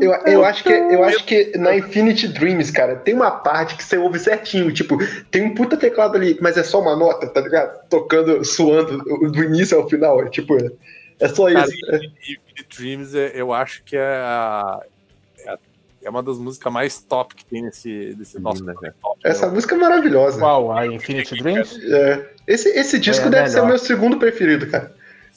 Eu, 0.02 0.12
eu, 0.26 0.46
acho 0.46 0.64
que, 0.64 0.70
eu 0.72 1.04
acho 1.04 1.26
que 1.26 1.58
na 1.58 1.76
Infinity 1.76 2.28
Dreams, 2.28 2.72
cara, 2.72 2.96
tem 2.96 3.14
uma 3.14 3.32
parte 3.32 3.76
que 3.76 3.84
você 3.84 3.98
ouve 3.98 4.20
certinho. 4.20 4.72
Tipo, 4.72 4.98
tem 5.30 5.44
um 5.44 5.54
puta 5.56 5.76
teclado 5.78 6.16
ali, 6.16 6.38
mas 6.42 6.58
é 6.58 6.64
só 6.64 6.80
uma 6.82 6.96
nota, 6.96 7.28
tá 7.28 7.42
ligado? 7.42 7.88
Tocando, 7.90 8.44
suando 8.46 8.98
do 9.32 9.44
início 9.44 9.78
ao 9.78 9.88
final. 9.90 10.22
É, 10.22 10.30
tipo, 10.30 10.56
é, 11.20 11.28
só 11.28 11.52
Cara, 11.52 11.68
isso. 11.68 11.76
e 12.28 12.40
Dreams, 12.78 13.16
é- 13.16 13.32
eu 13.36 13.52
acho 13.54 13.84
que 13.84 13.96
é 13.96 14.02
a. 14.02 14.80
é 15.40 15.50
a- 15.50 15.58
É 16.04 16.10
uma 16.10 16.24
das 16.24 16.38
músicas 16.40 16.74
mais 16.74 17.00
top 17.04 17.36
que 17.36 17.46
tem 17.46 17.62
nesse, 17.62 18.16
nesse 18.18 18.40
nosso 18.40 18.64
top. 18.66 19.20
Essa 19.24 19.48
música 19.48 19.76
é 19.76 19.78
maravilhosa. 19.78 20.40
Qual? 20.40 20.72
A 20.72 20.88
Infinity 20.88 21.36
Dreams? 21.38 21.80
É. 21.94 22.28
Esse, 22.48 22.70
esse 22.70 22.98
disco 22.98 23.28
É, 23.28 23.30
deve 23.30 23.50
ser 23.50 23.60
o 23.60 23.66
melhor. 23.66 23.78
meu 23.78 23.78
segundo 23.78 24.18
preferido, 24.18 24.66
cara. 24.68 24.92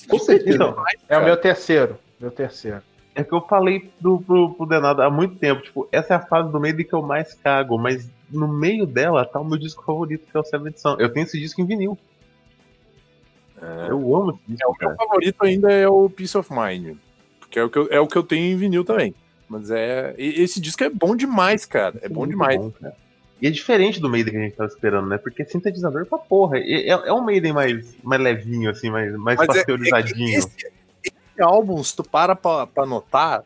Com 0.09 0.19
certeza. 0.19 0.55
Então, 0.55 0.85
É 1.09 1.19
o 1.19 1.25
meu 1.25 1.37
terceiro. 1.37 1.99
Meu 2.21 2.31
terceiro. 2.31 2.81
é 3.15 3.23
que 3.23 3.33
eu 3.33 3.41
falei 3.43 3.91
do, 4.01 4.19
pro, 4.21 4.55
pro 4.55 4.67
Denado 4.67 5.03
há 5.03 5.11
muito 5.11 5.37
tempo, 5.37 5.63
tipo, 5.63 5.89
essa 5.93 6.15
é 6.15 6.17
a 6.17 6.21
fase 6.21 6.51
do 6.51 6.59
meio 6.61 6.77
que 6.77 6.93
eu 6.93 7.03
mais 7.03 7.35
cago, 7.35 7.79
mas 7.79 8.09
no 8.31 8.49
meio 8.49 8.87
dela 8.87 9.25
tá 9.25 9.39
o 9.41 9.45
meu 9.45 9.59
disco 9.59 9.85
favorito, 9.85 10.27
que 10.31 10.37
é 10.37 10.41
o 10.41 10.45
Seventh 10.45 10.79
Son. 10.79 10.97
Eu 10.99 11.13
tenho 11.13 11.25
esse 11.25 11.39
disco 11.39 11.61
em 11.61 11.67
vinil. 11.67 11.99
Eu 13.89 14.17
amo 14.17 14.31
esse 14.33 14.41
É, 14.53 14.55
disco, 14.55 14.71
o 14.73 14.77
meu 14.89 14.97
favorito 14.97 15.37
ainda 15.45 15.73
é 15.73 15.89
o 15.89 16.11
Peace 16.11 16.37
of 16.37 16.51
Mind. 16.53 16.97
Porque 17.41 17.59
é 17.59 17.65
o 17.65 17.71
que 17.71 17.79
eu, 17.79 17.89
é 17.91 18.01
o 18.01 18.07
que 18.07 18.17
eu 18.17 18.23
tenho 18.23 18.53
em 18.53 18.57
vinil 18.57 18.85
também. 18.85 19.15
Mas 19.49 19.71
é. 19.71 20.15
Esse 20.19 20.61
disco 20.61 20.83
é 20.85 20.91
bom 20.91 21.15
demais, 21.15 21.65
cara. 21.65 21.99
É 22.03 22.09
bom 22.09 22.21
Muito 22.21 22.31
demais. 22.31 22.59
bom, 22.61 22.71
cara. 22.73 22.97
E 23.45 23.47
é 23.47 23.51
diferente 23.51 24.01
do 24.01 24.09
Maiden 24.09 24.33
que 24.33 24.39
a 24.39 24.43
gente 24.43 24.55
tava 24.57 24.71
esperando, 24.71 25.07
né? 25.07 25.19
Porque 25.19 25.45
sintetizador 25.45 26.07
pra 26.07 26.17
porra. 26.17 26.57
É, 26.59 26.89
é, 26.89 26.93
é 26.93 27.13
um 27.13 27.21
Maiden 27.23 27.53
mais, 27.53 27.95
mais 28.03 28.19
levinho, 28.23 28.71
assim, 28.71 28.89
mais, 28.89 29.13
mais 29.19 29.37
Mas 29.37 29.49
é- 29.51 29.53
é 29.53 29.55
pasteurizadinho. 29.57 30.39
esse, 30.39 30.49
esse 31.05 31.43
álbum, 31.43 31.85
se 31.85 31.95
tu 31.95 32.03
para 32.03 32.35
pra, 32.35 32.67
pra 32.67 32.87
notar, 32.87 33.45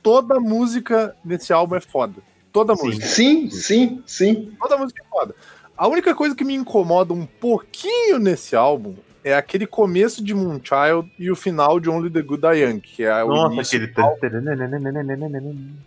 toda 0.00 0.38
música 0.38 1.16
nesse 1.24 1.52
álbum 1.52 1.74
é 1.74 1.80
foda. 1.80 2.22
Toda 2.52 2.76
Sim. 2.76 2.86
música. 2.86 3.04
Sim, 3.06 3.50
sim, 3.50 4.02
sim. 4.06 4.52
Toda 4.60 4.78
música 4.78 5.02
é 5.02 5.06
foda. 5.10 5.34
A 5.76 5.88
única 5.88 6.14
coisa 6.14 6.36
que 6.36 6.44
me 6.44 6.54
incomoda 6.54 7.12
um 7.12 7.26
pouquinho 7.26 8.20
nesse 8.20 8.54
álbum 8.54 8.94
é 9.24 9.34
aquele 9.34 9.66
começo 9.66 10.22
de 10.22 10.32
Moonchild 10.34 11.10
e 11.18 11.32
o 11.32 11.34
final 11.34 11.80
de 11.80 11.90
Only 11.90 12.10
the 12.10 12.22
Good 12.22 12.42
Die 12.42 12.58
Young, 12.62 12.78
que 12.80 13.02
é 13.02 13.24
o 13.24 13.28
Nossa, 13.28 13.54
início 13.54 13.76
aquele. 13.78 13.92
do 13.92 14.00
álbum. 14.02 14.16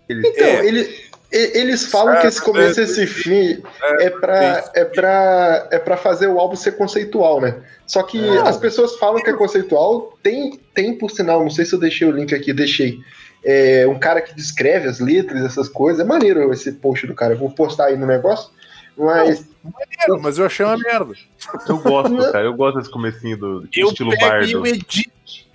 aquele- 0.03 0.27
Então, 0.27 0.45
É. 0.45 0.67
ele, 0.67 0.81
e- 0.81 1.14
eles 1.31 1.85
falam 1.85 2.19
que 2.21 2.27
esse 2.27 2.41
começo 2.41 2.79
e 2.79 2.83
esse 2.83 3.05
fim 3.07 3.61
é 3.99 4.09
pra, 4.09 4.71
é, 4.73 4.85
pra, 4.85 5.67
é 5.71 5.79
pra 5.79 5.97
fazer 5.97 6.27
o 6.27 6.39
álbum 6.39 6.55
ser 6.55 6.73
conceitual, 6.77 7.41
né? 7.41 7.57
Só 7.85 8.03
que 8.03 8.19
Não. 8.19 8.45
as 8.45 8.57
pessoas 8.57 8.95
falam 8.97 9.21
que 9.21 9.29
é 9.29 9.33
conceitual. 9.33 10.17
Tem, 10.23 10.59
tem, 10.73 10.97
por 10.97 11.11
sinal, 11.11 11.41
não 11.41 11.49
sei 11.49 11.65
se 11.65 11.73
eu 11.73 11.79
deixei 11.79 12.07
o 12.07 12.11
link 12.11 12.33
aqui, 12.33 12.53
deixei. 12.53 12.99
é, 13.43 13.85
um 13.87 13.99
cara 13.99 14.21
que 14.21 14.33
descreve 14.35 14.87
as 14.87 14.99
letras, 14.99 15.43
essas 15.43 15.67
coisas. 15.69 15.99
É 15.99 16.03
maneiro 16.03 16.51
esse 16.53 16.71
post 16.71 17.05
do 17.05 17.13
cara. 17.13 17.33
Eu 17.33 17.37
vou 17.39 17.51
postar 17.51 17.85
aí 17.85 17.97
no 17.97 18.07
negócio. 18.07 18.49
Mas 18.97 19.45
Maneiro, 19.61 20.21
mas 20.21 20.37
eu 20.37 20.45
achei 20.45 20.65
uma 20.65 20.77
merda. 20.77 21.13
Eu 21.67 21.77
gosto, 21.79 22.17
cara. 22.31 22.45
Eu 22.45 22.53
gosto 22.53 22.77
desse 22.77 22.89
comecinho 22.91 23.37
do 23.37 23.67
Eu 23.75 23.89
estilo 23.89 24.11
pego 24.11 24.23
e 24.23 24.29
bardo. 24.29 24.51
eu 24.51 24.65
edito 24.65 25.11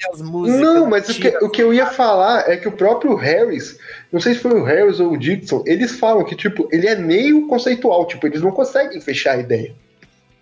as 0.09 0.21
músicas. 0.21 0.61
Não, 0.61 0.87
mas 0.87 1.09
o 1.09 1.15
que, 1.15 1.29
o 1.45 1.49
que 1.51 1.63
eu 1.63 1.75
ia 1.75 1.87
falar 1.87 2.49
é 2.51 2.57
que 2.57 2.69
o 2.69 2.73
próprio 2.73 3.15
Harris, 3.15 3.79
não 4.11 4.21
sei 4.21 4.35
se 4.35 4.41
foi 4.41 4.53
o 4.53 4.65
Harris 4.65 5.01
ou 5.01 5.13
o 5.13 5.17
Dixon, 5.17 5.63
eles 5.67 5.93
falam 5.93 6.25
que, 6.25 6.35
tipo, 6.35 6.69
ele 6.73 6.87
é 6.87 6.97
meio 6.97 7.47
conceitual, 7.47 8.07
tipo, 8.07 8.27
eles 8.27 8.41
não 8.41 8.51
conseguem 8.51 9.01
fechar 9.01 9.33
a 9.33 9.39
ideia. 9.39 9.75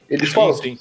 Eles 0.09 0.31
falam, 0.31 0.55
Sim, 0.55 0.77
sim. 0.77 0.79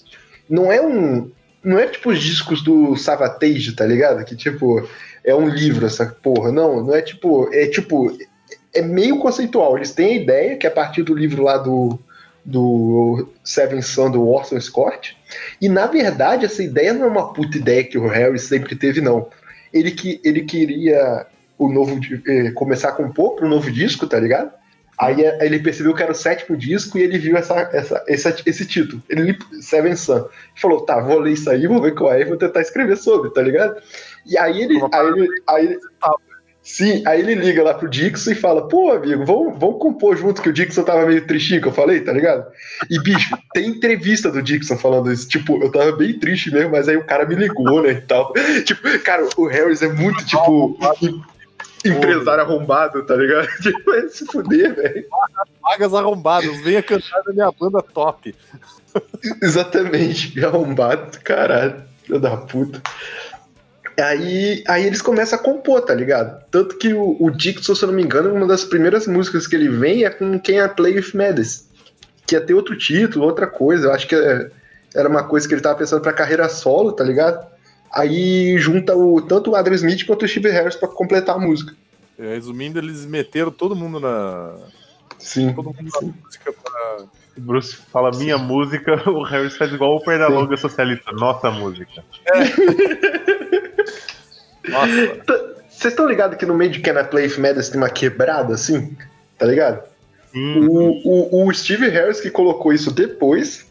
não 0.50 0.72
é 0.72 0.82
um. 0.82 1.32
Não 1.64 1.78
é 1.78 1.88
tipo 1.88 2.12
os 2.12 2.22
discos 2.22 2.62
do 2.64 2.96
Savatage, 2.96 3.76
tá 3.76 3.86
ligado? 3.86 4.24
Que, 4.24 4.36
tipo, 4.36 4.88
é 5.24 5.36
um 5.36 5.50
livro 5.50 5.86
essa 5.86 6.06
porra. 6.06 6.52
Não, 6.52 6.84
não 6.86 6.96
é 6.96 7.02
tipo. 7.02 7.50
É 7.54 7.68
tipo. 7.68 8.18
É 8.74 8.82
meio 8.82 9.20
conceitual. 9.20 9.76
Eles 9.76 9.92
têm 9.92 10.12
a 10.12 10.22
ideia, 10.22 10.56
que 10.56 10.66
é 10.66 10.70
a 10.70 10.74
partir 10.74 11.04
do 11.04 11.14
livro 11.14 11.44
lá 11.44 11.58
do. 11.58 12.00
Do 12.48 13.28
Seven 13.44 13.82
Son 13.82 14.10
do 14.10 14.26
Orson 14.26 14.60
Scott. 14.62 15.18
E 15.62 15.68
na 15.68 15.86
verdade, 15.86 16.46
essa 16.46 16.64
ideia 16.64 16.94
não 16.94 17.06
é 17.06 17.10
uma 17.10 17.34
puta 17.34 17.58
ideia 17.58 17.84
que 17.84 17.98
o 17.98 18.08
Harry 18.08 18.40
sempre 18.40 18.74
teve, 18.76 19.02
não. 19.02 19.28
Ele, 19.74 19.92
que, 19.92 20.22
ele 20.24 20.44
queria 20.46 21.28
o 21.58 21.70
novo 21.70 22.00
eh, 22.26 22.52
começar 22.52 22.90
a 22.90 22.92
compor 22.94 23.36
pro 23.36 23.50
novo 23.50 23.70
disco, 23.70 24.08
tá 24.08 24.18
ligado? 24.20 24.50
Aí 24.98 25.22
eh, 25.24 25.38
ele 25.46 25.60
percebeu 25.60 25.94
que 25.94 26.02
era 26.02 26.12
o 26.14 26.16
sétimo 26.16 26.56
disco 26.58 26.98
e 26.98 27.02
ele 27.04 27.18
viu 27.20 27.36
essa, 27.36 27.70
essa, 27.74 28.04
essa- 28.08 28.36
esse 28.46 28.66
título. 28.66 29.04
Ele 29.10 29.38
Seven 29.62 29.96
Sun. 29.98 30.16
Ele 30.18 30.26
falou, 30.56 30.82
tá, 30.86 31.02
vou 31.02 31.20
ler 31.20 31.34
isso 31.34 31.50
aí, 31.50 31.68
vou 31.68 31.82
ver 31.82 31.96
qual 31.96 32.14
é 32.14 32.22
e 32.22 32.26
vou 32.26 32.38
tentar 32.38 32.62
escrever 32.62 32.96
sobre, 32.98 33.30
tá 33.32 33.42
ligado? 33.42 33.76
E 34.26 34.38
aí 34.38 34.62
ele. 34.62 34.78
Uma 34.78 34.90
Aí 34.94 35.08
ele, 35.08 35.28
aí 35.48 35.66
ele- 35.66 35.80
sim, 36.68 37.02
aí 37.08 37.22
ele 37.22 37.34
liga 37.34 37.64
lá 37.64 37.74
pro 37.74 37.90
Dixon 37.90 38.32
e 38.32 38.36
fala, 38.36 38.68
pô, 38.68 38.92
amigo, 38.92 39.26
vamos, 39.26 39.58
vamos 39.58 39.80
compor 39.80 40.18
junto, 40.18 40.42
que 40.42 40.50
o 40.50 40.54
Dixon 40.54 40.84
tava 40.84 41.06
meio 41.06 41.26
tristinho, 41.26 41.62
que 41.62 41.68
eu 41.70 41.72
falei, 41.72 42.02
tá 42.02 42.12
ligado? 42.12 42.46
E, 42.90 43.00
bicho, 43.02 43.36
tem 43.54 43.68
entrevista 43.70 44.30
do 44.30 44.42
Dixon 44.42 44.78
falando 44.78 45.12
isso. 45.12 45.28
Tipo, 45.28 45.64
eu 45.64 45.72
tava 45.72 45.94
bem 45.94 46.20
triste 46.20 46.52
mesmo, 46.52 46.72
mas 46.72 46.90
aí 46.90 46.98
o 46.98 47.06
cara 47.06 47.26
me 47.26 47.36
ligou, 47.36 47.82
né, 47.82 47.92
e 47.92 48.02
tal. 48.02 48.34
Tipo, 48.66 49.00
cara, 49.00 49.28
o 49.38 49.48
Harris 49.48 49.82
é 49.82 49.88
muito, 49.88 50.26
tipo, 50.26 50.78
em- 51.02 51.22
empresário 51.90 52.44
arrombado, 52.44 53.06
tá 53.06 53.16
ligado? 53.16 53.48
Tipo, 53.64 53.94
é 53.94 54.08
se 54.10 54.26
fuder, 54.26 54.76
velho. 54.76 55.06
Vagas 55.62 55.94
arrombadas, 55.94 56.62
venha 56.62 56.84
cantar 56.84 57.22
na 57.26 57.34
minha 57.34 57.52
banda 57.52 57.82
top. 57.82 58.36
Exatamente, 59.42 60.44
arrombado, 60.44 61.18
caralho, 61.24 61.82
filho 62.04 62.20
da 62.20 62.36
puta. 62.38 62.82
Aí, 64.00 64.64
aí 64.68 64.86
eles 64.86 65.02
começam 65.02 65.40
a 65.40 65.42
compor, 65.42 65.82
tá 65.82 65.94
ligado? 65.94 66.44
Tanto 66.52 66.78
que 66.78 66.94
o, 66.94 67.18
o 67.20 67.32
Dixon, 67.32 67.74
se 67.74 67.84
eu 67.84 67.88
não 67.88 67.96
me 67.96 68.04
engano, 68.04 68.32
uma 68.34 68.46
das 68.46 68.64
primeiras 68.64 69.08
músicas 69.08 69.48
que 69.48 69.56
ele 69.56 69.70
vem 69.70 70.04
é 70.06 70.10
com 70.10 70.40
quem 70.40 70.60
é 70.60 70.68
Play 70.68 70.96
with 70.96 71.12
Madness. 71.16 71.68
Que 72.26 72.36
ia 72.36 72.42
ter 72.42 72.54
outro 72.54 72.78
título, 72.78 73.26
outra 73.26 73.48
coisa. 73.48 73.88
Eu 73.88 73.94
acho 73.94 74.08
que 74.08 74.14
é- 74.14 74.52
era 74.94 75.10
uma 75.10 75.24
coisa 75.24 75.48
que 75.48 75.54
ele 75.54 75.62
tava 75.62 75.80
pensando 75.80 76.02
pra 76.02 76.14
carreira 76.14 76.48
solo, 76.48 76.92
tá 76.92 77.04
ligado? 77.04 77.44
Aí 77.92 78.58
junta 78.60 78.96
o, 78.96 79.20
tanto 79.22 79.52
o 79.52 79.56
Adrian 79.56 79.76
Smith 79.76 80.06
quanto 80.06 80.26
o 80.26 80.28
Steve 80.28 80.50
Harris 80.52 80.76
pra 80.76 80.88
completar 80.88 81.36
a 81.36 81.40
música. 81.40 81.74
É, 82.20 82.34
Resumindo, 82.36 82.78
eles 82.80 83.06
meteram 83.06 83.52
todo 83.52 83.76
mundo 83.76 84.00
na. 84.00 84.56
Sim. 85.18 85.54
Todo 85.54 85.68
mundo 85.68 85.78
na 86.02 86.02
música 86.24 86.54
pra. 86.54 87.06
O 87.38 87.42
Bruce 87.42 87.76
fala 87.92 88.12
minha 88.12 88.38
música, 88.38 88.96
o 89.10 89.24
Harris 89.24 89.56
faz 89.56 89.72
igual 89.72 89.96
o 89.96 90.04
Pernalonga 90.04 90.58
socialista. 90.58 91.12
Nossa 91.12 91.52
música. 91.52 92.04
Nossa, 94.68 95.46
Vocês 95.70 95.94
estão 95.94 96.08
ligados 96.08 96.38
que 96.38 96.46
no 96.46 96.56
meio 96.56 96.72
de 96.72 96.80
Can 96.80 97.00
I 97.00 97.04
Play 97.06 97.28
with 97.28 97.38
Madness 97.40 97.70
tem 97.70 97.80
uma 97.80 97.90
quebrada 97.90 98.54
assim? 98.54 98.96
Tá 99.38 99.46
ligado? 99.46 99.82
Sim. 100.32 100.68
O, 100.68 101.02
o, 101.06 101.48
o 101.48 101.54
Steve 101.54 101.88
Harris 101.90 102.20
que 102.20 102.30
colocou 102.30 102.74
isso 102.74 102.92
depois 102.92 103.68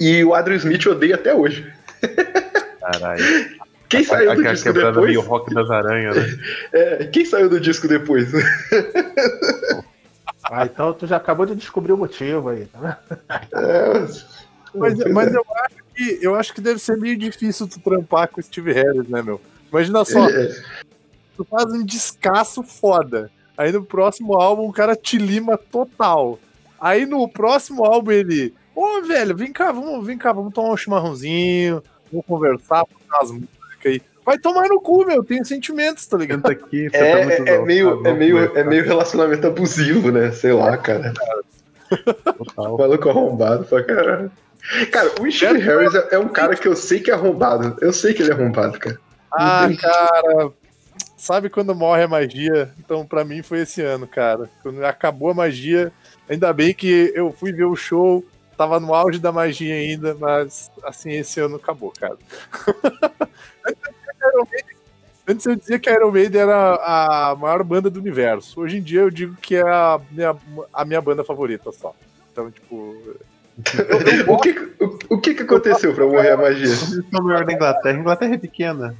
e 0.00 0.24
o 0.24 0.34
Adrian 0.34 0.56
Smith 0.56 0.86
odeia 0.86 1.14
até 1.14 1.34
hoje. 1.34 1.70
Caralho. 2.80 3.24
Quem 3.88 4.02
saiu 4.02 4.26
do 4.26 4.32
Aquela 4.32 4.54
disco 4.54 4.72
quebrada 4.72 4.92
depois? 4.92 5.08
meio 5.10 5.20
rock 5.20 5.54
das 5.54 5.70
aranhas, 5.70 6.16
né? 6.16 6.38
É, 6.72 7.04
quem 7.12 7.24
saiu 7.24 7.48
do 7.48 7.60
disco 7.60 7.86
depois? 7.86 8.28
Ah, 10.44 10.64
então 10.64 10.92
tu 10.92 11.06
já 11.06 11.16
acabou 11.16 11.46
de 11.46 11.54
descobrir 11.54 11.92
o 11.92 11.96
motivo 11.96 12.50
aí, 12.50 12.66
tá 12.66 12.78
vendo? 12.78 13.20
É, 13.54 14.06
Mas, 14.74 14.98
mas 15.12 15.32
eu, 15.32 15.44
acho 15.64 15.76
que, 15.94 16.18
eu 16.20 16.34
acho 16.34 16.54
que 16.54 16.60
deve 16.60 16.78
ser 16.78 16.96
meio 16.96 17.16
difícil 17.16 17.68
tu 17.68 17.80
trampar 17.80 18.28
com 18.28 18.40
o 18.40 18.42
Steve 18.42 18.72
Harris, 18.72 19.08
né, 19.08 19.22
meu? 19.22 19.40
Imagina 19.70 20.04
só, 20.04 20.28
é, 20.28 20.54
tu 21.36 21.44
faz 21.44 21.72
um 21.72 21.84
descasso 21.84 22.62
foda. 22.62 23.30
Aí 23.56 23.70
no 23.70 23.84
próximo 23.84 24.34
álbum 24.34 24.68
o 24.68 24.72
cara 24.72 24.96
te 24.96 25.16
lima 25.16 25.56
total. 25.56 26.38
Aí 26.80 27.06
no 27.06 27.28
próximo 27.28 27.84
álbum 27.84 28.10
ele. 28.10 28.52
Ô, 28.74 29.02
velho, 29.02 29.36
vem 29.36 29.52
cá, 29.52 29.70
vamos, 29.70 30.04
vem 30.04 30.18
cá, 30.18 30.32
vamos 30.32 30.52
tomar 30.52 30.72
um 30.72 30.76
chimarrãozinho, 30.76 31.82
vamos 32.10 32.26
conversar, 32.26 32.84
botar 32.84 33.22
as 33.22 33.30
músicas 33.30 33.48
aí. 33.84 34.02
Vai 34.24 34.38
tomar 34.38 34.68
no 34.68 34.80
cu, 34.80 35.04
meu, 35.04 35.22
tem 35.22 35.44
sentimentos, 35.44 36.06
tá 36.06 36.16
ligado? 36.16 36.46
Aqui, 36.46 36.88
você 36.88 36.96
é, 36.96 37.20
tá 37.20 37.26
muito 37.26 37.48
é, 37.48 37.54
é 37.54 37.62
meio, 37.62 38.02
tá 38.02 38.08
é, 38.08 38.14
meio, 38.14 38.58
é 38.58 38.64
meio 38.64 38.84
relacionamento 38.84 39.46
abusivo, 39.46 40.10
né? 40.10 40.30
Sei 40.32 40.52
lá, 40.52 40.76
cara. 40.78 41.12
total. 42.36 42.78
Maluco 42.78 43.08
arrombado 43.10 43.64
pra 43.64 43.82
caralho. 43.82 44.30
Cara, 44.90 45.10
o 45.20 45.30
Steve 45.30 45.58
Harris 45.58 45.94
é, 45.94 46.08
é 46.12 46.18
um 46.18 46.28
cara 46.28 46.56
que 46.56 46.66
eu 46.66 46.74
sei 46.74 47.00
que 47.00 47.10
é 47.10 47.14
arrombado. 47.14 47.76
Eu 47.82 47.92
sei 47.92 48.14
que 48.14 48.22
ele 48.22 48.30
é 48.30 48.34
arrombado, 48.34 48.78
cara. 48.78 48.98
Ah, 49.30 49.68
cara, 49.78 50.52
sabe 51.18 51.50
quando 51.50 51.74
morre 51.74 52.04
a 52.04 52.08
magia? 52.08 52.72
Então 52.78 53.04
pra 53.04 53.24
mim 53.24 53.42
foi 53.42 53.60
esse 53.60 53.82
ano, 53.82 54.06
cara. 54.06 54.48
Quando 54.62 54.82
acabou 54.84 55.30
a 55.30 55.34
magia, 55.34 55.92
ainda 56.28 56.50
bem 56.52 56.72
que 56.72 57.12
eu 57.14 57.30
fui 57.30 57.52
ver 57.52 57.64
o 57.64 57.76
show, 57.76 58.24
tava 58.56 58.80
no 58.80 58.94
auge 58.94 59.18
da 59.18 59.32
magia 59.32 59.74
ainda, 59.74 60.14
mas 60.14 60.70
assim, 60.82 61.12
esse 61.12 61.40
ano 61.40 61.56
acabou, 61.56 61.92
cara. 61.98 62.16
Antes 65.26 65.46
eu 65.46 65.56
dizia 65.56 65.78
que 65.78 65.88
a 65.88 65.94
Iron 65.94 66.10
Maiden 66.10 66.42
era 66.42 66.74
a 66.76 67.34
maior 67.36 67.62
banda 67.64 67.88
do 67.88 67.98
universo. 67.98 68.60
Hoje 68.60 68.76
em 68.78 68.82
dia 68.82 69.00
eu 69.00 69.10
digo 69.10 69.34
que 69.40 69.56
é 69.56 69.62
a 69.62 69.98
minha, 70.10 70.36
a 70.72 70.84
minha 70.84 71.00
banda 71.00 71.24
favorita 71.24 71.72
só. 71.72 71.94
Então, 72.32 72.50
tipo. 72.50 72.94
O 74.28 74.36
que, 74.38 74.50
o, 74.80 74.98
o 75.14 75.20
que 75.20 75.32
que 75.34 75.42
aconteceu 75.44 75.94
pra 75.94 76.04
morrer 76.06 76.32
a 76.32 76.36
magia? 76.36 76.74
O 77.12 77.22
maior 77.22 77.44
da 77.46 77.52
Inglaterra. 77.52 77.96
A 77.96 78.00
Inglaterra 78.00 78.34
é 78.34 78.38
pequena. 78.38 78.94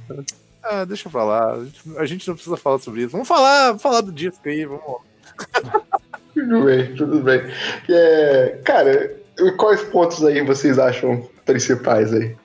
Ah, 0.63 0.83
deixa. 0.85 1.09
A 1.09 1.59
gente- 1.63 1.97
A 1.99 2.05
gente 2.05 2.27
não 2.27 2.33
precisa 2.35 2.57
falar 2.57 2.79
sobre 2.79 3.01
isso. 3.01 3.11
Vamos 3.11 3.27
falar, 3.27 3.77
falar 3.77 4.01
do 4.01 4.11
disco 4.11 4.47
aí, 4.47 4.65
vamos. 4.65 5.01
Tudo 6.33 6.63
bem, 6.65 6.95
tudo 6.95 7.19
bem. 7.19 7.41
É, 7.89 8.59
cara, 8.63 9.15
quais 9.57 9.83
pontos 9.83 10.23
aí 10.25 10.41
vocês 10.41 10.79
acham 10.79 11.29
principais 11.45 12.13
aí? 12.13 12.35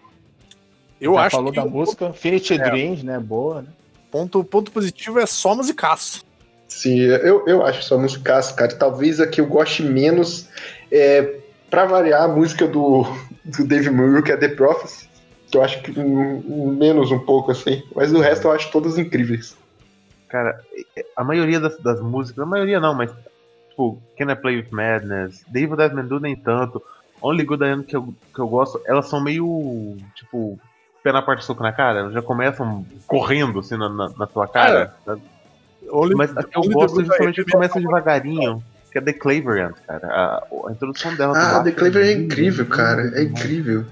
Eu 1.00 1.14
Já 1.14 1.22
acho 1.22 1.36
falou 1.36 1.52
que 1.52 1.60
da 1.60 1.66
música, 1.66 2.06
Infinity 2.08 2.58
Dreams, 2.58 3.02
né? 3.02 3.18
Boa, 3.18 3.62
né? 3.62 3.68
ponto, 4.10 4.42
ponto 4.44 4.70
positivo 4.70 5.18
é 5.18 5.26
só 5.26 5.54
musicaço. 5.54 6.24
Sim, 6.68 6.98
eu, 6.98 7.46
eu 7.46 7.64
acho 7.64 7.82
só 7.82 7.98
musicaço, 7.98 8.54
cara. 8.54 8.74
Talvez 8.74 9.20
a 9.20 9.26
que 9.26 9.40
eu 9.40 9.46
goste 9.46 9.82
menos 9.82 10.48
é, 10.90 11.38
pra 11.68 11.84
variar, 11.84 12.22
a 12.22 12.28
música 12.28 12.66
do, 12.66 13.04
do 13.44 13.66
Dave 13.66 13.90
Murray, 13.90 14.22
que 14.22 14.32
é 14.32 14.36
The 14.36 14.48
Prophecy. 14.48 15.08
Que 15.50 15.58
eu 15.58 15.62
acho 15.62 15.82
que 15.82 15.98
hum, 15.98 16.76
menos 16.78 17.10
um 17.10 17.18
pouco, 17.18 17.50
assim. 17.50 17.82
Mas 17.94 18.12
o 18.12 18.20
resto 18.20 18.46
eu 18.46 18.52
acho 18.52 18.70
todas 18.70 18.98
incríveis. 18.98 19.56
Cara, 20.28 20.60
a 21.16 21.24
maioria 21.24 21.58
das, 21.58 21.76
das 21.78 22.00
músicas, 22.00 22.44
a 22.44 22.46
maioria 22.46 22.78
não, 22.78 22.94
mas 22.94 23.10
tipo, 23.70 24.00
Can 24.16 24.30
I 24.30 24.36
Play 24.36 24.56
With 24.58 24.68
Madness, 24.70 25.44
The 25.52 25.60
Evil 25.60 25.76
Dead 25.76 25.92
Man 25.92 26.04
Do 26.04 26.20
nem 26.20 26.36
tanto, 26.36 26.80
Only 27.20 27.44
Good 27.44 27.64
I 27.64 27.68
Am 27.68 27.82
que 27.82 27.96
eu, 27.96 28.14
que 28.32 28.38
eu 28.38 28.46
gosto, 28.46 28.80
elas 28.86 29.08
são 29.08 29.20
meio, 29.20 29.96
tipo, 30.14 30.56
pé 31.02 31.12
na 31.12 31.22
parte 31.22 31.44
soco 31.44 31.62
na 31.62 31.72
cara, 31.72 32.00
elas 32.00 32.12
já 32.12 32.22
começam 32.22 32.84
correndo 33.06 33.60
assim 33.60 33.76
na, 33.76 33.88
na, 33.88 34.08
na 34.18 34.26
tua 34.26 34.46
cara. 34.46 34.94
Only- 35.90 36.14
Mas 36.14 36.36
a 36.36 36.42
que 36.42 36.56
eu 36.58 36.62
gosto 36.62 37.00
é 37.00 37.04
justamente 37.04 37.44
que 37.44 37.50
começa 37.50 37.80
devagarinho, 37.80 38.62
que 38.92 38.98
é 38.98 39.00
The 39.00 39.12
Claverant, 39.14 39.74
cara. 39.86 40.06
A, 40.08 40.42
a 40.68 40.72
introdução 40.72 41.14
dela. 41.16 41.32
Ah, 41.36 41.58
do 41.58 41.64
The 41.64 41.72
Clever 41.72 42.04
é 42.06 42.12
incrível, 42.12 42.66
cara. 42.66 43.10
É 43.18 43.22
incrível. 43.22 43.84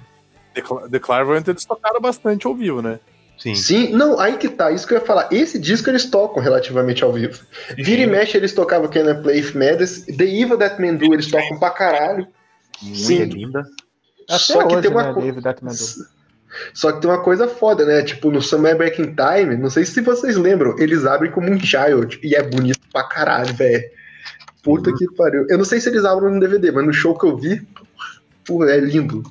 The, 0.55 0.63
The 0.99 1.51
eles 1.51 1.65
tocaram 1.65 2.01
bastante 2.01 2.47
ao 2.47 2.55
vivo, 2.55 2.83
né? 2.83 2.99
Sim. 3.39 3.55
Sim, 3.55 3.93
não, 3.93 4.19
aí 4.19 4.37
que 4.37 4.49
tá, 4.49 4.73
isso 4.73 4.85
que 4.87 4.95
eu 4.95 4.99
ia 4.99 5.05
falar. 5.05 5.29
Esse 5.31 5.59
disco 5.61 5.89
eles 5.89 6.05
tocam 6.11 6.43
relativamente 6.43 7.05
ao 7.05 7.13
vivo. 7.13 7.41
Vira 7.77 8.03
e 8.03 8.07
mexe, 8.07 8.37
eles 8.37 8.53
tocavam 8.53 8.89
Can 8.89 9.09
I 9.11 9.23
Play 9.23 9.41
With 9.41 9.53
Madness. 9.55 10.05
The 10.07 10.25
Evil 10.25 10.59
That 10.59 10.81
Man 10.83 10.97
Do, 10.97 11.15
eles 11.15 11.31
tocam 11.31 11.59
pra 11.59 11.71
caralho. 11.71 12.27
Muito 12.83 12.99
Sim. 12.99 13.25
linda. 13.25 13.65
Até 14.29 14.39
Só 14.39 14.67
que 14.67 14.75
hoje, 14.75 14.83
tem 14.83 14.91
uma 14.91 15.05
né, 15.05 15.13
co- 15.15 15.21
David 15.21 15.49
Atman 15.49 15.73
Só 16.75 16.93
que 16.93 17.01
tem 17.01 17.11
uma 17.11 17.23
coisa 17.23 17.49
foda, 17.49 17.85
né? 17.85 18.03
Tipo, 18.03 18.31
no 18.31 18.41
Somewhere 18.41 18.79
Back 18.79 19.01
in 19.01 19.15
Time, 19.15 19.57
não 19.57 19.71
sei 19.71 19.85
se 19.85 20.01
vocês 20.01 20.37
lembram, 20.37 20.79
eles 20.79 21.05
abrem 21.05 21.31
como 21.31 21.51
um 21.51 21.59
child 21.59 22.19
e 22.23 22.35
é 22.35 22.43
bonito 22.43 22.81
pra 22.93 23.05
caralho, 23.05 23.55
velho. 23.55 23.85
Puta 24.63 24.93
que 24.93 25.07
pariu. 25.15 25.47
Eu 25.49 25.59
não 25.59 25.65
sei 25.65 25.81
se 25.81 25.89
eles 25.89 26.05
abrem 26.05 26.35
no 26.35 26.41
DVD, 26.41 26.71
mas 26.71 26.87
no 26.87 26.93
show 26.93 27.17
que 27.17 27.27
eu 27.27 27.37
vi, 27.37 27.67
pô, 28.45 28.65
é 28.65 28.79
lindo. 28.79 29.23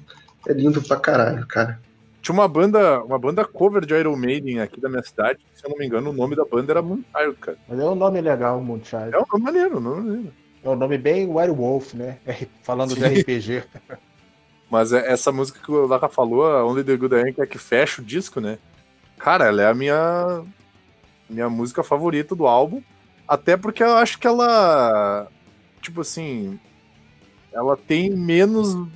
É 0.48 0.54
lindo 0.54 0.82
pra 0.82 0.98
caralho, 0.98 1.46
cara. 1.46 1.80
Tinha 2.22 2.34
uma 2.34 2.48
banda, 2.48 3.04
uma 3.04 3.20
banda 3.20 3.46
cover 3.46 3.86
de 3.86 3.94
Iron 3.94 4.16
Maiden 4.16 4.60
aqui 4.60 4.82
da 4.82 4.90
minha 4.90 5.04
cidade, 5.04 5.40
se 5.54 5.66
eu 5.66 5.70
não 5.70 5.78
me 5.78 5.86
engano, 5.86 6.10
o 6.10 6.14
nome 6.14 6.36
da 6.36 6.44
banda 6.44 6.74
era 6.74 6.82
Moonchild, 6.82 7.38
cara. 7.40 7.58
Mas 7.68 7.80
é 7.80 7.86
um 7.86 7.96
nome 7.96 8.20
legal, 8.20 8.62
Moonchild. 8.62 9.14
É 9.14 9.18
um 9.18 9.26
nome 9.32 9.44
maneiro, 9.44 9.78
um 9.78 9.80
nome 9.80 10.02
maneiro. 10.02 10.34
É 10.64 10.70
um 10.70 10.76
nome 10.76 10.98
bem 10.98 11.28
Werewolf, 11.30 11.94
né? 11.94 12.18
Falando 12.64 12.96
de 12.96 13.06
RPG. 13.06 13.64
Mas 14.70 14.92
é- 14.92 15.12
essa 15.12 15.32
música 15.32 15.60
que 15.64 15.72
o 15.72 15.86
Laka 15.88 16.10
falou, 16.10 16.46
a 16.46 16.66
Only 16.66 16.84
the 16.84 16.96
Good 16.98 17.16
Am, 17.16 17.34
que 17.34 17.42
é 17.42 17.46
que 17.46 17.58
fecha 17.58 18.02
o 18.02 18.06
disco, 18.06 18.40
né? 18.42 18.58
Cara, 19.18 19.46
ela 19.46 19.62
é 19.62 19.68
a 19.68 19.74
minha, 19.74 20.44
minha 21.30 21.50
música 21.50 21.84
favorita 21.84 22.36
do 22.36 22.46
álbum. 22.46 22.82
Até 23.28 23.58
porque 23.58 23.84
eu 23.84 23.96
acho 23.98 24.20
que 24.20 24.28
ela. 24.28 25.28
Tipo 25.82 26.02
assim. 26.02 26.60
Ela 27.52 27.76
tem 27.76 28.12
menos 28.12 28.88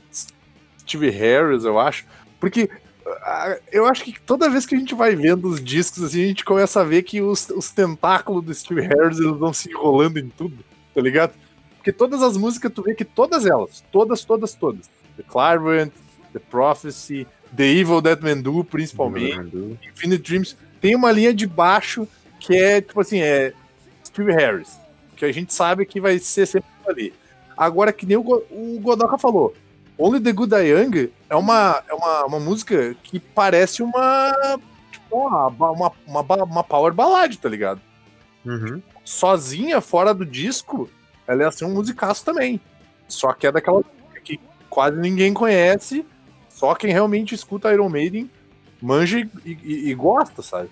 Steve 0.80 1.10
Harris, 1.10 1.64
eu 1.64 1.80
acho. 1.80 2.06
Porque 2.40 2.70
ah, 3.24 3.58
eu 3.72 3.86
acho 3.86 4.04
que 4.04 4.20
toda 4.22 4.50
vez 4.50 4.66
que 4.66 4.76
a 4.76 4.78
gente 4.78 4.94
vai 4.94 5.16
vendo 5.16 5.48
os 5.48 5.64
discos, 5.64 6.04
assim, 6.04 6.24
a 6.24 6.28
gente 6.28 6.46
começa 6.46 6.82
a 6.82 6.84
ver 6.84 7.04
que 7.04 7.22
os, 7.22 7.50
os 7.50 7.72
tentáculos 7.72 8.44
do 8.44 8.54
Steve 8.54 8.82
Harris 8.82 9.20
eles 9.20 9.38
vão 9.38 9.54
se 9.54 9.70
enrolando 9.70 10.18
em 10.18 10.30
tudo, 10.30 10.64
tá 10.94 11.02
ligado? 11.02 11.34
Porque 11.78 11.92
todas 11.92 12.22
as 12.22 12.38
músicas, 12.38 12.72
tu 12.72 12.84
vê 12.84 12.94
que 12.94 13.06
todas 13.06 13.46
elas, 13.46 13.84
todas, 13.92 14.24
todas, 14.24 14.54
todas. 14.54 14.90
The 15.18 15.24
Clairvoyant, 15.24 15.92
The 16.34 16.40
Prophecy, 16.40 17.28
The 17.56 17.66
Evil 17.66 18.02
That 18.02 18.24
Man 18.24 18.42
Do, 18.42 18.64
principalmente, 18.64 19.80
Infinite 19.94 20.24
Dreams, 20.24 20.58
tem 20.80 20.96
uma 20.96 21.12
linha 21.12 21.34
de 21.34 21.46
baixo 21.46 22.08
que 22.40 22.56
é, 22.56 22.82
tipo 22.82 23.00
assim, 23.00 23.22
é 23.22 23.54
Steve 24.06 24.32
Harris, 24.32 24.80
que 25.16 25.26
a 25.26 25.32
gente 25.32 25.54
sabe 25.54 25.86
que 25.86 26.02
vai 26.02 26.18
ser 26.20 26.46
sempre 26.46 26.70
ali. 26.88 27.14
Agora, 27.56 27.94
que 27.94 28.06
nem 28.06 28.18
o, 28.18 28.22
o 28.22 28.80
Godoka 28.82 29.18
falou, 29.18 29.54
Only 29.98 30.20
the 30.20 30.32
Good 30.32 30.56
I 30.56 30.70
Young 30.70 31.12
é 31.30 31.36
uma, 31.36 31.84
é 31.88 31.94
uma, 31.94 32.26
uma 32.26 32.40
música 32.40 32.96
que 33.04 33.20
parece 33.20 33.84
uma, 33.84 34.60
tipo, 34.92 35.16
uma, 35.16 35.48
uma, 35.48 35.94
uma, 36.08 36.44
uma 36.44 36.64
power 36.64 36.92
ballad, 36.94 37.38
tá 37.38 37.48
ligado? 37.48 37.80
Uhum. 38.44 38.82
sozinha, 39.06 39.80
fora 39.80 40.16
do 40.16 40.26
disco, 40.26 40.90
ela 41.28 41.44
é 41.44 41.46
assim 41.46 41.64
um 41.64 41.74
musicaço 41.74 42.26
também. 42.26 42.60
Só 43.08 43.32
que 43.34 43.46
é 43.46 43.52
daquela 43.52 43.84
quase 44.72 44.98
ninguém 44.98 45.34
conhece, 45.34 46.04
só 46.50 46.74
quem 46.74 46.92
realmente 46.92 47.36
escuta 47.36 47.72
Iron 47.72 47.90
Maiden 47.90 48.28
manja 48.82 49.20
e, 49.20 49.30
e- 49.64 49.90
e 49.92 49.94
gosta, 49.94 50.42
sabe? 50.42 50.70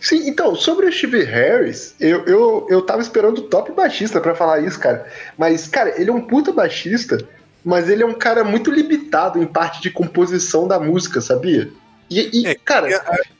Sim, 0.00 0.26
então, 0.28 0.54
sobre 0.56 0.86
o 0.86 0.92
Steve 0.92 1.22
Harris, 1.24 1.94
eu, 2.00 2.24
eu, 2.24 2.66
eu 2.70 2.82
tava 2.82 3.02
esperando 3.02 3.38
o 3.38 3.42
top 3.42 3.70
baixista 3.72 4.20
pra 4.20 4.34
falar 4.34 4.60
isso, 4.60 4.78
cara. 4.80 5.06
Mas, 5.38 5.68
cara, 5.68 6.00
ele 6.00 6.10
é 6.10 6.12
um 6.12 6.22
puta 6.22 6.50
baixista, 6.52 7.18
mas 7.64 7.88
ele 7.88 8.02
é 8.02 8.06
um 8.06 8.14
cara 8.14 8.42
muito 8.42 8.70
limitado 8.70 9.40
em 9.40 9.46
parte 9.46 9.80
de 9.82 9.90
composição 9.90 10.66
da 10.66 10.80
música, 10.80 11.20
sabia? 11.20 11.70
E, 12.10 12.40
e, 12.42 12.46
É, 12.46 12.54
cara, 12.56 12.88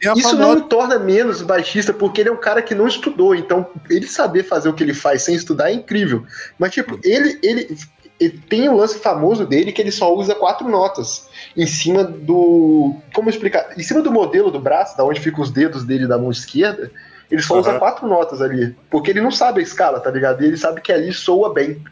Tem 0.00 0.10
a 0.10 0.14
Isso 0.14 0.36
não 0.36 0.52
o 0.52 0.60
torna 0.62 0.98
menos 0.98 1.42
baixista, 1.42 1.92
porque 1.92 2.20
ele 2.20 2.28
é 2.28 2.32
um 2.32 2.36
cara 2.40 2.62
que 2.62 2.74
não 2.74 2.86
estudou, 2.86 3.34
então 3.34 3.66
ele 3.90 4.06
saber 4.06 4.44
fazer 4.44 4.68
o 4.68 4.72
que 4.72 4.82
ele 4.84 4.94
faz 4.94 5.22
sem 5.22 5.34
estudar 5.34 5.70
é 5.70 5.74
incrível. 5.74 6.24
Mas, 6.58 6.72
tipo, 6.72 6.98
ele, 7.02 7.38
ele, 7.42 7.76
ele 8.22 8.38
tem 8.48 8.68
o 8.68 8.76
lance 8.76 8.98
famoso 8.98 9.44
dele 9.44 9.72
que 9.72 9.80
ele 9.80 9.90
só 9.90 10.14
usa 10.14 10.34
quatro 10.34 10.68
notas 10.68 11.28
em 11.56 11.66
cima 11.66 12.04
do. 12.04 12.96
Como 13.14 13.28
explicar? 13.28 13.72
Em 13.76 13.82
cima 13.82 14.00
do 14.00 14.12
modelo 14.12 14.50
do 14.50 14.60
braço, 14.60 14.96
da 14.96 15.04
onde 15.04 15.20
ficam 15.20 15.42
os 15.42 15.50
dedos 15.50 15.84
dele 15.84 16.06
da 16.06 16.16
mão 16.16 16.30
esquerda, 16.30 16.90
ele 17.30 17.42
só 17.42 17.58
usa 17.58 17.70
Aham. 17.70 17.78
quatro 17.78 18.06
notas 18.06 18.40
ali. 18.40 18.76
Porque 18.90 19.10
ele 19.10 19.20
não 19.20 19.30
sabe 19.30 19.60
a 19.60 19.62
escala, 19.62 19.98
tá 19.98 20.10
ligado? 20.10 20.42
E 20.42 20.46
ele 20.46 20.56
sabe 20.56 20.80
que 20.80 20.92
ali 20.92 21.12
soa 21.12 21.52
bem. 21.52 21.82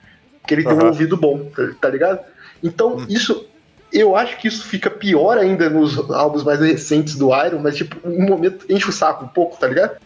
Porque 0.41 0.55
ele 0.55 0.64
tem 0.64 0.72
um 0.72 0.87
ouvido 0.87 1.16
bom, 1.16 1.51
tá, 1.55 1.62
tá 1.81 1.89
ligado? 1.89 2.20
Então, 2.62 2.97
Hum. 2.97 3.07
isso. 3.09 3.47
Eu 3.93 4.14
acho 4.14 4.39
que 4.39 4.47
isso 4.47 4.68
fica 4.68 4.89
pior 4.89 5.37
ainda 5.37 5.68
nos 5.68 5.99
álbuns 6.12 6.45
mais 6.45 6.61
recentes 6.61 7.16
do 7.16 7.35
Iron, 7.45 7.59
mas, 7.59 7.76
tipo, 7.76 7.97
um 8.09 8.24
momento 8.24 8.64
enche 8.68 8.89
o 8.89 8.93
saco 8.93 9.24
um 9.24 9.28
pouco, 9.28 9.59
tá 9.59 9.66
ligado? 9.66 9.97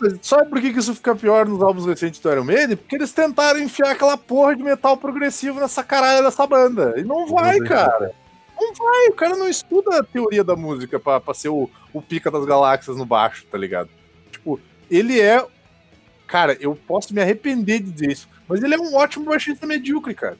Mas 0.00 0.18
Sabe 0.22 0.48
por 0.48 0.60
que, 0.60 0.68
isso 0.68 0.94
fica 0.94 1.14
pior 1.14 1.46
nos 1.46 1.62
álbuns 1.62 1.86
recentes 1.86 2.20
do 2.20 2.30
Iron 2.30 2.44
Maiden? 2.44 2.76
Porque 2.76 2.96
eles 2.96 3.12
tentaram 3.12 3.60
enfiar 3.60 3.90
aquela 3.90 4.16
porra 4.16 4.54
de 4.54 4.62
metal 4.62 4.96
progressivo 4.96 5.60
nessa 5.60 5.82
caralho 5.82 6.24
dessa 6.24 6.46
banda. 6.46 6.94
E 6.96 7.02
não 7.02 7.26
vai, 7.26 7.58
cara. 7.60 8.12
Não 8.60 8.74
vai, 8.74 9.08
o 9.08 9.14
cara 9.14 9.36
não 9.36 9.48
estuda 9.48 9.98
a 9.98 10.02
teoria 10.02 10.42
da 10.42 10.56
música 10.56 10.98
pra, 10.98 11.20
pra 11.20 11.34
ser 11.34 11.48
o, 11.48 11.70
o 11.92 12.02
pica 12.02 12.30
das 12.30 12.44
galáxias 12.44 12.96
no 12.96 13.06
baixo, 13.06 13.46
tá 13.50 13.56
ligado? 13.56 13.88
Tipo, 14.30 14.60
ele 14.90 15.20
é. 15.20 15.44
Cara, 16.26 16.56
eu 16.60 16.74
posso 16.74 17.14
me 17.14 17.22
arrepender 17.22 17.80
de 17.80 17.90
dizer 17.90 18.12
isso, 18.12 18.28
mas 18.48 18.62
ele 18.62 18.74
é 18.74 18.78
um 18.78 18.94
ótimo 18.94 19.26
baixista 19.26 19.66
medíocre, 19.66 20.14
cara. 20.14 20.36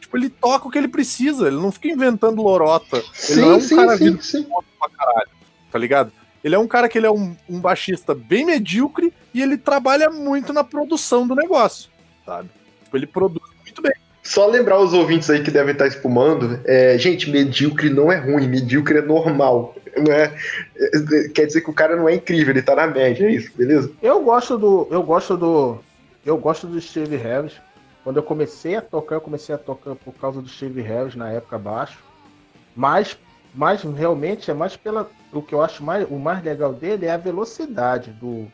Tipo, 0.00 0.16
ele 0.16 0.30
toca 0.30 0.68
o 0.68 0.70
que 0.70 0.78
ele 0.78 0.88
precisa, 0.88 1.48
ele 1.48 1.56
não 1.56 1.70
fica 1.70 1.88
inventando 1.88 2.42
lorota. 2.42 3.02
Ele 3.28 3.40
não 3.42 3.52
é 3.52 3.54
um 3.56 3.60
Sim, 3.60 3.68
sim, 3.68 3.76
cara 3.76 3.98
sim, 3.98 4.20
sim. 4.20 4.44
pra 4.78 4.88
caralho, 4.88 5.28
tá 5.70 5.78
ligado? 5.78 6.12
Ele 6.48 6.54
é 6.54 6.58
um 6.58 6.66
cara 6.66 6.88
que 6.88 6.96
ele 6.96 7.06
é 7.06 7.10
um, 7.10 7.36
um 7.48 7.60
baixista 7.60 8.14
bem 8.14 8.46
medíocre 8.46 9.12
e 9.34 9.42
ele 9.42 9.58
trabalha 9.58 10.08
muito 10.08 10.50
na 10.50 10.64
produção 10.64 11.28
do 11.28 11.34
negócio, 11.34 11.90
sabe? 12.24 12.48
Tipo, 12.84 12.96
ele 12.96 13.06
produz 13.06 13.42
muito 13.62 13.82
bem. 13.82 13.92
Só 14.22 14.46
lembrar 14.46 14.78
os 14.80 14.94
ouvintes 14.94 15.28
aí 15.28 15.42
que 15.42 15.50
devem 15.50 15.72
estar 15.72 15.86
espumando, 15.86 16.58
é, 16.64 16.98
gente, 16.98 17.30
medíocre 17.30 17.90
não 17.90 18.10
é 18.10 18.16
ruim, 18.16 18.48
medíocre 18.48 18.98
é 18.98 19.02
normal. 19.02 19.74
Não 19.96 20.10
é, 20.12 20.34
é- 20.76 21.28
quer 21.34 21.46
dizer 21.46 21.60
que 21.60 21.70
o 21.70 21.74
cara 21.74 21.96
não 21.96 22.08
é 22.08 22.14
incrível, 22.14 22.54
ele 22.54 22.62
tá 22.62 22.74
na 22.74 22.86
média, 22.86 23.26
é 23.26 23.30
isso, 23.30 23.50
beleza? 23.54 23.90
Eu 24.02 24.22
gosto 24.22 24.56
do. 24.56 24.88
Eu 24.90 25.02
gosto 25.02 25.36
do. 25.36 25.78
Eu 26.24 26.38
gosto 26.38 26.66
do 26.66 26.80
Steve 26.80 27.16
Harris. 27.16 27.54
Quando 28.04 28.16
eu 28.16 28.22
comecei 28.22 28.74
a 28.74 28.80
tocar, 28.80 29.16
eu 29.16 29.20
comecei 29.20 29.54
a 29.54 29.58
tocar 29.58 29.94
por 29.96 30.14
causa 30.14 30.40
do 30.40 30.48
Steve 30.48 30.80
Harris 30.80 31.14
na 31.14 31.30
época 31.30 31.58
baixo. 31.58 31.98
Mas, 32.74 33.18
mas 33.58 33.82
realmente 33.82 34.48
é 34.52 34.54
mais 34.54 34.76
pela. 34.76 35.10
O 35.32 35.42
que 35.42 35.52
eu 35.52 35.60
acho 35.60 35.82
mais, 35.82 36.06
o 36.08 36.16
mais 36.16 36.42
legal 36.44 36.72
dele 36.72 37.06
é 37.06 37.10
a 37.10 37.16
velocidade 37.16 38.12
do. 38.12 38.46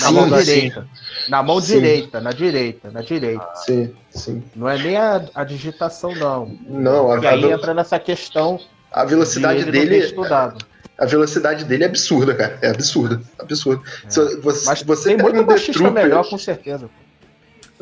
Na 0.00 0.06
Sim, 0.06 0.12
mão 0.14 0.28
sim. 0.28 0.44
direita. 0.44 0.86
Na 1.28 1.42
mão 1.42 1.60
Sim. 1.60 1.72
direita, 1.74 2.20
na 2.20 2.30
direita, 2.30 2.90
na 2.92 3.02
direita. 3.02 3.48
Sim, 3.56 3.92
sim. 4.10 4.44
Não 4.54 4.68
é 4.68 4.78
nem 4.78 4.96
a, 4.96 5.24
a 5.34 5.42
digitação, 5.42 6.14
não. 6.14 6.56
Não, 6.68 7.10
a, 7.10 7.18
E 7.18 7.26
aí 7.26 7.44
a- 7.46 7.50
entra 7.56 7.74
nessa 7.74 7.98
questão 7.98 8.60
a 8.92 9.04
velocidade 9.04 9.64
de 9.64 9.72
dele. 9.72 9.96
estudado. 9.98 10.64
A 10.96 11.04
velocidade 11.04 11.64
dele 11.64 11.82
é 11.82 11.86
absurda, 11.88 12.32
cara. 12.36 12.56
É 12.62 12.70
absurda. 12.70 13.20
Absurda. 13.40 13.82
Se 14.08 14.36
você, 14.36 14.66
Mas 14.66 14.82
você 14.84 15.08
tem 15.08 15.16
pega 15.16 15.32
muito 15.32 15.46
baixista 15.48 15.90
melhor, 15.90 16.30
com 16.30 16.38
certeza. 16.38 16.88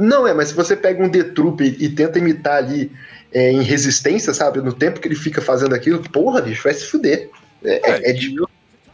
Não, 0.03 0.27
é, 0.27 0.35
mas 0.35 0.49
se 0.49 0.55
você 0.55 0.75
pega 0.75 1.03
um 1.03 1.09
Detrup 1.09 1.61
e, 1.61 1.85
e 1.85 1.89
tenta 1.89 2.19
imitar 2.19 2.57
ali 2.57 2.91
é, 3.33 3.53
em 3.53 3.63
resistência, 3.63 4.35
sabe? 4.35 4.61
No 4.61 4.73
tempo 4.73 5.01
que 5.01 5.07
ele 5.07 5.15
fica 5.15 5.41
fazendo 5.41 5.75
aquilo, 5.75 6.01
porra, 6.11 6.41
bicho, 6.43 6.65
vai 6.65 6.75
se 6.75 6.87
fuder. 6.87 7.31
É, 7.65 7.91
é, 7.91 8.11
é 8.11 8.13
de- 8.13 8.35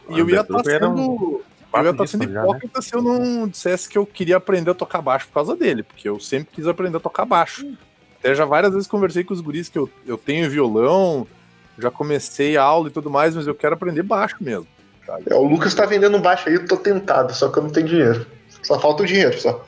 E 0.09 0.19
eu 0.19 0.29
ia 0.29 0.41
estar 0.41 0.55
um 0.55 0.63
sendo. 0.63 1.41
Eu 1.73 1.83
ia 1.83 1.89
estar 1.89 2.07
sendo 2.07 2.27
né? 2.27 2.39
hipócrita 2.39 2.81
se 2.81 2.95
eu 2.95 3.01
não 3.01 3.47
dissesse 3.47 3.89
que 3.89 3.97
eu 3.97 4.05
queria 4.05 4.37
aprender 4.37 4.71
a 4.71 4.75
tocar 4.75 5.01
baixo 5.01 5.27
por 5.27 5.33
causa 5.33 5.55
dele, 5.55 5.83
porque 5.83 6.07
eu 6.07 6.19
sempre 6.19 6.49
quis 6.53 6.67
aprender 6.67 6.97
a 6.97 6.99
tocar 6.99 7.25
baixo. 7.25 7.65
Até 8.19 8.35
já 8.35 8.45
várias 8.45 8.73
vezes 8.73 8.87
conversei 8.87 9.23
com 9.23 9.33
os 9.33 9.41
guris 9.41 9.69
que 9.69 9.79
eu, 9.79 9.89
eu 10.05 10.17
tenho 10.17 10.49
violão, 10.49 11.25
já 11.77 11.89
comecei 11.89 12.57
a 12.57 12.63
aula 12.63 12.89
e 12.89 12.91
tudo 12.91 13.09
mais, 13.09 13.35
mas 13.35 13.47
eu 13.47 13.55
quero 13.55 13.73
aprender 13.75 14.03
baixo 14.03 14.35
mesmo. 14.41 14.67
sabe? 15.05 15.23
é, 15.29 15.35
o 15.35 15.43
Lucas 15.43 15.73
tá 15.73 15.85
vendendo 15.85 16.19
baixo 16.19 16.49
aí, 16.49 16.55
eu 16.55 16.67
tô 16.67 16.77
tentado, 16.77 17.33
só 17.33 17.49
que 17.49 17.57
eu 17.57 17.63
não 17.63 17.69
tenho 17.69 17.87
dinheiro. 17.87 18.25
Só 18.61 18.79
falta 18.79 19.03
o 19.03 19.05
dinheiro, 19.05 19.39
só. 19.39 19.65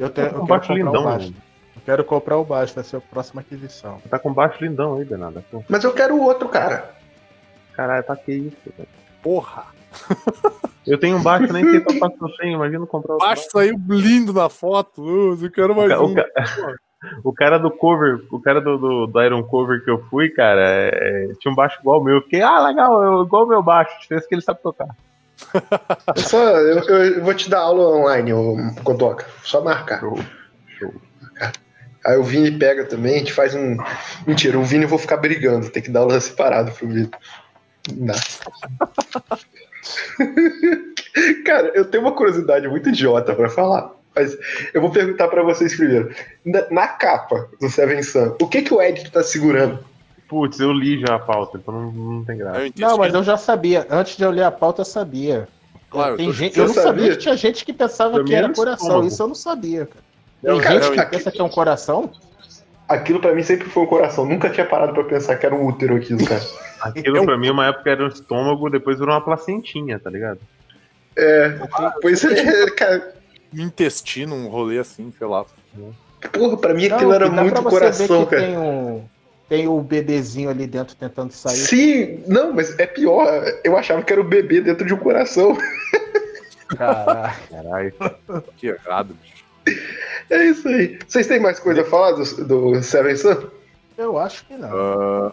Eu, 0.00 0.10
tenho, 0.10 0.26
eu 0.28 0.30
Um 0.30 0.34
quero 0.34 0.46
baixo 0.46 0.68
comprar 0.68 0.74
lindão, 0.84 1.00
o 1.02 1.04
baixo. 1.04 1.34
Eu 1.76 1.82
quero 1.84 2.04
comprar 2.04 2.36
o 2.38 2.44
baixo, 2.44 2.74
vai 2.74 2.84
ser 2.84 2.96
a 2.96 3.00
próxima 3.00 3.40
aquisição. 3.42 3.98
Tá 4.08 4.18
com 4.18 4.32
baixo 4.32 4.62
lindão 4.64 4.96
aí, 4.96 5.04
Bernardo. 5.04 5.44
Mas 5.68 5.84
eu 5.84 5.92
quero 5.92 6.14
o 6.16 6.22
outro, 6.22 6.48
cara. 6.48 6.90
Caralho, 7.74 8.02
tá 8.04 8.16
que 8.16 8.32
isso, 8.32 8.56
velho. 8.76 8.88
Porra! 9.22 9.64
Eu 10.86 10.98
tenho 10.98 11.18
um 11.18 11.22
baixo, 11.22 11.52
nem 11.52 11.62
sei 11.62 11.80
qual 11.80 12.10
eu 12.10 12.36
tenho, 12.38 12.54
imagina 12.54 12.86
comprar 12.86 13.12
outro. 13.12 13.28
Baixo 13.28 13.46
saiu 13.52 13.78
lindo 13.88 14.32
na 14.32 14.48
foto. 14.48 15.02
Uh, 15.02 15.38
eu 15.44 15.50
quero 15.52 15.76
mais 15.76 15.92
O, 15.92 16.06
um. 16.06 16.14
ca- 16.14 16.26
o 17.22 17.32
cara 17.34 17.58
do 17.58 17.70
cover, 17.70 18.24
o 18.32 18.40
cara 18.40 18.60
do, 18.62 18.78
do, 18.78 19.06
do 19.06 19.22
Iron 19.22 19.42
Cover 19.44 19.84
que 19.84 19.90
eu 19.90 20.02
fui, 20.08 20.30
cara, 20.30 20.60
é, 20.62 21.28
tinha 21.38 21.52
um 21.52 21.54
baixo 21.54 21.78
igual 21.80 22.00
o 22.00 22.02
meu. 22.04 22.16
Eu 22.16 22.22
fiquei, 22.22 22.40
ah, 22.40 22.58
legal, 22.66 23.02
eu- 23.04 23.22
igual 23.24 23.44
o 23.44 23.48
meu 23.48 23.62
baixo, 23.62 24.00
diferença 24.00 24.26
é 24.26 24.28
que 24.28 24.34
ele 24.34 24.42
sabe 24.42 24.62
tocar. 24.62 24.88
Eu, 26.16 26.22
só, 26.22 26.58
eu, 26.58 26.78
eu 26.88 27.24
vou 27.24 27.34
te 27.34 27.48
dar 27.48 27.60
aula 27.60 27.96
online, 27.96 28.32
ô 28.32 28.56
Kodoka. 28.82 29.26
Só 29.42 29.62
marcar. 29.62 30.00
Show, 30.00 30.18
show. 30.78 30.94
Aí 32.04 32.16
o 32.16 32.22
Vini 32.22 32.50
pega 32.50 32.84
também, 32.84 33.16
a 33.16 33.18
gente 33.18 33.32
faz 33.32 33.54
um. 33.54 33.76
Mentira, 34.26 34.58
o 34.58 34.64
Vini 34.64 34.84
eu 34.84 34.88
vou 34.88 34.98
ficar 34.98 35.18
brigando, 35.18 35.70
tem 35.70 35.82
que 35.82 35.90
dar 35.90 36.00
aula 36.00 36.20
separado 36.20 36.72
pro 36.72 36.88
Vini. 36.88 37.10
Não 37.94 38.06
dá. 38.06 38.14
Cara, 41.44 41.72
eu 41.74 41.84
tenho 41.84 42.04
uma 42.04 42.12
curiosidade 42.12 42.68
muito 42.68 42.88
idiota 42.88 43.34
pra 43.34 43.48
falar. 43.48 43.92
Mas 44.14 44.36
eu 44.74 44.80
vou 44.80 44.90
perguntar 44.90 45.28
pra 45.28 45.42
vocês 45.42 45.76
primeiro. 45.76 46.14
Na, 46.44 46.68
na 46.70 46.88
capa 46.88 47.48
do 47.60 47.68
Seven 47.68 48.02
Sun, 48.02 48.34
o 48.40 48.48
que 48.48 48.62
que 48.62 48.74
o 48.74 48.82
Ed 48.82 49.10
tá 49.10 49.22
segurando? 49.22 49.84
Putz, 50.30 50.60
eu 50.60 50.72
li 50.72 51.00
já 51.00 51.16
a 51.16 51.18
pauta, 51.18 51.58
então 51.58 51.74
não, 51.74 51.90
não 51.90 52.24
tem 52.24 52.38
graça. 52.38 52.60
Não, 52.78 52.96
mas 52.96 53.12
eu 53.12 53.24
já 53.24 53.36
sabia. 53.36 53.84
Antes 53.90 54.16
de 54.16 54.22
eu 54.22 54.30
ler 54.30 54.44
a 54.44 54.50
pauta, 54.52 54.82
eu 54.82 54.84
sabia. 54.84 55.48
Claro, 55.90 56.16
Tem 56.16 56.26
eu 56.26 56.32
tô- 56.32 56.38
gente, 56.38 56.56
eu 56.56 56.68
não 56.68 56.72
sabia? 56.74 56.92
sabia? 56.92 57.10
que 57.10 57.16
tinha 57.16 57.36
gente 57.36 57.64
que 57.64 57.72
pensava 57.72 58.22
que 58.22 58.32
era 58.32 58.46
era 58.46 58.54
coração. 58.54 58.86
estômago. 58.86 59.08
Isso 59.08 59.20
eu 59.24 59.26
não 59.26 59.34
sabia, 59.34 59.86
cara. 59.86 60.04
Não, 60.40 60.54
Tem 60.54 60.62
cara, 60.62 60.80
gente 60.82 60.92
que 60.94 61.00
aqui- 61.00 61.10
pensa 61.16 61.32
que 61.32 61.40
é 61.40 61.44
um 61.44 61.48
coração? 61.48 62.12
Aquilo 62.88 63.20
pra 63.20 63.34
mim 63.34 63.42
sempre 63.42 63.68
foi 63.68 63.82
um 63.82 63.86
coração. 63.86 64.24
Nunca 64.24 64.48
tinha 64.50 64.64
parado 64.64 64.94
pra 64.94 65.02
pensar 65.02 65.34
que 65.34 65.44
era 65.44 65.52
um 65.54 65.66
útero 65.66 65.96
aquilo, 65.96 66.24
cara. 66.24 66.40
Aquilo 66.80 67.24
pra 67.26 67.36
mim, 67.36 67.50
uma 67.50 67.66
época 67.66 67.90
era 67.90 68.04
um 68.04 68.08
estômago, 68.08 68.70
depois 68.70 68.98
virou 69.00 69.12
uma 69.12 69.20
placentinha, 69.20 69.98
tá 69.98 70.08
ligado? 70.08 70.38
É, 71.18 71.58
pois 72.00 72.24
é, 72.24 72.70
cara. 72.70 73.14
intestino, 73.52 74.34
um 74.36 74.46
rolê 74.48 74.78
assim, 74.78 75.12
sei 75.18 75.26
lá. 75.26 75.44
Porra, 76.32 76.56
pra 76.56 76.72
mim 76.72 76.88
Não, 76.88 76.96
aquilo 76.96 77.12
era 77.12 77.26
e 77.26 77.30
dá 77.30 77.42
muito 77.42 77.62
coração, 77.64 78.24
cara. 78.26 78.42
Tem 78.46 78.56
um, 78.56 79.04
tem 79.50 79.66
o 79.66 79.80
bebezinho 79.80 80.48
ali 80.48 80.64
dentro 80.64 80.94
tentando 80.94 81.32
sair. 81.32 81.56
Sim, 81.56 82.22
não, 82.28 82.52
mas 82.52 82.78
é 82.78 82.86
pior. 82.86 83.44
Eu 83.64 83.76
achava 83.76 84.00
que 84.00 84.12
era 84.12 84.22
o 84.22 84.24
bebê 84.24 84.60
dentro 84.60 84.86
de 84.86 84.94
um 84.94 84.96
coração. 84.96 85.58
Caralho. 86.68 87.34
Caralho. 87.50 87.94
Que 88.56 88.68
errado, 88.68 89.16
bicho. 89.20 89.44
É 90.30 90.44
isso 90.44 90.68
aí. 90.68 90.96
Vocês 91.04 91.26
têm 91.26 91.40
mais 91.40 91.58
coisa 91.58 91.82
a 91.82 91.84
falar 91.84 92.12
do, 92.12 92.44
do 92.44 92.80
Seven 92.80 93.16
Sun? 93.16 93.48
Eu 93.98 94.16
acho 94.16 94.46
que 94.46 94.54
não. 94.54 94.68
Ah, 94.72 95.32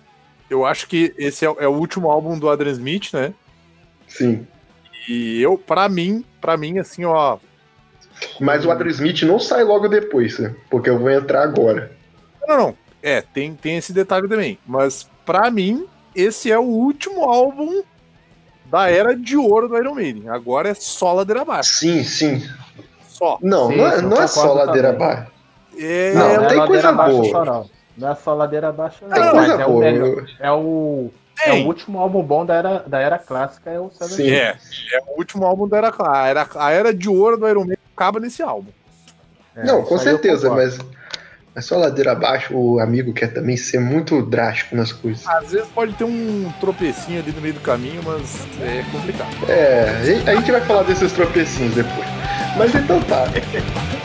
eu 0.50 0.66
acho 0.66 0.88
que 0.88 1.14
esse 1.16 1.46
é, 1.46 1.56
é 1.60 1.68
o 1.68 1.74
último 1.74 2.10
álbum 2.10 2.40
do 2.40 2.50
Adrian 2.50 2.72
Smith, 2.72 3.14
né? 3.14 3.36
Sim. 4.08 4.48
E 5.08 5.40
eu, 5.40 5.60
pra 5.60 5.88
mim, 5.88 6.26
pra 6.42 6.58
mim, 6.58 6.80
assim, 6.80 7.06
ó. 7.06 7.38
Mas 8.42 8.66
o 8.66 8.72
Adrian 8.72 8.90
Smith 8.90 9.22
não 9.22 9.38
sai 9.38 9.64
logo 9.64 9.88
depois, 9.88 10.40
né? 10.40 10.56
porque 10.72 10.90
eu 10.90 10.98
vou 10.98 11.12
entrar 11.12 11.44
agora. 11.44 11.92
Não, 12.48 12.58
não. 12.58 12.87
É, 13.08 13.22
tem, 13.22 13.54
tem 13.56 13.78
esse 13.78 13.94
detalhe 13.94 14.28
também. 14.28 14.60
Mas 14.68 15.10
pra 15.26 15.50
mim, 15.50 15.88
esse 16.14 16.52
é 16.52 16.60
o 16.60 16.64
último 16.64 17.24
álbum 17.24 17.82
da 18.66 18.90
era 18.90 19.16
de 19.16 19.38
ouro 19.38 19.70
do 19.70 19.78
Iron 19.78 19.96
Maiden. 19.96 20.28
Agora 20.28 20.68
é 20.68 20.74
só 20.74 21.14
ladeira 21.14 21.44
abaixo. 21.44 21.76
Sim, 21.76 22.04
sim. 22.04 22.44
Só. 23.08 23.38
Não, 23.42 23.70
Sim, 23.70 23.78
não, 23.78 23.88
é, 23.88 24.02
não 24.02 24.22
é 24.22 24.28
só 24.28 24.52
ladeira 24.54 24.90
abaixo. 24.90 25.32
É, 25.80 26.14
Não, 26.14 26.42
não 26.42 26.48
tem 26.50 26.60
é 26.60 26.68
coisa 26.68 26.90
abaixo 26.90 27.18
boa. 27.18 27.32
só 27.32 27.46
não. 27.46 27.70
Não 27.98 28.12
é 28.12 28.16
só 28.16 28.34
ladeira 28.34 28.68
abaixo, 28.68 28.98
não. 29.04 29.10
Tem 29.14 29.24
Não, 29.24 29.32
coisa 29.32 29.54
é 29.54 29.66
o, 29.66 29.70
boa. 29.70 29.80
melhor, 29.86 30.26
é, 30.40 30.52
o, 30.52 31.12
é 31.46 31.54
o 31.54 31.66
último 31.66 32.00
álbum 32.00 32.22
bom 32.22 32.46
da 32.46 32.56
era, 32.56 32.80
da 32.86 33.00
era 33.00 33.18
clássica, 33.18 33.70
é 33.70 33.80
o 33.80 33.90
Seven 33.90 34.16
Sim. 34.18 34.32
É, 34.32 34.58
é 34.92 35.02
o 35.08 35.18
último 35.18 35.46
álbum 35.46 35.66
da 35.68 35.78
era, 35.78 35.94
a 35.98 36.28
era. 36.28 36.50
A 36.56 36.72
era 36.72 36.94
de 36.94 37.08
ouro 37.08 37.38
do 37.38 37.48
Iron 37.48 37.62
Maiden 37.62 37.78
acaba 37.96 38.20
nesse 38.20 38.44
álbum. 38.44 38.70
É, 39.56 39.64
não, 39.66 39.82
com 39.84 39.98
certeza, 39.98 40.50
mas 40.50 40.78
é 41.58 41.62
só 41.62 41.76
ladeira 41.76 42.12
abaixo. 42.12 42.56
O 42.56 42.80
amigo 42.80 43.12
quer 43.12 43.34
também 43.34 43.58
ser 43.58 43.80
muito 43.80 44.22
drástico 44.22 44.76
nas 44.76 44.92
coisas. 44.92 45.28
Às 45.28 45.52
vezes 45.52 45.68
pode 45.70 45.94
ter 45.94 46.04
um 46.04 46.54
tropecinho 46.60 47.20
ali 47.20 47.32
no 47.32 47.42
meio 47.42 47.56
do 47.56 47.60
caminho, 47.62 48.02
mas 48.06 48.46
é 48.62 48.86
complicado. 48.92 49.30
É, 49.50 50.22
a 50.28 50.36
gente 50.36 50.52
vai 50.52 50.62
falar 50.62 50.84
desses 50.84 51.12
tropecinhos 51.12 51.74
depois. 51.74 52.08
Mas 52.56 52.76
então 52.76 53.02
tá. 53.02 53.26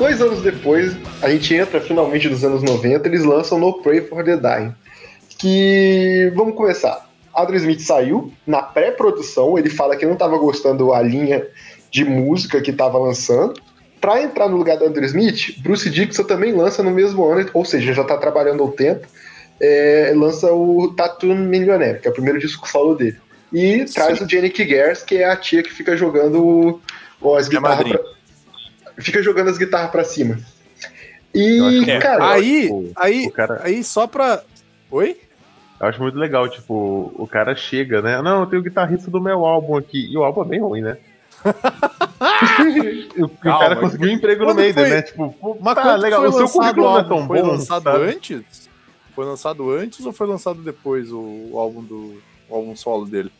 dois 0.00 0.22
anos 0.22 0.40
depois, 0.40 0.96
a 1.20 1.28
gente 1.28 1.54
entra 1.54 1.78
finalmente 1.78 2.26
nos 2.26 2.42
anos 2.42 2.62
90, 2.62 3.06
eles 3.06 3.22
lançam 3.22 3.58
No 3.58 3.82
Pray 3.82 4.00
for 4.00 4.24
the 4.24 4.34
Dying. 4.34 4.74
Que. 5.38 6.32
Vamos 6.34 6.56
começar. 6.56 7.06
Adrian 7.34 7.58
Smith 7.58 7.80
saiu 7.80 8.32
na 8.46 8.62
pré-produção, 8.62 9.58
ele 9.58 9.68
fala 9.68 9.94
que 9.96 10.06
não 10.06 10.14
estava 10.14 10.38
gostando 10.38 10.94
a 10.94 11.02
linha 11.02 11.46
de 11.90 12.04
música 12.04 12.62
que 12.62 12.70
estava 12.70 12.98
lançando. 12.98 13.60
Para 14.00 14.22
entrar 14.22 14.48
no 14.48 14.56
lugar 14.56 14.78
do 14.78 14.86
Andrew 14.86 15.04
Smith, 15.04 15.58
Bruce 15.58 15.88
Dixon 15.90 16.24
também 16.24 16.52
lança 16.52 16.82
no 16.82 16.90
mesmo 16.90 17.22
ano, 17.26 17.46
ou 17.52 17.66
seja, 17.66 17.92
já 17.92 18.00
está 18.00 18.16
trabalhando 18.16 18.62
ao 18.62 18.72
tempo, 18.72 19.06
é, 19.60 20.14
lança 20.16 20.50
o 20.50 20.94
Tattoo 20.94 21.34
Millionaire, 21.34 22.00
que 22.00 22.08
é 22.08 22.10
o 22.10 22.14
primeiro 22.14 22.38
disco 22.38 22.66
solo 22.66 22.94
dele. 22.94 23.18
E 23.52 23.84
traz 23.84 24.18
o 24.18 24.28
Janik 24.28 24.66
Gers, 24.66 25.02
que 25.02 25.18
é 25.18 25.26
a 25.26 25.36
tia 25.36 25.62
que 25.62 25.70
fica 25.70 25.94
jogando 25.94 26.80
o, 27.20 27.36
as 27.36 27.48
guitarras. 27.48 28.00
Fica 28.98 29.22
jogando 29.22 29.48
as 29.50 29.58
guitarras 29.58 29.90
pra 29.90 30.04
cima. 30.04 30.38
E, 31.34 31.86
cara, 32.00 32.32
aí, 32.32 32.62
tipo, 32.62 32.92
aí, 32.96 33.26
o 33.26 33.30
cara- 33.30 33.60
aí 33.62 33.84
só 33.84 34.06
pra. 34.06 34.42
Oi? 34.90 35.16
Eu 35.80 35.86
acho 35.86 36.02
muito 36.02 36.18
legal, 36.18 36.48
tipo, 36.48 37.12
o 37.16 37.26
cara 37.26 37.54
chega, 37.56 38.02
né? 38.02 38.20
Não, 38.20 38.40
eu 38.40 38.46
tenho 38.46 38.60
o 38.60 38.64
guitarrista 38.64 39.10
do 39.10 39.20
meu 39.20 39.46
álbum 39.46 39.76
aqui. 39.76 40.12
E 40.12 40.16
o 40.16 40.22
álbum 40.24 40.42
é 40.42 40.46
bem 40.46 40.60
ruim, 40.60 40.80
né? 40.82 40.98
E 43.16 43.22
o, 43.22 43.28
Calma, 43.28 43.58
cara 43.60 43.76
conseguiu 43.76 44.08
um 44.08 44.12
emprego 44.12 44.44
no 44.44 44.54
Maiden, 44.54 44.74
foi- 44.84 44.90
né? 44.90 45.02
Tipo, 45.02 45.58
Mas 45.60 45.74
tá 45.74 45.96
legal, 45.96 46.20
foi 46.20 46.28
o 46.28 46.32
seu 46.32 46.48
currículo 46.48 46.86
não 46.86 46.94
é 46.96 46.98
álbum? 46.98 47.08
tão 47.08 47.26
Foi 47.26 47.40
bom. 47.40 47.46
lançado 47.48 47.82
sabe? 47.84 48.04
antes? 48.04 48.68
Foi 49.14 49.24
lançado 49.24 49.70
antes 49.70 50.04
ou 50.06 50.12
foi 50.12 50.26
lançado 50.26 50.62
depois 50.62 51.10
o, 51.10 51.50
álbum 51.58 51.82
do 51.82 52.22
o 52.48 52.54
álbum 52.54 52.76
solo 52.76 53.06
dele? 53.06 53.32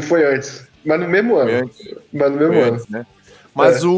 foi 0.00 0.24
antes. 0.34 0.66
Mas 0.84 1.00
no 1.00 1.08
mesmo 1.08 1.34
Foi 1.34 1.42
ano. 1.54 1.64
antes, 1.64 1.94
Mas 2.12 2.30
no 2.32 2.36
mesmo 2.38 2.52
foi 2.54 2.62
ano. 2.62 2.74
antes, 2.74 2.88
né? 2.88 3.06
Mas 3.54 3.82
É. 3.82 3.86
o, 3.86 3.90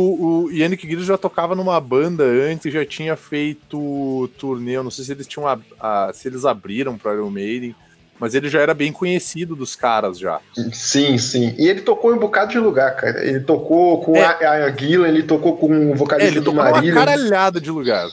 o 0.46 0.50
Yannick 0.50 0.86
Gilles 0.86 1.06
já 1.06 1.16
tocava 1.16 1.54
numa 1.54 1.80
banda 1.80 2.24
antes, 2.24 2.72
já 2.72 2.84
tinha 2.84 3.14
feito 3.16 4.28
turnê. 4.38 4.72
Eu 4.76 4.82
não 4.82 4.90
sei 4.90 5.04
se 5.04 5.12
eles 5.12 5.26
tinham 5.26 5.46
a- 5.46 5.58
a- 5.80 6.10
se 6.12 6.26
eles 6.26 6.44
abriram 6.44 6.98
para 6.98 7.14
Iron 7.14 7.30
Maiden, 7.30 7.74
mas 8.18 8.34
ele 8.34 8.48
já 8.48 8.60
era 8.60 8.74
bem 8.74 8.90
conhecido 8.92 9.54
dos 9.54 9.76
caras 9.76 10.18
já. 10.18 10.40
Sim, 10.72 11.18
sim. 11.18 11.54
E 11.56 11.68
ele 11.68 11.82
tocou 11.82 12.10
em 12.12 12.16
um 12.16 12.18
bocado 12.20 12.50
de 12.52 12.58
lugar, 12.58 12.96
cara. 12.96 13.24
Ele 13.24 13.40
tocou 13.40 14.02
com 14.02 14.16
É. 14.16 14.24
a, 14.24 14.64
a 14.66 14.70
Gillan, 14.72 15.06
ele 15.08 15.22
tocou 15.22 15.56
com 15.56 15.68
o 15.68 15.92
É, 15.92 15.94
vocalista 15.94 16.30
ele 16.32 16.40
do 16.40 16.46
tocou 16.52 16.64
Marília. 16.64 16.94
caralhada 16.94 17.60
de 17.60 17.70
lugar. 17.70 18.08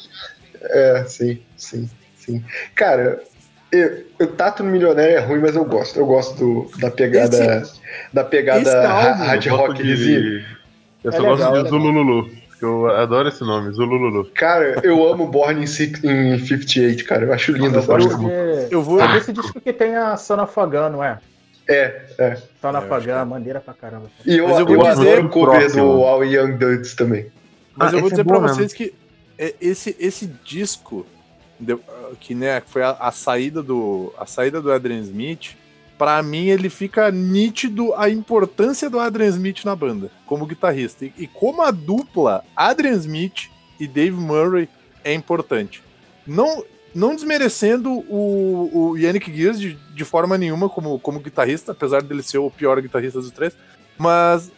É, 0.62 1.06
sim, 1.08 1.40
sim, 1.58 1.90
sim. 2.20 2.44
Cara, 2.76 3.20
eu, 3.72 4.04
o 4.22 4.28
Tato 4.28 4.62
no 4.64 4.70
Milionário 4.70 5.16
é 5.16 5.20
ruim, 5.20 5.40
mas 5.40 5.56
eu 5.56 5.66
gosto. 5.66 5.98
Eu 5.98 6.06
gosto 6.06 6.36
do, 6.38 6.72
da 6.80 6.92
pegada. 6.92 7.64
da 8.14 8.22
esse 8.22 8.30
pegada 8.30 8.88
ha- 8.88 9.10
álbum, 9.12 9.24
hard 9.24 9.46
Eu 9.48 9.56
rockzinho. 9.56 9.88
de... 10.22 10.61
Eu 11.04 11.12
só 11.12 11.18
É 11.18 11.22
gosto 11.22 11.38
legal, 11.40 11.52
de 11.54 11.60
é 11.60 11.64
legal. 11.64 11.80
Zulululu. 11.80 12.30
que 12.58 12.64
Eu 12.66 12.88
adoro 12.96 13.28
esse 13.28 13.44
nome, 13.44 13.72
Zulululu. 13.74 14.30
Cara, 14.36 14.80
eu 14.84 15.08
amo 15.12 15.28
Born 15.28 15.64
in, 15.64 15.68
Six- 15.68 16.04
in 16.04 16.38
58, 16.38 17.06
cara. 17.06 17.26
Eu 17.26 17.34
acho 17.34 17.52
lindo 17.54 17.76
Eu 17.76 17.80
essa 17.80 17.88
gosto 17.88 18.18
música. 18.20 18.68
Eu 18.70 18.84
vou. 18.84 19.02
É 19.02 19.12
desse 19.14 19.34
disco 19.34 19.60
que 19.60 19.74
tem 19.74 19.96
a 19.96 20.16
Sana 20.18 20.46
Fagan, 20.46 20.90
não 20.90 21.04
é? 21.04 21.18
É, 21.68 22.02
é. 22.18 22.38
Sana 22.62 22.80
É, 22.80 22.82
Fagan, 22.88 23.26
maneira 23.26 23.60
pra 23.60 23.74
caramba. 23.74 24.10
E 24.26 24.38
eu, 24.38 24.48
Mas 24.48 24.60
eu 24.60 24.68
eu, 24.68 24.76
vou 24.76 24.78
dizer 24.78 25.10
adoro 25.14 25.26
o 25.26 25.30
cover 25.30 25.72
do 25.72 25.82
All 26.04 26.24
Young 26.24 26.58
Dudes 26.58 26.94
também. 26.96 27.28
Mas 27.76 27.94
Ah, 27.94 27.96
eu 27.98 28.00
vou 28.02 28.08
esse 28.10 28.18
dizer 28.18 28.22
é 28.22 28.24
pra 28.40 28.40
vocês 28.48 28.74
que 28.74 28.94
é, 29.40 29.56
esse, 29.60 29.96
esse 30.00 30.28
disco, 30.44 31.06
que 32.20 32.36
né, 32.36 32.62
foi 32.68 32.84
a, 32.84 32.92
a 33.00 33.12
saída 33.12 33.64
do 33.64 34.14
a 34.18 34.26
saída 34.26 34.62
do 34.62 34.72
Adrian 34.72 35.00
Smith, 35.00 35.56
pra 36.02 36.24
mim 36.24 36.48
ele 36.48 36.68
fica 36.68 37.12
nítido 37.12 37.94
a 37.94 38.10
importância 38.10 38.90
do 38.90 39.00
Adrian 39.00 39.28
Smith 39.28 39.64
na 39.64 39.76
banda, 39.76 40.10
como 40.26 40.48
guitarrista. 40.48 41.06
E, 41.06 41.14
e 41.16 41.28
como 41.28 41.62
a 41.62 41.70
dupla 41.70 42.44
Adrian 42.56 42.94
Smith 42.94 43.52
e 43.80 43.86
Dave 43.88 44.16
Murray 44.16 44.68
é 45.04 45.14
importante. 45.14 45.84
Não, 46.26 46.64
não 46.96 47.14
desmerecendo 47.14 47.92
o, 48.10 48.72
o 48.74 48.98
Yannick 48.98 49.32
Gears 49.32 49.60
de, 49.60 49.78
de 49.94 50.04
forma 50.04 50.40
nenhuma 50.40 50.68
como, 50.68 50.98
como 50.98 51.20
guitarrista, 51.20 51.72
apesar 51.72 52.02
dele 52.02 52.24
ser 52.24 52.40
o 52.40 52.50
pior 52.50 52.82
guitarrista 52.82 53.20
dos 53.22 53.30
três, 53.30 53.54
mas 53.96 54.52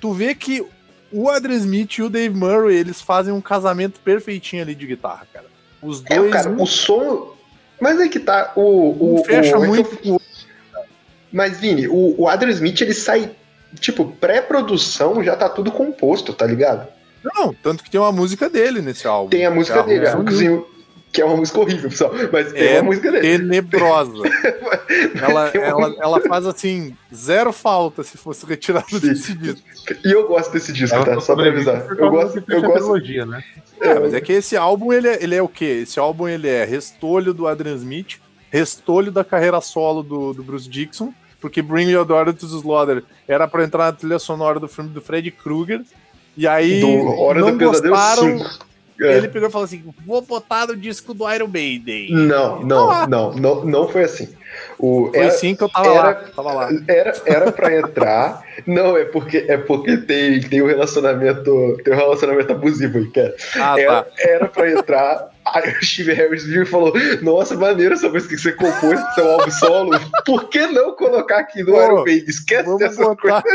tu 0.00 0.14
vê 0.14 0.34
que 0.34 0.64
o 1.12 1.28
Adrian 1.28 1.58
Smith 1.58 1.98
e 1.98 2.02
o 2.04 2.08
Dave 2.08 2.34
Murray, 2.34 2.74
eles 2.74 3.02
fazem 3.02 3.34
um 3.34 3.40
casamento 3.42 4.00
perfeitinho 4.00 4.62
ali 4.62 4.74
de 4.74 4.86
guitarra, 4.86 5.26
cara. 5.30 5.46
Os 5.82 6.02
É, 6.06 6.16
dois, 6.16 6.32
cara, 6.32 6.48
um, 6.48 6.62
o 6.62 6.66
som. 6.66 7.36
Mas 7.78 8.00
é 8.00 8.08
que 8.08 8.18
tá. 8.18 8.52
O, 8.56 8.62
um 8.98 9.20
o, 9.20 9.24
fecha 9.26 9.58
o- 9.58 9.64
é 9.64 9.66
muito 9.68 9.98
eu-. 10.02 10.18
Mas, 11.32 11.58
Vini, 11.60 11.88
o, 11.88 12.14
o 12.18 12.28
Adrian 12.28 12.52
Smith, 12.52 12.80
ele 12.80 12.94
sai. 12.94 13.30
Tipo, 13.80 14.06
pré-produção 14.06 15.22
já 15.22 15.36
tá 15.36 15.48
tudo 15.48 15.70
composto, 15.70 16.32
tá 16.32 16.46
ligado? 16.46 16.86
Não, 17.22 17.52
tanto 17.52 17.82
que 17.84 17.90
tem 17.90 18.00
uma 18.00 18.12
música 18.12 18.48
dele 18.48 18.80
nesse 18.80 19.06
álbum. 19.06 19.28
Tem 19.30 19.44
a 19.44 19.50
música 19.50 19.82
que 19.82 19.90
é 19.90 19.94
dele, 19.94 20.08
a 20.08 20.16
música- 20.16 20.62
que 21.12 21.20
é 21.20 21.24
uma 21.24 21.36
música 21.36 21.60
horrível, 21.60 21.90
pessoal. 21.90 22.12
Mas 22.32 22.52
tem 22.52 22.62
É 22.68 22.74
uma 22.80 22.84
música 22.84 23.10
dele. 23.10 23.38
tenebrosa. 23.38 24.12
ela, 25.20 25.50
uma- 25.50 25.62
ela, 25.64 25.96
ela 26.00 26.20
faz 26.20 26.46
assim, 26.46 26.96
zero 27.14 27.52
falta 27.52 28.02
se 28.02 28.16
fosse 28.16 28.46
retirado 28.46 28.88
Sim. 28.90 29.08
desse 29.08 29.34
disco. 29.34 29.60
E 30.04 30.10
eu 30.12 30.26
gosto 30.28 30.52
desse 30.52 30.72
disco, 30.72 30.96
Ela 30.96 31.04
tá? 31.06 31.20
só 31.20 31.34
pra 31.34 31.46
avisar. 31.48 31.86
Eu 31.98 32.10
gosto, 32.10 32.40
que 32.42 32.52
eu 32.54 32.62
gosto. 32.62 32.92
né? 33.26 33.42
É, 33.80 33.98
mas 33.98 34.14
é 34.14 34.20
que 34.20 34.32
esse 34.32 34.56
álbum, 34.56 34.92
ele 34.92 35.08
é, 35.08 35.22
ele 35.22 35.34
é 35.34 35.42
o 35.42 35.48
quê? 35.48 35.80
Esse 35.82 35.98
álbum, 35.98 36.28
ele 36.28 36.48
é 36.48 36.64
restolho 36.64 37.34
do 37.34 37.46
Adrian 37.46 37.74
Smith, 37.76 38.18
restolho 38.50 39.10
da 39.12 39.24
carreira 39.24 39.60
solo 39.60 40.02
do, 40.02 40.32
do 40.32 40.42
Bruce 40.42 40.68
Dixon, 40.68 41.12
porque 41.40 41.60
Bring 41.62 41.90
Your 41.90 42.04
Daughter 42.04 42.32
to 42.34 42.46
the 42.48 42.56
Slaughter 42.56 43.02
era 43.28 43.46
pra 43.46 43.64
entrar 43.64 43.86
na 43.86 43.92
trilha 43.92 44.18
sonora 44.18 44.58
do 44.58 44.68
filme 44.68 44.90
do 44.90 45.00
Freddy 45.00 45.30
Krueger, 45.30 45.82
e 46.36 46.46
aí 46.46 46.80
Do 46.80 47.20
Hora 47.20 47.40
não 47.40 47.56
do 47.56 47.64
gostaram, 47.64 48.38
5. 48.38 48.66
É. 48.98 49.18
ele 49.18 49.28
pegou 49.28 49.48
e 49.48 49.52
falou 49.52 49.66
assim, 49.66 49.84
vou 50.06 50.22
botar 50.22 50.66
no 50.68 50.74
disco 50.76 51.12
do 51.12 51.30
Iron 51.30 51.48
Maiden. 51.48 52.10
Não, 52.12 52.62
não, 52.64 53.06
não, 53.06 53.32
não, 53.34 53.64
não 53.64 53.88
foi 53.88 54.04
assim. 54.04 54.28
O, 54.78 55.10
Foi 55.10 55.18
era, 55.18 55.30
sim 55.32 55.54
que 55.54 55.62
eu 55.62 55.68
tava 55.68 55.88
era- 55.88 56.02
lá, 56.02 56.14
tava 56.14 56.52
lá. 56.54 56.68
era, 56.88 57.12
era 57.26 57.52
pra 57.52 57.76
entrar. 57.78 58.42
Não, 58.66 58.96
é 58.96 59.04
porque, 59.04 59.44
é 59.48 59.58
porque 59.58 59.98
tem, 59.98 60.40
tem 60.40 60.62
um 60.62 60.66
relacionamento. 60.66 61.76
Tem 61.84 61.92
um 61.92 61.96
relacionamento 61.96 62.52
abusivo 62.52 62.96
aí, 62.98 63.06
cara. 63.10 63.34
Ah, 63.54 63.78
era, 63.78 64.02
tá. 64.02 64.10
era 64.18 64.48
pra 64.48 64.70
entrar. 64.70 65.28
Aí 65.54 65.70
o 65.70 65.84
Steve 65.84 66.12
Harris 66.12 66.44
viu 66.44 66.62
e 66.62 66.66
falou: 66.66 66.92
Nossa, 67.22 67.54
maneiro 67.56 67.94
essa 67.94 68.08
música 68.08 68.34
que 68.34 68.40
você 68.40 68.52
compôs 68.52 69.00
pro 69.00 69.14
seu 69.14 69.30
álbum 69.30 69.50
solo. 69.50 69.90
Por 70.24 70.48
que 70.48 70.66
não 70.66 70.92
colocar 70.96 71.38
aqui 71.38 71.62
no 71.62 71.72
Pô, 71.72 71.82
Iron 71.84 72.04
Maiden? 72.04 72.24
Esquece 72.28 72.76
dessas 72.78 72.96
botar... 72.98 73.42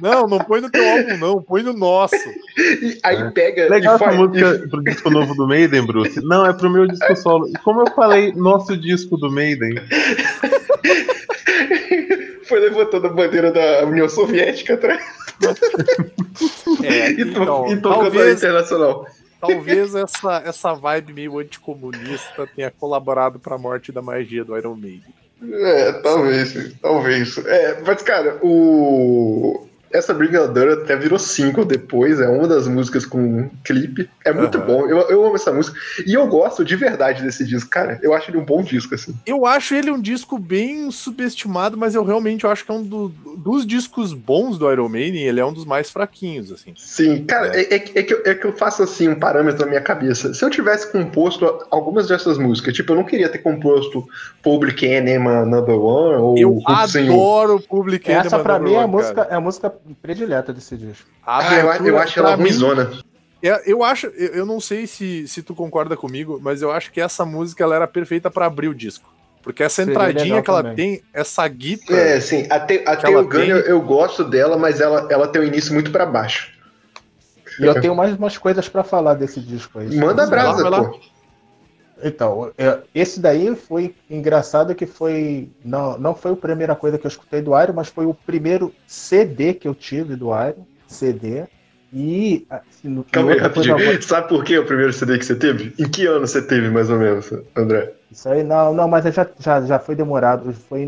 Não, 0.00 0.28
não 0.28 0.38
põe 0.38 0.60
no 0.60 0.70
teu 0.70 0.88
álbum, 0.88 1.16
não, 1.16 1.42
põe 1.42 1.60
no 1.60 1.72
nosso. 1.72 2.14
E 2.56 3.00
aí 3.02 3.16
É. 3.16 3.30
pega 3.32 3.68
Legal 3.68 3.94
e 3.94 3.96
essa 3.96 4.04
faz. 4.04 4.16
música 4.16 4.68
pro 4.70 4.80
disco 4.84 5.10
novo 5.10 5.34
do 5.34 5.44
Maiden, 5.48 5.84
Bruce. 5.84 6.20
Não, 6.24 6.46
é 6.46 6.52
pro 6.52 6.70
meu 6.70 6.86
disco 6.86 7.16
solo. 7.16 7.48
E 7.48 7.52
como 7.64 7.80
eu 7.80 7.90
falei, 7.96 8.32
nosso 8.32 8.76
disco 8.76 9.16
do 9.16 9.28
Maiden. 9.28 9.74
foi 12.44 12.60
levantando 12.60 13.08
a 13.08 13.10
bandeira 13.10 13.50
da 13.50 13.84
União 13.84 14.08
Soviética 14.08 14.74
atrás 14.74 15.02
É, 16.84 17.10
e, 17.20 17.24
to- 17.24 17.42
então, 17.42 17.66
e 17.72 17.76
tocando 17.76 18.00
a 18.00 18.02
talvez, 18.10 18.38
internacional. 18.38 19.06
Talvez 19.40 19.94
essa, 19.94 20.42
essa 20.44 20.74
vibe 20.74 21.12
meio 21.12 21.38
anticomunista 21.38 22.46
tenha 22.54 22.70
colaborado 22.70 23.38
pra 23.38 23.58
morte 23.58 23.92
da 23.92 24.02
magia 24.02 24.44
do 24.44 24.56
Iron 24.56 24.74
Maiden. 24.74 25.14
É, 25.40 25.92
talvez, 25.92 26.74
talvez. 26.80 27.38
É, 27.38 27.80
mas, 27.86 28.02
cara, 28.02 28.38
o. 28.42 29.67
Essa 29.92 30.12
Brigadora 30.14 30.74
até 30.74 30.96
virou 30.96 31.18
single 31.18 31.64
depois, 31.64 32.20
é 32.20 32.28
uma 32.28 32.46
das 32.46 32.66
músicas 32.68 33.06
com 33.06 33.48
clipe. 33.64 34.08
É 34.24 34.32
muito 34.32 34.58
Aham. 34.58 34.66
bom, 34.66 34.86
eu, 34.86 34.98
eu 35.08 35.24
amo 35.24 35.36
essa 35.36 35.52
música. 35.52 35.78
E 36.06 36.14
eu 36.14 36.26
gosto 36.26 36.64
de 36.64 36.76
verdade 36.76 37.22
desse 37.22 37.44
disco, 37.44 37.70
cara. 37.70 37.98
Eu 38.02 38.12
acho 38.14 38.30
ele 38.30 38.38
um 38.38 38.44
bom 38.44 38.62
disco, 38.62 38.94
assim. 38.94 39.14
Eu 39.26 39.46
acho 39.46 39.74
ele 39.74 39.90
um 39.90 40.00
disco 40.00 40.38
bem 40.38 40.90
subestimado, 40.90 41.76
mas 41.76 41.94
eu 41.94 42.04
realmente 42.04 42.46
acho 42.46 42.64
que 42.64 42.70
é 42.70 42.74
um 42.74 42.82
do- 42.82 43.08
dos 43.36 43.66
discos 43.66 44.12
bons 44.12 44.58
do 44.58 44.70
Iron 44.70 44.88
Maiden, 44.88 45.22
ele 45.22 45.40
é 45.40 45.44
um 45.44 45.52
dos 45.52 45.64
mais 45.64 45.90
fraquinhos, 45.90 46.52
assim. 46.52 46.72
Sim, 46.76 47.24
cara, 47.24 47.56
é, 47.58 47.74
é 47.74 47.78
que- 47.78 47.98
é 47.98 48.02
que, 48.02 48.14
eu, 48.14 48.22
é 48.24 48.34
que 48.34 48.46
eu 48.46 48.52
faço 48.52 48.82
assim 48.82 49.08
um 49.08 49.14
parâmetro 49.18 49.60
na 49.62 49.66
minha 49.66 49.80
cabeça. 49.80 50.34
Se 50.34 50.44
eu 50.44 50.50
tivesse 50.50 50.90
composto 50.92 51.44
algumas 51.70 52.08
dessas 52.08 52.36
músicas, 52.38 52.74
tipo, 52.74 52.92
eu 52.92 52.96
não 52.96 53.04
queria 53.04 53.28
ter 53.28 53.38
composto 53.38 54.06
Public 54.42 54.84
Enema 54.86 55.44
Number 55.44 55.78
One 55.78 56.16
ou 56.22 56.38
Eu 56.38 56.58
adoro 56.66 57.60
Public 57.60 58.10
Essa 58.10 58.28
Enema 58.28 58.42
pra 58.42 58.58
Number 58.58 58.72
mim 58.72 58.76
é 58.78 58.82
a 58.82 58.86
música, 58.86 59.26
é 59.30 59.34
a 59.34 59.40
música 59.40 59.70
predileta 60.00 60.52
desse 60.52 60.76
disco. 60.76 61.08
A 61.24 61.38
Ah, 61.38 61.54
eu, 61.78 61.86
eu 61.86 61.98
acho 61.98 62.18
ela 62.18 62.34
ruimzona. 62.34 62.90
É, 63.42 63.62
eu 63.70 63.84
acho, 63.84 64.06
eu, 64.08 64.28
eu 64.34 64.46
não 64.46 64.60
sei 64.60 64.86
se, 64.86 65.26
se 65.28 65.42
tu 65.42 65.54
concorda 65.54 65.96
comigo, 65.96 66.40
mas 66.42 66.60
eu 66.60 66.72
acho 66.72 66.90
que 66.90 67.00
essa 67.00 67.24
música 67.24 67.62
ela 67.62 67.76
era 67.76 67.86
perfeita 67.86 68.30
pra 68.30 68.46
abrir 68.46 68.68
o 68.68 68.74
disco. 68.74 69.12
Porque 69.42 69.62
essa 69.62 69.84
Seria 69.84 69.92
entradinha 69.92 70.42
que 70.42 70.50
ela 70.50 70.62
também. 70.62 70.76
tem, 70.76 71.02
essa 71.14 71.46
guitarra. 71.46 71.98
É, 72.00 72.20
sim. 72.20 72.46
Até, 72.50 72.82
até 72.86 73.06
ela 73.10 73.22
o 73.22 73.24
Gun 73.24 73.38
tem- 73.38 73.48
eu, 73.50 73.58
eu 73.58 73.80
gosto 73.80 74.24
dela, 74.24 74.58
mas 74.58 74.80
ela, 74.80 75.06
ela 75.10 75.28
tem 75.28 75.40
um 75.40 75.44
início 75.44 75.72
muito 75.72 75.90
pra 75.92 76.04
baixo. 76.04 76.52
E 77.60 77.64
eu 77.64 77.80
tenho 77.80 77.94
mais 77.94 78.16
umas 78.16 78.36
coisas 78.36 78.68
pra 78.68 78.84
falar 78.84 79.14
desse 79.14 79.40
disco 79.40 79.78
aí. 79.78 79.96
Manda 79.96 80.26
brasa, 80.26 80.62
vai 80.62 80.70
lá. 80.70 80.90
Então, 82.02 82.52
esse 82.94 83.20
daí 83.20 83.54
foi 83.56 83.94
engraçado 84.08 84.74
que 84.74 84.86
foi. 84.86 85.48
Não, 85.64 85.98
não 85.98 86.14
foi 86.14 86.32
a 86.32 86.36
primeira 86.36 86.76
coisa 86.76 86.98
que 86.98 87.06
eu 87.06 87.08
escutei 87.08 87.42
do 87.42 87.60
Iron, 87.60 87.72
mas 87.74 87.88
foi 87.88 88.06
o 88.06 88.14
primeiro 88.14 88.72
CD 88.86 89.54
que 89.54 89.66
eu 89.66 89.74
tive 89.74 90.16
do 90.16 90.28
Iron. 90.28 90.64
CD. 90.86 91.44
E. 91.92 92.46
se 92.70 92.86
no- 92.88 93.04
Calma 93.04 93.32
aí, 93.32 93.38
rapidinho. 93.38 94.02
Sabe 94.02 94.28
por 94.28 94.44
que 94.44 94.58
o 94.58 94.64
primeiro 94.64 94.92
CD 94.92 95.18
que 95.18 95.24
você 95.24 95.34
teve? 95.34 95.72
Em 95.78 95.88
que 95.88 96.06
ano 96.06 96.26
você 96.26 96.42
teve, 96.42 96.68
mais 96.68 96.90
ou 96.90 96.98
menos, 96.98 97.30
André? 97.56 97.92
Isso 98.10 98.28
aí, 98.28 98.42
não, 98.42 98.74
não, 98.74 98.88
mas 98.88 99.04
já, 99.14 99.26
já, 99.38 99.60
já 99.62 99.78
foi 99.78 99.94
demorado. 99.94 100.52
Foi 100.52 100.80
em 100.82 100.86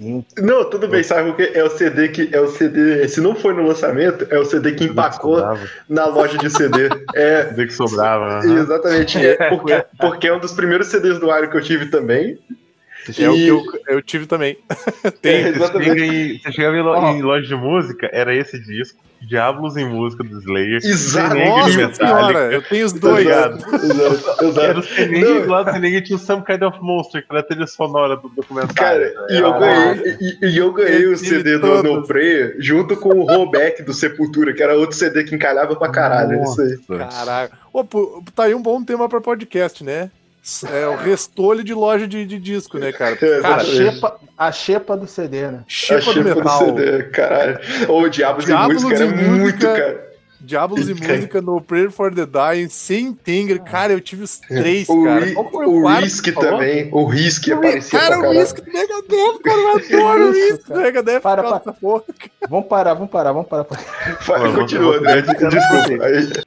95. 0.00 0.26
Não, 0.42 0.68
tudo 0.68 0.86
bem, 0.88 1.02
sabe 1.02 1.30
porque 1.32 1.50
é 1.56 1.64
o 1.64 1.70
CD 1.70 2.08
que 2.08 2.28
é 2.32 2.40
o 2.40 2.48
CD, 2.48 3.08
se 3.08 3.20
não 3.20 3.34
foi 3.34 3.54
no 3.54 3.66
lançamento, 3.66 4.26
é 4.30 4.38
o 4.38 4.44
CD 4.44 4.72
que 4.72 4.84
empacou 4.84 5.42
na 5.88 6.06
loja 6.06 6.36
de 6.38 6.50
CD. 6.50 6.88
É, 7.14 7.44
CD 7.50 7.66
que 7.66 7.72
sobrava. 7.72 8.38
aham. 8.40 8.58
exatamente. 8.62 9.18
É 9.26 9.48
porque, 9.48 9.84
porque 9.98 10.28
é 10.28 10.34
um 10.34 10.38
dos 10.40 10.52
primeiros 10.52 10.88
CDs 10.88 11.18
do 11.18 11.26
Iron 11.36 11.48
que 11.50 11.56
eu 11.56 11.62
tive 11.62 11.86
também. 11.86 12.38
É 13.18 13.28
o 13.30 13.34
E- 13.34 13.36
que 13.38 13.48
eu, 13.48 13.62
eu 13.88 14.02
tive 14.02 14.26
também. 14.26 14.56
É, 15.04 15.10
Tem. 15.10 15.42
Você 15.44 15.48
exatamente. 15.56 15.88
chega, 16.00 16.04
em, 16.04 16.38
você 16.38 16.52
chega 16.52 16.76
em, 16.76 16.80
Ó. 16.82 17.10
em 17.12 17.22
loja 17.22 17.46
de 17.46 17.54
música, 17.54 18.10
era 18.12 18.34
esse 18.34 18.58
disco, 18.60 18.98
Diablos 19.20 19.76
em 19.76 19.88
Música 19.88 20.22
do 20.24 20.38
Slayer. 20.38 20.80
Exato. 20.82 21.34
Nossa 21.34 21.94
senhora, 21.94 22.52
eu 22.52 22.62
tenho 22.62 22.86
os 22.86 22.92
dois. 22.92 23.26
Exato, 23.26 23.56
exato, 23.74 24.44
exato. 24.44 24.60
Era 24.60 24.78
o 24.78 24.82
Não. 25.46 25.60
e 25.60 25.64
do 25.64 25.72
Sening 25.72 26.00
tinha 26.02 26.16
o 26.16 26.18
Some 26.20 26.44
Kind 26.44 26.62
of 26.62 26.78
Monster, 26.80 27.22
que 27.22 27.26
era 27.30 27.40
a 27.40 27.42
trilha 27.42 27.66
sonora 27.66 28.16
do 28.16 28.28
documentário. 28.28 29.14
Cara, 29.14 29.26
e 29.30 29.38
eu 29.38 29.58
ganhei, 29.58 30.16
e, 30.20 30.46
e 30.46 30.56
eu 30.56 30.72
ganhei 30.72 31.06
o 31.06 31.16
CD 31.16 31.58
do. 31.58 31.82
No 31.82 32.06
Prayer 32.06 32.56
junto 32.58 32.96
com 32.96 33.10
o 33.10 33.24
Rollback 33.24 33.82
do 33.82 33.92
Sepultura, 33.92 34.52
que 34.52 34.62
era 34.62 34.76
outro 34.76 34.96
CD 34.96 35.24
que 35.24 35.34
encalhava 35.34 35.76
pra 35.76 35.88
caralho. 35.88 36.42
Isso 36.42 36.60
aí. 36.60 36.78
Caralho. 36.98 37.50
Pô, 37.88 38.22
tá 38.34 38.44
aí 38.44 38.54
um 38.54 38.62
bom 38.62 38.82
tema 38.82 39.08
pra 39.08 39.20
podcast, 39.20 39.84
né? 39.84 40.10
É 40.70 40.86
o 40.88 40.96
restolho 40.96 41.62
de 41.62 41.74
loja 41.74 42.06
de, 42.08 42.24
de 42.24 42.38
disco, 42.38 42.78
né, 42.78 42.92
cara? 42.92 43.18
É, 43.22 43.40
Cara, 43.40 43.56
A 43.56 43.64
xepa, 43.64 44.20
a 44.36 44.52
xepa 44.52 44.96
do 44.96 45.06
CD, 45.06 45.42
né? 45.50 45.60
A 45.60 45.64
Xepa 45.68 46.12
do 46.12 46.22
xepa 46.22 46.34
Metal. 46.34 46.58
CD, 46.58 47.02
caralho. 47.04 47.58
Ou 47.88 48.08
Diabos, 48.08 48.44
Diabos 48.44 48.82
e 48.82 48.84
Música 48.86 49.02
era 49.04 49.06
Música. 49.10 49.30
muito, 49.30 49.66
cara. 49.66 50.08
Diablos 50.40 50.88
e. 50.88 50.94
Música 50.94 51.42
no 51.42 51.60
Prayer 51.60 51.90
for 51.90 52.14
the 52.14 52.24
Dying, 52.24 52.68
sem 52.68 53.12
Tenger. 53.12 53.60
Cara, 53.62 53.92
eu 53.92 54.00
tive 54.00 54.22
os 54.22 54.38
três, 54.38 54.88
O, 54.88 55.04
cara. 55.04 55.26
O 55.36 55.80
quarto 55.82 56.04
Risk 56.04 56.32
também. 56.32 56.88
O 56.92 57.04
Risk 57.06 57.48
aparecia 57.50 57.98
Cara, 57.98 58.18
pra 58.18 58.30
o. 58.30 58.32
Risk 58.32 58.56
do 58.60 58.72
Megadeth, 58.72 59.38
cara, 59.42 59.58
eu 59.58 59.72
adoro 60.08 60.28
o 60.28 60.32
Risk 60.32 60.56
do 60.58 60.64
cara? 60.68 60.80
Megadeth. 60.80 61.20
Para, 61.20 61.42
para. 61.42 61.72
porra. 61.72 62.04
Vamos 62.48 62.68
parar, 62.68 62.94
vamos 62.94 63.10
parar, 63.10 63.32
vamos 63.32 63.48
parar. 63.48 63.66
Vai, 64.26 64.52
continua, 64.54 64.96
André. 64.98 65.22
Desculpa. 65.22 66.44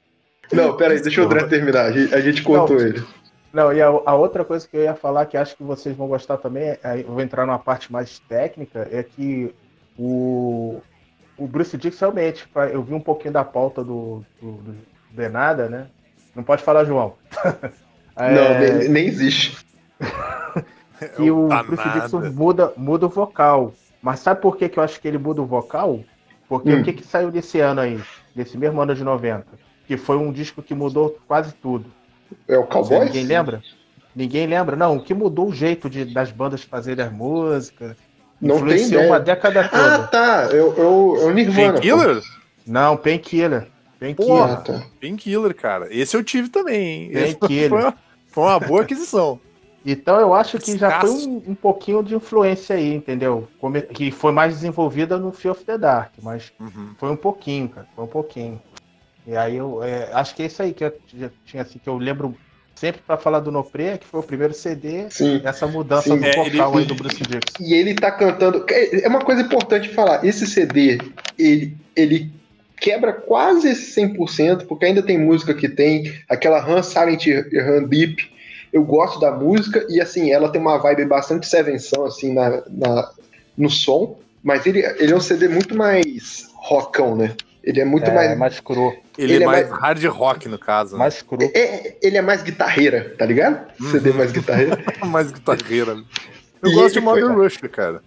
Não, 0.52 0.76
pera 0.76 0.94
aí, 0.94 1.00
deixa 1.00 1.22
o 1.22 1.24
André 1.26 1.44
terminar. 1.44 1.86
A 1.86 1.92
gente, 1.92 2.14
a 2.14 2.20
gente 2.20 2.42
contou 2.42 2.78
Não. 2.78 2.86
ele. 2.86 3.02
Não, 3.52 3.72
e 3.72 3.82
a, 3.82 3.86
a 3.86 4.14
outra 4.14 4.44
coisa 4.44 4.66
que 4.66 4.76
eu 4.76 4.82
ia 4.82 4.94
falar, 4.94 5.26
que 5.26 5.36
acho 5.36 5.56
que 5.56 5.62
vocês 5.62 5.94
vão 5.96 6.08
gostar 6.08 6.38
também, 6.38 6.76
aí 6.82 7.02
eu 7.02 7.08
vou 7.08 7.20
entrar 7.20 7.46
numa 7.46 7.58
parte 7.58 7.92
mais 7.92 8.18
técnica, 8.20 8.88
é 8.90 9.02
que 9.02 9.54
o, 9.98 10.80
o 11.36 11.46
Bruce 11.46 11.76
Dix 11.76 11.98
realmente, 12.00 12.48
eu 12.72 12.82
vi 12.82 12.94
um 12.94 13.00
pouquinho 13.00 13.34
da 13.34 13.44
pauta 13.44 13.84
do, 13.84 14.24
do, 14.40 14.52
do 14.52 14.76
Denada, 15.10 15.68
né? 15.68 15.86
Não 16.34 16.42
pode 16.42 16.62
falar, 16.62 16.84
João. 16.84 17.14
Não, 18.16 18.24
É, 18.24 18.78
nem, 18.78 18.88
nem 18.90 19.06
existe. 19.06 19.56
que 21.16 21.30
o 21.30 21.48
Tá 21.48 21.62
Bruce 21.62 21.84
nada. 21.86 22.00
Dixon 22.00 22.20
muda, 22.32 22.72
muda 22.76 23.06
o 23.06 23.08
vocal. 23.08 23.72
Mas 24.02 24.20
sabe 24.20 24.40
por 24.40 24.56
que, 24.56 24.68
que 24.68 24.78
eu 24.78 24.82
acho 24.82 25.00
que 25.00 25.08
ele 25.08 25.18
muda 25.18 25.40
o 25.40 25.46
vocal? 25.46 26.00
Porque 26.48 26.70
Hum. 26.70 26.80
o 26.80 26.84
que, 26.84 26.92
que 26.92 27.04
saiu 27.06 27.30
desse 27.30 27.60
ano 27.60 27.80
aí, 27.80 28.00
desse 28.34 28.58
mesmo 28.58 28.80
ano 28.80 28.94
de 28.94 29.02
90? 29.04 29.46
Que 29.86 29.96
foi 29.96 30.16
um 30.18 30.30
disco 30.32 30.62
que 30.62 30.74
mudou 30.74 31.18
quase 31.26 31.52
tudo. 31.54 31.90
É 32.48 32.58
o 32.58 32.64
Cowboy? 32.64 33.04
Ninguém 33.06 33.24
lembra? 33.24 33.62
Ninguém 34.14 34.46
lembra? 34.46 34.76
Não, 34.76 34.96
o 34.96 35.02
que 35.02 35.14
mudou 35.14 35.48
o 35.48 35.54
jeito 35.54 35.88
de, 35.88 36.04
das 36.04 36.30
bandas 36.30 36.62
fazerem 36.62 37.04
as 37.04 37.12
músicas. 37.12 37.96
Não 38.40 38.56
tem 38.56 38.64
influenciou 38.64 39.00
ideia. 39.00 39.12
uma 39.12 39.20
década 39.20 39.60
Ah, 39.60 39.68
toda. 39.68 40.06
tá. 40.08 40.44
Eu, 40.50 40.74
eu, 40.76 41.16
eu 41.20 41.30
Nirvana. 41.34 41.72
Painkiller? 41.74 42.22
Não, 42.66 42.96
Painkiller. 42.96 43.68
Painkiller. 43.98 44.42
Ah, 44.42 44.56
tá. 44.56 44.82
Painkiller, 45.00 45.54
cara. 45.54 45.86
Esse 45.90 46.16
eu 46.16 46.24
tive 46.24 46.48
também, 46.48 47.04
hein? 47.04 47.34
Painkiller. 47.38 47.68
foi, 47.70 47.80
uma, 47.80 47.94
foi 48.26 48.44
uma 48.44 48.60
boa 48.60 48.82
aquisição. 48.82 49.38
Então 49.84 50.20
eu 50.20 50.32
acho 50.32 50.58
que 50.58 50.76
já 50.78 51.00
foi 51.00 51.10
um, 51.10 51.42
um 51.48 51.54
pouquinho 51.56 52.02
de 52.04 52.14
influência 52.14 52.76
aí, 52.76 52.94
entendeu? 52.94 53.48
Que 53.94 54.12
foi 54.12 54.30
mais 54.30 54.54
desenvolvida 54.54 55.18
no 55.18 55.32
Fear 55.32 55.52
of 55.56 55.64
the 55.64 55.76
Dark, 55.76 56.12
mas 56.22 56.52
Uhum. 56.60 56.90
foi 56.98 57.10
um 57.10 57.16
pouquinho, 57.16 57.68
cara. 57.68 57.86
Foi 57.96 58.04
um 58.04 58.08
pouquinho. 58.08 58.60
E 59.26 59.36
aí 59.36 59.56
eu 59.56 59.82
é, 59.82 60.08
acho 60.12 60.34
que 60.34 60.42
é 60.42 60.46
isso 60.46 60.62
aí 60.62 60.72
que 60.72 60.84
eu 60.84 60.92
já 61.16 61.30
tinha 61.46 61.62
assim, 61.62 61.78
que 61.78 61.88
eu 61.88 61.96
lembro 61.96 62.34
sempre 62.74 63.00
pra 63.06 63.16
falar 63.16 63.38
do 63.40 63.52
Nopre, 63.52 63.98
que 63.98 64.06
foi 64.06 64.20
o 64.20 64.22
primeiro 64.24 64.52
CD, 64.52 65.06
Sim. 65.10 65.40
essa 65.44 65.66
mudança 65.66 66.08
Sim. 66.08 66.18
do 66.18 66.24
É, 66.24 66.34
vocal 66.34 66.72
ele- 66.72 66.78
aí 66.80 66.84
do 66.86 66.94
Bruce 66.94 67.16
Dixon. 67.22 67.62
E 67.62 67.74
ele 67.74 67.94
tá 67.94 68.10
cantando. 68.10 68.64
É 68.68 69.06
uma 69.08 69.20
coisa 69.20 69.42
importante 69.42 69.88
falar. 69.90 70.24
Esse 70.24 70.46
CD, 70.46 70.98
ele, 71.38 71.76
ele 71.94 72.32
quebra 72.80 73.12
quase 73.12 73.68
esse 73.70 73.92
100%, 74.00 74.66
porque 74.66 74.86
ainda 74.86 75.02
tem 75.02 75.16
música 75.18 75.54
que 75.54 75.68
tem 75.68 76.12
aquela 76.28 76.58
Han 76.66 76.82
Silent 76.82 77.26
Han 77.28 77.84
Deep. 77.84 78.32
Eu 78.72 78.82
gosto 78.84 79.20
da 79.20 79.30
música 79.30 79.86
e 79.88 80.00
assim, 80.00 80.32
ela 80.32 80.48
tem 80.50 80.60
uma 80.60 80.78
vibe 80.78 81.04
bastante 81.04 81.46
Seven 81.46 81.78
Sun, 81.78 82.06
assim, 82.06 82.32
na, 82.32 82.64
na- 82.68 83.10
no 83.56 83.70
som. 83.70 84.18
Mas 84.42 84.66
ele, 84.66 84.80
ele 84.98 85.12
é 85.12 85.14
um 85.16 85.20
CD 85.20 85.46
muito 85.46 85.76
mais 85.76 86.48
rockão, 86.56 87.14
né? 87.14 87.36
Ele 87.62 87.80
é 87.80 87.84
muito 87.84 88.10
É, 88.10 88.14
mais. 88.14 88.38
mais 88.38 88.60
cru. 88.60 88.92
Ele, 89.16 89.34
Ele 89.34 89.44
é 89.44 89.46
é 89.46 89.46
mais 89.46 89.68
mais- 89.70 89.80
hard 89.82 90.04
rock, 90.06 90.48
no 90.48 90.58
caso. 90.58 90.92
né? 90.94 90.98
Mais 90.98 91.22
cru. 91.22 91.38
É, 91.54 91.96
ele 92.02 92.16
é 92.16 92.22
mais 92.22 92.42
guitarreira, 92.42 93.14
tá 93.16 93.24
ligado? 93.24 93.60
CD 93.90 94.10
Uhum. 94.10 94.16
mais 94.16 94.32
guitarreira. 94.32 94.78
mais 95.06 95.30
guitarreira. 95.30 95.92
Eu 96.62 96.70
E 96.70 96.74
gosto 96.74 96.92
de 96.92 96.98
ele 96.98 97.06
foi- 97.06 97.20
Mother 97.22 97.36
Russia, 97.38 97.68
cara. 97.68 98.02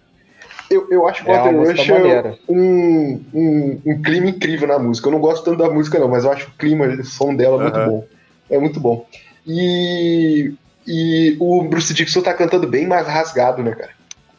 Eu, 0.68 0.88
eu 0.90 1.06
acho 1.08 1.22
É 1.30 1.52
música 1.52 1.80
Rush 1.80 2.38
um, 2.48 3.20
um, 3.32 3.80
um 3.86 4.02
clima 4.02 4.26
incrível 4.30 4.66
na 4.66 4.78
música. 4.80 5.06
Eu 5.08 5.12
não 5.12 5.20
gosto 5.20 5.44
tanto 5.44 5.58
da 5.58 5.70
música, 5.70 5.98
não, 5.98 6.08
mas 6.08 6.24
eu 6.24 6.32
acho 6.32 6.48
o 6.48 6.52
clima, 6.58 6.86
o 6.86 7.04
som 7.04 7.34
dela 7.34 7.56
muito 7.62 7.76
Aham. 7.76 7.88
bom. 7.88 8.04
É 8.50 8.58
muito 8.58 8.80
bom. 8.80 9.06
E, 9.46 10.52
e 10.86 11.36
o 11.38 11.62
Bruce 11.62 11.94
Dixon 11.94 12.20
tá 12.20 12.34
cantando 12.34 12.66
bem 12.66 12.86
mais 12.86 13.06
rasgado, 13.06 13.62
né, 13.62 13.72
cara? 13.76 13.92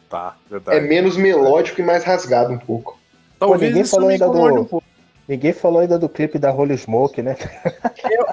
Tá, 0.09 0.35
É 0.47 0.51
verdade. 0.51 0.87
menos 0.87 1.15
melódico 1.17 1.79
e 1.81 1.83
mais 1.83 2.03
rasgado 2.03 2.51
um 2.53 2.57
pouco. 2.57 2.99
Talvez 3.39 3.61
ninguém 3.61 3.81
isso 3.83 3.91
falou 3.91 4.07
me 4.07 4.13
ainda 4.13 4.25
do- 4.27 4.61
um 4.61 4.65
pouco. 4.65 4.86
Ninguém 5.27 5.53
falou 5.53 5.81
ainda 5.81 5.99
do 5.99 6.07
clipe 6.07 6.39
da 6.39 6.51
Holy 6.53 6.77
Smoke, 6.77 7.21
né? 7.21 7.35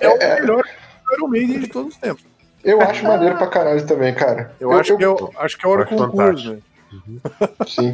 É 0.01 0.09
o 0.09 0.19
melhor 0.41 0.65
Iron 1.13 1.29
Maiden 1.29 1.61
de 1.61 1.67
todos 1.69 1.95
os 1.95 2.01
tempos. 2.01 2.25
Eu 2.63 2.81
acho 2.81 3.05
maneiro 3.05 3.37
pra 3.37 3.47
caralho 3.49 3.85
também, 3.87 4.15
cara. 4.15 4.55
Eu, 4.59 4.73
acho, 4.73 4.97
que 4.97 5.05
é, 5.05 5.09
o- 5.09 5.31
acho 5.39 5.59
que 5.59 5.67
é 5.67 5.69
hora 5.69 5.83
eu 5.83 5.85
acho 5.87 5.97
concurso, 5.97 6.53
né? 6.55 6.59
Sim. 7.67 7.91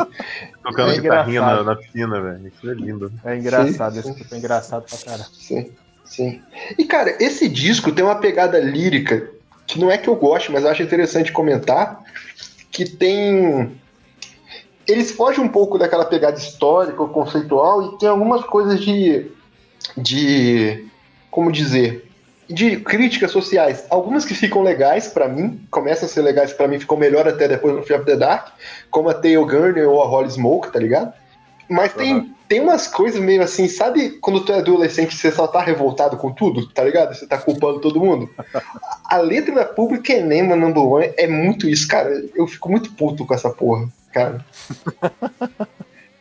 Tocando 0.62 0.92
É 0.92 0.98
guitarrinha 0.98 1.40
na, 1.40 1.62
na 1.64 1.76
piscina, 1.76 2.20
velho. 2.20 2.46
Isso 2.48 2.70
é 2.70 2.74
lindo. 2.74 3.12
É 3.24 3.36
engraçado, 3.36 3.94
Sim, 3.94 4.00
esse 4.00 4.14
clipe 4.14 4.34
é 4.34 4.38
engraçado 4.38 4.84
pra 4.84 4.98
caralho. 4.98 5.24
Sim, 5.32 5.72
sim. 6.04 6.42
E, 6.78 6.84
cara, 6.84 7.16
esse 7.18 7.48
disco 7.48 7.90
tem 7.90 8.04
uma 8.04 8.16
pegada 8.20 8.58
lírica 8.60 9.28
que 9.66 9.78
não 9.80 9.90
é 9.90 9.96
que 9.96 10.08
eu 10.08 10.14
goste, 10.16 10.52
mas 10.52 10.62
eu 10.64 10.70
acho 10.70 10.82
interessante 10.82 11.32
comentar, 11.32 12.00
que 12.70 12.84
tem... 12.84 13.79
Eles 14.90 15.10
fogem 15.12 15.44
um 15.44 15.48
pouco 15.48 15.78
daquela 15.78 16.04
pegada 16.04 16.38
histórica 16.38 17.00
ou 17.02 17.08
conceitual 17.08 17.82
e 17.82 17.98
tem 17.98 18.08
algumas 18.08 18.44
coisas 18.44 18.80
de... 18.80 19.30
de... 19.96 20.86
como 21.30 21.52
dizer... 21.52 22.08
de 22.48 22.76
críticas 22.78 23.30
sociais. 23.30 23.84
Algumas 23.90 24.24
que 24.24 24.34
ficam 24.34 24.62
legais 24.62 25.08
pra 25.08 25.28
mim, 25.28 25.60
começam 25.70 26.06
a 26.06 26.08
ser 26.08 26.22
legais 26.22 26.52
pra 26.52 26.66
mim, 26.66 26.80
ficam 26.80 26.96
melhor 26.96 27.28
até 27.28 27.46
depois 27.46 27.74
no 27.74 27.82
Fear 27.82 28.00
of 28.00 28.10
the 28.10 28.16
Dark, 28.16 28.48
como 28.90 29.08
a 29.08 29.14
Tail 29.14 29.46
Gunner 29.46 29.88
ou 29.88 30.02
a 30.02 30.08
Holy 30.08 30.30
Smoke, 30.30 30.72
tá 30.72 30.78
ligado? 30.78 31.12
Mas 31.70 31.94
tem, 31.94 32.34
tem 32.48 32.60
umas 32.60 32.88
coisas 32.88 33.20
meio 33.20 33.44
assim, 33.44 33.68
sabe 33.68 34.18
quando 34.18 34.44
tu 34.44 34.52
é 34.52 34.58
adolescente 34.58 35.14
você 35.14 35.30
só 35.30 35.46
tá 35.46 35.62
revoltado 35.62 36.16
com 36.16 36.32
tudo, 36.32 36.66
tá 36.66 36.82
ligado? 36.82 37.14
Você 37.14 37.24
tá 37.24 37.38
culpando 37.38 37.80
todo 37.80 38.00
mundo? 38.00 38.28
A 39.06 39.18
letra 39.18 39.54
da 39.54 39.64
Public 39.64 40.12
Enema 40.12 40.56
Number 40.56 40.82
One 40.82 41.12
é 41.16 41.28
muito 41.28 41.68
isso, 41.68 41.86
cara. 41.86 42.10
Eu 42.34 42.48
fico 42.48 42.68
muito 42.68 42.92
puto 42.94 43.24
com 43.24 43.34
essa 43.34 43.50
porra, 43.50 43.88
cara. 44.12 44.44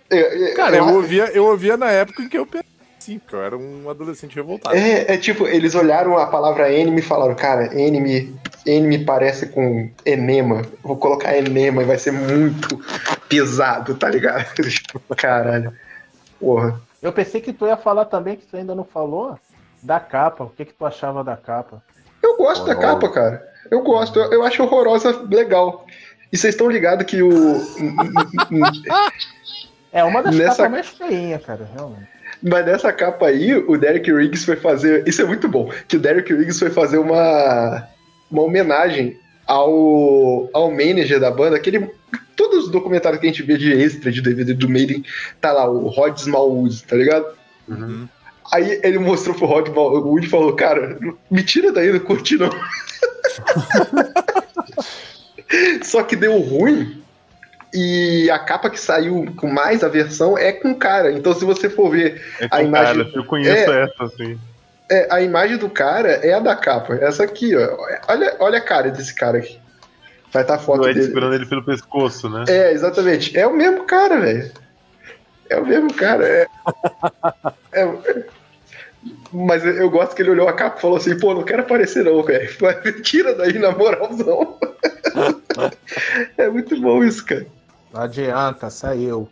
Eu- 0.09 0.55
Cara, 0.55 0.75
eu 0.77 0.87
eu- 0.87 0.95
ouvia, 0.95 1.25
eu 1.35 1.45
ouvia 1.45 1.77
na 1.77 1.91
época 1.91 2.23
em 2.23 2.27
que 2.27 2.35
eu 2.37 2.43
pensei 2.43 2.65
assim, 2.99 3.19
porque 3.19 3.35
eu 3.35 3.43
era 3.43 3.55
um 3.55 3.87
adolescente 3.87 4.35
revoltado. 4.35 4.75
É, 4.75 5.13
é 5.13 5.17
tipo, 5.17 5.45
eles 5.47 5.75
olharam 5.75 6.17
a 6.17 6.25
palavra 6.25 6.73
enemy 6.73 6.99
e 6.99 7.03
falaram, 7.03 7.35
cara, 7.35 7.79
enemy, 7.79 8.35
enemy 8.65 9.05
parece 9.05 9.45
com 9.49 9.87
enema. 10.03 10.63
Vou 10.81 10.97
colocar 10.97 11.37
enema 11.37 11.83
e 11.83 11.85
vai 11.85 11.97
ser 11.99 12.09
muito 12.11 12.81
pesado, 13.29 13.93
tá 13.95 14.09
ligado? 14.09 14.45
Caralho. 15.15 15.73
Porra. 16.39 16.81
Eu 17.01 17.13
pensei 17.13 17.39
que 17.39 17.53
tu 17.53 17.67
ia 17.67 17.77
falar 17.77 18.05
também, 18.05 18.35
que 18.35 18.47
tu 18.47 18.57
ainda 18.57 18.73
não 18.73 18.83
falou, 18.83 19.37
da 19.83 19.99
capa. 19.99 20.43
O 20.45 20.49
que, 20.49 20.65
que 20.65 20.73
tu 20.73 20.85
achava 20.87 21.23
da 21.23 21.37
capa? 21.37 21.83
Eu 22.23 22.35
gosto 22.35 22.65
da 22.65 22.71
Horrorosa. 22.73 22.93
capa, 22.99 23.09
cara. 23.13 23.49
Eu 23.69 23.81
gosto. 23.83 24.17
Eu, 24.19 24.33
eu 24.33 24.43
acho 24.43 24.63
horrorosa 24.63 25.11
legal. 25.29 25.85
E 26.31 26.37
vocês 26.37 26.53
estão 26.53 26.69
ligados 26.69 27.05
que 27.05 27.21
o. 27.21 27.29
É 29.91 30.03
uma 30.03 30.21
das 30.21 30.35
Nessa- 30.35 30.55
capas 30.57 30.71
mais 30.71 30.87
feinhas, 30.87 31.43
cara, 31.43 31.67
realmente. 31.73 32.07
Mas 32.43 32.63
nessa 32.65 32.93
capa 32.93 33.25
aí, 33.25 33.55
o 33.55 33.75
Derek 33.75 34.11
Riggs 34.13 34.45
foi 34.45 34.55
fazer. 34.55 35.05
Isso 35.07 35.21
é 35.21 35.25
muito 35.25 35.47
bom. 35.47 35.71
Que 35.87 35.97
o 35.97 35.99
Derek 35.99 36.31
Riggs 36.31 36.59
foi 36.59 36.69
fazer 36.69 36.99
uma. 36.99 37.87
Uma 38.29 38.43
homenagem 38.43 39.17
ao. 39.47 40.47
ao 40.53 40.69
manager 40.69 41.19
da 41.19 41.31
banda. 41.31 41.55
Aquele. 41.55 41.89
Todos 42.35 42.65
os 42.65 42.71
documentários 42.71 43.19
que 43.19 43.27
a 43.27 43.29
gente 43.31 43.41
vê 43.43 43.57
de 43.57 43.73
extra 43.73 44.11
de 44.11 44.21
DVD 44.21 44.53
do 44.53 44.69
Maiden, 44.69 45.03
tá 45.41 45.51
lá, 45.51 45.67
o 45.69 45.87
Rod 45.89 46.15
Smallwood, 46.17 46.83
tá 46.83 46.95
ligado? 46.95 47.25
Uhum. 47.67 48.07
Aí 48.53 48.79
ele 48.83 48.97
mostrou 48.99 49.35
pro 49.35 49.45
Rod, 49.47 49.67
o 49.69 50.07
Woody 50.07 50.27
falou, 50.27 50.53
cara, 50.55 50.97
me 51.29 51.43
tira 51.43 51.71
daí, 51.71 51.91
não 51.91 51.99
curti 51.99 52.37
não. 52.37 52.49
Só 55.83 56.03
que 56.03 56.15
deu 56.15 56.37
ruim. 56.39 57.01
E 57.73 58.29
a 58.31 58.39
capa 58.39 58.69
que 58.69 58.79
saiu 58.79 59.25
com 59.37 59.47
mais 59.47 59.83
a 59.83 59.87
versão 59.87 60.37
é 60.37 60.51
com 60.51 60.73
cara. 60.73 61.11
Então, 61.11 61.33
se 61.33 61.45
você 61.45 61.69
for 61.69 61.91
ver 61.91 62.21
É 62.39 62.47
A 62.49 62.63
imagem- 62.63 63.03
cara, 63.05 63.11
eu 63.15 63.23
conheço 63.25 63.71
essa, 63.71 64.03
assim. 64.03 64.39
É, 64.91 65.07
a 65.11 65.21
imagem 65.21 65.57
do 65.57 65.69
cara 65.69 66.09
é 66.25 66.33
a 66.33 66.39
da 66.39 66.55
capa. 66.55 66.95
Essa 66.95 67.23
aqui, 67.23 67.55
ó. 67.55 67.77
Olha, 68.07 68.35
olha 68.39 68.57
a 68.57 68.61
cara 68.61 68.89
desse 68.89 69.13
cara 69.13 69.37
aqui. 69.37 69.59
Vai 70.31 70.41
estar 70.41 70.55
a 70.55 70.59
foto 70.59 70.81
O 70.81 70.85
Ed 70.87 70.95
dele. 70.95 71.05
segurando 71.07 71.35
ele 71.35 71.45
pelo 71.45 71.63
pescoço, 71.63 72.27
né? 72.29 72.45
É, 72.47 72.71
exatamente. 72.71 73.37
É 73.37 73.45
o 73.45 73.53
mesmo 73.53 73.83
cara, 73.85 74.19
velho. 74.19 74.51
É 75.47 75.57
o 75.57 75.65
mesmo 75.65 75.93
cara. 75.93 76.25
É... 76.27 76.47
é- 77.73 78.23
Mas 79.31 79.63
eu- 79.65 79.89
gosto 79.89 80.15
que 80.15 80.21
ele 80.21 80.31
olhou 80.31 80.47
a 80.47 80.53
capa 80.53 80.77
e 80.77 80.81
falou 80.81 80.97
assim: 80.97 81.17
pô, 81.19 81.33
não 81.33 81.43
quero 81.43 81.61
aparecer, 81.61 82.03
não, 82.03 82.21
velho. 82.23 82.49
Tira 83.03 83.35
daí, 83.35 83.57
na 83.59 83.71
moralzão. 83.71 84.57
é 86.37 86.49
muito 86.49 86.79
bom 86.79 87.03
isso, 87.03 87.25
cara. 87.25 87.45
Não 87.93 88.01
adianta, 88.01 88.69
saiu. 88.69 89.29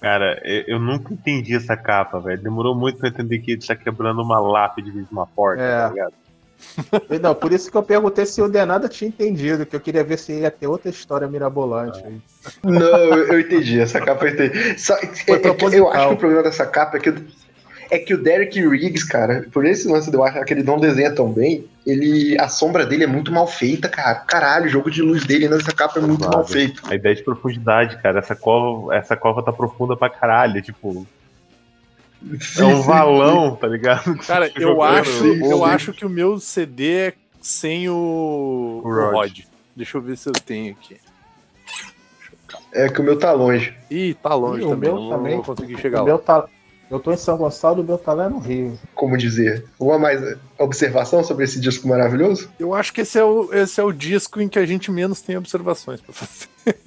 Cara, 0.00 0.40
eu, 0.44 0.64
eu 0.74 0.78
nunca 0.78 1.12
entendi 1.14 1.54
essa 1.56 1.76
capa, 1.76 2.20
velho. 2.20 2.42
Demorou 2.42 2.74
muito 2.74 2.98
pra 2.98 3.08
entender 3.08 3.38
que 3.38 3.52
ele 3.52 3.66
tá 3.66 3.74
quebrando 3.74 4.22
uma 4.22 4.38
lápide 4.38 4.90
de 4.90 5.06
uma 5.10 5.26
porta, 5.26 5.62
É. 5.62 5.80
tá 5.82 5.88
ligado? 5.90 6.12
Não, 7.20 7.34
por 7.34 7.52
isso 7.52 7.70
que 7.70 7.76
eu 7.76 7.82
perguntei 7.82 8.24
se 8.24 8.40
o 8.40 8.48
Denada 8.48 8.88
tinha 8.88 9.08
entendido, 9.08 9.66
que 9.66 9.76
eu 9.76 9.80
queria 9.80 10.02
ver 10.02 10.18
se 10.18 10.32
ia 10.40 10.50
ter 10.50 10.66
outra 10.66 10.88
história 10.90 11.26
mirabolante. 11.28 12.02
aí. 12.04 12.18
Não, 12.64 12.80
eu, 13.14 13.40
entendi. 13.40 13.78
Essa 13.80 14.00
capa 14.00 14.26
eu 14.26 14.32
entendi. 14.32 14.78
Só- 14.78 14.94
é- 14.96 15.04
é 15.04 15.78
eu 15.78 15.88
acho 15.90 16.08
que 16.08 16.14
o 16.14 16.16
problema 16.16 16.42
dessa 16.42 16.64
capa 16.66 16.96
é 16.96 17.00
que, 17.00 17.12
é 17.90 17.98
que 17.98 18.14
o 18.14 18.18
Derek 18.22 18.60
Riggs, 18.66 19.06
cara, 19.06 19.46
por 19.52 19.64
esse 19.64 19.86
lance 19.88 20.10
de 20.10 20.16
eu 20.16 20.24
achar 20.24 20.44
que 20.44 20.52
ele 20.54 20.62
não 20.62 20.78
desenha 20.78 21.14
tão 21.14 21.32
bem, 21.32 21.64
ele, 21.86 22.36
a 22.38 22.48
sombra 22.48 22.84
dele 22.86 23.04
é 23.04 23.06
muito 23.06 23.30
mal 23.32 23.46
feita, 23.46 23.88
cara. 23.88 24.14
Caralho, 24.16 24.66
o 24.66 24.68
jogo 24.68 24.90
de 24.90 25.02
luz 25.02 25.24
dele 25.24 25.48
nessa 25.48 25.72
capa 25.72 25.98
é 25.98 26.02
muito 26.02 26.20
Claro. 26.20 26.36
mal 26.38 26.46
feito. 26.46 26.82
A 26.90 26.94
ideia 26.94 27.14
de 27.14 27.22
profundidade, 27.22 28.00
cara. 28.02 28.18
Essa 28.18 28.34
cova, 28.36 28.94
essa 28.94 29.16
cova 29.16 29.42
tá 29.42 29.52
profunda 29.52 29.96
pra 29.96 30.10
caralho. 30.10 30.60
Tipo, 30.62 31.06
é 32.22 32.38
Sim, 32.40 32.64
um 32.64 32.82
sim. 32.82 32.86
valão, 32.88 33.54
tá 33.56 33.68
ligado? 33.68 34.16
Cara, 34.26 34.50
eu 34.56 34.62
Jogando. 34.62 34.82
acho, 34.98 35.10
Sim, 35.22 35.44
eu 35.50 35.58
sim. 35.58 35.64
acho 35.64 35.92
que 35.92 36.04
o 36.06 36.10
meu 36.10 36.38
CD 36.40 36.92
é 37.08 37.12
sem 37.40 37.88
o, 37.88 37.94
O 38.84 38.88
o 38.88 38.90
Rod. 38.94 39.12
Rod. 39.14 39.38
Deixa 39.76 39.96
eu 39.98 40.02
ver 40.02 40.16
se 40.16 40.28
eu 40.28 40.32
tenho 40.32 40.72
aqui. 40.72 40.96
É 42.72 42.88
que 42.88 43.00
o 43.00 43.04
meu 43.04 43.18
tá 43.18 43.32
longe. 43.32 43.74
Ih, 43.90 44.14
tá 44.14 44.34
longe 44.34 44.64
o 44.64 44.68
também. 44.70 44.90
meu 44.92 45.00
não 45.00 45.10
também. 45.10 45.34
vou 45.36 45.44
conseguir 45.44 45.78
chegar 45.78 45.98
O 45.98 46.00
lá. 46.02 46.06
meu 46.06 46.18
tá... 46.18 46.46
Eu 46.90 47.00
tô 47.00 47.12
em 47.12 47.16
São 47.16 47.36
Gonçalo, 47.36 47.82
o 47.82 47.84
meu 47.84 47.98
tá 47.98 48.12
lá 48.12 48.28
no 48.28 48.38
Rio. 48.38 48.78
Como 48.94 49.16
dizer? 49.16 49.64
Uma 49.78 49.98
mais 49.98 50.20
observação 50.58 51.24
sobre 51.24 51.44
esse 51.44 51.60
disco 51.60 51.88
maravilhoso? 51.88 52.48
Eu 52.60 52.72
acho 52.74 52.92
que 52.92 53.00
esse 53.00 53.18
é, 53.18 53.24
o, 53.24 53.52
esse 53.52 53.80
é 53.80 53.84
o 53.84 53.90
disco 53.92 54.40
em 54.40 54.48
que 54.48 54.58
a 54.58 54.64
gente 54.64 54.90
menos 54.90 55.20
tem 55.20 55.36
observações 55.36 56.00
pra 56.00 56.12
fazer. 56.14 56.46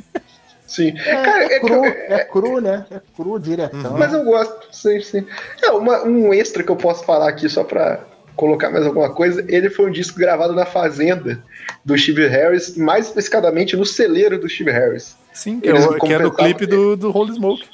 Sim. 0.65 0.93
É, 0.99 1.23
Cara, 1.23 1.43
é 1.45 1.53
é 1.55 1.59
cru, 1.59 1.73
eu- 1.73 1.83
é 1.85 2.23
cru, 2.25 2.61
né? 2.61 2.85
É 2.91 3.01
cru, 3.15 3.39
diretão. 3.39 3.97
Mas 3.97 4.13
eu 4.13 4.23
gosto, 4.23 4.67
sim, 4.71 5.01
sim. 5.01 5.25
É, 5.63 5.71
uma- 5.71 6.03
um 6.03 6.31
extra 6.31 6.63
que 6.63 6.69
eu 6.71 6.75
posso 6.75 7.03
falar 7.03 7.27
aqui 7.27 7.49
só 7.49 7.63
pra 7.63 8.01
colocar 8.35 8.69
mais 8.69 8.85
alguma 8.85 9.09
coisa, 9.11 9.43
ele 9.49 9.69
foi 9.69 9.87
um 9.89 9.91
disco 9.91 10.17
gravado 10.19 10.53
na 10.53 10.65
fazenda 10.67 11.43
do 11.83 11.97
Steve 11.97 12.27
Harris, 12.27 12.77
mais 12.77 13.07
especificadamente 13.07 13.75
no 13.75 13.83
celeiro 13.85 14.39
do 14.39 14.47
Steve 14.47 14.71
Harris. 14.71 15.17
Sim, 15.33 15.59
que 15.59 15.67
é, 15.69 15.73
o- 15.73 15.75
que 15.75 16.13
é 16.13 16.19
do 16.19 16.29
compensavam- 16.31 16.31
clipe 16.35 16.65
do, 16.67 16.95
do 16.95 17.11
Holy 17.17 17.33
Smoke. 17.33 17.67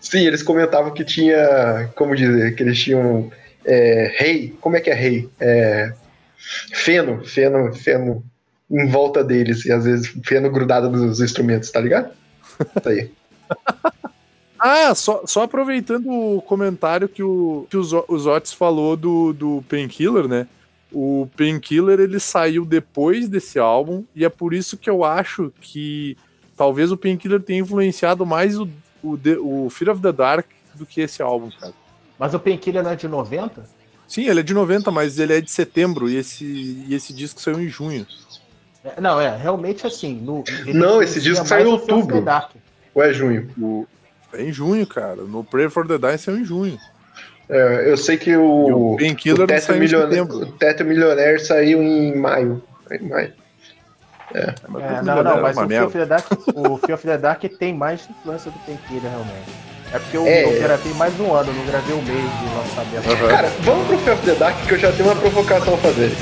Sim, 0.00 0.26
eles 0.26 0.42
comentavam 0.42 0.92
que 0.92 1.04
tinha, 1.04 1.90
como 1.94 2.14
dizer, 2.14 2.54
que 2.54 2.62
eles 2.62 2.78
tinham 2.78 3.30
é, 3.64 4.14
rei, 4.16 4.56
como 4.60 4.76
é 4.76 4.80
que 4.80 4.90
é 4.90 4.94
rei? 4.94 5.28
É, 5.40 5.92
feno, 6.72 7.24
feno, 7.24 7.74
feno 7.74 8.24
em 8.70 8.86
volta 8.86 9.24
deles, 9.24 9.64
e 9.64 9.72
às 9.72 9.84
vezes 9.84 10.14
feno 10.24 10.50
grudado 10.50 10.90
nos 10.90 11.20
instrumentos, 11.20 11.70
tá 11.70 11.80
ligado? 11.80 12.12
Tá 12.82 12.90
aí. 12.90 13.10
Ah, 14.60 14.92
só, 14.92 15.22
só 15.24 15.44
aproveitando 15.44 16.10
o 16.10 16.42
comentário 16.42 17.08
que 17.08 17.22
o, 17.22 17.64
que 17.70 17.76
o, 17.76 18.04
o 18.08 18.40
falou 18.56 18.96
do, 18.96 19.32
do 19.32 19.64
Painkiller, 19.68 20.26
né? 20.26 20.48
O 20.90 21.28
Painkiller 21.36 22.00
ele 22.00 22.18
saiu 22.18 22.64
depois 22.64 23.28
desse 23.28 23.58
álbum, 23.58 24.04
e 24.16 24.24
é 24.24 24.28
por 24.28 24.52
isso 24.52 24.76
que 24.76 24.90
eu 24.90 25.04
acho 25.04 25.52
que 25.60 26.16
talvez 26.56 26.90
o 26.90 26.96
Painkiller 26.96 27.40
tenha 27.40 27.60
influenciado 27.60 28.26
mais 28.26 28.58
o, 28.58 28.68
o, 29.02 29.16
The- 29.16 29.38
o 29.38 29.68
Fear 29.70 29.92
of 29.94 30.02
the 30.02 30.12
Dark 30.12 30.46
do 30.74 30.84
que 30.86 31.00
esse 31.00 31.22
álbum, 31.22 31.50
cara. 31.60 31.72
Mas 32.18 32.34
o 32.34 32.38
Painkiller 32.38 32.82
não 32.82 32.90
é 32.90 32.96
de 32.96 33.06
90? 33.08 33.64
Sim, 34.06 34.26
ele 34.28 34.40
é 34.40 34.42
de 34.42 34.54
90, 34.54 34.90
mas 34.90 35.18
ele 35.18 35.34
é 35.36 35.40
de 35.40 35.50
setembro, 35.50 36.08
e 36.08 36.16
esse, 36.16 36.44
e 36.88 36.94
esse 36.94 37.12
disco 37.12 37.40
saiu 37.40 37.60
em 37.60 37.68
junho. 37.68 38.06
É, 38.84 39.00
Não, 39.00 39.20
é, 39.20 39.36
realmente 39.36 39.86
assim. 39.86 40.14
No, 40.14 40.42
Não, 40.72 41.02
esse 41.02 41.20
disco 41.20 41.44
saiu 41.46 41.66
em 41.66 41.70
mais 41.70 41.82
o 41.82 41.86
Fear 41.86 41.98
of 41.98 42.06
the 42.08 42.14
outubro. 42.14 42.24
Dark. 42.24 42.52
Ou 42.94 43.02
é 43.02 43.12
junho? 43.12 43.50
O, 43.58 43.86
é 44.32 44.42
em 44.44 44.52
junho, 44.52 44.86
cara. 44.86 45.16
No 45.22 45.44
Pray 45.44 45.68
for 45.68 45.86
the 45.86 45.98
Die 45.98 46.18
saiu 46.18 46.38
em 46.38 46.44
junho. 46.44 46.78
É, 47.50 47.90
eu 47.90 47.96
sei 47.96 48.16
que 48.18 48.36
o 48.36 48.42
o, 48.42 48.94
o, 48.94 48.96
teto 48.98 49.72
milionário, 49.74 50.10
setembro. 50.10 50.36
o 50.42 50.52
Teto 50.52 50.84
Milionaire 50.84 51.40
saiu 51.40 51.82
em 51.82 52.14
maio. 52.14 52.62
Em 52.90 53.08
maio. 53.08 53.32
Mas 54.68 54.82
É, 54.82 55.00
o 55.00 55.04
não, 55.04 55.22
não, 55.22 55.40
mas 55.42 55.56
uma 55.56 55.64
o 55.64 55.68
Fear, 55.68 55.68
merda. 55.68 55.86
of 55.86 55.98
the 55.98 56.06
Dark, 56.06 56.26
o 56.54 56.76
Fear 56.78 56.94
of 56.98 57.06
the 57.06 57.18
Dark 57.18 57.42
tem 57.58 57.74
mais 57.74 58.08
influência 58.08 58.50
do 58.50 58.58
Painkiller, 58.60 59.10
realmente. 59.10 59.50
É 59.92 59.98
porque 59.98 60.16
eu, 60.18 60.26
É. 60.26 60.44
eu 60.44 60.62
gravei 60.62 60.92
mais 60.94 61.18
um 61.18 61.32
ano, 61.34 61.50
eu 61.50 61.54
não 61.54 61.64
gravei 61.66 61.94
um 61.96 62.02
mês 62.02 62.18
de 62.20 62.54
lançamento. 62.54 63.10
Aham. 63.22 63.28
Cara, 63.28 63.48
vamos 63.60 63.86
pro 63.86 63.98
Fear 63.98 64.16
of 64.16 64.26
the 64.26 64.34
Dark 64.34 64.56
que 64.66 64.74
eu 64.74 64.78
já 64.78 64.92
tenho 64.92 65.04
uma 65.08 65.16
provocação 65.16 65.74
a 65.74 65.78
fazer. 65.78 66.12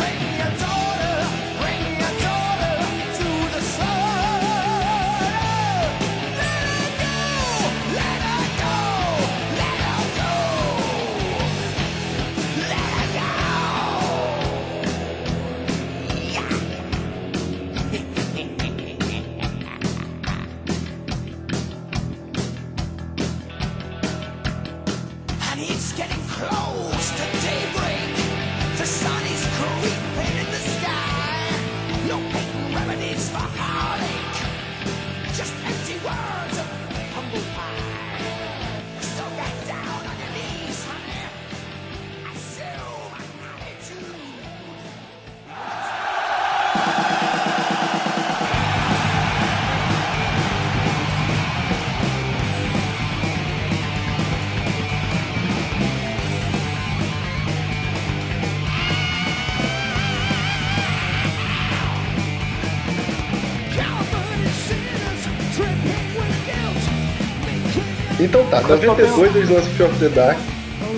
Então 68.37 68.51
tá, 68.51 68.61
92 68.69 69.35
eles 69.37 69.49
lançam 69.51 69.71
Fear 69.73 69.89
of 69.91 69.99
the 69.99 70.09
Dark. 70.11 70.39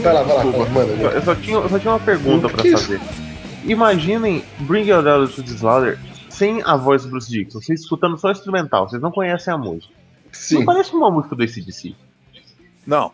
Vai 0.02 0.12
lá, 0.12 0.22
vai 0.22 0.36
lá, 0.36 0.42
fala, 0.52 0.68
manda. 0.70 0.92
Eu- 0.92 1.10
Eu 1.10 1.22
só 1.22 1.34
tinha, 1.34 1.56
eu 1.56 1.68
só 1.68 1.78
tinha 1.78 1.92
uma 1.92 2.00
pergunta 2.00 2.46
O 2.46 2.50
pra 2.50 2.62
fazer. 2.64 3.00
Imaginem 3.64 4.44
Bring 4.60 4.88
Your 4.88 5.02
Daughter 5.02 5.34
to 5.34 5.42
the 5.42 5.50
Slaughter 5.52 5.98
sem 6.28 6.62
a 6.64 6.76
voz 6.76 7.02
do 7.04 7.10
Bruce 7.10 7.30
Dixon, 7.30 7.60
vocês 7.60 7.80
escutando 7.80 8.16
só 8.16 8.30
instrumental, 8.30 8.88
vocês 8.88 9.02
não 9.02 9.10
conhecem 9.10 9.52
a 9.52 9.58
música. 9.58 9.92
Sim. 10.32 10.58
Não 10.58 10.64
parece 10.64 10.92
uma 10.94 11.10
música 11.10 11.34
do 11.34 11.42
ACDC. 11.42 11.94
Não, 12.86 13.12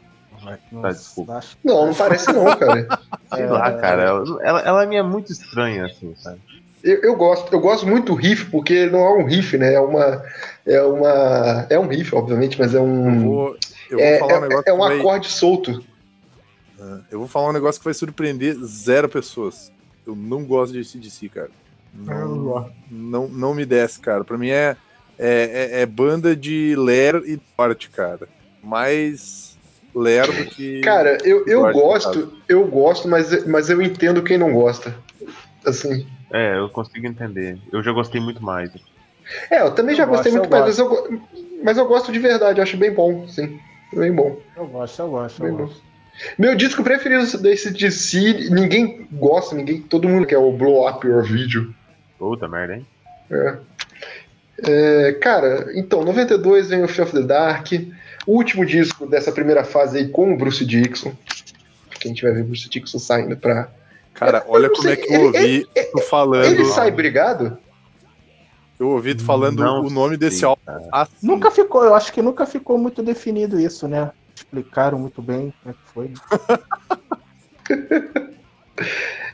Tá, 0.83 0.91
desculpa. 0.91 1.41
Não, 1.65 1.87
não 1.87 1.95
parece 1.95 2.31
não, 2.31 2.45
cara. 2.57 2.87
Sei 3.35 3.47
lá, 3.47 3.73
cara. 3.73 4.03
Ela, 4.43 4.61
ela 4.61 4.87
me 4.87 4.97
é 4.97 5.03
muito 5.03 5.33
estranha, 5.33 5.87
assim, 5.87 6.15
sabe? 6.17 6.39
Eu, 6.83 6.99
eu 7.01 7.17
gosto, 7.17 7.51
eu 7.51 7.59
gosto 7.61 7.87
muito 7.87 8.13
do 8.13 8.15
riff, 8.15 8.51
porque 8.51 8.85
não 8.85 8.99
é 8.99 9.17
um 9.23 9.25
riff, 9.25 9.57
né? 9.57 9.73
É 9.73 9.81
uma. 9.81 10.23
É 10.67 10.83
uma. 10.83 11.67
É 11.71 11.79
um 11.79 11.87
riff, 11.87 12.15
obviamente, 12.15 12.59
mas 12.59 12.75
é 12.75 12.79
eu 12.79 12.83
um. 12.85 13.21
vou, 13.21 13.57
eu 13.91 13.99
vou 13.99 14.07
É, 14.07 14.19
falar 14.19 14.35
um 14.35 14.37
é, 14.45 14.49
negócio 14.49 14.65
é 14.69 14.73
um 14.73 14.77
que 14.77 14.89
vai, 14.89 14.99
acorde 14.99 15.29
solto. 15.29 15.85
eu 17.11 17.19
vou 17.19 17.29
falar 17.29 17.51
um 17.51 17.53
negócio 17.53 17.81
que 17.81 17.85
vai 17.85 17.95
surpreender 17.95 18.57
zero 18.65 19.09
pessoas. 19.09 19.71
Eu 20.07 20.15
não 20.15 20.45
gosto 20.45 20.73
de 20.73 20.81
ACDC, 20.81 21.29
cara. 21.29 21.51
Não, 21.93 22.71
não, 22.91 23.29
não 23.29 23.55
me 23.55 23.65
desce, 23.65 24.01
cara. 24.01 24.25
Pra 24.25 24.37
mim 24.37 24.51
é, 24.51 24.77
é, 25.19 25.79
é- 25.79 25.81
é 25.83 25.87
banda 25.87 26.35
de 26.35 26.75
Ler 26.77 27.23
e 27.25 27.39
Norte, 27.59 27.89
cara. 27.91 28.29
Mas 28.63 29.57
lerdo 29.95 30.45
que. 30.51 30.81
Cara, 30.83 31.19
eu, 31.25 31.47
eu 31.47 31.61
Gosto, 31.63 31.79
gosto, 31.81 32.33
eu 32.49 32.67
gosto, 32.67 33.09
mas, 33.09 33.47
mas 33.47 33.71
eu 33.71 33.81
entendo 33.81 34.23
quem 34.25 34.37
não 34.37 34.53
gosta. 34.53 34.95
Assim. 35.65 36.07
É, 36.33 36.59
eu 36.59 36.69
consigo 36.71 37.07
entender. 37.07 37.59
Eu 37.73 37.83
já 37.83 37.93
gostei 37.93 38.21
muito 38.21 38.43
mais. 38.43 38.71
É, 39.51 39.63
eu 39.63 39.75
também 39.75 39.95
já 39.95 40.05
Eu 40.05 40.09
gostei 40.09 40.33
gosto, 40.33 40.41
muito 40.51 40.51
mais, 40.51 40.65
mas 40.65 40.79
eu, 40.79 41.21
mas 41.63 41.79
eu 41.79 41.87
gosto 41.87 42.13
de 42.13 42.19
verdade, 42.19 42.59
eu 42.59 42.63
acho 42.63 42.77
bem 42.77 42.93
bom, 42.93 43.27
sim. 43.29 43.59
Bem 43.97 44.13
bom. 44.13 44.41
Eu 44.57 44.67
gosto, 44.67 45.01
eu 45.03 45.11
gosto, 45.11 45.43
Bem 45.43 45.51
eu 45.51 45.57
bom. 45.57 45.65
gosto. 45.67 45.83
Meu 46.39 46.55
disco 46.55 46.83
preferido 46.85 47.39
desse 47.39 47.73
DC, 47.73 48.49
ninguém 48.51 49.09
gosta, 49.13 49.55
ninguém, 49.55 49.81
todo 49.83 50.09
mundo 50.09 50.27
quer 50.27 50.39
o 50.39 50.53
Blow 50.53 50.89
Up 50.89 51.05
Your 51.07 51.25
Video. 51.25 51.75
Puta 52.19 52.49
merda, 52.49 52.77
hein? 52.77 52.87
É. 53.31 53.57
É, 54.63 55.13
cara, 55.21 55.73
então, 55.75 56.05
92 56.05 56.69
vem 56.69 56.85
o 56.85 56.89
Fear 56.89 57.09
of 57.09 57.17
the 57.17 57.27
Dark, 57.27 57.73
o 58.27 58.33
último 58.33 58.65
disco 58.65 59.07
dessa 59.07 59.33
primeira 59.33 59.65
fase 59.65 59.99
aí 59.99 60.09
com 60.09 60.33
o 60.33 60.37
Bruce 60.37 60.65
Dixon. 60.65 61.13
Quem 62.01 62.15
tiver 62.15 62.33
ver 62.35 62.45
Bruce 62.45 62.69
Dixon 62.69 62.99
saindo 62.99 63.37
pra. 63.37 63.69
Cara, 64.13 64.45
olha 64.47 64.71
como 64.71 64.89
é 64.89 64.95
sei, 64.95 65.05
que 65.05 65.13
eu 65.13 65.23
ouvi 65.23 65.67
tu 65.93 66.01
falando. 66.03 66.45
Ele 66.45 66.65
sai 66.67 66.91
brigado? 66.93 67.59
Eu 68.85 68.91
ouvi 68.91 69.15
tu 69.15 69.25
falando 69.25 69.61
Não 69.63 69.85
o 69.87 69.91
nome 69.91 70.17
desse 70.17 70.39
sei, 70.41 70.49
álbum. 70.49 70.63
assim. 70.93 71.13
Nunca 71.27 71.51
ficou, 71.51 71.85
eu 71.85 71.95
acho 71.95 72.13
que 72.13 72.23
nunca 72.23 72.45
ficou 72.47 72.77
muito 72.79 73.03
definido 73.03 73.59
isso, 73.59 73.89
né? 73.89 74.11
Explicaram 74.37 74.99
muito 74.99 75.23
bem 75.23 75.53
como 75.63 75.75
é 75.75 75.79
que 75.79 75.93
foi. 75.93 76.13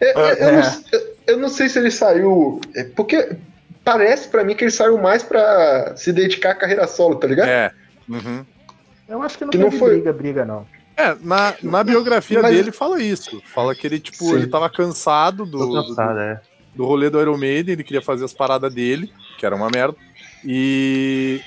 É, 0.03 0.44
eu, 0.44 0.48
É. 0.48 0.62
não, 0.62 0.82
eu- 0.92 1.16
eu 1.28 1.38
não 1.38 1.48
sei 1.48 1.68
se 1.68 1.78
ele 1.78 1.90
saiu. 1.90 2.61
é, 2.74 2.84
Porque 2.84 3.36
parece 3.84 4.28
pra 4.28 4.44
mim 4.44 4.55
que 4.55 4.64
ele 4.64 4.70
saiu 4.70 4.98
mais 4.98 5.22
pra 5.22 5.94
se 5.96 6.12
dedicar 6.12 6.51
à 6.51 6.55
carreira 6.55 6.86
solo, 6.86 7.16
tá 7.16 7.26
ligado? 7.26 7.48
É. 7.48 7.70
Uhum. 8.09 8.44
Eu 9.09 9.22
acho 9.22 9.38
que 9.38 9.44
não 9.44 9.51
Que 9.51 9.59
não 9.59 9.70
foi- 9.72 9.94
briga, 9.94 10.12
briga, 10.12 10.44
não. 10.44 10.66
É, 10.96 11.16
na, 11.22 11.55
na 11.62 11.82
biografia 11.82 12.42
Mas- 12.42 12.55
dele 12.55 12.70
fala 12.72 13.01
isso. 13.03 13.40
Fala 13.46 13.74
que 13.74 13.86
ele, 13.86 13.98
tipo, 13.98 14.18
Sim. 14.24 14.34
ele 14.34 14.46
tava 14.46 14.68
cansado 14.68 15.46
do, 15.46 15.72
cansado, 15.72 16.18
é. 16.18 16.40
do 16.74 16.84
rolê 16.84 17.09
do 17.09 17.18
Iron 17.20 17.38
Maiden, 17.38 17.72
ele 17.72 17.84
queria 17.84 18.03
fazer 18.03 18.24
as 18.26 18.34
paradas 18.34 18.72
dele, 18.72 19.11
que 19.41 19.47
era 19.47 19.57
uma 19.57 19.70
merda. 19.74 19.97
E. 20.45 21.41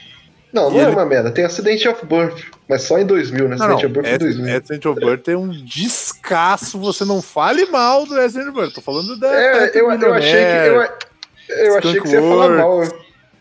Não, 0.52 0.70
não 0.70 0.78
E 0.78 0.80
é 0.80 0.84
ele- 0.84 0.92
uma 0.92 1.06
merda. 1.06 1.32
Tem 1.32 1.46
Acidente 1.46 1.88
of 1.88 2.06
Birth, 2.06 2.44
mas 2.68 2.82
só 2.84 2.98
em 3.00 3.06
2000, 3.06 3.48
né? 3.50 3.56
Não, 3.56 3.68
não, 3.68 3.76
Acidente 3.76 3.86
of 3.86 3.94
Birth 3.94 4.08
em 4.14 4.18
2000. 4.18 4.58
Accident 4.58 4.86
of 4.86 5.00
Birth 5.00 5.28
é 5.30 5.38
um 5.38 5.50
descasso. 5.50 6.80
Você 6.80 7.06
não 7.06 7.22
fale 7.22 7.66
mal 7.68 8.06
do 8.06 8.20
Accident 8.20 8.50
of 8.50 8.60
Birth. 8.60 8.74
Tô 8.74 8.82
falando 8.82 9.18
da. 9.20 9.28
É, 9.34 9.72
eu, 9.80 9.92
eu 9.92 10.14
achei 10.14 10.44
que. 10.44 11.52
Eu, 11.52 11.56
eu 11.66 11.78
achei 11.78 12.02
que 12.02 12.08
você 12.08 12.16
ia 12.16 12.22
falar 12.22 12.50
mal. 12.58 12.82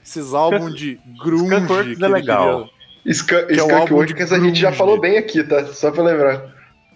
Esses 0.05 0.35
álbuns 0.35 0.75
de 0.75 1.01
grunge. 1.23 1.55
Skunk 1.55 1.97
que 1.97 2.05
é 2.05 2.09
legal. 2.09 2.69
Skunk, 3.07 3.47
Que 3.47 3.53
é 3.53 3.63
o 3.63 3.67
Skunk 3.67 3.73
álbum 3.93 4.05
de 4.05 4.23
a 4.23 4.39
gente 4.39 4.61
já 4.61 4.73
falou 4.73 5.01
bem 5.01 5.17
aqui, 5.19 5.43
tá? 5.45 5.65
Só 5.67 5.91
pra 5.91 6.03
lembrar. 6.03 6.43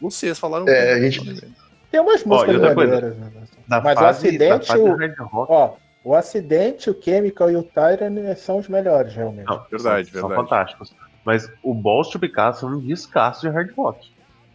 Vocês 0.00 0.38
falaram 0.38 0.66
É, 0.68 0.94
bem, 0.96 1.06
a 1.06 1.10
gente-. 1.10 1.42
Tem 1.90 2.00
umas 2.00 2.22
músicas 2.24 2.54
outra 2.56 2.74
coisa, 2.74 2.94
maneiras, 2.94 3.18
né? 3.18 3.30
Mas 3.68 3.80
o 3.80 4.00
fase, 4.00 4.26
acidente, 4.28 4.76
o- 4.76 4.94
hard 4.96 5.18
rock, 5.18 5.52
Ó, 5.52 5.70
o 6.06 6.14
acidente, 6.14 6.88
o 6.88 6.96
Chemical 7.02 7.50
e 7.50 7.56
o 7.56 7.62
Tyrant 7.64 8.36
são 8.36 8.58
os 8.58 8.68
melhores, 8.68 9.12
realmente. 9.14 9.46
não, 9.46 9.64
Verdade, 9.70 10.10
são, 10.10 10.20
são 10.20 10.28
verdade. 10.28 10.48
fantásticos. 10.48 10.94
Mas 11.24 11.48
o 11.64 11.74
Balls 11.74 12.08
to 12.10 12.20
Picasso 12.20 12.64
é 12.64 12.68
um 12.68 12.78
descasso 12.78 13.40
de 13.40 13.48
hard 13.48 13.70
rock. 13.76 13.98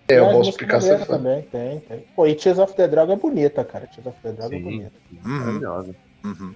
É, 0.07 0.19
posso 0.19 0.37
músicas 0.37 0.49
explicar 0.53 0.77
essa 0.77 0.85
maneiras 0.87 1.07
fã. 1.07 1.17
também, 1.17 1.41
tem, 1.43 1.79
tem. 1.81 2.05
Pô, 2.15 2.25
e 2.25 2.35
Tears 2.35 2.57
of 2.59 2.73
the 2.75 2.87
Dragon 2.87 3.11
é 3.13 3.15
bonita, 3.17 3.63
cara. 3.65 3.85
Tears 3.87 4.07
of 4.07 4.17
the 4.21 4.31
Dragon 4.31 4.55
é 4.55 4.57
Sim. 4.59 4.63
bonita. 4.63 4.91
Uhum. 5.11 5.39
Maravilhosa. 5.39 5.95
Uhum. 6.23 6.55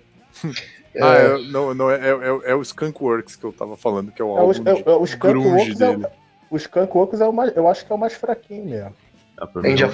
É, 0.96 1.04
Ah, 1.04 1.16
é, 1.18 1.38
não, 1.52 1.74
não, 1.74 1.92
é, 1.92 1.96
é, 1.98 2.52
é 2.52 2.56
o 2.56 2.62
Skunk 2.62 3.04
Works 3.04 3.36
que 3.36 3.46
eu 3.46 3.52
tava 3.52 3.76
falando, 3.76 4.14
que 4.14 4.22
é 4.22 4.26
o 4.26 4.30
É, 4.30 4.32
o, 4.32 4.38
álbum 4.38 4.70
é, 4.70 4.74
de 4.74 4.90
é, 4.90 4.92
o 4.94 5.04
Skunk 5.04 5.34
grunge 5.34 5.50
Works 5.50 5.82
é, 5.82 5.88
dele. 5.92 6.06
o- 6.06 6.56
o 6.56 6.58
Skunk 6.58 6.98
Works 6.98 7.20
é 7.22 7.28
o 7.28 7.34
mais, 7.34 7.56
eu 7.58 7.68
acho 7.68 7.86
que 7.86 7.92
é 7.92 7.96
o 7.96 8.00
mais 8.00 8.14
fraquinho 8.14 8.66
mesmo. 8.66 8.96
A 9.38 9.46
A 9.60 9.68
gente 9.68 9.80
já 9.80 9.90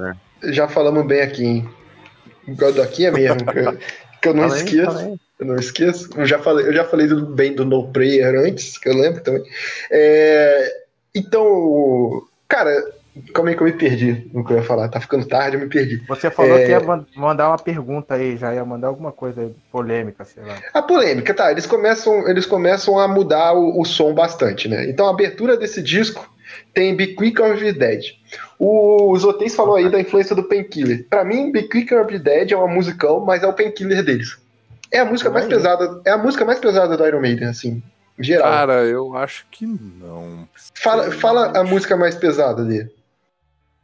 né? 0.00 0.16
já 0.52 0.68
falamos 0.68 1.06
bem 1.06 1.22
aqui, 1.22 1.44
hein? 1.44 1.68
Do 2.46 2.82
aqui 2.82 3.06
é 3.06 3.10
mesmo, 3.10 3.36
que 4.20 4.28
eu, 4.28 4.34
não 4.34 4.42
Fala 4.44 4.54
aí, 4.54 4.64
esqueço. 4.64 4.84
fala 4.86 5.00
aí. 5.00 5.16
Eu 5.38 5.46
não 5.46 5.56
esqueço. 5.56 6.10
Eu 6.16 6.26
já 6.26 6.38
falei, 6.38 6.66
eu 6.66 6.72
já 6.72 6.84
falei 6.84 7.06
do, 7.06 7.26
bem 7.26 7.52
do 7.54 7.64
No 7.64 7.88
Prayer 7.92 8.34
antes, 8.40 8.78
que 8.78 8.88
eu 8.88 8.94
lembro 8.94 9.22
também. 9.22 9.42
É, 9.90 10.72
então, 11.14 12.22
cara, 12.48 12.70
calma 13.34 13.50
aí 13.50 13.56
que 13.56 13.62
eu 13.62 13.66
me 13.66 13.72
perdi 13.72 14.30
no 14.32 14.44
que 14.44 14.52
eu 14.52 14.56
ia 14.58 14.62
falar. 14.62 14.88
Tá 14.88 15.00
ficando 15.00 15.26
tarde, 15.26 15.56
eu 15.56 15.60
me 15.60 15.68
perdi. 15.68 16.02
Você 16.08 16.30
falou 16.30 16.56
É. 16.58 16.64
que 16.64 16.70
ia 16.70 16.80
man- 16.80 17.06
mandar 17.14 17.48
uma 17.48 17.58
pergunta 17.58 18.14
aí, 18.14 18.36
já 18.36 18.54
ia 18.54 18.64
mandar 18.64 18.88
alguma 18.88 19.12
coisa 19.12 19.50
polêmica, 19.70 20.24
sei 20.24 20.42
lá. 20.42 20.56
A 20.72 20.82
polêmica, 20.82 21.34
tá? 21.34 21.50
Eles 21.50 21.66
começam, 21.66 22.26
eles 22.28 22.46
começam 22.46 22.98
a 22.98 23.06
mudar 23.08 23.52
o, 23.54 23.80
o 23.80 23.84
som 23.84 24.14
bastante, 24.14 24.68
né? 24.68 24.88
Então 24.88 25.06
a 25.06 25.10
abertura 25.10 25.56
desse 25.56 25.82
disco 25.82 26.26
tem 26.74 26.94
Be 26.96 27.08
Quick 27.14 27.40
or 27.40 27.56
Be 27.58 27.72
Dead. 27.72 28.02
O 28.58 29.16
Zoteis 29.18 29.54
falou 29.54 29.76
aí 29.76 29.88
da 29.90 30.00
influência 30.00 30.34
do 30.34 30.44
Painkiller. 30.44 31.06
Pra 31.08 31.24
mim, 31.24 31.52
Be 31.52 31.64
Quick 31.64 31.94
or 31.94 32.04
Be 32.06 32.18
Dead 32.18 32.52
é 32.52 32.56
uma 32.56 32.68
musicão, 32.68 33.20
mas 33.20 33.42
é 33.42 33.46
o 33.46 33.52
Painkiller 33.52 34.02
deles. 34.04 34.36
É 34.92 35.00
a 35.00 35.04
música 35.04 35.30
mais 35.30 35.46
pesada, 35.46 36.00
é 36.04 36.10
a 36.10 36.18
música 36.18 36.44
mais 36.44 36.58
pesada 36.58 36.96
do 36.96 37.06
Iron 37.06 37.20
Maiden, 37.20 37.48
assim, 37.48 37.82
em 38.18 38.22
geral. 38.24 38.50
Cara, 38.50 38.84
eu 38.84 39.16
acho 39.16 39.46
que 39.50 39.66
não. 39.66 40.48
fala, 40.74 41.10
fala 41.10 41.58
a 41.58 41.64
música 41.64 41.96
mais 41.96 42.14
pesada 42.14 42.64
dele. 42.64 42.90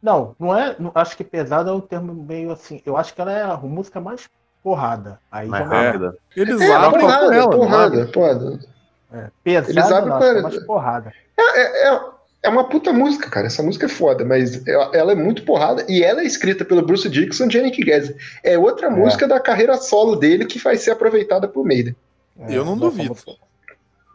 Não, 0.01 0.35
não 0.39 0.57
é. 0.57 0.75
não- 0.79 0.91
acho 0.95 1.15
que 1.15 1.23
pesado 1.23 1.69
é 1.69 1.73
um 1.73 1.79
termo 1.81 2.13
meio 2.13 2.51
assim. 2.51 2.81
Eu 2.85 2.97
acho 2.97 3.13
que 3.13 3.21
ela 3.21 3.31
é 3.31 3.41
a 3.43 3.55
música 3.57 4.01
mais 4.01 4.27
porrada. 4.61 5.19
Aí 5.31 5.47
Mais 5.47 5.65
não 5.69 5.75
é. 5.75 5.85
rápida. 5.87 6.17
Eles 6.35 6.59
É, 6.61 6.73
abrem 6.73 6.91
com 6.91 6.99
porrada, 6.99 7.25
ela, 7.35 7.43
não 7.43 7.49
porrada, 7.51 8.05
porrada. 8.07 8.59
É. 9.13 9.27
Pesado, 9.43 9.71
Eles 9.71 9.91
abrem 9.91 10.09
não, 10.09 10.17
com 10.19 10.23
acho 10.23 10.33
que 10.33 10.39
é 10.39 10.41
mais 10.41 10.65
porrada. 10.65 11.13
É, 11.37 11.59
é, 11.61 11.87
é 11.93 12.01
uma 12.49 12.67
puta 12.67 12.91
música, 12.91 13.29
cara. 13.29 13.47
Essa 13.47 13.63
música 13.63 13.85
é 13.85 13.89
foda, 13.89 14.25
mas 14.25 14.65
ela, 14.67 14.91
ela 14.93 15.11
é 15.13 15.15
muito 15.15 15.43
porrada 15.43 15.85
e 15.87 16.03
ela 16.03 16.21
é 16.21 16.25
escrita 16.25 16.65
pelo 16.65 16.81
Bruce 16.85 17.09
Dixon 17.09 17.45
e 17.47 17.51
Janik 17.51 17.83
Gaz. 17.83 18.13
É 18.43 18.57
outra 18.57 18.89
música 18.89 19.27
da 19.27 19.39
carreira 19.39 19.77
solo 19.77 20.15
dele 20.15 20.45
que 20.45 20.59
vai 20.59 20.75
ser 20.75 20.91
aproveitada 20.91 21.47
por 21.47 21.65
Maiden. 21.65 21.95
É, 22.39 22.57
Eu 22.57 22.65
não 22.65 22.77
duvido. 22.77 23.15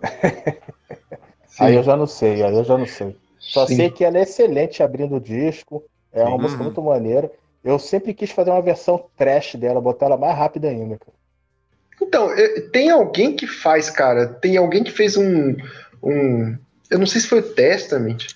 Aí 1.59 1.74
eu 1.74 1.83
já 1.83 1.97
não 1.97 2.07
sei, 2.07 2.43
aí 2.43 2.55
eu 2.55 2.62
já 2.62 2.79
não 2.79 2.87
sei. 2.87 3.16
Só 3.39 3.66
Sim. 3.66 3.76
sei 3.76 3.91
que 3.91 4.05
ela 4.05 4.18
é 4.18 4.22
excelente 4.22 4.81
abrindo 4.83 5.16
o 5.16 5.20
disco. 5.20 5.83
É 6.12 6.22
uma 6.22 6.39
música 6.39 6.59
Uhum. 6.61 6.66
muito 6.66 6.83
maneira. 6.83 7.31
Eu 7.64 7.79
sempre 7.79 8.14
quis 8.14 8.31
fazer 8.31 8.51
uma 8.51 8.62
versão 8.62 9.05
trash 9.16 9.57
dela, 9.57 9.81
botar 9.81 10.07
ela 10.07 10.16
mais 10.16 10.37
rápida 10.37 10.68
ainda. 10.68 10.97
Cara. 10.99 11.12
Então, 12.01 12.31
é, 12.33 12.61
tem 12.72 12.91
alguém 12.91 13.35
que 13.35 13.47
faz, 13.47 13.91
cara. 13.91 14.29
Tem 14.29 14.57
alguém 14.57 14.85
que 14.85 14.93
fez 14.93 15.16
um. 15.16 15.57
um 16.03 16.57
eu 16.91 16.99
não 16.99 17.07
sei 17.07 17.20
se 17.20 17.26
foi 17.26 17.41
o 17.41 17.55
Testament. 17.55 18.26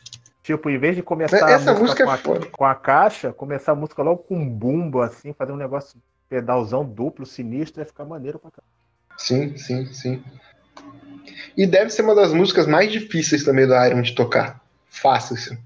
Tipo, 0.43 0.69
em 0.69 0.79
vez 0.79 0.97
de 0.97 1.03
começar 1.03 1.49
Essa 1.49 1.71
a 1.71 1.75
música 1.79 2.05
música 2.05 2.05
é 2.05 2.19
com, 2.19 2.33
a, 2.33 2.47
com 2.51 2.65
a 2.65 2.75
caixa, 2.75 3.33
começar 3.33 3.73
a 3.73 3.77
música 3.77 4.03
logo 4.03 4.25
com 4.25 4.37
um 4.37 4.49
bumbo, 4.49 5.01
assim, 5.01 5.33
fazer 5.33 5.53
um 5.53 5.57
negócio 5.57 6.01
pedalzão 6.29 6.85
duplo, 6.85 7.25
sinistro, 7.25 7.81
ia 7.81 7.87
ficar 7.87 8.05
maneiro 8.05 8.39
pra 8.39 8.51
caramba. 8.51 8.73
Sim, 9.19 9.57
sim, 9.57 9.87
sim. 9.93 10.25
E 11.57 11.67
deve 11.67 11.91
ser 11.91 12.03
uma 12.03 12.15
das 12.15 12.33
músicas 12.33 12.67
mais 12.67 12.91
difíceis 12.91 13.45
também 13.45 13.67
do 13.67 13.75
Iron 13.85 14.03
de 14.03 14.15
tocar. 14.15 14.61
Fácil, 14.89 15.37
assim. 15.37 15.59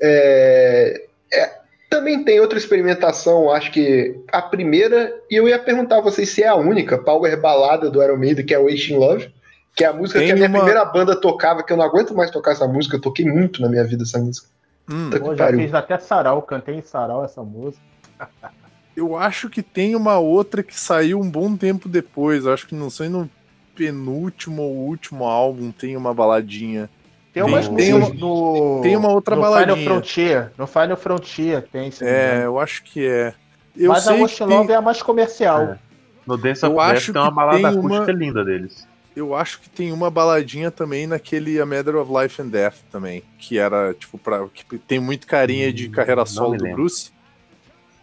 É, 0.00 1.06
é, 1.32 1.60
também 1.90 2.24
tem 2.24 2.40
outra 2.40 2.58
experimentação, 2.58 3.50
acho 3.50 3.70
que 3.70 4.18
a 4.32 4.42
primeira, 4.42 5.14
e 5.30 5.36
eu 5.36 5.46
ia 5.46 5.58
perguntar 5.58 5.98
a 5.98 6.00
vocês 6.00 6.30
se 6.30 6.42
é 6.42 6.48
a 6.48 6.56
única 6.56 6.98
power 6.98 7.40
balada 7.40 7.90
do 7.90 8.02
Iron 8.02 8.16
Maiden, 8.16 8.44
que 8.44 8.54
é 8.54 8.58
Wasting 8.58 8.96
Love, 8.96 9.33
que 9.74 9.84
é 9.84 9.88
a 9.88 9.92
música 9.92 10.18
Tem 10.18 10.28
que 10.28 10.32
a 10.32 10.36
minha 10.36 10.48
uma- 10.48 10.58
primeira 10.58 10.84
banda 10.84 11.14
tocava, 11.20 11.62
que 11.62 11.72
eu 11.72 11.76
não 11.76 11.84
aguento 11.84 12.14
mais 12.14 12.30
tocar 12.30 12.52
essa 12.52 12.66
música, 12.68 12.96
eu 12.96 13.00
toquei 13.00 13.24
muito 13.24 13.60
na 13.60 13.68
minha 13.68 13.84
vida 13.84 14.02
essa 14.04 14.18
música. 14.18 14.46
Hum, 14.88 15.10
Pô, 15.10 15.34
já 15.34 15.44
pariu. 15.46 15.60
fiz 15.60 15.74
até 15.74 15.98
sarau, 15.98 16.42
cantei 16.42 16.76
em 16.76 16.82
sarau 16.82 17.24
essa 17.24 17.42
música. 17.42 17.82
eu 18.96 19.16
acho 19.16 19.48
que 19.50 19.62
tem 19.62 19.96
uma 19.96 20.18
outra 20.18 20.62
que 20.62 20.78
saiu 20.78 21.20
um 21.20 21.28
bom 21.30 21.56
tempo 21.56 21.88
depois. 21.88 22.44
Eu 22.44 22.52
acho 22.52 22.66
que 22.66 22.74
não 22.74 22.90
sei 22.90 23.08
no 23.08 23.28
penúltimo 23.74 24.62
ou 24.62 24.74
último 24.86 25.24
álbum 25.24 25.72
tem 25.72 25.96
uma 25.96 26.14
baladinha. 26.14 26.88
Tem 27.32 27.42
umas 27.42 27.66
Tem 27.66 27.92
músicas 27.94 28.20
no. 28.20 28.80
tem 28.82 28.96
uma 28.96 29.08
outra 29.08 29.34
no 29.34 29.42
baladinha. 29.42 29.74
Final 29.76 29.92
Frontier. 29.94 30.52
No 30.56 30.66
Final 30.68 30.96
Frontier 30.96 31.62
tem, 31.72 31.90
É, 32.02 32.42
eu 32.44 32.60
acho 32.60 32.84
que 32.84 33.04
é. 33.04 33.34
Eu 33.76 33.90
Mas 33.90 34.06
a 34.06 34.12
Love 34.14 34.36
tem, 34.36 34.70
é 34.70 34.74
a 34.76 34.80
mais 34.80 35.02
comercial. 35.02 35.62
É. 35.62 35.78
No 36.24 36.36
Dance 36.38 36.62
Eu 36.64 36.70
of 36.70 36.78
Death 36.86 36.96
acho 36.96 37.12
tem 37.12 37.20
uma 37.22 37.30
balada 37.32 37.56
tem 37.58 37.66
acústica 37.66 38.02
uma- 38.04 38.12
linda 38.12 38.44
deles. 38.44 38.86
Eu 39.16 39.34
acho 39.34 39.60
que 39.60 39.68
tem 39.70 39.92
uma 39.92 40.10
baladinha 40.10 40.70
também 40.70 41.06
naquele 41.06 41.60
A 41.60 41.66
Matter 41.66 41.96
of 41.96 42.10
Life 42.12 42.40
and 42.42 42.48
Death 42.48 42.76
também, 42.90 43.22
que 43.38 43.58
era 43.58 43.94
tipo 43.94 44.18
para 44.18 44.46
que 44.48 44.78
tem 44.78 44.98
muito 44.98 45.26
carinha 45.26 45.72
de 45.72 45.88
carreira 45.88 46.22
Não 46.22 46.26
solo 46.26 46.56
do. 46.56 46.64
Bruce. 46.72 47.10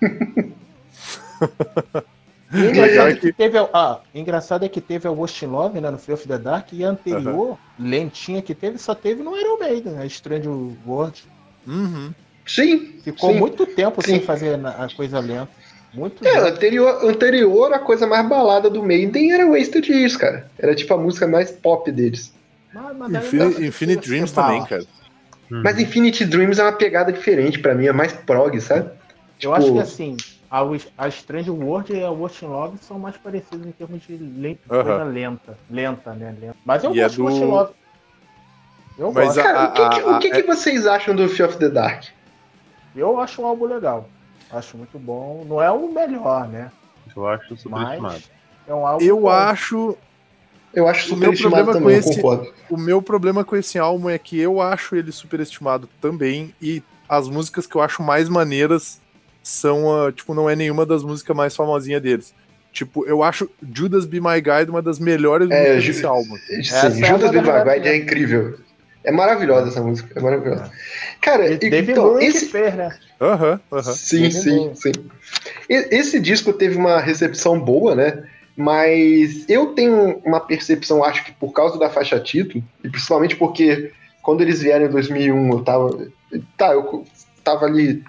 O 2.54 2.58
engraçado, 2.58 3.08
é 3.12 3.16
que- 3.16 3.32
teve, 3.32 3.58
a- 3.58 3.70
ah, 3.74 4.00
engraçado 4.14 4.66
é 4.66 4.70
que 4.70 4.82
teve 4.82 5.08
a 5.08 5.12
Ghost 5.12 5.46
Love, 5.46 5.80
né, 5.80 5.90
no 5.90 5.98
Fear 5.98 6.18
of 6.18 6.28
the 6.28 6.38
Dark, 6.38 6.74
e 6.74 6.84
a 6.84 6.90
anterior, 6.90 7.58
lentinha 7.80 8.42
que 8.42 8.54
teve, 8.54 8.78
só 8.78 8.94
teve 8.94 9.24
no 9.24 9.38
Iron 9.38 9.58
Maiden, 9.58 9.98
a 9.98 10.06
Strange 10.06 10.50
World. 10.86 11.24
Uhum. 11.66 12.14
Sim. 12.46 13.00
Ficou 13.04 13.32
sim. 13.32 13.40
muito 13.40 13.66
tempo 13.66 14.02
sem 14.06 14.20
Sim. 14.20 14.26
fazer 14.26 14.58
na- 14.58 14.72
a 14.72 14.94
coisa 14.94 15.20
lenta. 15.22 15.48
Muito 15.94 16.26
É, 16.26 16.38
anterior, 16.50 17.04
anterior, 17.06 17.74
a 17.74 17.80
coisa 17.80 18.08
mais 18.08 18.28
balada 18.28 18.70
do 18.70 18.82
Maiden 18.82 19.34
era 19.34 19.46
Wasted 19.46 19.92
Years, 19.92 20.16
cara. 20.16 20.50
Era 20.58 20.74
tipo 20.74 20.94
a 20.94 20.98
música 20.98 21.28
mais 21.28 21.52
pop 21.52 21.92
deles. 21.92 22.34
Mas- 22.74 22.96
mas 22.98 23.12
deve 23.12 23.68
Infinite 23.68 24.04
ser 24.06 24.10
Dreams 24.10 24.32
também, 24.32 24.64
cara. 24.66 24.84
Uhum. 25.52 25.62
Mas 25.64 25.80
Infinity 25.80 26.24
Dreams 26.26 26.60
é 26.60 26.64
uma 26.64 26.72
pegada 26.72 27.12
diferente 27.12 27.60
pra 27.60 27.76
mim, 27.76 27.88
é 27.88 27.92
mais 27.92 28.14
prog, 28.14 28.60
sabe? 28.62 28.90
Eu 29.42 29.54
acho 29.54 29.66
Tipo, 29.66 29.78
que 29.78 29.82
assim, 29.84 30.16
a, 30.50 30.62
a 30.98 31.08
Strange 31.10 31.50
World 31.50 31.92
e 31.94 32.02
a 32.02 32.10
Watching 32.10 32.46
Love 32.46 32.78
são 32.78 32.98
mais 32.98 33.18
parecidas 33.18 33.66
em 33.68 33.72
termos 33.72 34.02
de 34.08 34.16
le- 34.16 34.58
Aham. 34.70 34.84
coisa 34.84 35.04
lenta. 35.04 35.58
Lenta, 35.70 36.14
né? 36.14 36.34
Lenta. 36.40 36.56
Mas 36.64 36.84
eu 36.86 36.96
E 36.96 37.00
é 37.02 37.04
gosto 37.04 37.16
de 37.16 37.18
do- 37.18 37.24
Watching 37.26 37.46
Love. 37.46 37.74
Eu 38.98 39.12
Mas 39.12 39.26
gosto. 39.26 39.40
a- 39.40 39.44
Cara, 39.44 39.64
o 39.68 39.72
que, 39.74 39.90
que- 39.90 40.10
o 40.10 40.20
que, 40.20 40.28
a- 40.28 40.36
que 40.36 40.44
vocês 40.44 40.88
acham 40.88 41.14
do 41.14 41.28
Fear 41.28 41.50
of 41.50 41.58
the 41.58 41.68
Dark? 41.70 42.06
Eu 42.96 43.20
acho 43.20 43.42
um 43.42 43.46
álbum 43.46 43.66
legal. 43.66 44.08
Acho 44.52 44.78
muito 44.78 45.00
bom. 45.00 45.46
Não 45.48 45.62
é 45.62 45.72
o 45.72 45.92
melhor, 45.92 46.48
né? 46.48 46.72
Eu 47.16 47.28
acho 47.28 47.56
superestimado. 47.58 48.02
Mas 48.02 48.30
é 48.68 48.74
um 48.74 48.86
álbum. 48.86 49.06
Eu 49.06 49.20
bom. 49.22 49.30
acho. 49.30 49.98
Eu 50.74 50.88
acho 50.88 51.14
O 51.14 51.18
meu 51.18 51.36
superestimado 51.36 51.64
problema 51.72 51.80
também, 51.80 51.98
esse- 51.98 52.16
concordo. 52.22 52.54
O 52.70 52.78
meu 52.78 53.02
problema 53.02 53.44
com 53.44 53.56
esse 53.58 53.78
álbum 53.78 54.10
é 54.10 54.18
que 54.18 54.40
eu 54.40 54.62
acho 54.62 54.96
ele 54.96 55.12
superestimado 55.12 55.90
também. 56.00 56.54
E 56.62 56.82
as 57.10 57.28
músicas 57.28 57.68
que 57.68 57.76
eu 57.76 57.82
acho 57.82 58.02
mais 58.02 58.30
maneiras 58.30 59.02
são, 59.44 59.92
ah, 60.06 60.12
tipo, 60.12 60.34
não 60.34 60.50
é 60.50 60.56
nenhuma 60.56 60.86
das 60.86 61.04
músicas 61.04 61.36
mais 61.36 61.56
famosinhas 61.56 62.02
deles. 62.02 62.34
Tipo, 62.72 63.06
eu 63.06 63.22
acho 63.22 63.50
Judas 63.74 64.06
Be 64.06 64.22
My 64.22 64.40
Guide 64.40 64.70
uma 64.72 64.82
das 64.82 64.98
melhores 64.98 65.50
É, 65.52 65.60
músicas 65.76 65.86
desse 65.86 66.06
álbum. 66.06 66.38
Essa 66.52 66.90
Sim, 66.90 67.04
é 67.04 67.08
Judas 67.08 67.32
uma 67.32 67.42
Be 67.42 67.52
My 67.52 67.74
Guide 67.74 67.88
é 67.90 67.98
incrível. 67.98 68.58
É 69.04 69.12
maravilhosa 69.12 69.70
essa 69.70 69.82
música, 69.82 70.18
é 70.18 70.22
maravilhosa. 70.22 70.72
Cara, 71.22 71.48
E 71.52 71.58
David 71.58 71.92
então, 71.92 72.04
Bowie 72.12 72.28
esse, 72.28 72.46
fez, 72.48 72.76
né? 72.76 72.96
Aham, 73.20 73.60
aham. 73.72 73.82
Sim, 73.94 74.22
David 74.24 74.42
sim, 74.42 74.58
Bowie. 74.60 74.76
sim. 74.76 74.92
E- 75.70 75.88
Esse 75.96 76.20
disco 76.20 76.54
teve 76.54 76.76
uma 76.78 77.00
recepção 77.00 77.60
boa, 77.60 77.96
né? 77.96 78.24
Mas 78.56 79.46
eu 79.50 79.68
tenho 79.68 80.22
uma 80.26 80.40
percepção, 80.40 81.04
acho 81.04 81.24
que 81.26 81.32
por 81.32 81.52
causa 81.52 81.80
da 81.80 81.90
faixa 81.90 82.20
título, 82.20 82.64
e 82.84 82.90
principalmente 82.90 83.36
porque 83.36 83.92
quando 84.22 84.42
eles 84.42 84.62
vieram 84.62 84.86
em 84.86 84.90
2001, 84.90 85.52
eu 85.52 85.64
tava. 85.64 86.08
Tá, 86.58 86.74
eu 86.74 87.06
tava 87.44 87.66
ali. 87.66 88.04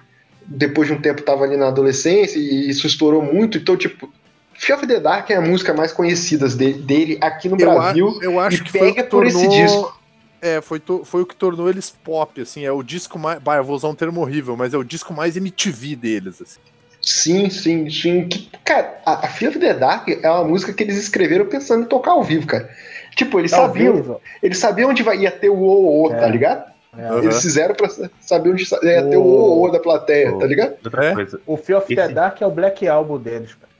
Depois 0.45 0.87
de 0.89 0.93
um 0.93 1.01
tempo, 1.01 1.21
tava 1.21 1.45
ali 1.45 1.55
na 1.55 1.69
adolescência 1.69 2.37
e 2.37 2.69
isso 2.69 2.85
estourou 2.85 3.21
muito. 3.23 3.57
Então, 3.57 3.77
tipo, 3.77 4.11
Fear 4.53 4.77
of 4.77 4.87
the 4.87 4.99
Dark 4.99 5.29
é 5.29 5.35
a 5.35 5.41
música 5.41 5.73
mais 5.73 5.93
conhecida 5.93 6.47
de- 6.49 6.73
dele 6.73 7.17
aqui 7.21 7.47
no 7.47 7.57
Eu, 7.59 7.71
a- 7.71 7.75
Brasil. 7.75 8.19
eu 8.21 8.39
acho 8.39 8.57
e 8.57 8.63
que 8.65 8.71
pega 8.73 9.03
que 9.03 9.09
por 9.09 9.25
esse 9.25 9.37
tornou- 9.37 9.51
disco. 9.65 10.02
É, 10.43 10.61
foi, 10.61 10.79
to- 10.79 11.05
foi 11.05 11.21
o 11.21 11.25
que 11.25 11.35
tornou 11.35 11.69
eles 11.69 11.89
pop, 11.89 12.41
assim. 12.41 12.65
É 12.65 12.71
o 12.71 12.83
disco 12.83 13.17
mais. 13.17 13.39
Bah, 13.41 13.55
eu 13.57 13.63
vou 13.63 13.75
usar 13.75 13.87
um 13.87 13.95
termo 13.95 14.19
horrível, 14.21 14.57
mas 14.57 14.73
é 14.73 14.77
o 14.77 14.83
disco 14.83 15.13
mais 15.13 15.37
MTV 15.37 15.95
deles, 15.95 16.41
assim. 16.41 16.59
Sim, 17.01 17.49
sim, 17.49 17.89
sim. 17.89 18.27
Cara, 18.63 18.97
a, 19.05 19.25
a 19.25 19.27
Fear 19.29 19.51
of 19.51 19.59
the 19.59 19.73
Dark 19.73 20.07
é 20.09 20.29
uma 20.29 20.43
música 20.45 20.71
que 20.73 20.83
eles 20.83 20.97
escreveram 20.97 21.45
pensando 21.45 21.83
em 21.83 21.87
tocar 21.87 22.11
ao 22.11 22.23
vivo, 22.23 22.47
cara. 22.47 22.69
Tipo, 23.15 23.39
eles 23.39 23.51
Tá 23.51 23.57
ao 23.57 23.67
sabiam, 23.67 23.95
vivo. 23.95 24.21
eles 24.41 24.57
sabiam 24.57 24.89
onde 24.89 25.03
vai, 25.03 25.17
ia 25.19 25.31
ter 25.31 25.49
o 25.49 25.55
o, 25.55 26.07
o 26.07 26.13
É. 26.13 26.19
tá 26.19 26.27
ligado? 26.27 26.71
É. 26.97 27.17
Eles 27.19 27.41
fizeram 27.41 27.73
pra 27.75 27.89
saber 28.21 28.51
onde 28.51 28.63
ia 28.83 29.03
ter 29.09 29.17
o 29.17 29.61
O- 29.63 29.69
da 29.71 29.79
plateia, 29.79 30.33
o- 30.33 30.39
tá 30.39 30.45
ligado? 30.45 30.75
Outra 30.83 31.05
É? 31.05 31.13
coisa. 31.13 31.39
O 31.45 31.57
Fear 31.57 31.79
of 31.81 31.95
the 31.95 32.07
Dark 32.09 32.41
é 32.41 32.45
o 32.45 32.51
Black 32.51 32.87
Album 32.87 33.17
deles, 33.17 33.51
cara. 33.55 33.73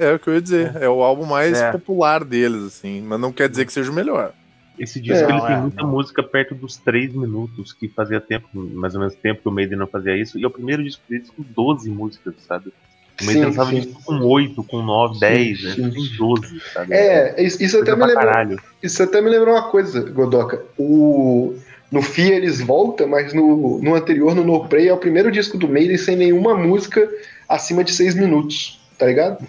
É, 0.00 0.10
é 0.10 0.14
o 0.14 0.18
que 0.18 0.28
eu 0.28 0.34
ia 0.34 0.40
dizer. 0.40 0.76
É, 0.80 0.88
o 0.88 1.02
álbum 1.02 1.24
mais 1.26 1.60
É. 1.60 1.70
popular 1.72 2.24
deles, 2.24 2.62
assim. 2.64 3.02
Mas 3.02 3.20
não 3.20 3.32
quer 3.32 3.48
dizer 3.48 3.66
que 3.66 3.72
seja 3.72 3.90
o 3.90 3.94
melhor. 3.94 4.32
Esse 4.78 5.00
disco 5.00 5.24
É, 5.24 5.32
ele 5.32 5.40
tem 5.40 5.56
é, 5.56 5.60
muita 5.60 5.82
não. 5.82 5.90
música 5.90 6.22
perto 6.22 6.54
dos 6.54 6.76
3 6.76 7.14
minutos, 7.14 7.72
que 7.72 7.88
fazia 7.88 8.20
tempo, 8.20 8.48
mais 8.54 8.94
ou 8.94 9.00
menos 9.00 9.14
tempo 9.16 9.42
que 9.42 9.48
o 9.48 9.52
Maiden 9.52 9.78
não 9.78 9.86
fazia 9.86 10.16
isso. 10.16 10.38
E 10.38 10.44
é 10.44 10.46
o 10.46 10.50
primeiro 10.50 10.82
disco 10.84 11.02
deles 11.08 11.30
com 11.30 11.42
12 11.42 11.90
músicas, 11.90 12.34
sabe? 12.46 12.72
O 13.20 13.24
Maiden 13.24 13.42
Sim, 13.42 13.48
lançava 13.48 13.70
sim. 13.70 13.80
disco 13.80 14.02
com 14.04 14.20
8, 14.20 14.64
com 14.64 14.82
9, 14.82 15.18
10, 15.18 15.62
né? 15.62 15.70
sim. 15.72 15.90
Tem 15.90 16.16
12, 16.16 16.60
sabe? 16.72 16.94
É, 16.94 17.42
isso, 17.42 17.62
isso 17.62 17.78
até 17.78 17.96
me 17.96 18.06
lembrou. 18.06 18.58
Isso 18.82 19.02
até 19.02 19.20
me 19.20 19.28
lembrou 19.28 19.54
uma 19.54 19.68
coisa, 19.70 20.08
Godoka. 20.10 20.64
O, 20.78 21.56
no 21.90 22.00
FIA 22.00 22.36
eles 22.36 22.60
voltam, 22.60 23.08
mas 23.08 23.32
no, 23.32 23.80
no 23.82 23.94
anterior, 23.94 24.34
no 24.34 24.44
No 24.44 24.68
Play, 24.68 24.88
é 24.88 24.92
o 24.94 24.98
primeiro 24.98 25.32
disco 25.32 25.58
do 25.58 25.68
Maiden 25.68 25.96
sem 25.96 26.14
nenhuma 26.16 26.54
música 26.54 27.10
acima 27.48 27.82
de 27.82 27.92
6 27.92 28.14
minutos, 28.14 28.80
tá 28.96 29.06
ligado? 29.06 29.44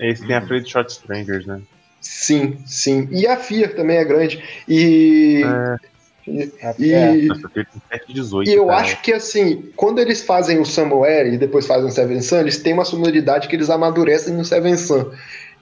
Esse 0.00 0.26
tem 0.26 0.34
a 0.34 0.44
Freight 0.46 0.68
Shot 0.70 0.90
Strangers, 0.90 1.46
né? 1.46 1.60
Sim, 2.06 2.56
sim. 2.64 3.08
E 3.10 3.26
a 3.26 3.36
FIA 3.36 3.68
também 3.68 3.96
é 3.96 4.04
grande. 4.04 4.42
E. 4.68 5.42
É, 5.44 6.74
E, 6.78 6.92
é. 6.92 7.12
Nossa, 7.26 7.50
7, 7.90 8.12
18. 8.12 8.48
e 8.48 8.54
eu 8.54 8.66
cara. 8.66 8.80
acho 8.80 9.02
que 9.02 9.12
assim, 9.12 9.70
quando 9.76 9.98
eles 9.98 10.22
fazem 10.22 10.58
o 10.60 10.64
Somewhere 10.64 11.28
e 11.28 11.36
depois 11.36 11.66
fazem 11.66 11.86
o 11.86 11.90
Seven 11.90 12.20
Sun, 12.20 12.38
eles 12.38 12.58
têm 12.58 12.72
uma 12.72 12.84
sonoridade 12.84 13.48
que 13.48 13.56
eles 13.56 13.70
amadurecem 13.70 14.34
no 14.34 14.44
Seven 14.44 14.76
Sun. 14.76 15.10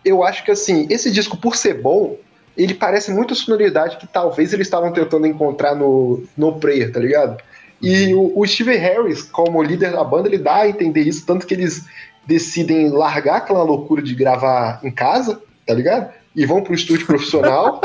Eu 0.04 0.22
acho 0.22 0.44
que 0.44 0.50
assim, 0.50 0.86
esse 0.90 1.10
disco, 1.10 1.36
por 1.36 1.56
ser 1.56 1.80
bom, 1.80 2.16
ele 2.56 2.74
parece 2.74 3.10
muito 3.10 3.32
a 3.32 3.36
sonoridade 3.36 3.96
que 3.96 4.06
talvez 4.06 4.52
eles 4.52 4.66
estavam 4.66 4.92
tentando 4.92 5.26
encontrar 5.26 5.74
no, 5.74 6.22
no 6.36 6.58
Prayer, 6.58 6.92
tá 6.92 7.00
ligado? 7.00 7.42
E 7.80 8.14
o, 8.14 8.32
o 8.38 8.46
Steve 8.46 8.76
Harris, 8.76 9.22
como 9.22 9.62
líder 9.62 9.92
da 9.92 10.04
banda, 10.04 10.28
ele 10.28 10.38
dá 10.38 10.56
a 10.56 10.68
entender 10.68 11.02
isso, 11.02 11.26
tanto 11.26 11.46
que 11.46 11.54
eles 11.54 11.84
decidem 12.26 12.88
largar 12.90 13.36
aquela 13.36 13.62
loucura 13.62 14.02
de 14.02 14.14
gravar 14.14 14.80
em 14.82 14.90
casa, 14.90 15.42
tá 15.66 15.74
ligado? 15.74 16.10
E 16.36 16.44
vão 16.46 16.62
pro 16.62 16.74
estúdio 16.74 17.06
profissional. 17.06 17.80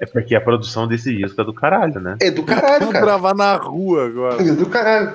É 0.00 0.06
porque 0.06 0.34
a 0.34 0.40
produção 0.40 0.88
desse 0.88 1.14
disco 1.14 1.40
é 1.40 1.44
do 1.44 1.52
caralho, 1.52 2.00
né? 2.00 2.16
é 2.20 2.30
do 2.30 2.42
caralho, 2.42 2.78
Vamos 2.80 2.92
cara. 2.94 3.04
gravar 3.06 3.34
na 3.34 3.56
rua 3.56 4.06
agora. 4.06 4.42
É 4.42 4.52
do 4.52 4.66
caralho. 4.66 5.12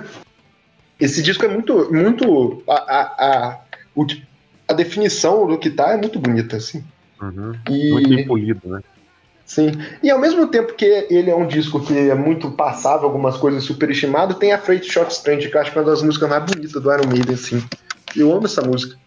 Esse 0.99 1.21
disco 1.23 1.43
é 1.45 1.47
muito. 1.47 1.91
muito 1.93 2.63
a, 2.67 2.73
a, 2.73 3.01
a, 3.49 3.59
o- 3.95 4.05
a 4.67 4.73
definição 4.73 5.47
do 5.47 5.57
que 5.57 5.69
tá 5.69 5.93
é 5.93 5.97
muito 5.97 6.19
bonita, 6.19 6.57
assim. 6.57 6.83
Uhum. 7.21 7.53
Muito 7.67 8.11
E, 8.11 8.15
bem 8.15 8.27
polido, 8.27 8.59
né? 8.69 8.81
sim. 9.45 9.71
e 10.03 10.09
ao 10.11 10.19
mesmo 10.19 10.45
tempo 10.47 10.73
que 10.73 10.85
ele 11.09 11.31
é 11.31 11.35
um 11.35 11.47
disco 11.47 11.79
que 11.79 11.97
é 11.97 12.13
muito 12.13 12.51
passável, 12.51 13.05
algumas 13.07 13.37
coisas 13.37 13.63
superestimado, 13.63 14.33
tem 14.35 14.51
a 14.51 14.57
Freight 14.59 14.85
Shot 14.91 15.09
Strange, 15.11 15.49
que 15.49 15.55
eu 15.57 15.61
acho 15.61 15.71
que 15.71 15.77
é 15.77 15.81
uma 15.81 15.89
das 15.89 16.01
músicas 16.03 16.29
mais 16.29 16.43
bonitas 16.43 16.73
do 16.81 16.93
Iron 16.93 17.07
Maiden, 17.07 17.33
assim. 17.33 17.63
Eu 18.15 18.31
amo 18.35 18.45
essa 18.45 18.61
música. 18.61 18.97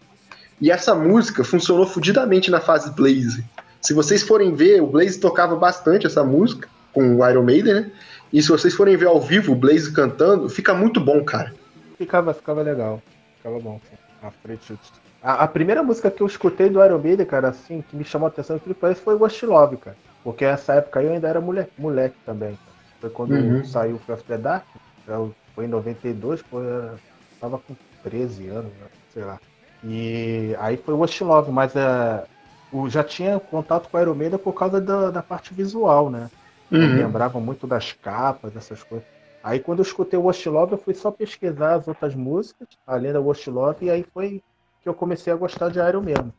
E 0.60 0.70
essa 0.70 0.94
música 0.94 1.44
funcionou 1.44 1.86
fudidamente 1.86 2.51
na 2.51 2.60
fase 2.60 2.90
Blaze. 2.94 3.44
Se 3.81 3.94
vocês 3.94 4.23
forem 4.23 4.55
ver, 4.55 4.82
o 4.82 4.86
Blaze 4.86 5.19
tocava 5.19 5.57
bastante 5.57 6.07
essa 6.07 6.23
música 6.23 6.69
com 6.93 7.16
o 7.16 7.28
Iron 7.28 7.43
Maiden, 7.43 7.74
né? 7.74 7.90
E 8.32 8.43
se 8.43 8.48
vocês 8.48 8.74
forem 8.74 8.97
ver 8.97 9.07
ao 9.07 9.20
vivo 9.20 9.52
o 9.52 9.57
Blaze 9.57 9.93
cantando, 9.93 10.48
fica 10.48 10.74
muito 10.74 11.01
bom, 11.01 11.24
cara. 11.24 11.52
Ficava, 11.97 12.32
ficava 12.35 12.62
legal. 12.62 13.01
Ficava 13.39 13.59
bom. 13.59 13.81
A, 14.23 14.31
frente, 14.31 14.78
a, 15.23 15.44
a 15.44 15.48
primeira 15.48 15.82
música 15.82 16.11
que 16.11 16.23
eu 16.23 16.27
escutei 16.27 16.69
do 16.69 16.85
Iron 16.85 16.98
Maiden, 16.98 17.27
cara, 17.27 17.48
assim, 17.48 17.82
que 17.82 17.97
me 17.97 18.05
chamou 18.05 18.27
a 18.27 18.28
atenção 18.28 18.59
que 18.59 18.74
parece 18.74 19.01
foi 19.01 19.16
Ghost 19.16 19.44
Love, 19.47 19.78
cara. 19.78 19.97
Porque 20.23 20.44
nessa 20.44 20.74
época 20.74 21.02
eu 21.02 21.12
ainda 21.12 21.27
era 21.28 21.40
moleque, 21.40 21.73
moleque 21.78 22.16
também. 22.24 22.51
Cara. 22.51 22.77
Foi 23.01 23.11
quando 23.11 23.32
Uhum. 23.32 23.65
saiu 23.65 23.97
o 23.97 24.16
the 24.16 24.39
Dark. 24.39 24.65
eu- 25.09 25.32
Foi 25.55 25.65
em 25.65 25.69
92, 25.69 26.40
pô, 26.43 26.61
eu 26.61 26.93
tava 27.40 27.59
com 27.59 27.74
13 28.05 28.47
anos, 28.48 28.70
né, 28.81 28.86
sei 29.12 29.24
lá. 29.24 29.39
E 29.82 30.55
aí 30.61 30.77
foi 30.77 30.94
Ghost 30.94 31.24
Love, 31.24 31.51
mas 31.51 31.74
é, 31.74 32.24
o, 32.72 32.88
já 32.88 33.02
tinha 33.02 33.38
contato 33.40 33.88
com 33.88 33.97
a 33.97 34.14
Maiden 34.14 34.38
por 34.38 34.52
causa 34.52 34.80
da, 34.80 35.10
da 35.10 35.22
parte 35.22 35.52
visual, 35.55 36.10
né? 36.10 36.30
Uhum. 36.70 36.97
lembrava 36.97 37.40
muito 37.40 37.66
das 37.66 37.92
capas, 37.92 38.52
dessas 38.52 38.82
coisas. 38.82 39.06
Aí 39.42 39.59
quando 39.59 39.80
eu 39.80 39.84
escutei 39.84 40.18
o 40.18 40.22
Watch 40.22 40.48
Love, 40.48 40.72
eu 40.72 40.78
fui 40.78 40.94
só 40.94 41.10
pesquisar 41.10 41.74
as 41.74 41.88
outras 41.88 42.14
músicas, 42.14 42.68
além 42.86 43.12
da 43.12 43.20
Watch 43.20 43.51
Love, 43.51 43.86
e 43.86 43.90
aí 43.90 44.05
foi 44.14 44.42
que 44.82 44.88
eu 44.88 44.94
comecei 44.94 45.32
a 45.32 45.36
gostar 45.36 45.68
de 45.70 45.78
Iron 45.78 46.02
mesmo. 46.02 46.32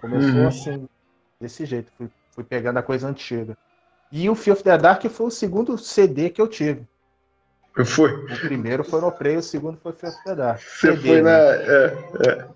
Começou 0.00 0.40
Uhum. 0.40 0.48
assim, 0.48 0.88
desse 1.40 1.66
jeito, 1.66 1.92
fui, 1.98 2.08
fui 2.30 2.44
pegando 2.44 2.78
a 2.78 2.82
coisa 2.82 3.08
antiga. 3.08 3.56
E 4.10 4.30
o 4.30 4.34
Fear 4.34 4.54
of 4.56 4.64
the 4.64 4.78
Dark 4.78 5.04
foi 5.06 5.26
o 5.26 5.30
segundo 5.30 5.76
CD 5.76 6.30
que 6.30 6.40
eu 6.40 6.48
tive. 6.48 6.86
Foi. 7.84 8.12
O 8.12 8.40
primeiro 8.40 8.82
foi 8.82 9.00
no 9.00 9.12
Prey, 9.12 9.36
o 9.36 9.42
segundo 9.42 9.78
foi 9.78 9.92
Fear 9.92 10.12
of 10.12 10.24
the 10.24 10.34
Dark. 10.34 10.60
Você 10.60 10.96
CD, 10.96 11.08
foi 11.08 11.22
na. 11.22 11.30
né? 11.30 11.38
É, 11.38 12.28
é. 12.28 12.48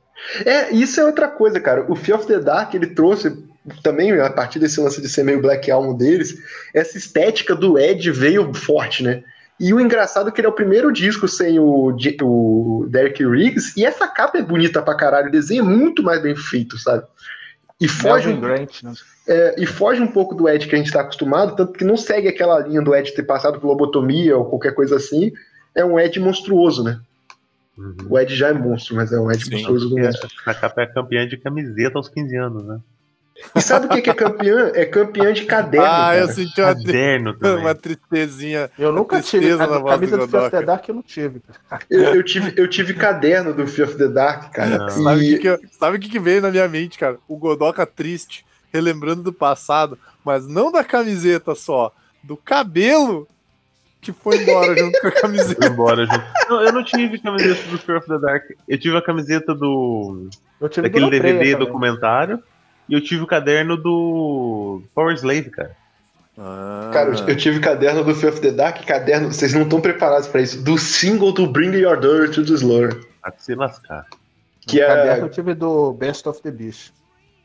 É, 0.45 0.73
isso 0.73 1.01
é 1.01 1.05
outra 1.05 1.29
coisa, 1.29 1.61
cara. 1.61 1.85
O 1.91 1.97
Fear 1.97 2.19
of 2.19 2.27
the 2.27 2.39
Dark, 2.39 2.75
ele 2.75 2.89
trouxe 2.89 3.37
também, 3.83 4.13
a 4.21 4.31
partir 4.31 4.59
desse 4.59 4.81
lance 4.81 5.01
de 5.01 5.09
ser 5.09 5.25
meio 5.25 5.41
Black 5.41 5.71
Album 5.71 5.97
deles, 5.97 6.37
essa 6.75 6.99
estética 6.99 7.55
do 7.55 7.79
Ed 7.79 8.11
veio 8.11 8.53
forte, 8.55 9.03
né? 9.03 9.23
E 9.61 9.73
o 9.73 9.81
engraçado 9.81 10.29
é 10.29 10.33
que 10.33 10.41
ele 10.41 10.47
é 10.47 10.51
o 10.51 10.55
primeiro 10.55 10.93
disco 10.93 11.29
sem 11.29 11.59
o, 11.59 11.97
o 12.23 12.87
Derek 12.89 13.25
Riggs, 13.25 13.73
e 13.77 13.85
essa 13.85 14.09
capa 14.09 14.39
é 14.39 14.43
bonita 14.43 14.83
pra 14.83 14.97
caralho, 14.97 15.29
o 15.29 15.33
desenho 15.33 15.65
é 15.65 15.69
muito 15.69 16.03
mais 16.03 16.21
bem 16.21 16.35
feito, 16.35 16.77
sabe? 16.79 17.05
E 17.81 17.87
foge, 17.87 18.29
um, 18.29 18.41
Grant, 18.41 18.83
né? 18.83 18.93
é, 19.29 19.55
e 19.59 19.67
foge 19.67 20.01
um 20.01 20.07
pouco 20.07 20.35
do 20.35 20.49
Ed 20.49 20.67
que 20.67 20.75
a 20.75 20.79
gente 20.79 20.93
tá 20.93 21.01
acostumado, 21.01 21.55
tanto 21.57 21.73
que 21.73 21.85
não 21.85 21.97
segue 21.97 22.29
aquela 22.29 22.61
linha 22.61 22.83
do 22.83 22.95
Ed 22.95 23.13
ter 23.13 23.23
passado 23.23 23.61
por 23.61 23.67
lobotomia 23.67 24.37
ou 24.37 24.47
qualquer 24.47 24.75
coisa 24.75 24.97
assim. 24.97 25.33
É 25.75 25.85
um 25.85 25.99
Ed 25.99 26.19
monstruoso, 26.21 26.85
né? 26.85 27.01
Uhum. 27.77 27.97
O 28.11 28.19
Ed 28.19 28.35
já 28.35 28.49
é 28.49 28.53
monstro, 28.53 28.95
mas 28.97 29.13
é 29.13 29.19
um 29.21 29.31
Ed 29.31 29.45
Sim. 29.45 29.51
monstruoso 29.53 29.89
do 29.91 29.99
E 29.99 30.03
a, 30.03 30.05
monstro. 30.07 30.29
a 30.47 30.55
capa 30.55 30.83
é 30.83 30.87
campeã 30.87 31.27
de 31.27 31.37
camiseta 31.37 31.99
aos 31.99 32.09
15 32.09 32.37
anos, 32.37 32.65
né? 32.65 32.79
E 33.57 33.61
sabe 33.61 33.87
o 33.87 33.89
que 33.89 34.03
que 34.03 34.11
é 34.11 34.15
campeã? 34.15 34.71
É 34.75 34.85
campeã 34.85 35.33
de 35.33 35.45
caderno. 35.47 35.87
ah, 35.91 36.15
eu 36.15 36.23
cara. 36.27 36.33
senti 36.33 36.61
uma, 36.61 36.75
Caderno 36.77 37.35
também. 37.39 37.65
uma 37.65 37.75
tristezinha. 37.75 38.71
Eu 38.79 38.93
nunca 38.93 39.21
tive. 39.21 39.57
na 39.57 39.65
A 39.65 39.83
camisa 39.85 40.17
do 40.17 40.27
do 40.27 40.29
Fear 40.29 40.43
of 40.45 40.51
the. 40.57 40.63
Dark 40.63 40.89
eu 40.89 40.95
não 40.95 41.03
tive. 41.03 41.43
Eu, 41.91 42.01
eu 42.15 42.23
tive, 42.23 42.53
eu 42.57 42.69
tive 42.69 42.95
caderno 42.95 43.53
do 43.53 43.67
Fear 43.67 43.89
of 43.89 43.99
the 43.99 44.07
Dark, 44.09 44.53
cara. 44.53 44.79
Não. 44.79 44.89
Sabe 44.91 45.21
o 45.21 45.23
E- 45.25 45.29
que, 45.31 45.39
que, 45.39 45.49
eu- 45.49 45.61
sabe 45.73 45.97
o 45.97 46.01
que, 46.01 46.09
que 46.09 46.21
veio 46.21 46.41
na 46.43 46.51
minha 46.53 46.69
mente, 46.69 46.97
cara? 46.99 47.17
O 47.27 47.37
Godoka 47.37 47.85
triste, 47.85 48.45
relembrando 48.73 49.23
do 49.25 49.33
passado, 49.33 49.99
mas 50.25 50.47
não 50.47 50.71
da 50.71 50.85
camiseta 50.85 51.55
só, 51.57 51.93
do 52.23 52.37
cabelo 52.37 53.27
que 54.03 54.13
foi 54.13 54.43
embora 54.43 54.77
junto 54.77 55.01
com 55.01 55.07
a 55.07 55.11
Foi 55.13 55.21
camiseta. 55.21 55.67
embora 55.67 56.05
junto. 56.05 56.25
Não, 56.51 56.61
eu 56.63 56.73
não 56.73 56.85
tive 56.85 57.19
camiseta 57.19 57.71
do 57.71 57.79
Fear 57.79 57.99
of 57.99 58.09
the 58.09 58.19
Dark. 58.19 58.45
Eu 58.69 58.79
tive 58.79 58.97
a 58.97 59.03
camiseta 59.03 59.55
do. 59.55 60.29
Eu 60.61 60.69
tive 60.69 60.89
daquele 60.89 61.07
do 61.07 61.11
DVD 61.11 61.53
também. 61.53 61.57
documentário. 61.57 62.43
E 62.89 62.95
eu 62.95 63.01
tive 63.01 63.23
o 63.23 63.27
caderno 63.27 63.77
do 63.77 64.83
Power 64.95 65.15
Slave, 65.15 65.49
cara. 65.51 65.71
Ah, 66.37 66.91
Cara, 66.93 67.11
eu- 67.11 67.29
eu 67.29 67.37
tive 67.37 67.61
caderno 67.61 68.03
do 68.03 68.15
Fear 68.15 68.33
of 68.33 68.41
the 68.43 68.51
Dark, 68.51 68.85
caderno, 68.85 69.33
vocês 69.33 69.55
não 69.55 69.63
estão 69.63 69.81
preparados 69.81 70.27
pra 70.29 70.41
isso, 70.41 70.61
do 70.63 70.77
single 70.79 71.31
do 71.33 71.47
Bring 71.47 71.75
Your 71.77 71.99
Daughter 72.01 72.31
to 72.31 72.45
the 72.45 72.53
Slur. 72.55 73.01
A 73.23 73.31
que 73.31 73.43
se 73.45 73.55
lascar. 73.55 74.07
Que 74.67 74.83
O 74.83 74.87
caderno 74.87 75.23
é, 75.23 75.27
eu 75.27 75.29
tive 75.31 75.55
do 75.55 75.93
Best 75.93 76.27
of 76.29 76.43
the 76.43 76.51
Beast. 76.51 76.93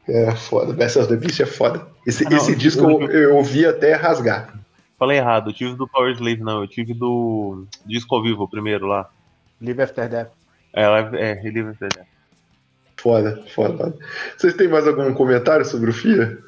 é 0.07 0.31
foda, 0.35 0.73
Best 0.73 0.97
of 0.97 1.07
the 1.09 1.17
Beast 1.17 1.39
é 1.41 1.45
foda. 1.45 1.85
Esse, 2.05 2.25
Ah, 2.25 2.29
não, 2.29 2.37
esse 2.37 2.55
disco 2.55 2.89
eu, 2.89 3.11
eu 3.11 3.35
ouvi 3.35 3.65
até 3.65 3.93
rasgar. 3.93 4.53
Falei 4.97 5.17
errado, 5.17 5.49
eu 5.49 5.53
tive 5.53 5.75
do 5.75 5.87
Power 5.87 6.11
Slave, 6.13 6.41
não. 6.41 6.61
Eu 6.61 6.67
tive 6.67 6.93
do 6.93 7.65
Disco 7.85 8.15
ao 8.15 8.23
Vivo, 8.23 8.47
primeiro 8.47 8.87
lá. 8.87 9.09
Live 9.61 9.81
After 9.81 10.09
Death. 10.09 10.29
É, 10.73 10.87
live- 10.87 11.17
é, 11.17 11.33
Relive 11.33 11.69
of 11.69 11.79
the 11.79 11.87
Dead. 11.87 12.05
Foda, 12.97 13.43
foda. 13.53 13.95
Vocês 14.35 14.55
têm 14.55 14.67
mais 14.67 14.87
algum 14.87 15.13
comentário 15.13 15.63
sobre 15.65 15.91
o 15.91 15.93
FIA? 15.93 16.39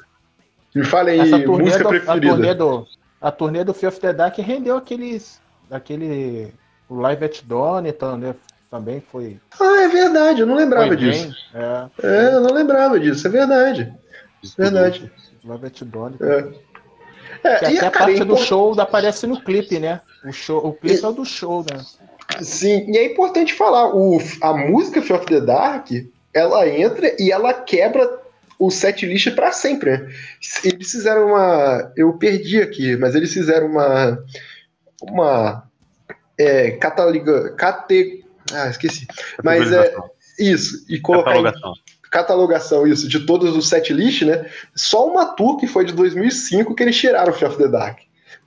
Me 0.74 0.84
falem 0.84 1.20
aí, 1.20 1.46
música 1.46 1.84
do, 1.84 1.88
a, 1.88 1.92
turnê 1.92 2.00
preferida. 2.00 2.54
do, 2.54 2.86
a 3.20 3.30
turnê 3.30 3.64
do 3.64 3.74
Fear 3.74 3.92
of 3.92 4.00
the 4.00 4.12
Dark 4.12 4.36
rendeu 4.38 4.76
aqueles. 4.76 5.40
aquele. 5.70 6.52
O 6.88 6.96
Live 7.00 7.24
at 7.24 7.42
Donington, 7.44 8.16
né? 8.16 8.34
Também 8.68 9.00
foi. 9.00 9.38
Ah, 9.60 9.82
é 9.82 9.88
verdade, 9.88 10.40
eu 10.40 10.46
não 10.46 10.56
lembrava 10.56 10.88
foi 10.88 10.96
disso. 10.96 11.28
bem. 11.52 11.62
É, 11.62 11.88
É, 12.02 12.34
eu 12.34 12.40
não 12.40 12.52
lembrava 12.52 12.98
disso, 12.98 13.26
é 13.26 13.30
verdade. 13.30 13.92
Verdade. 14.58 15.10
Live 15.44 15.66
at 15.66 15.82
Donington. 15.84 16.24
É. 16.24 16.52
É, 17.42 17.58
Que 17.58 17.64
até 17.64 17.78
a 17.78 17.90
cara, 17.90 18.04
parte 18.06 18.22
é 18.22 18.24
do 18.24 18.36
show 18.36 18.78
aparece 18.80 19.26
no 19.26 19.40
clipe, 19.42 19.78
né? 19.78 20.00
O, 20.24 20.32
show, 20.32 20.58
o 20.66 20.72
clipe 20.72 21.00
E- 21.00 21.04
é 21.04 21.08
o 21.08 21.12
do 21.12 21.24
show, 21.24 21.64
né? 21.70 21.80
Sim, 22.42 22.90
e 22.90 22.96
é 22.96 23.04
importante 23.06 23.54
falar, 23.54 23.94
o, 23.94 24.18
a 24.40 24.52
música 24.52 25.02
Fear 25.02 25.20
of 25.20 25.26
the 25.26 25.40
Dark, 25.40 25.88
ela 26.32 26.68
entra 26.68 27.14
e 27.18 27.32
ela 27.32 27.52
quebra 27.52 28.20
o 28.58 28.70
set 28.70 29.04
list 29.06 29.34
pra 29.34 29.52
sempre, 29.52 29.90
né? 29.90 30.12
Eles 30.62 30.90
fizeram 30.90 31.28
uma. 31.28 31.92
Eu 31.96 32.12
perdi 32.12 32.60
aqui, 32.60 32.96
mas 32.96 33.14
eles 33.14 33.32
fizeram 33.32 33.66
uma. 33.68 34.22
Uma. 35.02 35.64
É, 36.38 36.72
cataloga, 36.72 37.52
cate, 37.54 38.24
ah, 38.52 38.68
esqueci. 38.68 39.06
Mas 39.42 39.72
é 39.72 39.94
isso, 40.38 40.84
e 40.88 40.98
colocar 41.00 41.36
em 41.36 41.42
Catalogação. 42.10 42.86
isso 42.86 43.08
de 43.08 43.20
todos 43.20 43.56
os 43.56 43.68
set 43.68 43.92
list, 43.92 44.22
né? 44.22 44.46
Só 44.74 45.06
uma 45.08 45.26
tour 45.26 45.56
que 45.58 45.66
foi 45.66 45.84
de 45.84 45.92
2005 45.92 46.74
que 46.74 46.82
eles 46.82 46.96
tiraram 46.96 47.32
o 47.32 47.34
Fear 47.34 47.50
of 47.52 47.62
the 47.62 47.68
Dark. 47.68 47.98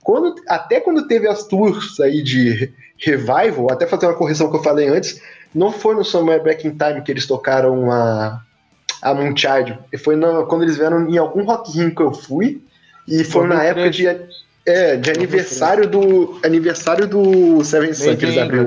Quando, 0.02 0.34
até 0.48 0.80
quando 0.80 1.06
teve 1.08 1.26
as 1.26 1.46
tours 1.46 1.98
aí 1.98 2.22
de 2.22 2.70
revival, 2.98 3.72
até 3.72 3.86
fazer 3.86 4.06
uma 4.06 4.14
correção 4.14 4.50
que 4.50 4.56
eu 4.56 4.62
falei 4.62 4.88
antes, 4.88 5.20
não 5.54 5.72
foi 5.72 5.94
no 5.94 6.04
Somewhere 6.04 6.42
Back 6.44 6.66
in 6.66 6.72
Time 6.76 7.02
que 7.02 7.10
eles 7.10 7.26
tocaram 7.26 7.90
a 7.90 8.40
a 9.02 9.12
Moonchild. 9.12 9.78
Foi 10.02 10.16
na- 10.16 10.44
quando 10.44 10.62
eles 10.62 10.78
vieram 10.78 11.06
em 11.08 11.18
algum 11.18 11.44
Rock 11.44 11.70
Rio 11.76 11.94
que 11.94 12.00
eu 12.00 12.12
fui 12.14 12.62
e 13.06 13.22
foi 13.22 13.46
na 13.46 13.62
época 13.62 13.90
de 13.90 14.06
é, 14.66 14.96
de 14.96 15.10
aniversário 15.10 15.86
do 15.86 16.40
aniversário 16.42 17.06
do 17.06 17.62
Seven 17.62 17.92
Sun 17.92 18.16
que 18.16 18.24
eles 18.24 18.38
abriram 18.38 18.66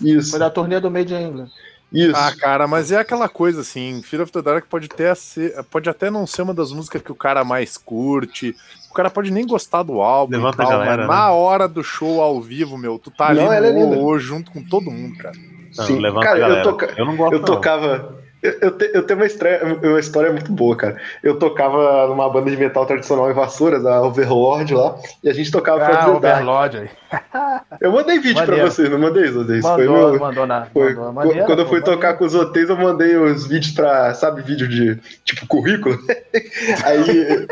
Isso. 0.00 0.30
Foi 0.30 0.38
da 0.38 0.48
turnê 0.48 0.80
do 0.80 0.90
Made 0.90 1.12
in 1.12 1.26
England. 1.28 1.48
Isso. 1.94 2.16
Ah, 2.16 2.32
cara, 2.36 2.66
mas 2.66 2.90
é 2.90 2.98
aquela 2.98 3.28
coisa 3.28 3.60
assim, 3.60 4.02
Fear 4.02 4.22
of 4.24 4.32
the 4.32 4.42
Dark 4.42 4.66
pode 4.68 4.88
até, 4.92 5.14
ser, 5.14 5.54
pode 5.70 5.88
até 5.88 6.10
não 6.10 6.26
ser 6.26 6.42
uma 6.42 6.52
das 6.52 6.72
músicas 6.72 7.00
que 7.02 7.12
o 7.12 7.14
cara 7.14 7.44
mais 7.44 7.76
curte, 7.76 8.54
o 8.90 8.94
cara 8.94 9.08
pode 9.10 9.30
nem 9.30 9.46
gostar 9.46 9.82
do 9.84 10.00
álbum 10.00 10.32
Levanta 10.36 10.62
e 10.62 10.66
tal, 10.66 10.66
a 10.66 10.70
galera, 10.78 11.06
mas 11.06 11.08
né? 11.08 11.14
na 11.14 11.30
hora 11.32 11.68
do 11.68 11.84
show 11.84 12.20
ao 12.20 12.40
vivo, 12.40 12.76
meu, 12.76 12.98
tu 12.98 13.10
tá 13.10 13.28
ali 13.28 13.40
Não, 13.40 13.52
ela 13.52 13.66
é 13.68 13.72
no 13.72 14.04
ô, 14.04 14.18
junto 14.18 14.50
com 14.50 14.62
todo 14.62 14.90
mundo, 14.90 15.16
cara. 15.18 15.34
Sim. 15.72 15.98
levanta 15.98 16.26
Cara, 16.26 16.36
a 16.36 16.38
eu 16.38 16.46
galera. 16.48 16.62
toca- 16.62 16.94
Eu 16.96 17.04
não 17.06 17.16
gosto 17.16 17.32
Eu 17.34 17.44
tocava. 17.44 18.23
Eu, 18.44 18.58
eu, 18.60 18.70
te- 18.72 18.90
eu 18.92 19.02
tenho 19.04 19.18
uma, 19.18 19.26
estreia, 19.26 19.64
uma 19.82 19.98
história 19.98 20.30
muito 20.30 20.52
boa, 20.52 20.76
cara. 20.76 20.96
Eu 21.22 21.38
tocava 21.38 22.06
numa 22.06 22.28
banda 22.30 22.50
de 22.50 22.56
metal 22.58 22.84
tradicional 22.84 23.30
em 23.30 23.34
Vassouras, 23.34 23.86
a 23.86 24.02
Overlord 24.02 24.74
lá, 24.74 24.96
e 25.22 25.30
a 25.30 25.32
gente 25.32 25.50
tocava 25.50 25.82
Ah. 25.84 26.10
Overlord 26.10 26.76
aí. 26.76 26.88
Eu 27.80 27.90
mandei 27.92 28.18
vídeo 28.18 28.34
pra 28.36 28.46
Maneiro. 28.46 28.70
vocês, 28.70 28.90
não 28.90 28.98
mandei? 28.98 29.28
Foi 29.28 29.86
Mandou, 29.86 30.10
meu. 30.10 30.18
mandou 30.20 30.46
na. 30.46 30.66
Foi. 30.66 30.94
mandou. 30.94 31.12
Maneiro, 31.12 31.46
Quando 31.46 31.58
eu 31.60 31.64
pô, 31.64 31.70
fui 31.70 31.80
maneiro. 31.80 32.00
tocar 32.00 32.14
com 32.18 32.24
os 32.24 32.34
hotéis, 32.34 32.68
eu 32.68 32.76
mandei 32.76 33.16
os 33.16 33.46
vídeos 33.46 33.72
pra, 33.74 34.12
sabe, 34.14 34.42
vídeo 34.42 34.68
de 34.68 34.96
tipo 35.24 35.46
currículo. 35.46 35.96
aí, 36.84 37.46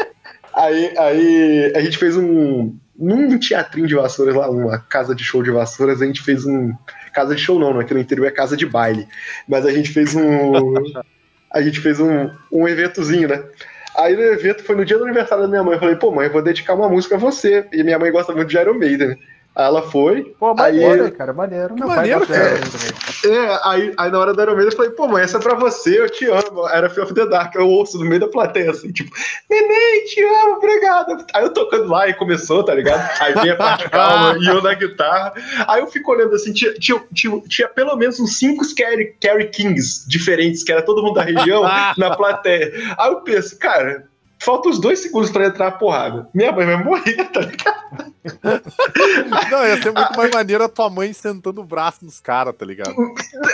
aí, 0.54 0.94
aí 0.98 1.72
a 1.74 1.80
gente 1.80 1.98
fez 1.98 2.16
um. 2.16 2.74
Num 2.98 3.38
teatrinho 3.38 3.86
de 3.88 3.94
vassouras 3.94 4.34
lá, 4.34 4.48
uma 4.50 4.78
casa 4.78 5.14
de 5.14 5.24
show 5.24 5.42
de 5.42 5.50
vassouras, 5.50 6.00
a 6.02 6.06
gente 6.06 6.22
fez 6.22 6.44
um. 6.44 6.72
Casa 7.12 7.34
de 7.34 7.40
show 7.40 7.58
não, 7.58 7.74
né? 7.74 7.80
Aqui 7.80 7.94
no 7.94 8.00
interior 8.00 8.26
é 8.26 8.30
casa 8.30 8.56
de 8.56 8.66
baile. 8.66 9.06
Mas 9.48 9.66
a 9.66 9.72
gente 9.72 9.90
fez 9.90 10.14
um. 10.14 10.52
a 11.52 11.60
gente 11.60 11.80
fez 11.80 12.00
um, 12.00 12.30
um 12.50 12.66
eventozinho, 12.66 13.28
né? 13.28 13.44
Aí 13.96 14.16
no 14.16 14.22
evento 14.22 14.64
foi 14.64 14.74
no 14.74 14.84
dia 14.84 14.96
do 14.96 15.04
aniversário 15.04 15.44
da 15.44 15.48
minha 15.48 15.62
mãe. 15.62 15.74
Eu 15.74 15.80
falei, 15.80 15.96
pô, 15.96 16.10
mãe, 16.10 16.26
eu 16.26 16.32
vou 16.32 16.42
dedicar 16.42 16.74
uma 16.74 16.88
música 16.88 17.16
a 17.16 17.18
você. 17.18 17.66
E 17.72 17.82
minha 17.82 17.98
mãe 17.98 18.10
gosta 18.10 18.32
muito 18.32 18.48
de 18.48 18.56
Iron 18.56 18.74
Maiden, 18.74 19.08
né? 19.08 19.18
Aí 19.54 19.66
ela 19.66 19.82
foi, 19.82 20.34
Pô, 20.38 20.48
Aí- 20.50 20.54
maneiro, 20.56 21.04
hein, 21.04 21.10
cara, 21.12 21.32
maneiro. 21.34 21.74
Meu 21.74 21.86
pai 21.86 21.96
maneiro, 21.96 22.26
de 22.26 22.32
cara. 22.32 22.60
É, 23.24 23.60
aí, 23.64 23.94
aí 23.98 24.10
na 24.10 24.18
hora 24.18 24.32
do 24.32 24.40
Iron 24.40 24.52
Maiden 24.52 24.70
eu 24.72 24.76
falei, 24.76 24.90
pô, 24.92 25.06
mãe, 25.06 25.22
essa 25.22 25.36
é 25.36 25.40
pra 25.40 25.54
você, 25.54 26.00
eu 26.00 26.08
te 26.08 26.26
amo. 26.26 26.66
Era 26.68 26.88
Fear 26.88 27.06
of 27.06 27.14
the 27.14 27.26
Dark, 27.26 27.54
eu 27.54 27.68
ouço 27.68 27.98
no 27.98 28.06
meio 28.06 28.20
da 28.20 28.28
plateia, 28.28 28.70
assim, 28.70 28.90
tipo, 28.90 29.10
neném, 29.50 30.04
te 30.06 30.22
amo, 30.22 30.54
obrigado. 30.56 31.24
Aí 31.34 31.44
eu 31.44 31.52
tocando 31.52 31.86
lá 31.88 32.08
e 32.08 32.14
começou, 32.14 32.64
tá 32.64 32.74
ligado? 32.74 33.06
Aí 33.20 33.34
vem 33.34 33.50
a 33.50 33.56
parte 33.56 33.90
calma 33.90 34.38
e 34.38 34.46
eu 34.46 34.62
na 34.62 34.72
guitarra. 34.72 35.34
Aí 35.68 35.80
eu 35.80 35.86
fico 35.86 36.10
olhando 36.12 36.34
assim, 36.34 36.52
tinha, 36.52 36.72
tinha, 36.74 37.02
tinha, 37.12 37.40
tinha 37.42 37.68
pelo 37.68 37.94
menos 37.94 38.18
uns 38.18 38.38
cinco 38.38 38.64
Scary, 38.64 39.14
Carry 39.20 39.48
Kings 39.50 40.08
diferentes, 40.08 40.64
que 40.64 40.72
era 40.72 40.80
todo 40.82 41.02
mundo 41.02 41.14
da 41.14 41.22
região, 41.22 41.62
na 41.98 42.16
plateia. 42.16 42.72
Aí 42.98 43.10
eu 43.10 43.20
penso, 43.20 43.58
cara. 43.58 44.10
Falta 44.44 44.68
uns 44.68 44.80
dois 44.80 44.98
segundos 45.00 45.30
pra 45.30 45.46
entrar 45.46 45.68
a 45.68 45.72
porrada. 45.72 46.28
Minha 46.34 46.50
mãe 46.52 46.66
vai 46.66 46.82
morrer, 46.82 47.24
tá 47.32 47.40
ligado? 47.40 48.12
Não, 49.50 49.66
ia 49.66 49.82
ser 49.82 49.92
muito 49.92 50.16
mais 50.16 50.30
maneiro 50.32 50.64
a 50.64 50.68
tua 50.68 50.88
mãe 50.88 51.12
sentando 51.12 51.60
o 51.60 51.64
braço 51.64 52.04
nos 52.04 52.20
caras, 52.20 52.54
tá 52.56 52.64
ligado? 52.64 52.94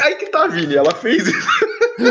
Aí 0.02 0.14
que 0.16 0.26
tá, 0.26 0.46
Vini, 0.46 0.76
ela 0.76 0.94
fez 0.94 1.26
isso. 1.26 1.48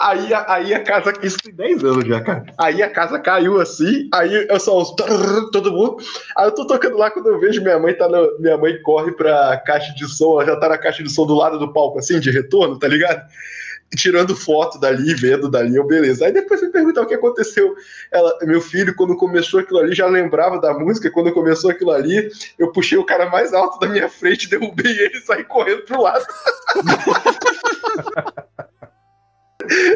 aí, 0.00 0.34
a- 0.34 0.44
aí 0.48 0.74
a 0.74 0.82
casa, 0.82 1.12
isso 1.22 1.38
tem 1.38 1.52
10 1.54 1.84
anos 1.84 2.04
já, 2.06 2.20
cara. 2.20 2.44
Aí 2.58 2.82
a 2.82 2.90
casa 2.90 3.18
caiu 3.18 3.60
assim, 3.60 4.08
aí 4.12 4.46
eu 4.48 4.60
só 4.60 4.80
os 4.80 4.90
trrr, 4.94 5.50
todo 5.50 5.72
mundo. 5.72 5.96
Aí 6.36 6.46
eu 6.46 6.54
tô 6.54 6.66
tocando 6.66 6.96
lá 6.98 7.10
quando 7.10 7.28
eu 7.28 7.38
vejo 7.40 7.62
minha 7.62 7.78
mãe 7.78 7.94
tá 7.94 8.08
no, 8.08 8.38
minha 8.38 8.56
mãe 8.58 8.80
corre 8.82 9.12
pra 9.12 9.56
caixa 9.64 9.92
de 9.94 10.06
som, 10.08 10.40
ela 10.40 10.46
já 10.52 10.56
tá 10.56 10.68
na 10.68 10.78
caixa 10.78 11.02
de 11.02 11.10
som 11.10 11.26
do 11.26 11.34
lado 11.34 11.58
do 11.58 11.72
palco, 11.72 11.98
assim, 11.98 12.20
de 12.20 12.30
retorno, 12.30 12.78
tá 12.78 12.88
ligado? 12.88 13.22
Tirando 13.96 14.34
foto 14.34 14.78
dali, 14.78 15.14
vendo 15.14 15.50
dali, 15.50 15.76
eu 15.76 15.86
beleza. 15.86 16.26
Aí 16.26 16.32
depois 16.32 16.62
me 16.62 16.70
perguntar 16.70 17.02
o 17.02 17.06
que 17.06 17.14
aconteceu. 17.14 17.74
Ela, 18.10 18.38
meu 18.42 18.60
filho, 18.60 18.94
quando 18.94 19.16
começou 19.16 19.60
aquilo 19.60 19.80
ali, 19.80 19.94
já 19.94 20.06
lembrava 20.06 20.60
da 20.60 20.72
música. 20.72 21.10
Quando 21.10 21.32
começou 21.32 21.70
aquilo 21.70 21.90
ali, 21.90 22.30
eu 22.58 22.72
puxei 22.72 22.96
o 22.96 23.04
cara 23.04 23.28
mais 23.28 23.52
alto 23.52 23.78
da 23.78 23.88
minha 23.88 24.08
frente, 24.08 24.48
derrubei 24.48 24.92
ele 24.92 25.18
e 25.18 25.22
saí 25.22 25.44
correndo 25.44 25.82
pro 25.82 26.02
lado. 26.02 26.24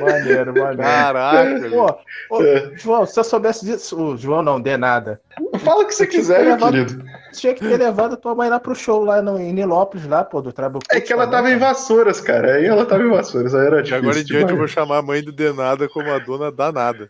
Maneiro, 0.00 0.52
maneiro. 0.52 0.82
Caraca, 0.82 1.70
Pô, 1.70 2.36
ô, 2.36 2.42
É. 2.42 2.70
João, 2.76 3.06
se 3.06 3.18
eu 3.18 3.24
soubesse 3.24 3.64
disso, 3.64 4.00
o 4.00 4.16
João 4.16 4.42
não 4.42 4.60
dê 4.60 4.76
nada. 4.76 5.20
Fala 5.58 5.82
o 5.82 5.86
que 5.86 5.94
você 5.94 6.06
quiser, 6.06 6.44
meu 6.44 6.56
querido. 6.56 7.04
Tinha 7.32 7.54
que 7.54 7.60
ter 7.66 7.76
levado 7.76 8.14
a 8.14 8.16
tua 8.16 8.34
mãe 8.34 8.48
lá 8.48 8.58
pro 8.58 8.74
show 8.74 9.04
lá 9.04 9.20
no, 9.20 9.38
em 9.38 9.52
Nilópolis, 9.52 10.06
lá, 10.06 10.24
pô, 10.24 10.40
do 10.40 10.52
Tribal 10.52 10.80
É 10.90 11.00
que 11.00 11.12
ela 11.12 11.26
tava 11.26 11.50
em 11.50 11.58
vassouras, 11.58 12.20
cara. 12.20 12.54
Aí 12.54 12.64
ela 12.64 12.86
tava 12.86 13.02
em 13.02 13.10
vassouras, 13.10 13.54
aí 13.54 13.66
era 13.66 13.82
difícil. 13.82 13.98
agora 13.98 14.20
em 14.20 14.24
diante 14.24 14.52
eu 14.52 14.56
vou 14.56 14.68
chamar 14.68 14.98
a 14.98 15.02
mãe 15.02 15.22
do 15.22 15.32
Denada 15.32 15.88
como 15.88 16.10
a 16.10 16.18
dona 16.18 16.50
danada. 16.50 17.08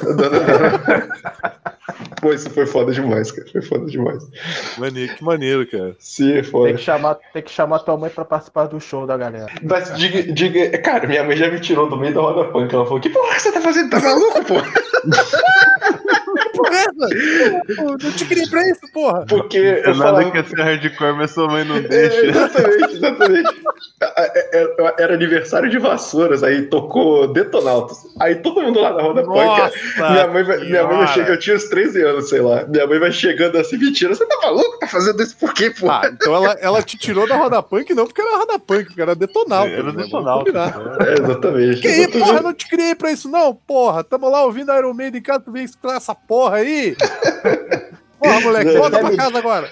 Pô, 2.20 2.32
isso 2.32 2.50
foi 2.50 2.66
foda 2.66 2.92
demais, 2.92 3.30
cara. 3.30 3.48
Foi 3.50 3.62
foda 3.62 3.86
demais. 3.86 4.24
Maneiro, 4.76 5.14
que 5.14 5.24
maneiro, 5.24 5.66
cara. 5.66 5.94
Sim, 5.98 6.32
é 6.32 6.42
Tem 6.42 6.50
foda. 6.50 6.72
que, 6.74 6.80
chamar, 6.82 7.14
tem 7.32 7.42
que 7.42 7.50
chamar 7.50 7.78
tua 7.80 7.96
mãe 7.96 8.10
pra 8.10 8.24
participar 8.24 8.66
do 8.66 8.80
show 8.80 9.06
da 9.06 9.16
galera. 9.16 9.46
Mas 9.62 9.96
diga, 9.96 10.22
diga. 10.32 10.78
Cara, 10.78 11.06
minha 11.06 11.24
mãe 11.24 11.36
já 11.36 11.50
me 11.50 11.60
tirou 11.60 11.88
do 11.88 11.96
meio 11.96 12.14
da 12.14 12.20
roda 12.20 12.50
punk. 12.50 12.74
Ela 12.74 12.84
falou: 12.84 13.00
Que 13.00 13.10
porra 13.10 13.34
que 13.34 13.42
você 13.42 13.52
tá 13.52 13.60
fazendo? 13.60 13.90
Tá 13.90 14.00
maluco, 14.00 14.44
pô? 14.44 14.54
Pô, 17.76 17.96
não 18.02 18.12
te 18.12 18.24
criei 18.24 18.46
pra 18.48 18.62
isso, 18.68 18.80
porra! 18.92 19.24
Porque 19.26 19.58
É 19.58 19.80
eu 19.88 19.94
nada 19.94 20.22
falava. 20.22 20.30
que 20.30 20.42
ser 20.50 20.60
hardcore, 20.62 21.16
mas 21.16 21.30
sua 21.30 21.48
mãe 21.48 21.64
não 21.64 21.76
É, 21.76 21.80
deixa. 21.80 22.26
exatamente, 22.26 22.94
exatamente. 22.94 23.56
É, 24.00 24.60
é, 24.62 24.94
Era 24.98 25.14
aniversário 25.14 25.70
de 25.70 25.78
vassouras, 25.78 26.42
aí 26.42 26.62
tocou 26.62 27.32
Detonautas. 27.32 27.98
Aí 28.20 28.36
todo 28.36 28.60
mundo 28.62 28.80
lá 28.80 28.92
na 28.92 29.02
roda 29.02 29.22
punk. 29.22 29.34
Nossa! 29.36 30.10
Minha 30.10 30.26
mãe, 30.28 30.42
vai, 30.44 30.58
minha 30.58 30.84
mãe 30.86 30.96
vai 30.98 31.08
chegar, 31.08 31.30
eu 31.30 31.38
tinha 31.38 31.56
uns 31.56 31.64
13 31.64 32.02
anos, 32.02 32.28
sei 32.28 32.40
lá. 32.40 32.64
Minha 32.66 32.86
mãe 32.86 32.98
vai 32.98 33.12
chegando 33.12 33.56
assim, 33.58 33.76
mentira, 33.78 34.14
você 34.14 34.26
tá 34.26 34.36
maluco? 34.42 34.78
Tá 34.78 34.86
fazendo 34.86 35.22
isso 35.22 35.36
por 35.36 35.52
quê, 35.54 35.70
pô? 35.70 35.90
Ah, 35.90 36.02
então 36.12 36.34
ela, 36.34 36.52
ela 36.60 36.82
te 36.82 36.96
tirou 36.98 37.26
da 37.26 37.36
roda 37.36 37.62
punk, 37.62 37.92
não 37.94 38.06
porque 38.06 38.20
era 38.20 38.38
roda 38.38 38.58
punk, 38.58 38.86
porque 38.86 39.02
era 39.02 39.14
detonauta. 39.14 39.70
Era 39.70 39.82
né? 39.84 39.90
Vamos 39.92 40.04
detonauta. 40.04 40.44
combinar. 40.52 41.06
É, 41.06 41.12
exatamente. 41.22 41.80
Que 41.80 41.88
aí, 41.88 42.08
porra, 42.08 42.40
não 42.40 42.52
te 42.54 42.68
criei 42.68 42.94
pra 42.94 43.10
isso, 43.10 43.28
não, 43.28 43.54
porra. 43.54 44.02
Tamo 44.04 44.28
lá 44.28 44.44
ouvindo 44.44 44.72
Iron 44.74 44.94
Maiden 44.94 45.18
em 45.20 45.22
casa, 45.22 45.40
tu 45.40 45.52
vem 45.52 45.64
escutar 45.64 45.96
essa 45.96 46.14
porra 46.14 46.47
aí. 46.56 46.96
Porra, 48.18 48.40
moleque, 48.40 48.76
volta 48.76 48.98
pra 48.98 49.10
me- 49.10 49.16
casa 49.16 49.38
agora. 49.38 49.70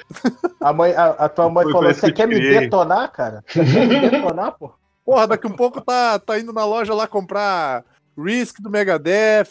A, 0.61 0.73
mãe, 0.73 0.93
a, 0.95 1.07
a 1.11 1.29
tua 1.29 1.51
mãe 1.51 1.65
Foi 1.65 1.73
falou: 1.73 1.93
Você 1.93 2.13
quer 2.13 2.29
me 2.29 2.37
tirei." 2.37 2.61
detonar, 2.61 3.11
cara? 3.11 3.43
Você 3.49 3.65
quer 3.65 3.87
me 3.89 4.09
detonar, 4.11 4.53
pô? 4.53 4.73
Porra, 5.05 5.27
daqui 5.27 5.47
um 5.47 5.53
pouco 5.57 5.81
tá, 5.81 6.19
tá 6.19 6.39
indo 6.39 6.53
na 6.53 6.65
loja 6.65 6.95
lá 6.95 7.07
comprar 7.09 7.85
Risk 8.17 8.61
do 8.61 8.71
Megadeth, 8.71 9.51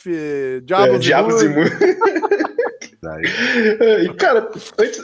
Diabos, 0.64 0.95
É, 0.95 0.97
Diabos 0.99 1.41
e 1.43 1.47
E, 4.06 4.14
cara, 4.15 4.49
antes, 4.80 5.02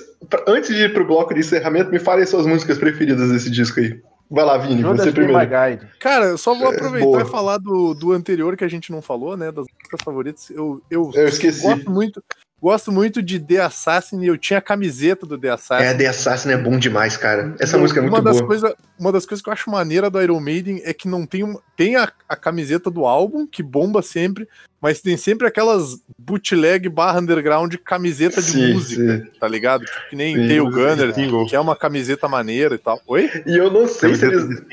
antes 0.48 0.76
de 0.76 0.84
ir 0.84 0.94
pro 0.94 1.06
bloco 1.06 1.34
de 1.34 1.40
encerramento, 1.42 1.92
me 1.92 2.00
falem 2.00 2.26
suas 2.26 2.46
músicas 2.46 2.78
preferidas 2.78 3.30
desse 3.30 3.50
disco 3.50 3.80
aí. 3.80 4.00
Vai 4.32 4.46
lá, 4.46 4.58
Vini, 4.58 4.82
Judas 4.82 5.04
você 5.04 5.12
primeiro. 5.12 5.40
Guide. 5.42 5.92
Cara, 6.00 6.28
eu 6.28 6.38
só 6.38 6.56
vou 6.56 6.70
aproveitar 6.70 7.06
boa. 7.06 7.22
e 7.22 7.26
falar 7.26 7.58
do, 7.58 7.94
do 7.94 8.14
anterior 8.14 8.56
que 8.56 8.64
a 8.64 8.68
gente 8.70 8.90
não 8.90 9.02
falou, 9.02 9.36
né? 9.36 9.52
Das 9.52 9.66
músicas 9.68 10.02
favoritas. 10.02 10.50
Eu, 10.50 10.82
eu, 10.90 11.12
Eu 11.14 11.28
esqueci. 11.28 11.64
gosto 11.64 11.92
muito. 11.92 12.24
Gosto 12.62 12.92
muito 12.92 13.24
de 13.24 13.40
The 13.40 13.58
Assassin 13.62 14.22
e 14.22 14.28
eu 14.28 14.38
tinha 14.38 14.60
a 14.60 14.62
camiseta 14.62 15.26
do 15.26 15.36
The 15.38 15.50
Assassin. 15.50 15.84
É, 15.84 15.94
The 15.96 16.06
Assassin 16.08 16.50
é 16.52 16.58
bom 16.58 16.78
demais, 16.78 17.18
cara. 17.18 17.56
Essa 17.60 17.76
Eu- 17.76 17.82
música 17.82 18.00
é 18.00 18.04
muito 18.04 18.14
uma 18.14 18.22
das 18.22 18.38
boa. 18.38 18.48
Coisa, 18.48 18.76
uma 19.00 19.12
das 19.12 19.26
coisas 19.26 19.42
que 19.44 19.50
eu 19.50 19.54
acho 19.54 19.70
maneira 19.72 20.10
do 20.12 20.22
Iron 20.22 20.40
Maiden 20.40 20.80
é 20.86 20.94
que 20.94 21.08
não 21.08 21.26
tem, 21.26 21.44
tem 21.76 21.96
a, 21.96 22.12
a 22.30 22.36
camiseta 22.36 22.92
do 22.92 23.06
álbum, 23.06 23.48
que 23.48 23.64
bomba 23.64 24.04
sempre, 24.04 24.48
mas 24.80 25.02
tem 25.02 25.18
sempre 25.18 25.48
aquelas 25.48 25.96
bootleg 26.20 26.88
barra 26.88 27.20
underground 27.20 27.74
camiseta 27.84 28.42
de 28.42 28.52
Sim, 28.52 28.74
música, 28.74 29.18
sim. 29.26 29.40
tá 29.40 29.48
ligado? 29.48 29.84
Tipo, 29.86 30.10
que 30.12 30.16
nem 30.16 30.36
Sim, 30.36 30.48
Tail 30.48 30.70
Gunner, 30.70 31.14
que 31.50 31.56
é 31.56 31.60
uma 31.60 31.76
camiseta 31.76 32.28
maneira 32.28 32.76
e 32.76 32.78
tal. 32.78 33.02
Oi? 33.08 33.28
E 33.48 33.58
eu 33.58 33.72
não 33.72 33.88
sei 33.88 34.14
se 34.14 34.22
Camiseta 34.30 34.54
eles. 34.54 34.64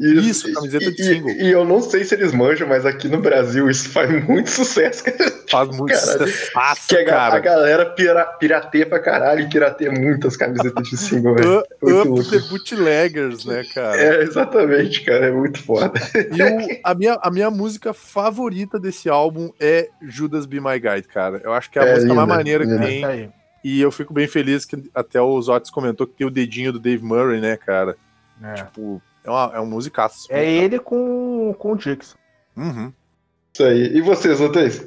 Single. 0.00 0.22
Isso, 0.22 0.52
camiseta 0.52 0.92
de 0.92 1.02
e, 1.02 1.04
single. 1.04 1.30
E, 1.30 1.42
e 1.44 1.50
eu 1.50 1.64
não 1.64 1.80
sei 1.82 2.04
se 2.04 2.14
eles 2.14 2.32
manjam, 2.32 2.68
mas 2.68 2.86
aqui 2.86 3.08
no 3.08 3.18
Brasil 3.20 3.68
isso 3.68 3.88
faz 3.90 4.10
muito 4.26 4.48
sucesso, 4.50 5.04
cara. 5.04 5.32
Faz 5.50 5.68
muito 5.76 5.92
Caralho. 5.92 6.28
sucesso, 6.28 6.88
Que 6.88 6.96
a, 6.96 7.04
ga- 7.04 7.26
a 7.26 7.30
cara. 7.30 7.38
galera 7.40 7.86
pira, 7.86 8.24
pirateia 8.24 8.86
pra 8.86 8.98
caralho 9.00 9.40
e 9.40 9.48
pirateia 9.48 9.90
muitas 9.90 10.36
camisetas 10.36 10.88
de 10.88 10.96
single, 10.96 11.34
velho. 11.34 11.58
Up, 11.58 11.68
up 11.82 11.92
louco. 12.08 12.24
the 12.30 12.38
bootleggers, 12.48 13.44
né, 13.44 13.64
cara? 13.74 13.96
É, 14.00 14.22
exatamente, 14.22 15.02
cara. 15.04 15.26
É 15.26 15.30
muito 15.32 15.62
foda. 15.62 15.92
E 16.14 16.42
o- 16.42 16.80
a, 16.84 16.94
minha, 16.94 17.18
a 17.22 17.30
minha 17.30 17.50
música 17.50 17.92
favorita 17.92 18.78
desse 18.78 19.08
álbum 19.08 19.50
é 19.58 19.88
Judas 20.02 20.46
Be 20.46 20.60
My 20.60 20.78
Guide, 20.78 21.08
cara. 21.08 21.40
Eu 21.42 21.52
acho 21.52 21.70
que 21.70 21.78
é 21.78 21.82
a 21.82 21.86
É, 21.86 21.94
música 21.94 22.14
mais 22.14 22.26
linda, 22.26 22.36
maneira 22.36 22.66
que 22.66 22.78
tem. 22.78 23.22
Isso. 23.24 23.32
E 23.64 23.80
eu 23.80 23.90
fico 23.90 24.14
bem 24.14 24.28
feliz 24.28 24.64
que 24.64 24.76
até 24.94 25.20
o 25.20 25.42
Zotis 25.42 25.70
comentou 25.70 26.06
que 26.06 26.14
tem 26.14 26.26
o 26.26 26.30
dedinho 26.30 26.72
do 26.72 26.78
Dave 26.78 27.02
Murray, 27.04 27.40
né, 27.40 27.56
cara? 27.56 27.96
É, 28.42 28.54
Tipo, 28.54 29.02
é, 29.24 29.30
uma, 29.30 29.52
é 29.54 29.60
um 29.60 29.66
musicaço. 29.66 30.26
é 30.30 30.44
ele 30.44 30.78
com, 30.78 31.54
com 31.58 31.72
o 31.72 31.76
Dixon. 31.76 32.16
Uhum. 32.56 32.92
Isso 33.52 33.64
aí. 33.64 33.96
E 33.96 34.00
vocês, 34.00 34.40
outros? 34.40 34.80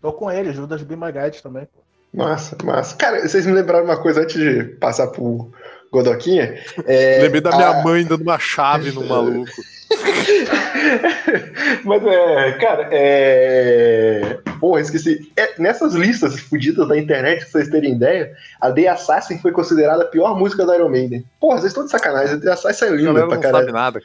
Tô 0.00 0.12
com 0.12 0.30
ele, 0.30 0.52
Judas 0.52 0.82
Be 0.82 0.96
My 0.96 1.12
Guide 1.12 1.42
também. 1.42 1.66
Massa, 2.14 2.56
massa. 2.64 2.96
Cara, 2.96 3.20
vocês 3.26 3.44
me 3.46 3.52
lembraram 3.52 3.84
uma 3.84 4.00
coisa 4.00 4.22
antes 4.22 4.36
de 4.36 4.64
passar 4.76 5.08
pro 5.08 5.50
Godoquinha? 5.92 6.54
É, 6.86 7.18
Lembrei 7.22 7.40
da 7.40 7.50
minha 7.50 7.68
a- 7.68 7.82
mãe 7.82 8.04
dando 8.04 8.22
uma 8.22 8.38
chave 8.38 8.90
no 8.92 9.04
maluco. 9.08 9.50
Mas 11.84 12.02
é, 12.06 12.52
cara, 12.52 12.88
é. 12.92 14.38
Porra, 14.60 14.80
esqueci. 14.80 15.30
É, 15.36 15.60
nessas 15.60 15.94
listas 15.94 16.38
fodidas 16.40 16.88
da 16.88 16.98
internet, 16.98 17.40
pra 17.40 17.48
vocês 17.48 17.68
terem 17.68 17.92
ideia, 17.92 18.34
a 18.60 18.70
The 18.72 18.88
Assassin 18.88 19.38
foi 19.38 19.52
considerada 19.52 20.02
a 20.04 20.06
pior 20.06 20.38
música 20.38 20.64
da 20.64 20.76
Iron 20.76 20.88
Maiden. 20.88 21.24
Porra, 21.40 21.58
vocês 21.58 21.70
estão 21.72 21.84
de 21.84 21.90
sacanagem. 21.90 22.36
A 22.36 22.40
The 22.40 22.52
Assassin 22.52 22.84
é 22.86 22.90
linda 22.90 23.12
pra 23.12 23.22
não 23.22 23.30
sabe 23.30 23.42
caralho. 23.42 23.72
nada, 23.72 24.00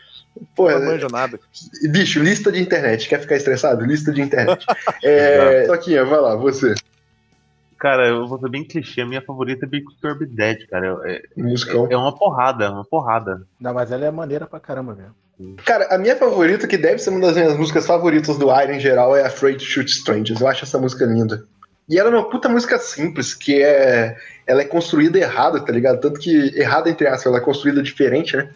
Porra, 0.56 0.80
não 0.80 0.85
manja 0.88 1.07
nada. 1.11 1.39
bicho, 1.89 2.22
lista 2.22 2.52
de 2.52 2.61
internet. 2.61 3.07
Quer 3.07 3.19
ficar 3.19 3.35
estressado? 3.35 3.85
Lista 3.85 4.11
de 4.11 4.22
internet. 4.22 4.65
é. 5.03 5.65
Toquinha, 5.65 6.06
vai 6.06 6.19
lá, 6.19 6.35
você. 6.35 6.73
Cara, 7.77 8.07
eu 8.07 8.27
vou 8.27 8.39
ser 8.39 8.49
bem 8.49 8.64
clichê. 8.64 9.02
A 9.02 9.06
minha 9.07 9.22
favorita 9.23 9.65
é 9.65 9.68
Big 9.68 9.85
Curb 9.99 10.26
Dead, 10.27 10.68
cara. 10.69 10.99
É, 11.06 11.23
Musicão. 11.35 11.88
é 11.89 11.98
uma 11.98 12.15
porrada, 12.15 12.72
uma 12.72 12.85
porrada. 12.85 13.41
Não, 13.60 13.73
mas 13.73 13.91
ela 13.91 14.06
é 14.06 14.11
maneira 14.11 14.45
pra 14.45 14.60
caramba 14.60 14.93
mesmo. 14.93 15.15
Cara, 15.65 15.87
a 15.89 15.97
minha 15.97 16.15
favorita, 16.15 16.67
que 16.67 16.77
deve 16.77 16.99
ser 16.99 17.09
uma 17.09 17.19
das 17.19 17.35
minhas 17.35 17.57
músicas 17.57 17.85
favoritas 17.85 18.37
do 18.37 18.47
Iron 18.47 18.73
em 18.73 18.79
geral, 18.79 19.15
é 19.15 19.25
Afraid 19.25 19.57
to 19.57 19.65
Shoot 19.65 19.89
Strangers. 19.89 20.39
Eu 20.39 20.47
acho 20.47 20.63
essa 20.63 20.77
música 20.77 21.05
linda. 21.05 21.45
E 21.89 21.97
ela 21.97 22.09
é 22.09 22.13
uma 22.13 22.29
puta 22.29 22.47
música 22.47 22.77
simples, 22.77 23.33
que 23.33 23.61
é. 23.61 24.15
Ela 24.47 24.61
é 24.61 24.65
construída 24.65 25.19
errada, 25.19 25.59
tá 25.59 25.71
ligado? 25.71 25.99
Tanto 25.99 26.19
que, 26.19 26.57
errada 26.57 26.89
entre 26.89 27.07
aspas, 27.07 27.25
ela 27.25 27.37
é 27.37 27.41
construída 27.41 27.81
diferente, 27.81 28.35
né? 28.35 28.49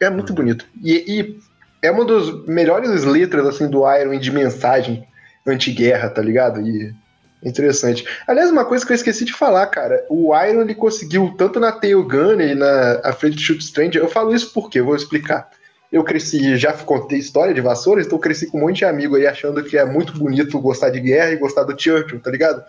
É 0.00 0.10
muito 0.10 0.32
bonito. 0.32 0.66
E, 0.82 0.94
e 1.06 1.38
é 1.82 1.90
uma 1.90 2.04
das 2.04 2.46
melhores 2.46 3.04
letras, 3.04 3.46
assim, 3.46 3.68
do 3.68 3.90
Iron 3.90 4.18
de 4.18 4.30
mensagem 4.30 5.06
anti-guerra, 5.46 6.10
tá 6.10 6.20
ligado? 6.20 6.60
E 6.60 6.94
é 7.42 7.48
interessante. 7.48 8.06
Aliás, 8.26 8.50
uma 8.50 8.64
coisa 8.64 8.84
que 8.84 8.92
eu 8.92 8.96
esqueci 8.96 9.24
de 9.24 9.32
falar, 9.32 9.66
cara. 9.68 10.04
O 10.08 10.34
Iron, 10.36 10.62
ele 10.62 10.74
conseguiu, 10.74 11.34
tanto 11.38 11.60
na 11.60 11.72
Tail 11.72 12.02
Gunner 12.02 12.50
e 12.50 12.54
na 12.54 13.00
Afraid 13.04 13.36
to 13.36 13.42
Shoot 13.42 13.64
Stranger, 13.64 14.02
eu 14.02 14.08
falo 14.08 14.34
isso 14.34 14.52
porque, 14.52 14.80
eu 14.80 14.84
vou 14.84 14.96
explicar 14.96 15.48
eu 15.94 16.02
cresci, 16.02 16.56
já 16.56 16.72
contei 16.72 17.20
história 17.20 17.54
de 17.54 17.60
vassouras, 17.60 18.04
então 18.04 18.18
cresci 18.18 18.48
com 18.48 18.58
um 18.58 18.62
monte 18.62 18.78
de 18.78 18.84
amigo 18.84 19.14
aí 19.14 19.28
achando 19.28 19.62
que 19.62 19.78
é 19.78 19.84
muito 19.84 20.12
bonito 20.18 20.58
gostar 20.58 20.90
de 20.90 20.98
guerra 20.98 21.30
e 21.30 21.36
gostar 21.36 21.62
do 21.62 21.80
Churchill, 21.80 22.18
tá 22.18 22.32
ligado? 22.32 22.64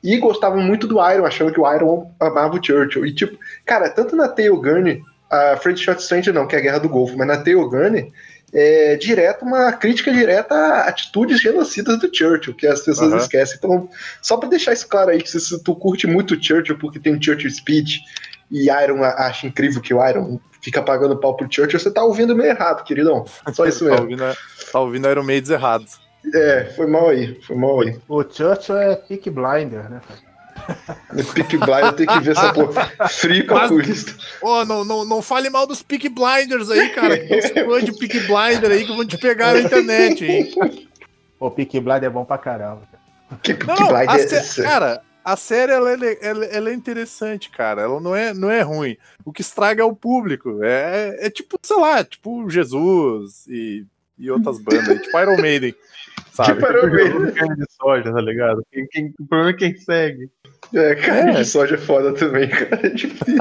E 0.00 0.16
gostavam 0.18 0.62
muito 0.62 0.86
do 0.86 0.94
Iron, 1.10 1.26
achando 1.26 1.52
que 1.52 1.60
o 1.60 1.74
Iron 1.74 2.12
amava 2.20 2.54
o 2.54 2.64
Churchill. 2.64 3.04
E 3.04 3.12
tipo, 3.12 3.36
cara, 3.66 3.90
tanto 3.90 4.14
na 4.14 4.28
Tail 4.28 4.56
Gunner, 4.56 5.00
a 5.28 5.56
Fred 5.56 5.80
Shot 5.80 6.00
Stranger 6.00 6.32
não, 6.32 6.46
que 6.46 6.54
é 6.54 6.60
a 6.60 6.62
Guerra 6.62 6.78
do 6.78 6.88
Golfo, 6.88 7.18
mas 7.18 7.26
na 7.26 7.38
Tail 7.38 7.68
Gunner, 7.68 8.06
é 8.52 8.94
direto 8.94 9.44
uma 9.44 9.72
crítica 9.72 10.12
direta 10.12 10.54
a 10.54 10.84
atitudes 10.84 11.40
genocidas 11.40 11.98
do 11.98 12.08
Churchill, 12.14 12.54
que 12.54 12.68
as 12.68 12.82
pessoas 12.82 13.12
Aham. 13.12 13.20
esquecem. 13.20 13.56
Então, 13.58 13.88
só 14.22 14.36
pra 14.36 14.48
deixar 14.48 14.72
isso 14.72 14.86
claro 14.86 15.10
aí, 15.10 15.20
que 15.20 15.28
se, 15.28 15.40
se 15.40 15.60
tu 15.64 15.74
curte 15.74 16.06
muito 16.06 16.34
o 16.34 16.42
Churchill 16.42 16.78
porque 16.78 17.00
tem 17.00 17.20
Churchill 17.20 17.50
Speech 17.50 17.98
e 18.50 18.68
Iron 18.70 19.02
acha 19.04 19.46
incrível 19.46 19.80
que 19.80 19.94
o 19.94 20.06
Iron 20.08 20.38
fica 20.60 20.82
pagando 20.82 21.16
pau 21.16 21.36
pro 21.36 21.46
Churchill, 21.50 21.78
você 21.80 21.90
tá 21.90 22.02
ouvindo 22.04 22.34
meio 22.36 22.50
errado, 22.50 22.84
queridão. 22.84 23.24
Só 23.52 23.64
isso 23.66 23.84
tá, 23.84 23.90
mesmo. 23.90 24.02
ouvindo, 24.04 24.36
tá 24.72 24.80
ouvindo 24.80 25.08
Iron 25.08 25.22
Maids 25.24 25.50
errados. 25.50 25.98
É, 26.34 26.72
foi 26.76 26.86
mal 26.86 27.08
aí, 27.08 27.40
foi 27.46 27.56
mal 27.56 27.80
aí. 27.80 27.98
O 28.08 28.22
Churchill 28.22 28.76
é 28.76 28.96
Peak 28.96 29.30
Blinder, 29.30 29.88
né, 29.88 30.00
cara? 30.06 30.30
No 31.14 31.24
Peak 31.24 31.56
Blind 31.56 31.84
eu 31.84 31.92
tenho 31.94 32.08
que 32.10 32.20
ver 32.20 32.32
essa 32.32 32.52
porra. 32.52 32.92
Frio 33.08 33.46
calculista. 33.46 34.12
Ô, 34.42 34.64
não, 34.66 34.84
não, 34.84 35.04
não 35.06 35.22
fale 35.22 35.48
mal 35.48 35.66
dos 35.66 35.82
Peak 35.82 36.08
Blinders 36.10 36.70
aí, 36.70 36.90
cara. 36.90 37.18
Que 37.18 37.48
tem 37.48 37.66
uns 37.66 37.84
de 37.84 37.92
Peak 37.92 38.20
Blinder 38.20 38.70
aí 38.70 38.84
que 38.84 38.94
vão 38.94 39.06
te 39.06 39.16
pegar 39.16 39.54
na 39.54 39.60
internet, 39.60 40.24
hein? 40.24 40.88
O 41.38 41.50
Peak 41.50 41.80
Blinder 41.80 42.04
é 42.04 42.10
bom 42.10 42.24
pra 42.26 42.36
caramba. 42.36 42.82
cara. 42.90 43.40
Que, 43.42 43.54
Não, 43.64 43.88
Blinders 43.88 44.30
sé- 44.46 44.60
é- 44.60 44.64
cara, 44.64 45.02
a 45.24 45.36
série 45.36 45.72
ela, 45.72 45.92
é 45.92 46.18
ela- 46.20 46.44
ela 46.46 46.70
é 46.70 46.74
interessante, 46.74 47.50
cara. 47.50 47.82
Ela 47.82 48.00
não 48.00 48.14
é, 48.14 48.32
não 48.34 48.50
é 48.50 48.62
ruim. 48.62 48.96
O 49.24 49.32
que 49.32 49.40
estraga 49.42 49.82
é 49.82 49.84
o 49.84 49.94
público. 49.96 50.62
É, 50.62 51.26
é 51.26 51.30
tipo, 51.30 51.58
sei 51.62 51.76
lá, 51.76 52.02
tipo 52.04 52.48
Jesus 52.50 53.46
e, 53.48 53.84
e 54.18 54.30
outras 54.30 54.58
bandas, 54.58 55.00
tipo 55.02 55.18
Iron 55.18 55.36
Maiden, 55.40 55.74
sabe? 56.32 56.54
Tipo 56.60 56.72
Iron 56.72 56.90
Maiden. 56.92 57.32
Carne 57.32 57.56
de 57.56 57.66
soja, 57.72 58.12
tá 58.12 58.20
ligado? 58.20 58.62
Quem, 58.72 58.86
quem- 58.90 59.14
o 59.20 59.26
problema 59.26 59.50
é 59.50 59.54
quem 59.54 59.74
segue. 59.76 60.30
É, 60.74 60.94
carne 60.94 61.30
É. 61.32 61.34
de 61.34 61.44
soja 61.44 61.74
é 61.74 61.78
foda 61.78 62.12
também, 62.12 62.48
cara. 62.50 62.86
É 62.86 62.90
difícil. 62.90 63.38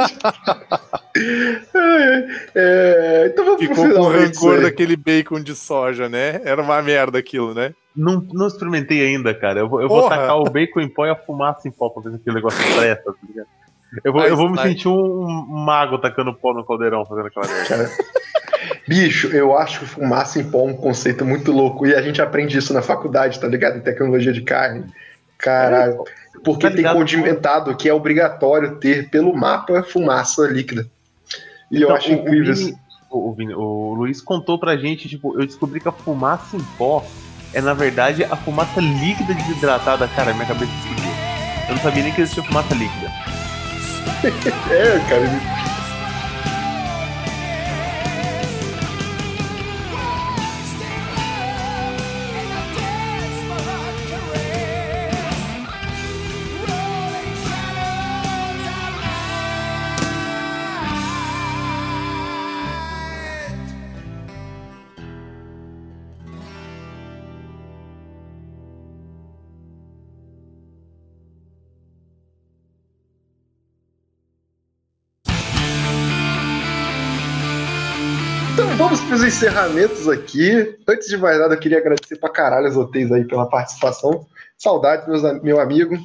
É, 1.76 2.28
é, 2.56 3.28
então 3.28 3.46
vamos 3.46 3.66
pro 3.66 3.76
Ficou 3.76 3.94
com 3.94 4.00
o 4.02 4.10
rancor 4.12 4.62
daquele 4.62 4.96
bacon 4.96 5.42
de 5.42 5.56
soja, 5.56 6.08
né? 6.10 6.42
Era 6.44 6.62
uma 6.62 6.82
merda 6.82 7.20
aquilo, 7.20 7.54
né? 7.54 7.74
Não, 7.96 8.22
não 8.32 8.48
experimentei 8.48 9.06
ainda, 9.06 9.34
cara. 9.34 9.60
Eu 9.60 9.70
vou, 9.70 9.82
eu 9.82 9.88
vou 9.90 10.08
tacar 10.08 10.38
o 10.38 10.44
bacon 10.46 10.80
em 10.82 10.88
pó 10.90 11.06
e 11.06 11.10
a 11.10 11.16
fumaça 11.16 11.68
em 11.68 11.72
pó 11.72 11.90
pra 11.90 12.04
ver 12.04 12.10
se 12.12 12.16
aquele 12.22 12.36
negócio 12.36 12.60
presta, 12.76 13.04
tá 13.12 13.18
ligado? 13.28 13.48
Eu 14.06 14.14
vou, 14.14 14.22
Mas 14.22 14.30
eu 14.30 14.38
vou 14.38 14.50
me 14.52 14.62
sentir 14.62 14.88
um, 14.88 14.94
um 15.26 15.66
mago 15.66 15.98
tacando 15.98 16.34
pó 16.34 16.54
no 16.54 16.64
caldeirão 16.66 17.04
fazendo 17.06 17.28
aquela 17.28 17.48
merda. 17.48 17.90
Bicho, 18.88 19.28
eu 19.28 19.58
acho 19.58 19.80
que 19.82 19.86
fumaça 19.86 20.40
em 20.40 20.44
pó 20.44 20.62
é 20.68 20.72
um 20.72 20.74
conceito 20.76 21.24
muito 21.26 21.52
louco. 21.52 21.86
E 21.86 21.94
a 21.94 22.02
gente 22.02 22.22
aprende 22.22 22.58
isso 22.58 22.74
na 22.74 22.82
faculdade, 22.82 23.40
tá 23.40 23.48
ligado? 23.48 23.78
Em 23.78 23.82
tecnologia 23.82 24.34
de 24.34 24.42
carne. 24.42 24.86
Caralho. 25.38 26.04
Porque 26.44 26.70
Tá 26.70 26.76
tem 26.76 26.86
condimentado 26.86 27.76
que 27.76 27.88
é 27.90 27.94
obrigatório 27.94 28.76
ter 28.78 29.10
pelo 29.10 29.36
mapa 29.36 29.84
fumaça 29.84 30.48
líquida. 30.48 30.88
E 31.72 31.76
eu 31.82 31.84
Então, 31.84 31.96
acho 31.96 32.10
o- 32.10 32.14
incrível 32.14 32.54
isso. 32.54 32.74
O, 33.12 33.36
o 33.56 33.94
Luiz 33.96 34.22
contou 34.22 34.60
pra 34.60 34.78
gente, 34.78 35.08
tipo, 35.10 35.40
eu 35.40 35.46
descobri 35.46 35.80
que 35.80 35.88
a 35.88 35.92
fumaça 35.92 36.56
em 36.56 36.64
pó 36.78 37.06
é, 37.54 37.60
na 37.62 37.74
verdade, 37.74 38.24
a 38.24 38.36
fumaça 38.36 38.80
líquida 38.80 39.34
desidratada. 39.34 40.08
Cara, 40.10 40.34
minha 40.34 40.46
cabeça 40.46 40.72
explodiu. 40.72 41.12
Eu 41.68 41.76
não 41.76 41.82
sabia 41.82 42.04
nem 42.04 42.14
que 42.14 42.22
existia 42.22 42.44
fumaça 42.44 42.74
líquida. 42.76 43.12
É, 44.72 45.00
cara. 45.10 45.59
Os 79.20 79.26
encerramentos 79.26 80.08
aqui. 80.08 80.78
Antes 80.88 81.08
de 81.08 81.18
mais 81.18 81.38
nada, 81.38 81.54
eu 81.54 81.60
queria 81.60 81.78
agradecer 81.78 82.16
pra 82.18 82.30
caralho 82.30 82.68
os 82.68 82.78
hotéis 82.78 83.12
aí 83.12 83.26
pela 83.26 83.50
participação. 83.50 84.26
Saudades, 84.58 85.08
meus, 85.08 85.44
meu 85.44 85.60
amigo. 85.60 85.98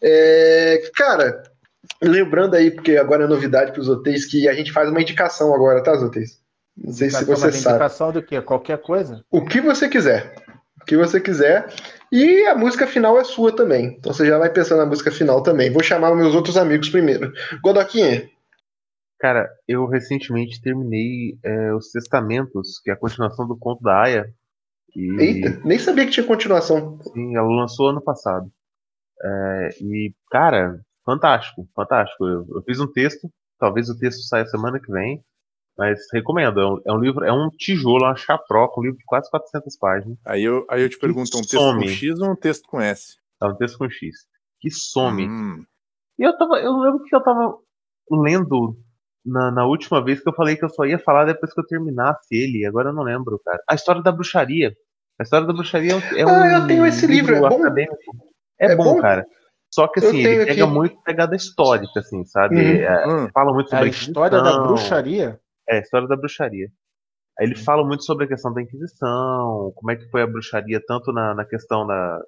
É, 0.00 0.82
cara, 0.94 1.42
lembrando 2.00 2.54
aí, 2.54 2.70
porque 2.70 2.96
agora 2.96 3.24
é 3.24 3.26
novidade 3.26 3.72
para 3.72 3.80
os 3.80 3.88
hotéis, 3.88 4.26
que 4.26 4.48
a 4.48 4.52
gente 4.52 4.72
faz 4.72 4.90
uma 4.90 5.00
indicação 5.00 5.54
agora, 5.54 5.82
tá, 5.82 5.94
Zoteis? 5.94 6.40
Não 6.76 6.92
sei 6.92 7.10
se 7.10 7.24
você 7.24 7.52
sabe. 7.52 7.76
indicação 7.76 8.12
do 8.12 8.22
quê? 8.22 8.40
Qualquer 8.40 8.78
coisa? 8.78 9.24
O 9.30 9.44
que 9.44 9.60
você 9.60 9.88
quiser. 9.88 10.34
O 10.80 10.84
que 10.84 10.96
você 10.96 11.20
quiser. 11.20 11.72
E 12.10 12.44
a 12.46 12.54
música 12.54 12.86
final 12.86 13.18
é 13.18 13.24
sua 13.24 13.54
também. 13.54 13.96
Então 13.98 14.12
você 14.12 14.26
já 14.26 14.38
vai 14.38 14.50
pensando 14.50 14.78
na 14.78 14.86
música 14.86 15.10
final 15.10 15.42
também. 15.42 15.70
Vou 15.70 15.82
chamar 15.82 16.14
meus 16.14 16.34
outros 16.34 16.56
amigos 16.56 16.88
primeiro. 16.88 17.32
Godoquinha, 17.62 18.28
Cara, 19.22 19.48
eu 19.68 19.86
recentemente 19.86 20.60
terminei 20.60 21.38
é, 21.44 21.72
Os 21.74 21.92
Testamentos, 21.92 22.80
que 22.82 22.90
é 22.90 22.92
a 22.92 22.98
continuação 22.98 23.46
do 23.46 23.56
conto 23.56 23.80
da 23.80 24.02
Aya. 24.02 24.34
E, 24.96 25.22
eita, 25.22 25.60
nem 25.64 25.78
sabia 25.78 26.04
que 26.04 26.10
tinha 26.10 26.26
continuação. 26.26 26.98
Sim, 27.02 27.36
ela 27.36 27.46
lançou 27.46 27.90
ano 27.90 28.02
passado. 28.02 28.50
É, 29.22 29.68
e, 29.80 30.12
cara, 30.28 30.80
fantástico, 31.06 31.68
fantástico. 31.72 32.26
Eu, 32.26 32.44
eu 32.52 32.62
fiz 32.64 32.80
um 32.80 32.90
texto, 32.90 33.30
talvez 33.60 33.88
o 33.88 33.96
texto 33.96 34.22
saia 34.22 34.44
semana 34.46 34.80
que 34.80 34.90
vem, 34.90 35.22
mas 35.78 36.00
recomendo. 36.12 36.60
É 36.60 36.66
um, 36.66 36.80
é 36.84 36.92
um 36.92 36.98
livro, 36.98 37.24
é 37.24 37.32
um 37.32 37.48
tijolo, 37.50 38.04
é 38.04 38.08
uma 38.08 38.16
chaproca, 38.16 38.80
um 38.80 38.82
livro 38.82 38.98
de 38.98 39.04
quase 39.04 39.30
400 39.30 39.78
páginas. 39.78 40.18
Aí 40.26 40.42
eu, 40.42 40.66
aí 40.68 40.82
eu 40.82 40.90
te 40.90 40.98
pergunto, 40.98 41.30
é 41.32 41.38
um 41.38 41.42
texto 41.42 41.56
com. 41.56 41.86
X 41.86 42.18
ou 42.20 42.32
um 42.32 42.36
texto 42.36 42.68
com 42.68 42.80
S? 42.80 43.18
É 43.40 43.46
um 43.46 43.54
texto 43.54 43.78
com 43.78 43.88
X. 43.88 44.16
Que 44.58 44.68
some. 44.68 45.28
Hum, 45.28 45.64
E 46.18 46.24
eu 46.24 46.36
tava. 46.36 46.56
Eu 46.58 46.76
lembro 46.76 47.04
que 47.04 47.14
eu 47.14 47.22
tava 47.22 47.56
lendo 48.10 48.76
na, 49.24 49.50
na 49.50 49.66
última 49.66 50.02
vez 50.04 50.20
que 50.20 50.28
eu 50.28 50.34
falei 50.34 50.56
que 50.56 50.64
eu 50.64 50.68
só 50.68 50.84
ia 50.84 50.98
falar 50.98 51.24
depois 51.26 51.52
que 51.52 51.60
eu 51.60 51.66
terminasse 51.66 52.26
ele. 52.32 52.66
Agora 52.66 52.90
eu 52.90 52.92
não 52.94 53.02
lembro, 53.02 53.40
cara. 53.44 53.62
A 53.68 53.74
história 53.74 54.02
da 54.02 54.12
bruxaria. 54.12 54.72
A 55.20 55.22
história 55.22 55.46
da 55.46 55.52
bruxaria 55.52 55.92
é 56.16 56.26
um. 56.26 56.28
Ah, 56.28 56.52
eu 56.52 56.66
tenho 56.66 56.86
esse 56.86 57.06
livro, 57.06 57.34
é 57.36 57.40
bom? 57.40 57.66
É, 57.66 57.86
É 58.72 58.76
bom, 58.76 58.94
bom? 58.94 59.00
cara. 59.00 59.26
Só 59.72 59.88
que 59.88 60.00
assim, 60.00 60.18
ele 60.24 60.44
pega 60.46 60.64
aqui. 60.64 60.72
muito 60.72 61.00
pegada 61.02 61.34
histórica, 61.34 62.00
assim, 62.00 62.24
sabe? 62.26 62.56
Uhum. 62.56 62.82
É, 62.82 63.08
hum. 63.08 63.28
fala 63.32 63.52
muito 63.54 63.68
A 63.68 63.78
sobre 63.78 63.88
história 63.90 64.30
da 64.42 64.50
Inquisição. 64.50 64.66
bruxaria? 64.66 65.40
É, 65.68 65.76
a 65.76 65.80
história 65.80 66.08
da 66.08 66.16
bruxaria. 66.16 66.66
Aí 67.38 67.46
ele 67.46 67.54
fala 67.56 67.82
muito 67.86 68.04
sobre 68.04 68.26
a 68.26 68.28
questão 68.28 68.52
da 68.52 68.60
Inquisição, 68.60 69.72
como 69.74 69.90
é 69.90 69.96
que 69.96 70.08
foi 70.10 70.22
a 70.22 70.26
bruxaria, 70.26 70.80
tanto 70.86 71.12
na, 71.12 71.34
na 71.34 71.44
questão 71.46 71.86
da. 71.86 72.20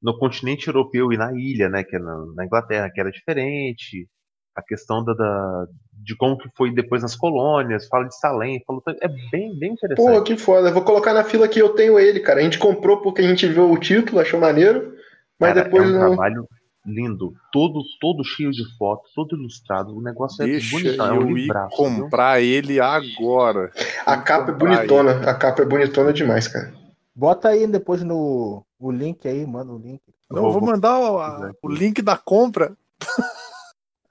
no 0.00 0.16
continente 0.18 0.68
europeu 0.68 1.12
e 1.12 1.16
na 1.16 1.32
ilha, 1.32 1.68
né? 1.68 1.82
Que 1.82 1.96
é 1.96 1.98
na, 1.98 2.24
na 2.36 2.44
Inglaterra, 2.44 2.88
que 2.92 3.00
era 3.00 3.10
diferente. 3.10 4.06
A 4.54 4.62
questão 4.62 5.02
da, 5.04 5.14
da- 5.14 5.66
de 6.04 6.16
como 6.16 6.36
que 6.36 6.48
foi 6.56 6.72
depois 6.74 7.02
nas 7.02 7.14
colônias, 7.16 7.86
fala 7.88 8.06
de 8.06 8.18
Salem, 8.18 8.62
fala, 8.66 8.80
é 9.00 9.08
bem, 9.30 9.56
bem 9.58 9.72
interessante. 9.72 10.16
Pô, 10.18 10.22
que 10.22 10.36
foda. 10.36 10.70
Vou 10.72 10.82
colocar 10.82 11.14
na 11.14 11.24
fila 11.24 11.48
que 11.48 11.60
eu 11.60 11.70
tenho 11.74 11.98
ele, 11.98 12.20
cara. 12.20 12.40
A 12.40 12.42
gente 12.42 12.58
comprou 12.58 13.00
porque 13.00 13.22
a 13.22 13.28
gente 13.28 13.46
viu 13.46 13.70
o 13.70 13.78
título, 13.78 14.20
achou 14.20 14.38
maneiro. 14.40 14.94
Mas 15.38 15.54
Cara, 15.54 15.64
depois 15.64 15.84
é 15.84 15.88
um 15.88 15.92
não. 15.92 16.08
trabalho 16.08 16.48
lindo, 16.84 17.32
todo, 17.52 17.80
todo 18.00 18.24
cheio 18.24 18.50
de 18.50 18.64
fotos, 18.76 19.12
todo 19.14 19.36
ilustrado, 19.36 19.96
o 19.96 20.02
negócio 20.02 20.42
é 20.42 20.48
Deixa 20.48 20.72
bonitão, 20.72 21.06
é 21.06 21.12
um 21.12 21.22
eu 21.22 21.28
ir 21.38 21.42
livraço. 21.42 21.76
viu? 21.76 22.02
comprar 22.02 22.40
ele 22.42 22.80
agora. 22.80 23.70
A 24.04 24.16
capa 24.16 24.50
é 24.50 24.52
comprar 24.52 24.76
bonitona. 24.76 25.30
A 25.30 25.34
capa 25.34 25.62
é 25.62 25.64
bonitona 25.64 26.12
demais, 26.12 26.48
cara. 26.48 26.74
Bota 27.14 27.48
aí 27.50 27.66
depois 27.68 28.02
no 28.02 28.64
o 28.80 28.90
link 28.90 29.26
aí, 29.28 29.46
manda 29.46 29.72
o 29.72 29.78
link. 29.78 30.00
Não, 30.28 30.46
eu 30.46 30.50
vou 30.50 30.60
mandar 30.60 30.98
o, 30.98 31.20
a- 31.20 31.52
o 31.62 31.68
link 31.68 32.02
da 32.02 32.16
compra. 32.16 32.72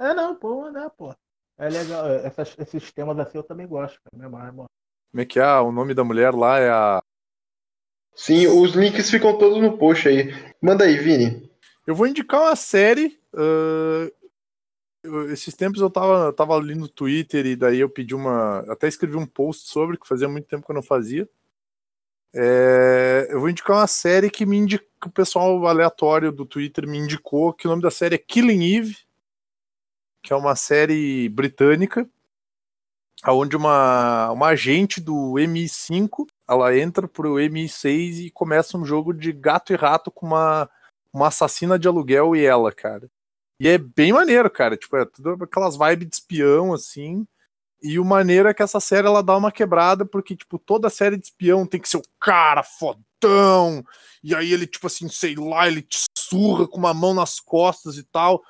É, 0.02 0.14
não, 0.16 0.34
pô, 0.36 0.62
mandar, 0.62 0.90
pô. 0.90 1.14
É 1.60 1.70
legal. 1.70 2.10
é, 2.10 2.26
Essas, 2.26 2.56
esses 2.58 2.92
temas 2.92 3.20
assim 3.20 3.38
eu 3.38 3.44
também 3.44 3.68
gosto. 3.68 4.00
cara, 4.04 4.18
me 4.18 4.26
amarro, 4.26 4.58
mano. 4.58 4.70
Como 5.12 5.22
é 5.22 5.26
que 5.26 5.40
é? 5.40 5.46
O 5.60 5.72
nome 5.72 5.94
da 5.94 6.04
mulher 6.04 6.34
lá 6.34 6.58
é 6.58 6.70
a. 6.72 7.04
Sim, 8.16 8.48
os 8.48 8.72
links 8.74 9.10
ficam 9.12 9.38
todos 9.38 9.62
no 9.62 9.78
post 9.78 10.08
aí. 10.08 10.34
Manda 10.62 10.86
aí, 10.86 10.98
Vini. 10.98 11.50
Eu 11.86 11.94
vou 11.96 12.08
indicar 12.08 12.42
uma 12.42 12.56
série. 12.56 13.20
eu- 15.04 15.32
esses 15.32 15.56
tempos 15.56 15.82
eu 15.82 15.90
tava, 15.90 16.26
eu 16.26 16.34
tava 16.34 16.56
ali 16.56 16.76
no 16.76 16.88
Twitter 16.88 17.46
e 17.46 17.56
daí 17.56 17.80
eu 17.80 17.90
pedi 17.90 18.16
uma. 18.16 18.60
Até 18.72 18.88
escrevi 18.88 19.16
um 19.18 19.26
post 19.26 19.70
sobre, 19.70 19.98
que 19.98 20.08
fazia 20.08 20.28
muito 20.28 20.48
tempo 20.48 20.66
que 20.66 20.72
eu 20.72 20.76
não 20.76 20.84
fazia. 20.84 21.30
É, 22.34 23.28
eu 23.30 23.40
vou 23.40 23.50
indicar 23.50 23.78
uma 23.78 23.88
série 23.88 24.30
que 24.30 24.46
me 24.46 24.58
indica, 24.58 24.86
que 25.02 25.08
o 25.08 25.12
pessoal 25.12 25.66
aleatório 25.68 26.32
do 26.32 26.46
Twitter 26.46 26.88
me 26.88 26.98
indicou, 26.98 27.54
que 27.54 27.68
o 27.68 27.70
nome 27.70 27.82
da 27.82 27.92
série 27.92 28.16
é 28.16 28.18
Killing 28.18 28.64
Eve, 28.78 28.96
que 30.22 30.34
é 30.34 30.36
uma 30.36 30.56
série 30.56 31.30
britânica, 31.30 32.08
onde 33.28 33.56
uma, 33.56 34.32
uma 34.32 34.48
agente 34.48 35.00
do 35.00 35.34
MI5 35.34 36.28
ela 36.48 36.78
entra 36.78 37.08
pro 37.08 37.36
MI6 37.36 38.26
e 38.26 38.32
começa 38.32 38.78
um 38.78 38.86
jogo 38.86 39.14
de 39.14 39.32
gato 39.32 39.74
e 39.74 39.76
rato 39.76 40.12
com 40.12 40.26
uma, 40.28 40.70
uma 41.14 41.28
assassina 41.28 41.78
de 41.78 41.88
aluguel 41.88 42.36
e 42.36 42.44
ela, 42.44 42.72
cara. 42.72 43.10
E 43.60 43.68
é 43.68 43.78
bem 43.78 44.12
maneiro, 44.12 44.50
cara. 44.50 44.76
Tipo, 44.76 44.98
é 44.98 45.06
tudo 45.06 45.44
aquelas 45.44 45.78
vibes 45.78 46.10
de 46.10 46.16
espião, 46.16 46.74
assim. 46.74 47.28
E 47.82 48.00
o 48.00 48.06
maneiro 48.06 48.50
é 48.50 48.54
que 48.54 48.64
essa 48.64 48.80
série 48.80 49.08
ela 49.08 49.22
dá 49.22 49.38
uma 49.38 49.52
quebrada, 49.52 50.04
porque, 50.04 50.36
tipo, 50.36 50.58
toda 50.58 50.90
série 50.90 51.18
de 51.18 51.26
espião 51.26 51.66
tem 51.66 51.80
que 51.80 51.90
ser 51.90 51.98
o 51.98 52.04
cara 52.20 52.64
fodão. 52.64 53.86
E 54.24 54.36
aí 54.36 54.52
ele, 54.52 54.66
tipo 54.66 54.88
assim, 54.88 55.08
sei 55.10 55.36
lá, 55.36 55.68
ele 55.68 55.82
te 55.84 56.06
surra 56.18 56.68
com 56.68 56.78
uma 56.78 56.94
mão 56.94 57.14
nas 57.14 57.40
costas 57.40 57.98
e 57.98 58.04
tal. 58.04 58.44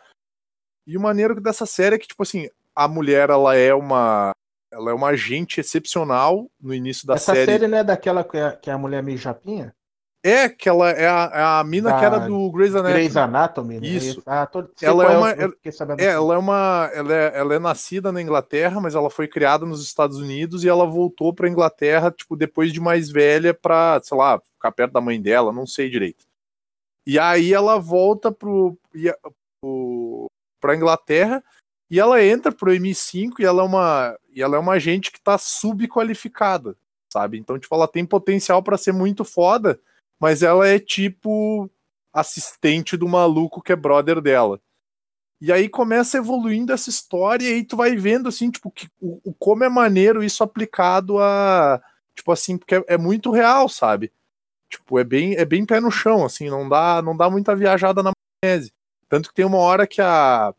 E 0.88 0.98
o 0.98 1.02
maneiro 1.02 1.40
dessa 1.40 1.66
série 1.66 1.96
é 1.96 2.00
que, 2.00 2.08
tipo 2.08 2.24
assim, 2.24 2.50
a 2.76 2.88
mulher, 2.88 3.30
ela 3.30 3.56
é 3.56 3.74
uma. 3.74 4.32
Ela 4.74 4.92
é 4.92 4.94
uma 4.94 5.08
agente 5.10 5.60
excepcional 5.60 6.50
no 6.60 6.74
início 6.74 7.06
da 7.06 7.16
Essa 7.16 7.34
série. 7.34 7.46
série 7.52 7.68
não 7.68 7.78
é 7.80 7.84
daquela 7.84 8.24
que 8.24 8.38
é, 8.38 8.52
que 8.52 8.70
é 8.70 8.74
a 8.74 8.78
mulher 8.78 9.04
meio 9.04 9.18
japinha? 9.18 9.76
É, 10.24 10.48
que 10.48 10.70
ela 10.70 10.92
é 10.92 11.08
a, 11.10 11.32
é 11.34 11.42
a 11.60 11.64
mina 11.64 11.90
Da 11.92 12.00
que 12.00 12.06
era 12.06 12.20
do 12.20 12.52
Grey's 12.52 12.74
Anatomy. 12.76 12.94
Grey's 12.94 13.18
Anatomy, 13.18 13.80
né? 13.82 13.88
Isso. 13.88 14.22
Ah, 14.26 14.46
tô, 14.46 14.70
Ela 14.82 15.12
é 15.12 15.18
o- 15.18 15.20
uma- 15.20 15.72
sabendo 15.74 16.00
É, 16.00 16.06
ela 16.06 16.36
é 16.36 16.38
uma. 16.38 16.90
Ela 16.94 17.14
é, 17.14 17.32
ela 17.40 17.56
é 17.56 17.60
nascida 17.60 18.12
na 18.12 18.22
Inglaterra, 18.22 18.80
mas 18.80 18.94
ela 18.96 19.10
foi 19.10 19.28
criada 19.28 19.66
nos 19.66 19.84
Estados 19.84 20.18
Unidos 20.20 20.64
e 20.64 20.70
ela 20.70 20.86
voltou 20.86 21.34
pra 21.34 21.50
Inglaterra, 21.50 22.12
tipo, 22.12 22.36
depois 22.38 22.72
de 22.72 22.80
mais 22.80 23.10
velha 23.10 23.54
pra, 23.54 24.00
sei 24.04 24.16
lá, 24.16 24.40
ficar 24.54 24.72
perto 24.72 24.94
da 24.94 25.02
mãe 25.02 25.20
dela, 25.22 25.52
não 25.52 25.66
sei 25.68 25.90
direito. 25.90 26.24
E 27.06 27.18
aí 27.20 27.52
ela 27.52 27.78
volta 27.80 28.32
pro, 28.32 28.78
pro, 28.94 29.10
pra 30.62 30.76
Inglaterra 30.76 31.44
e 31.90 32.00
ela 32.00 32.24
entra 32.24 32.54
pro 32.54 32.72
MI5 32.72 33.40
e 33.40 33.44
ela 33.44 33.64
é 33.64 33.66
uma, 33.66 34.18
e 34.34 34.42
ela 34.42 34.56
é 34.56 34.60
uma 34.60 34.74
agente 34.74 35.12
que 35.12 35.20
tá 35.20 35.38
subqualificada, 35.38 36.78
sabe? 37.12 37.38
Então, 37.38 37.60
tipo, 37.60 37.76
ela 37.76 37.86
tem 37.86 38.06
potencial 38.06 38.64
pra 38.64 38.78
ser 38.78 38.94
muito 38.94 39.26
foda, 39.26 39.78
mas 40.18 40.42
ela 40.42 40.66
é 40.66 40.80
tipo 40.80 41.70
assistente 42.14 42.96
do 42.96 43.10
maluco 43.10 43.62
que 43.62 43.74
é 43.74 43.76
brother 43.76 44.22
dela. 44.22 44.62
E 45.42 45.52
aí 45.52 45.68
começa 45.68 46.18
evoluindo 46.18 46.72
essa 46.72 46.90
história 46.90 47.44
e 47.46 47.54
aí 47.56 47.64
tu 47.66 47.76
vai 47.76 47.96
vendo 47.96 48.30
assim, 48.30 48.50
tipo, 48.50 48.72
que, 48.72 48.88
o, 49.02 49.20
o 49.24 49.34
como 49.34 49.64
é 49.64 49.70
maneiro 49.70 50.24
isso 50.24 50.44
aplicado 50.44 51.20
a, 51.20 51.82
tipo 52.16 52.32
assim, 52.32 52.58
porque 52.58 52.76
é, 52.76 52.84
é 52.90 52.98
muito 52.98 53.32
real, 53.32 53.68
sabe? 53.68 54.14
Tipo, 54.70 54.98
é 54.98 55.04
bem, 55.04 55.36
é 55.36 55.44
bem 55.44 55.66
pé 55.66 55.82
no 55.82 55.92
chão, 55.92 56.24
assim, 56.24 56.50
não 56.50 56.70
dá, 56.70 57.02
não 57.02 57.18
dá 57.18 57.30
muita 57.30 57.54
viajada 57.54 58.02
na 58.02 58.12
maionese. 58.44 58.72
Tanto 59.12 59.28
que 59.28 59.36
tem 59.36 59.44
uma 59.44 59.58
hora 59.58 59.86
que 59.86 60.02
a, 60.02 60.56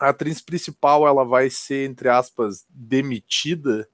a 0.00 0.08
atriz 0.08 0.40
principal, 0.40 1.06
ela 1.06 1.22
vai 1.22 1.50
ser, 1.50 1.86
entre 1.86 2.08
aspas, 2.08 2.64
demitida, 2.70 3.86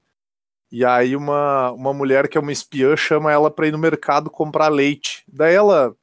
e 0.71 0.85
aí 0.85 1.13
uma, 1.13 1.69
uma 1.73 1.93
mulher 1.93 2.29
que 2.29 2.37
é 2.37 2.41
uma 2.41 2.53
espiã 2.53 2.95
chama 2.95 3.33
ela 3.33 3.51
pra 3.51 3.67
ir 3.67 3.73
no 3.73 3.77
mercado 3.77 4.29
comprar 4.29 4.69
leite. 4.69 5.25
Daí 5.27 5.55
ela, 5.55 5.93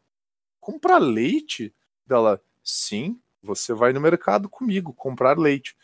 comprar 0.60 0.98
leite? 0.98 1.74
Dela, 2.06 2.42
sim, 2.62 3.18
você 3.42 3.72
vai 3.72 3.94
no 3.94 4.02
mercado 4.02 4.50
comigo 4.50 4.92
comprar 4.92 5.38
leite. 5.38 5.74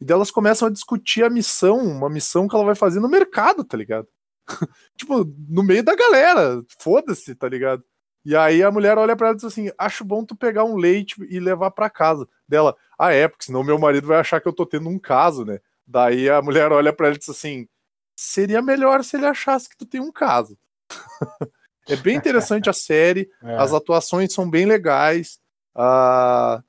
E 0.00 0.06
delas 0.06 0.30
começam 0.30 0.66
a 0.66 0.72
discutir 0.72 1.24
a 1.24 1.28
missão, 1.28 1.76
uma 1.76 2.08
missão 2.08 2.48
que 2.48 2.56
ela 2.56 2.64
vai 2.64 2.74
fazer 2.74 3.00
no 3.00 3.08
mercado, 3.08 3.64
tá 3.64 3.76
ligado? 3.76 4.08
tipo, 4.96 5.30
no 5.46 5.62
meio 5.62 5.82
da 5.82 5.94
galera, 5.94 6.64
foda-se, 6.78 7.34
tá 7.34 7.46
ligado? 7.50 7.84
E 8.28 8.36
aí 8.36 8.62
a 8.62 8.70
mulher 8.70 8.98
olha 8.98 9.16
pra 9.16 9.28
ela 9.28 9.34
e 9.34 9.36
diz 9.36 9.44
assim: 9.46 9.70
Acho 9.78 10.04
bom 10.04 10.22
tu 10.22 10.36
pegar 10.36 10.62
um 10.62 10.76
leite 10.76 11.16
e 11.30 11.40
levar 11.40 11.70
pra 11.70 11.88
casa. 11.88 12.28
Dela, 12.46 12.76
ah, 12.98 13.10
é, 13.10 13.26
porque 13.26 13.46
senão 13.46 13.64
meu 13.64 13.78
marido 13.78 14.06
vai 14.06 14.18
achar 14.18 14.38
que 14.38 14.46
eu 14.46 14.52
tô 14.52 14.66
tendo 14.66 14.86
um 14.86 14.98
caso, 14.98 15.46
né? 15.46 15.60
Daí 15.86 16.28
a 16.28 16.42
mulher 16.42 16.70
olha 16.70 16.92
pra 16.92 17.06
ela 17.06 17.16
e 17.16 17.18
diz 17.18 17.30
assim: 17.30 17.66
Seria 18.14 18.60
melhor 18.60 19.02
se 19.02 19.16
ele 19.16 19.24
achasse 19.24 19.66
que 19.66 19.78
tu 19.78 19.86
tem 19.86 19.98
um 19.98 20.12
caso. 20.12 20.58
é 21.88 21.96
bem 21.96 22.16
interessante 22.16 22.68
a 22.68 22.72
série. 22.74 23.30
É. 23.42 23.56
As 23.56 23.72
atuações 23.72 24.34
são 24.34 24.48
bem 24.50 24.66
legais. 24.66 25.38
a- 25.74 26.62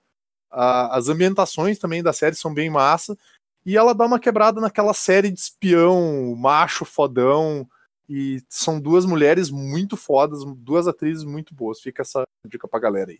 a- 0.51 0.95
as 0.97 1.09
ambientações 1.09 1.77
também 1.77 2.01
da 2.01 2.13
série 2.13 2.35
são 2.35 2.53
bem 2.53 2.69
massa. 2.69 3.17
E 3.65 3.75
ela 3.75 3.93
dá 3.93 4.05
uma 4.05 4.19
quebrada 4.19 4.61
naquela 4.61 4.93
série 4.93 5.29
de 5.29 5.39
espião, 5.39 6.33
macho, 6.37 6.85
fodão. 6.85 7.67
E 8.09 8.41
são 8.49 8.81
duas 8.81 9.05
mulheres 9.05 9.51
muito 9.51 9.95
fodas, 9.95 10.43
duas 10.57 10.87
atrizes 10.87 11.23
muito 11.23 11.53
boas. 11.53 11.79
Fica 11.79 12.01
essa 12.01 12.23
dica 12.43 12.67
pra 12.67 12.79
galera 12.79 13.11
aí. 13.11 13.19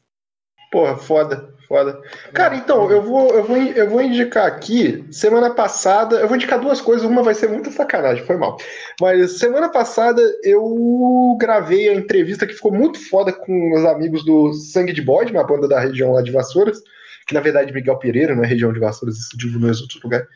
Porra, 0.72 0.98
foda, 0.98 1.52
foda. 1.68 2.00
Cara, 2.32 2.56
então, 2.56 2.92
eu 2.92 3.02
vou, 3.02 3.34
eu, 3.34 3.44
vou, 3.44 3.58
eu 3.58 3.90
vou 3.90 4.02
indicar 4.04 4.46
aqui, 4.46 5.04
semana 5.12 5.50
passada, 5.50 6.18
eu 6.18 6.28
vou 6.28 6.38
indicar 6.38 6.60
duas 6.60 6.80
coisas, 6.80 7.10
uma 7.10 7.24
vai 7.24 7.34
ser 7.34 7.50
muito 7.50 7.72
sacanagem, 7.72 8.24
foi 8.24 8.38
mal. 8.38 8.56
Mas 9.02 9.40
semana 9.40 9.70
passada 9.70 10.22
eu 10.44 11.36
gravei 11.40 11.90
a 11.90 11.96
entrevista 11.96 12.46
que 12.46 12.54
ficou 12.54 12.72
muito 12.72 13.00
foda 13.10 13.34
com 13.34 13.74
os 13.74 13.84
amigos 13.84 14.24
do 14.24 14.54
Sangue 14.54 14.94
de 14.94 15.02
Bode, 15.02 15.32
uma 15.32 15.44
banda 15.44 15.68
da 15.68 15.80
região 15.80 16.12
lá 16.12 16.22
de 16.22 16.32
Vassouras, 16.32 16.80
que 17.26 17.34
na 17.34 17.42
verdade 17.42 17.74
Miguel 17.74 17.98
Pereira, 17.98 18.36
não 18.36 18.44
é 18.44 18.48
região 18.48 18.72
de 18.72 18.80
Vassouras, 18.80 19.18
isso 19.18 19.36
diminuiu 19.36 19.74
em 19.74 19.82
outro 19.82 20.00
lugar. 20.04 20.28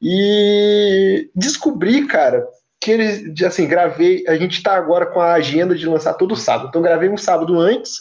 E 0.00 1.28
descobri, 1.34 2.06
cara, 2.06 2.46
que 2.82 2.90
eles, 2.90 3.42
assim, 3.42 3.68
gravei, 3.68 4.24
a 4.26 4.34
gente 4.34 4.60
tá 4.60 4.74
agora 4.74 5.06
com 5.06 5.20
a 5.20 5.34
agenda 5.34 5.72
de 5.72 5.86
lançar 5.86 6.14
todo 6.14 6.34
sábado. 6.34 6.68
Então 6.68 6.82
gravei 6.82 7.08
um 7.08 7.16
sábado 7.16 7.58
antes, 7.60 8.00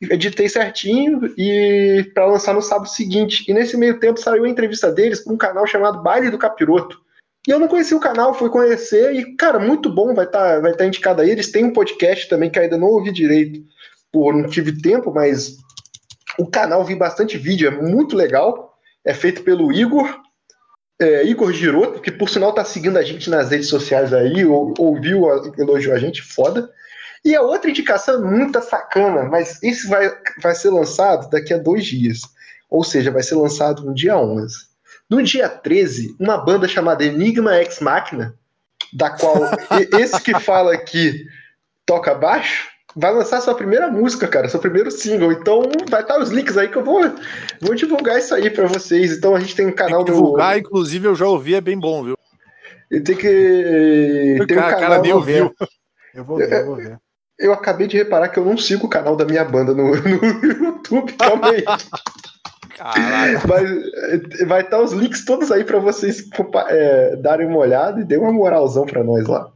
editei 0.00 0.48
certinho 0.48 1.30
e 1.36 2.10
para 2.14 2.24
lançar 2.24 2.54
no 2.54 2.62
sábado 2.62 2.88
seguinte. 2.88 3.44
E 3.46 3.52
nesse 3.52 3.76
meio 3.76 4.00
tempo 4.00 4.18
saiu 4.18 4.44
a 4.44 4.48
entrevista 4.48 4.90
deles 4.90 5.20
para 5.20 5.32
um 5.32 5.36
canal 5.36 5.66
chamado 5.66 6.02
Baile 6.02 6.30
do 6.30 6.38
Capiroto. 6.38 6.98
E 7.46 7.50
eu 7.50 7.58
não 7.58 7.68
conhecia 7.68 7.94
o 7.94 8.00
canal, 8.00 8.32
fui 8.32 8.48
conhecer 8.48 9.14
e, 9.14 9.36
cara, 9.36 9.58
muito 9.58 9.90
bom, 9.90 10.14
vai 10.14 10.24
estar 10.24 10.54
tá, 10.54 10.60
vai 10.60 10.72
tá 10.72 10.86
indicado 10.86 11.20
aí. 11.20 11.28
Eles 11.28 11.52
têm 11.52 11.66
um 11.66 11.72
podcast 11.74 12.26
também 12.26 12.48
que 12.48 12.58
ainda 12.58 12.78
não 12.78 12.88
ouvi 12.88 13.12
direito, 13.12 13.62
por 14.10 14.34
não 14.34 14.48
tive 14.48 14.80
tempo, 14.80 15.12
mas 15.12 15.58
o 16.38 16.46
canal 16.46 16.82
vi 16.82 16.94
bastante 16.94 17.36
vídeo, 17.36 17.68
é 17.68 17.70
muito 17.70 18.16
legal. 18.16 18.72
É 19.04 19.12
feito 19.12 19.42
pelo 19.42 19.70
Igor, 19.70 20.23
é, 21.00 21.24
Igor 21.24 21.52
Giroto, 21.52 22.00
que 22.00 22.10
por 22.10 22.28
sinal 22.28 22.52
tá 22.52 22.64
seguindo 22.64 22.96
a 22.96 23.02
gente 23.02 23.28
nas 23.28 23.50
redes 23.50 23.68
sociais 23.68 24.12
aí, 24.12 24.44
ou, 24.44 24.74
ouviu, 24.78 25.24
elogiou 25.58 25.94
a 25.94 25.98
gente, 25.98 26.22
foda. 26.22 26.70
E 27.24 27.34
a 27.34 27.42
outra 27.42 27.70
indicação 27.70 28.16
é 28.16 28.30
muito 28.30 28.60
sacana, 28.62 29.24
mas 29.24 29.62
esse 29.62 29.88
vai, 29.88 30.12
vai 30.42 30.54
ser 30.54 30.70
lançado 30.70 31.30
daqui 31.30 31.54
a 31.54 31.58
dois 31.58 31.84
dias. 31.84 32.20
Ou 32.68 32.84
seja, 32.84 33.10
vai 33.10 33.22
ser 33.22 33.34
lançado 33.34 33.82
no 33.82 33.94
dia 33.94 34.16
11. 34.16 34.54
No 35.08 35.22
dia 35.22 35.48
13, 35.48 36.16
uma 36.20 36.36
banda 36.36 36.68
chamada 36.68 37.04
Enigma 37.04 37.56
Ex 37.58 37.80
Machina, 37.80 38.34
da 38.92 39.10
qual 39.10 39.36
esse 39.98 40.20
que 40.20 40.38
fala 40.38 40.74
aqui 40.74 41.24
toca 41.86 42.14
baixo, 42.14 42.68
vai 42.96 43.12
lançar 43.12 43.40
sua 43.40 43.54
primeira 43.54 43.88
música, 43.88 44.28
cara, 44.28 44.48
seu 44.48 44.60
primeiro 44.60 44.90
single. 44.90 45.32
Então 45.32 45.62
vai 45.90 46.02
estar 46.02 46.18
os 46.18 46.30
links 46.30 46.56
aí 46.56 46.68
que 46.68 46.76
eu 46.76 46.84
vou, 46.84 47.00
vou 47.60 47.74
divulgar 47.74 48.18
isso 48.18 48.34
aí 48.34 48.50
para 48.50 48.66
vocês. 48.66 49.16
Então 49.16 49.34
a 49.34 49.40
gente 49.40 49.56
tem 49.56 49.66
um 49.66 49.72
canal 49.72 50.04
tem 50.04 50.12
que 50.14 50.20
divulgar, 50.20 50.54
do. 50.54 50.60
inclusive 50.60 51.08
eu 51.08 51.14
já 51.14 51.26
ouvi, 51.26 51.54
é 51.54 51.60
bem 51.60 51.78
bom, 51.78 52.04
viu? 52.04 52.18
E 52.90 53.00
tem 53.00 53.16
que. 53.16 54.36
Tem 54.46 54.56
um 54.56 54.60
cara, 54.60 54.74
canal. 54.74 54.80
Cara 54.80 55.02
nem 55.02 55.12
ouviu. 55.12 55.54
Eu 56.14 56.24
vou 56.24 56.38
ver, 56.38 56.52
eu 56.52 56.66
vou 56.66 56.76
ver. 56.76 56.98
Eu 57.36 57.52
acabei 57.52 57.88
de 57.88 57.96
reparar 57.96 58.28
que 58.28 58.38
eu 58.38 58.44
não 58.44 58.56
sigo 58.56 58.86
o 58.86 58.88
canal 58.88 59.16
da 59.16 59.24
minha 59.24 59.44
banda 59.44 59.74
no, 59.74 59.96
no 59.96 60.66
YouTube 60.66 61.12
também. 61.18 61.64
Caralho. 62.76 63.40
Mas 63.48 64.46
vai 64.46 64.60
estar 64.60 64.80
os 64.80 64.92
links 64.92 65.24
todos 65.24 65.50
aí 65.50 65.64
para 65.64 65.80
vocês 65.80 66.28
é, 66.68 67.16
darem 67.16 67.48
uma 67.48 67.58
olhada 67.58 68.00
e 68.00 68.04
dê 68.04 68.16
uma 68.16 68.32
moralzão 68.32 68.86
para 68.86 69.02
nós 69.02 69.26
lá. 69.26 69.50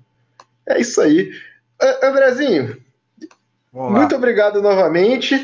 É 0.66 0.80
isso 0.80 1.00
aí. 1.00 1.30
Andrezinho, 2.02 2.76
muito 3.72 4.16
obrigado 4.16 4.62
novamente. 4.62 5.34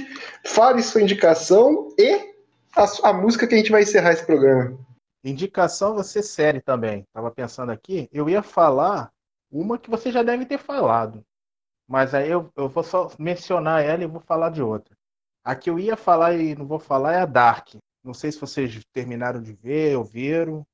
Fale 0.47 0.83
sua 0.83 1.03
indicação 1.03 1.89
e 1.99 2.35
a, 2.77 3.11
a, 3.11 3.13
música 3.13 3.47
que 3.47 3.55
a 3.55 3.59
gente 3.59 3.71
vai 3.71 3.83
encerrar 3.83 4.13
esse 4.13 4.25
programa. 4.25 4.79
Indicação 5.23 5.95
você 5.95 6.23
série 6.23 6.61
também. 6.61 7.07
Tava 7.13 7.31
pensando 7.31 7.71
aqui. 7.71 8.09
Eu 8.13 8.29
ia 8.29 8.43
falar 8.43 9.11
uma 9.51 9.79
que 9.79 9.91
você 9.91 10.11
já 10.11 10.23
deve 10.23 10.45
ter 10.45 10.59
falado. 10.59 11.25
Mas 11.89 12.15
aí 12.15 12.31
eu, 12.31 12.51
eu 12.57 12.69
vou 12.69 12.83
só 12.83 13.11
mencionar 13.19 13.85
ela 13.85 14.03
e 14.03 14.07
vou 14.07 14.21
falar 14.21 14.51
de 14.51 14.63
outra. 14.63 14.95
A 15.45 15.55
que 15.55 15.69
eu 15.69 15.79
ia 15.79 15.97
falar 15.97 16.35
e 16.35 16.55
não 16.55 16.67
vou 16.67 16.79
falar 16.79 17.15
é 17.15 17.21
a 17.21 17.27
Dark. 17.27 17.75
Não 18.03 18.15
sei 18.15 18.33
se 18.33 18.41
vocês 18.41 18.81
terminaram 18.93 19.41
de 19.41 19.53
ver, 19.53 19.97
ouviram. 19.97 20.67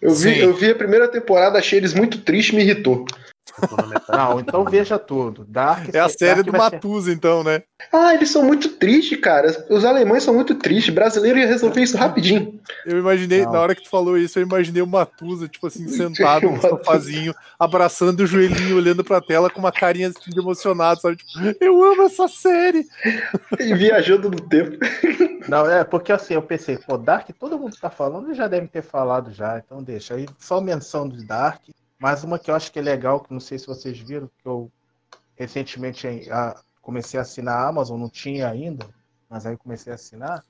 Eu 0.00 0.14
vi, 0.14 0.38
eu 0.40 0.54
vi 0.54 0.70
a 0.70 0.74
primeira 0.74 1.08
temporada, 1.08 1.58
achei 1.58 1.78
eles 1.78 1.94
muito 1.94 2.22
tristes, 2.22 2.54
me 2.54 2.62
irritou. 2.62 3.04
Não, 4.08 4.40
então 4.40 4.64
veja 4.64 4.98
tudo. 4.98 5.44
Dark, 5.44 5.94
é 5.94 5.98
a 5.98 6.08
série 6.08 6.42
Dark 6.42 6.46
do 6.46 6.52
Matusa, 6.52 7.10
ser... 7.10 7.16
então, 7.16 7.42
né? 7.42 7.62
Ah, 7.92 8.14
eles 8.14 8.30
são 8.30 8.44
muito 8.44 8.68
tristes, 8.70 9.18
cara. 9.20 9.66
Os 9.68 9.84
alemães 9.84 10.22
são 10.22 10.34
muito 10.34 10.54
tristes. 10.54 10.94
Brasileiro 10.94 11.38
ia 11.38 11.46
resolver 11.46 11.82
isso 11.82 11.96
rapidinho. 11.96 12.60
Eu 12.86 12.98
imaginei, 12.98 13.44
Não. 13.44 13.52
na 13.52 13.60
hora 13.60 13.74
que 13.74 13.82
tu 13.82 13.90
falou 13.90 14.16
isso, 14.16 14.38
eu 14.38 14.44
imaginei 14.44 14.80
o 14.80 14.86
Matusa, 14.86 15.48
tipo 15.48 15.66
assim, 15.66 15.86
sentado 15.88 16.50
no 16.50 16.60
sofazinho, 16.60 17.34
abraçando 17.58 18.20
o 18.20 18.26
joelhinho, 18.26 18.76
olhando 18.76 19.04
pra 19.04 19.20
tela 19.20 19.50
com 19.50 19.58
uma 19.58 19.72
carinha 19.72 20.08
assim, 20.08 20.30
de 20.30 20.38
emocionado, 20.38 21.00
sabe? 21.00 21.16
Tipo, 21.16 21.56
eu 21.60 21.82
amo 21.82 22.02
essa 22.02 22.28
série. 22.28 22.86
E 23.58 23.74
viajando 23.74 24.30
no 24.30 24.40
tempo. 24.40 24.78
Não, 25.48 25.68
é 25.68 25.84
porque 25.84 26.12
assim, 26.12 26.34
eu 26.34 26.42
pensei, 26.42 26.78
pô, 26.78 26.96
Dark, 26.96 27.28
todo 27.38 27.58
mundo 27.58 27.76
tá 27.80 27.90
falando, 27.90 28.34
já 28.34 28.46
deve 28.46 28.68
ter 28.68 28.82
falado 28.82 29.32
já, 29.32 29.58
então 29.58 29.82
deixa. 29.82 30.14
Aí 30.14 30.26
só 30.38 30.60
menção 30.60 31.08
do 31.08 31.24
Dark. 31.24 31.60
Mas 32.02 32.24
uma 32.24 32.36
que 32.36 32.50
eu 32.50 32.56
acho 32.56 32.72
que 32.72 32.80
é 32.80 32.82
legal, 32.82 33.20
que 33.20 33.32
não 33.32 33.38
sei 33.38 33.60
se 33.60 33.66
vocês 33.68 33.96
viram, 33.96 34.28
que 34.42 34.44
eu 34.44 34.68
recentemente 35.36 36.28
comecei 36.80 37.16
a 37.16 37.22
assinar 37.22 37.54
a 37.54 37.68
Amazon, 37.68 38.00
não 38.00 38.08
tinha 38.08 38.48
ainda, 38.48 38.84
mas 39.30 39.46
aí 39.46 39.56
comecei 39.56 39.92
a 39.92 39.94
assinar, 39.94 40.42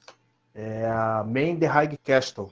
é 0.55 0.87
a 0.87 1.23
Main 1.23 1.59
the 1.59 1.67
High 1.67 1.99
Castle. 2.03 2.51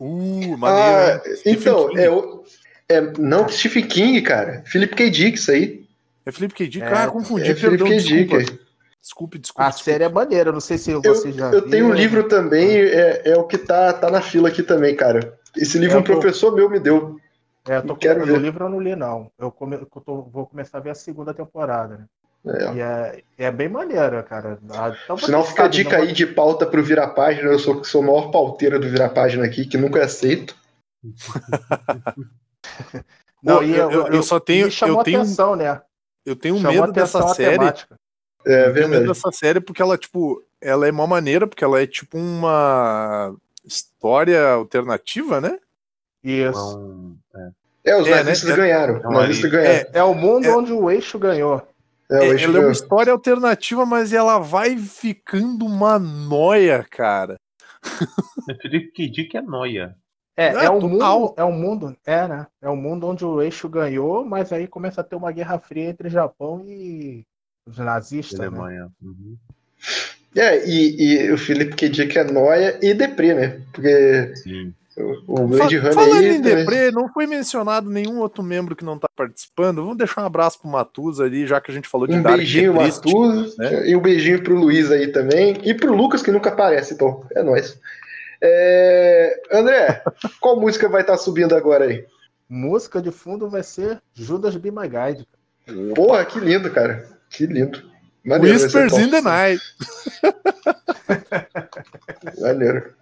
Uh, 0.00 0.56
maneiro. 0.56 1.22
Ah, 1.22 1.22
então, 1.44 1.90
é, 1.94 2.08
o, 2.08 2.42
é, 2.88 3.00
não 3.18 3.46
Stephen 3.50 3.86
King, 3.86 4.22
cara. 4.22 4.62
Philip 4.64 4.96
K. 4.96 5.10
Dick, 5.10 5.38
isso 5.38 5.50
aí. 5.50 5.86
É 6.24 6.32
Philip 6.32 6.54
K. 6.54 6.68
Dick? 6.68 6.86
É, 6.86 6.88
ah, 6.88 7.08
confundi, 7.08 7.50
é 7.50 7.54
perdão, 7.54 7.86
Philip 7.86 8.28
K. 8.28 8.38
Dick. 8.38 8.58
Desculpe, 8.98 9.38
desculpe. 9.38 9.62
A 9.62 9.68
desculpe. 9.68 9.90
série 9.90 10.04
é 10.04 10.08
maneira, 10.08 10.50
não 10.50 10.60
sei 10.60 10.78
se 10.78 10.94
você 10.94 11.28
eu, 11.28 11.32
já 11.32 11.46
Eu 11.52 11.60
viu, 11.60 11.70
tenho 11.70 11.86
um 11.86 11.92
livro 11.92 12.26
também, 12.28 12.78
é, 12.78 13.22
é 13.26 13.36
o 13.36 13.44
que 13.44 13.58
tá, 13.58 13.92
tá 13.92 14.10
na 14.10 14.22
fila 14.22 14.48
aqui 14.48 14.62
também, 14.62 14.96
cara. 14.96 15.38
Esse 15.54 15.76
livro 15.76 15.98
é, 15.98 16.00
um 16.00 16.02
professor 16.02 16.54
meu 16.54 16.70
me 16.70 16.80
deu. 16.80 17.20
É, 17.68 17.76
eu 17.76 17.86
tô 17.86 17.96
quero 17.96 18.24
ver. 18.24 18.32
O 18.32 18.36
livro 18.36 18.64
eu 18.64 18.68
não 18.68 18.80
li, 18.80 18.96
não. 18.96 19.30
Eu, 19.38 19.50
come, 19.50 19.76
eu 19.76 19.86
tô, 19.86 20.22
vou 20.22 20.46
começar 20.46 20.78
a 20.78 20.80
ver 20.80 20.90
a 20.90 20.94
segunda 20.94 21.32
temporada, 21.32 21.98
né? 21.98 22.06
É. 22.44 22.74
E 22.74 22.80
é, 22.80 23.22
é 23.38 23.50
bem 23.52 23.68
maneira, 23.68 24.20
cara. 24.22 24.58
Então, 24.62 25.16
Senão 25.16 25.44
fica 25.44 25.64
a 25.64 25.68
dica 25.68 25.98
aí 25.98 26.12
de 26.12 26.26
pauta 26.26 26.66
pro 26.66 26.82
Vira-Página. 26.82 27.48
Eu 27.50 27.58
sou, 27.58 27.84
sou 27.84 28.02
a 28.02 28.06
maior 28.06 28.30
pauteira 28.32 28.80
do 28.80 28.88
Vira-Página 28.88 29.44
aqui, 29.44 29.64
que 29.64 29.78
nunca 29.78 30.04
aceito. 30.04 30.56
não, 33.40 33.62
eu, 33.62 33.90
eu, 33.90 34.06
eu, 34.08 34.22
só 34.24 34.40
tenho. 34.40 34.68
chamou 34.72 34.98
eu 34.98 35.04
tenho, 35.04 35.20
atenção, 35.20 35.54
né? 35.54 35.80
Eu 36.26 36.34
tenho 36.34 36.58
chamou 36.58 36.80
medo 36.80 36.92
dessa 36.92 37.28
série. 37.28 37.64
É, 38.44 38.66
eu 38.66 38.74
tenho 38.74 38.88
medo 38.88 39.06
dessa 39.06 39.30
série 39.30 39.60
porque 39.60 39.80
ela, 39.80 39.96
tipo, 39.96 40.42
ela 40.60 40.88
é 40.88 40.90
uma 40.90 41.06
maneira, 41.06 41.46
porque 41.46 41.62
ela 41.62 41.80
é 41.80 41.86
tipo 41.86 42.18
uma 42.18 43.36
história 43.64 44.50
alternativa, 44.50 45.40
né? 45.40 45.60
Isso. 46.22 47.16
é. 47.34 47.50
é. 47.90 47.96
os 47.96 48.06
é, 48.06 48.10
nazistas 48.10 48.50
né? 48.50 48.56
ganharam. 48.56 49.00
Nazistas 49.00 49.50
ganharam. 49.50 49.70
É, 49.70 49.90
é 49.92 50.02
o 50.02 50.14
mundo 50.14 50.46
é. 50.46 50.56
onde 50.56 50.72
o 50.72 50.90
eixo 50.90 51.18
ganhou. 51.18 51.66
É, 52.10 52.18
o 52.18 52.22
eixo 52.24 52.44
ela 52.44 52.52
ganhou. 52.52 52.62
é 52.62 52.66
uma 52.66 52.72
história 52.72 53.12
alternativa, 53.12 53.86
mas 53.86 54.12
ela 54.12 54.38
vai 54.38 54.76
ficando 54.76 55.64
uma 55.64 55.98
noia, 55.98 56.86
cara. 56.90 57.38
Dizer 58.62 59.26
que 59.28 59.36
é 59.36 59.42
noia. 59.42 59.96
É, 60.36 60.46
é, 60.46 60.64
é 60.64 60.70
o 60.70 60.80
mundo, 60.80 61.34
é 61.36 61.44
o 61.44 61.52
mundo, 61.52 61.96
é, 62.06 62.26
né? 62.26 62.46
É 62.60 62.68
o 62.68 62.76
mundo 62.76 63.06
onde 63.06 63.24
o 63.24 63.42
eixo 63.42 63.68
ganhou, 63.68 64.24
mas 64.24 64.50
aí 64.52 64.66
começa 64.66 65.02
a 65.02 65.04
ter 65.04 65.14
uma 65.14 65.30
guerra 65.30 65.58
fria 65.58 65.90
entre 65.90 66.08
Japão 66.08 66.64
e 66.66 67.24
os 67.66 67.76
nazistas. 67.78 68.38
Né? 68.38 68.46
Alemanha. 68.46 68.84
Né? 68.84 68.90
Uhum. 69.02 69.36
É, 70.34 70.66
e, 70.66 71.26
e 71.26 71.32
o 71.32 71.36
Felipe 71.36 71.76
que 71.76 71.88
diz 71.88 72.10
que 72.10 72.18
é 72.18 72.24
noia 72.24 72.78
e 72.80 72.94
deprê, 72.94 73.34
né? 73.34 73.60
Porque 73.72 74.34
Sim. 74.36 74.74
O 75.26 75.46
Blade 75.46 75.76
Runner 75.76 75.94
Falando 75.94 76.14
aí, 76.14 76.36
em 76.36 76.40
Deprê, 76.40 76.90
não 76.90 77.08
foi 77.08 77.26
mencionado 77.26 77.90
nenhum 77.90 78.18
outro 78.18 78.42
membro 78.42 78.76
que 78.76 78.84
não 78.84 78.98
tá 78.98 79.08
participando. 79.14 79.82
Vamos 79.82 79.96
deixar 79.96 80.22
um 80.22 80.26
abraço 80.26 80.60
pro 80.60 80.70
Matusa 80.70 81.24
ali, 81.24 81.46
já 81.46 81.60
que 81.60 81.70
a 81.70 81.74
gente 81.74 81.88
falou 81.88 82.06
de 82.06 82.14
Um 82.14 82.22
Dark, 82.22 82.36
beijinho, 82.36 82.74
Matusa, 82.74 83.54
né? 83.58 83.88
e 83.88 83.96
um 83.96 84.00
beijinho 84.00 84.42
pro 84.42 84.54
Luiz 84.54 84.90
aí 84.90 85.08
também. 85.08 85.58
E 85.62 85.74
pro 85.74 85.94
Lucas, 85.94 86.22
que 86.22 86.30
nunca 86.30 86.50
aparece, 86.50 86.94
então. 86.94 87.24
É 87.34 87.42
nóis. 87.42 87.78
É... 88.40 89.40
André, 89.52 90.02
qual 90.40 90.60
música 90.60 90.88
vai 90.88 91.02
estar 91.02 91.14
tá 91.14 91.18
subindo 91.18 91.54
agora 91.54 91.84
aí? 91.84 92.04
Música 92.48 93.00
de 93.00 93.10
fundo 93.10 93.48
vai 93.48 93.62
ser 93.62 94.00
Judas 94.12 94.56
Be 94.56 94.70
My 94.70 94.88
Guide. 94.88 95.26
Porra, 95.94 96.24
que 96.24 96.38
lindo, 96.38 96.70
cara. 96.70 97.08
Que 97.30 97.46
lindo. 97.46 97.82
Maneiro, 98.24 98.56
Whispers 98.56 98.92
in 98.98 99.10
the 99.10 99.20
Night. 99.20 99.60
Maneiro. 102.40 102.94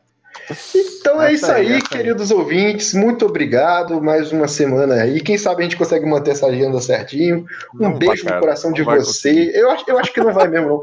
Então 1.01 1.22
é 1.22 1.32
isso 1.32 1.51
aí, 1.51 1.81
queridos 1.81 2.31
ouvintes. 2.31 2.93
Muito 2.94 3.24
obrigado. 3.27 4.02
Mais 4.02 4.32
uma 4.32 4.48
semana 4.48 4.94
aí. 4.94 5.20
Quem 5.20 5.39
sabe 5.39 5.60
a 5.60 5.64
gente 5.64 5.77
consegue 5.77 6.06
manter 6.06 6.32
essa 6.32 6.47
agenda 6.47 6.81
certinho. 6.81 7.47
Um 7.74 7.82
não 7.82 7.98
beijo 7.98 8.24
vai, 8.24 8.35
no 8.35 8.40
coração 8.40 8.72
de 8.72 8.82
você. 8.82 9.51
Eu 9.55 9.70
acho, 9.70 9.85
eu 9.89 9.98
acho 9.98 10.12
que 10.12 10.20
não 10.20 10.32
vai 10.32 10.48
mesmo, 10.48 10.68
não. 10.68 10.82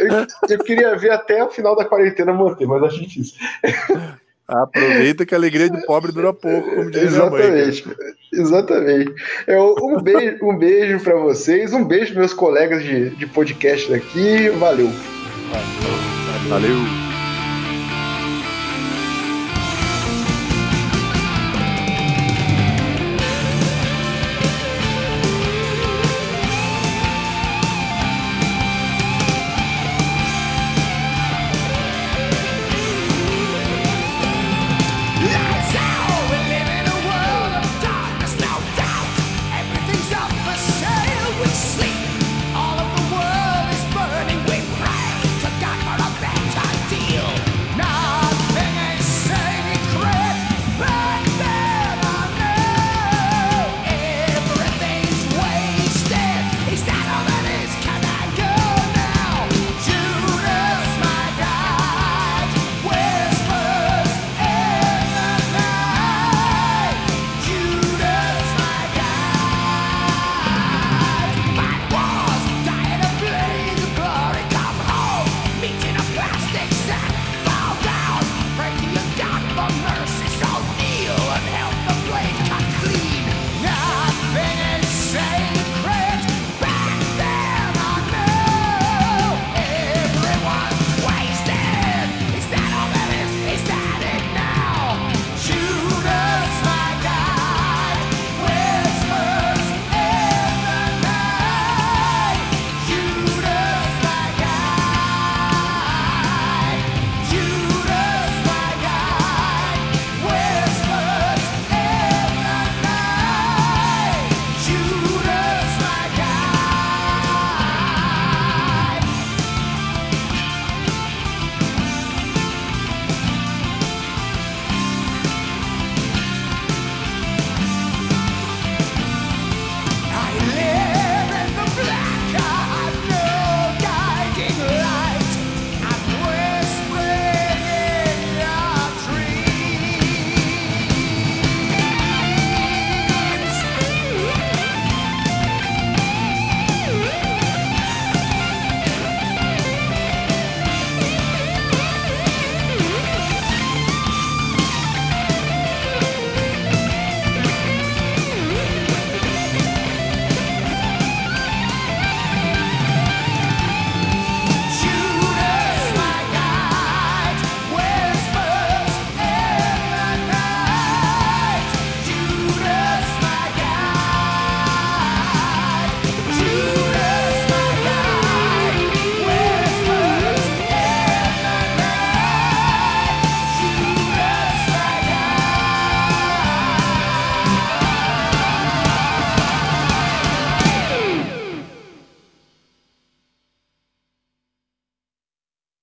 Eu, 0.00 0.26
eu, 0.50 0.58
queria 0.64 0.96
ver 0.96 1.10
até 1.10 1.42
o 1.42 1.50
final 1.50 1.74
da 1.74 1.84
quarentena 1.84 2.32
manter, 2.32 2.66
mas 2.66 2.82
acho 2.82 3.00
difícil. 3.00 3.36
Aproveita 4.46 5.26
que 5.26 5.34
a 5.34 5.38
alegria 5.38 5.68
de 5.68 5.84
pobre 5.84 6.10
dura 6.10 6.32
pouco, 6.32 6.74
como 6.74 6.90
diz 6.90 7.02
Exatamente. 7.02 7.86
Mãe, 7.86 7.96
Exatamente. 8.32 9.14
Eu, 9.46 9.74
um 9.82 10.00
beijo, 10.00 10.38
um 10.42 10.56
beijo 10.56 11.00
para 11.00 11.16
vocês. 11.16 11.72
Um 11.72 11.84
beijo 11.84 12.14
meus 12.14 12.32
colegas 12.32 12.82
de, 12.82 13.10
de 13.10 13.26
podcast 13.26 13.92
aqui. 13.92 14.48
Valeu. 14.50 14.90
Valeu. 15.50 16.48
Valeu. 16.48 17.07
Lights 17.07 17.07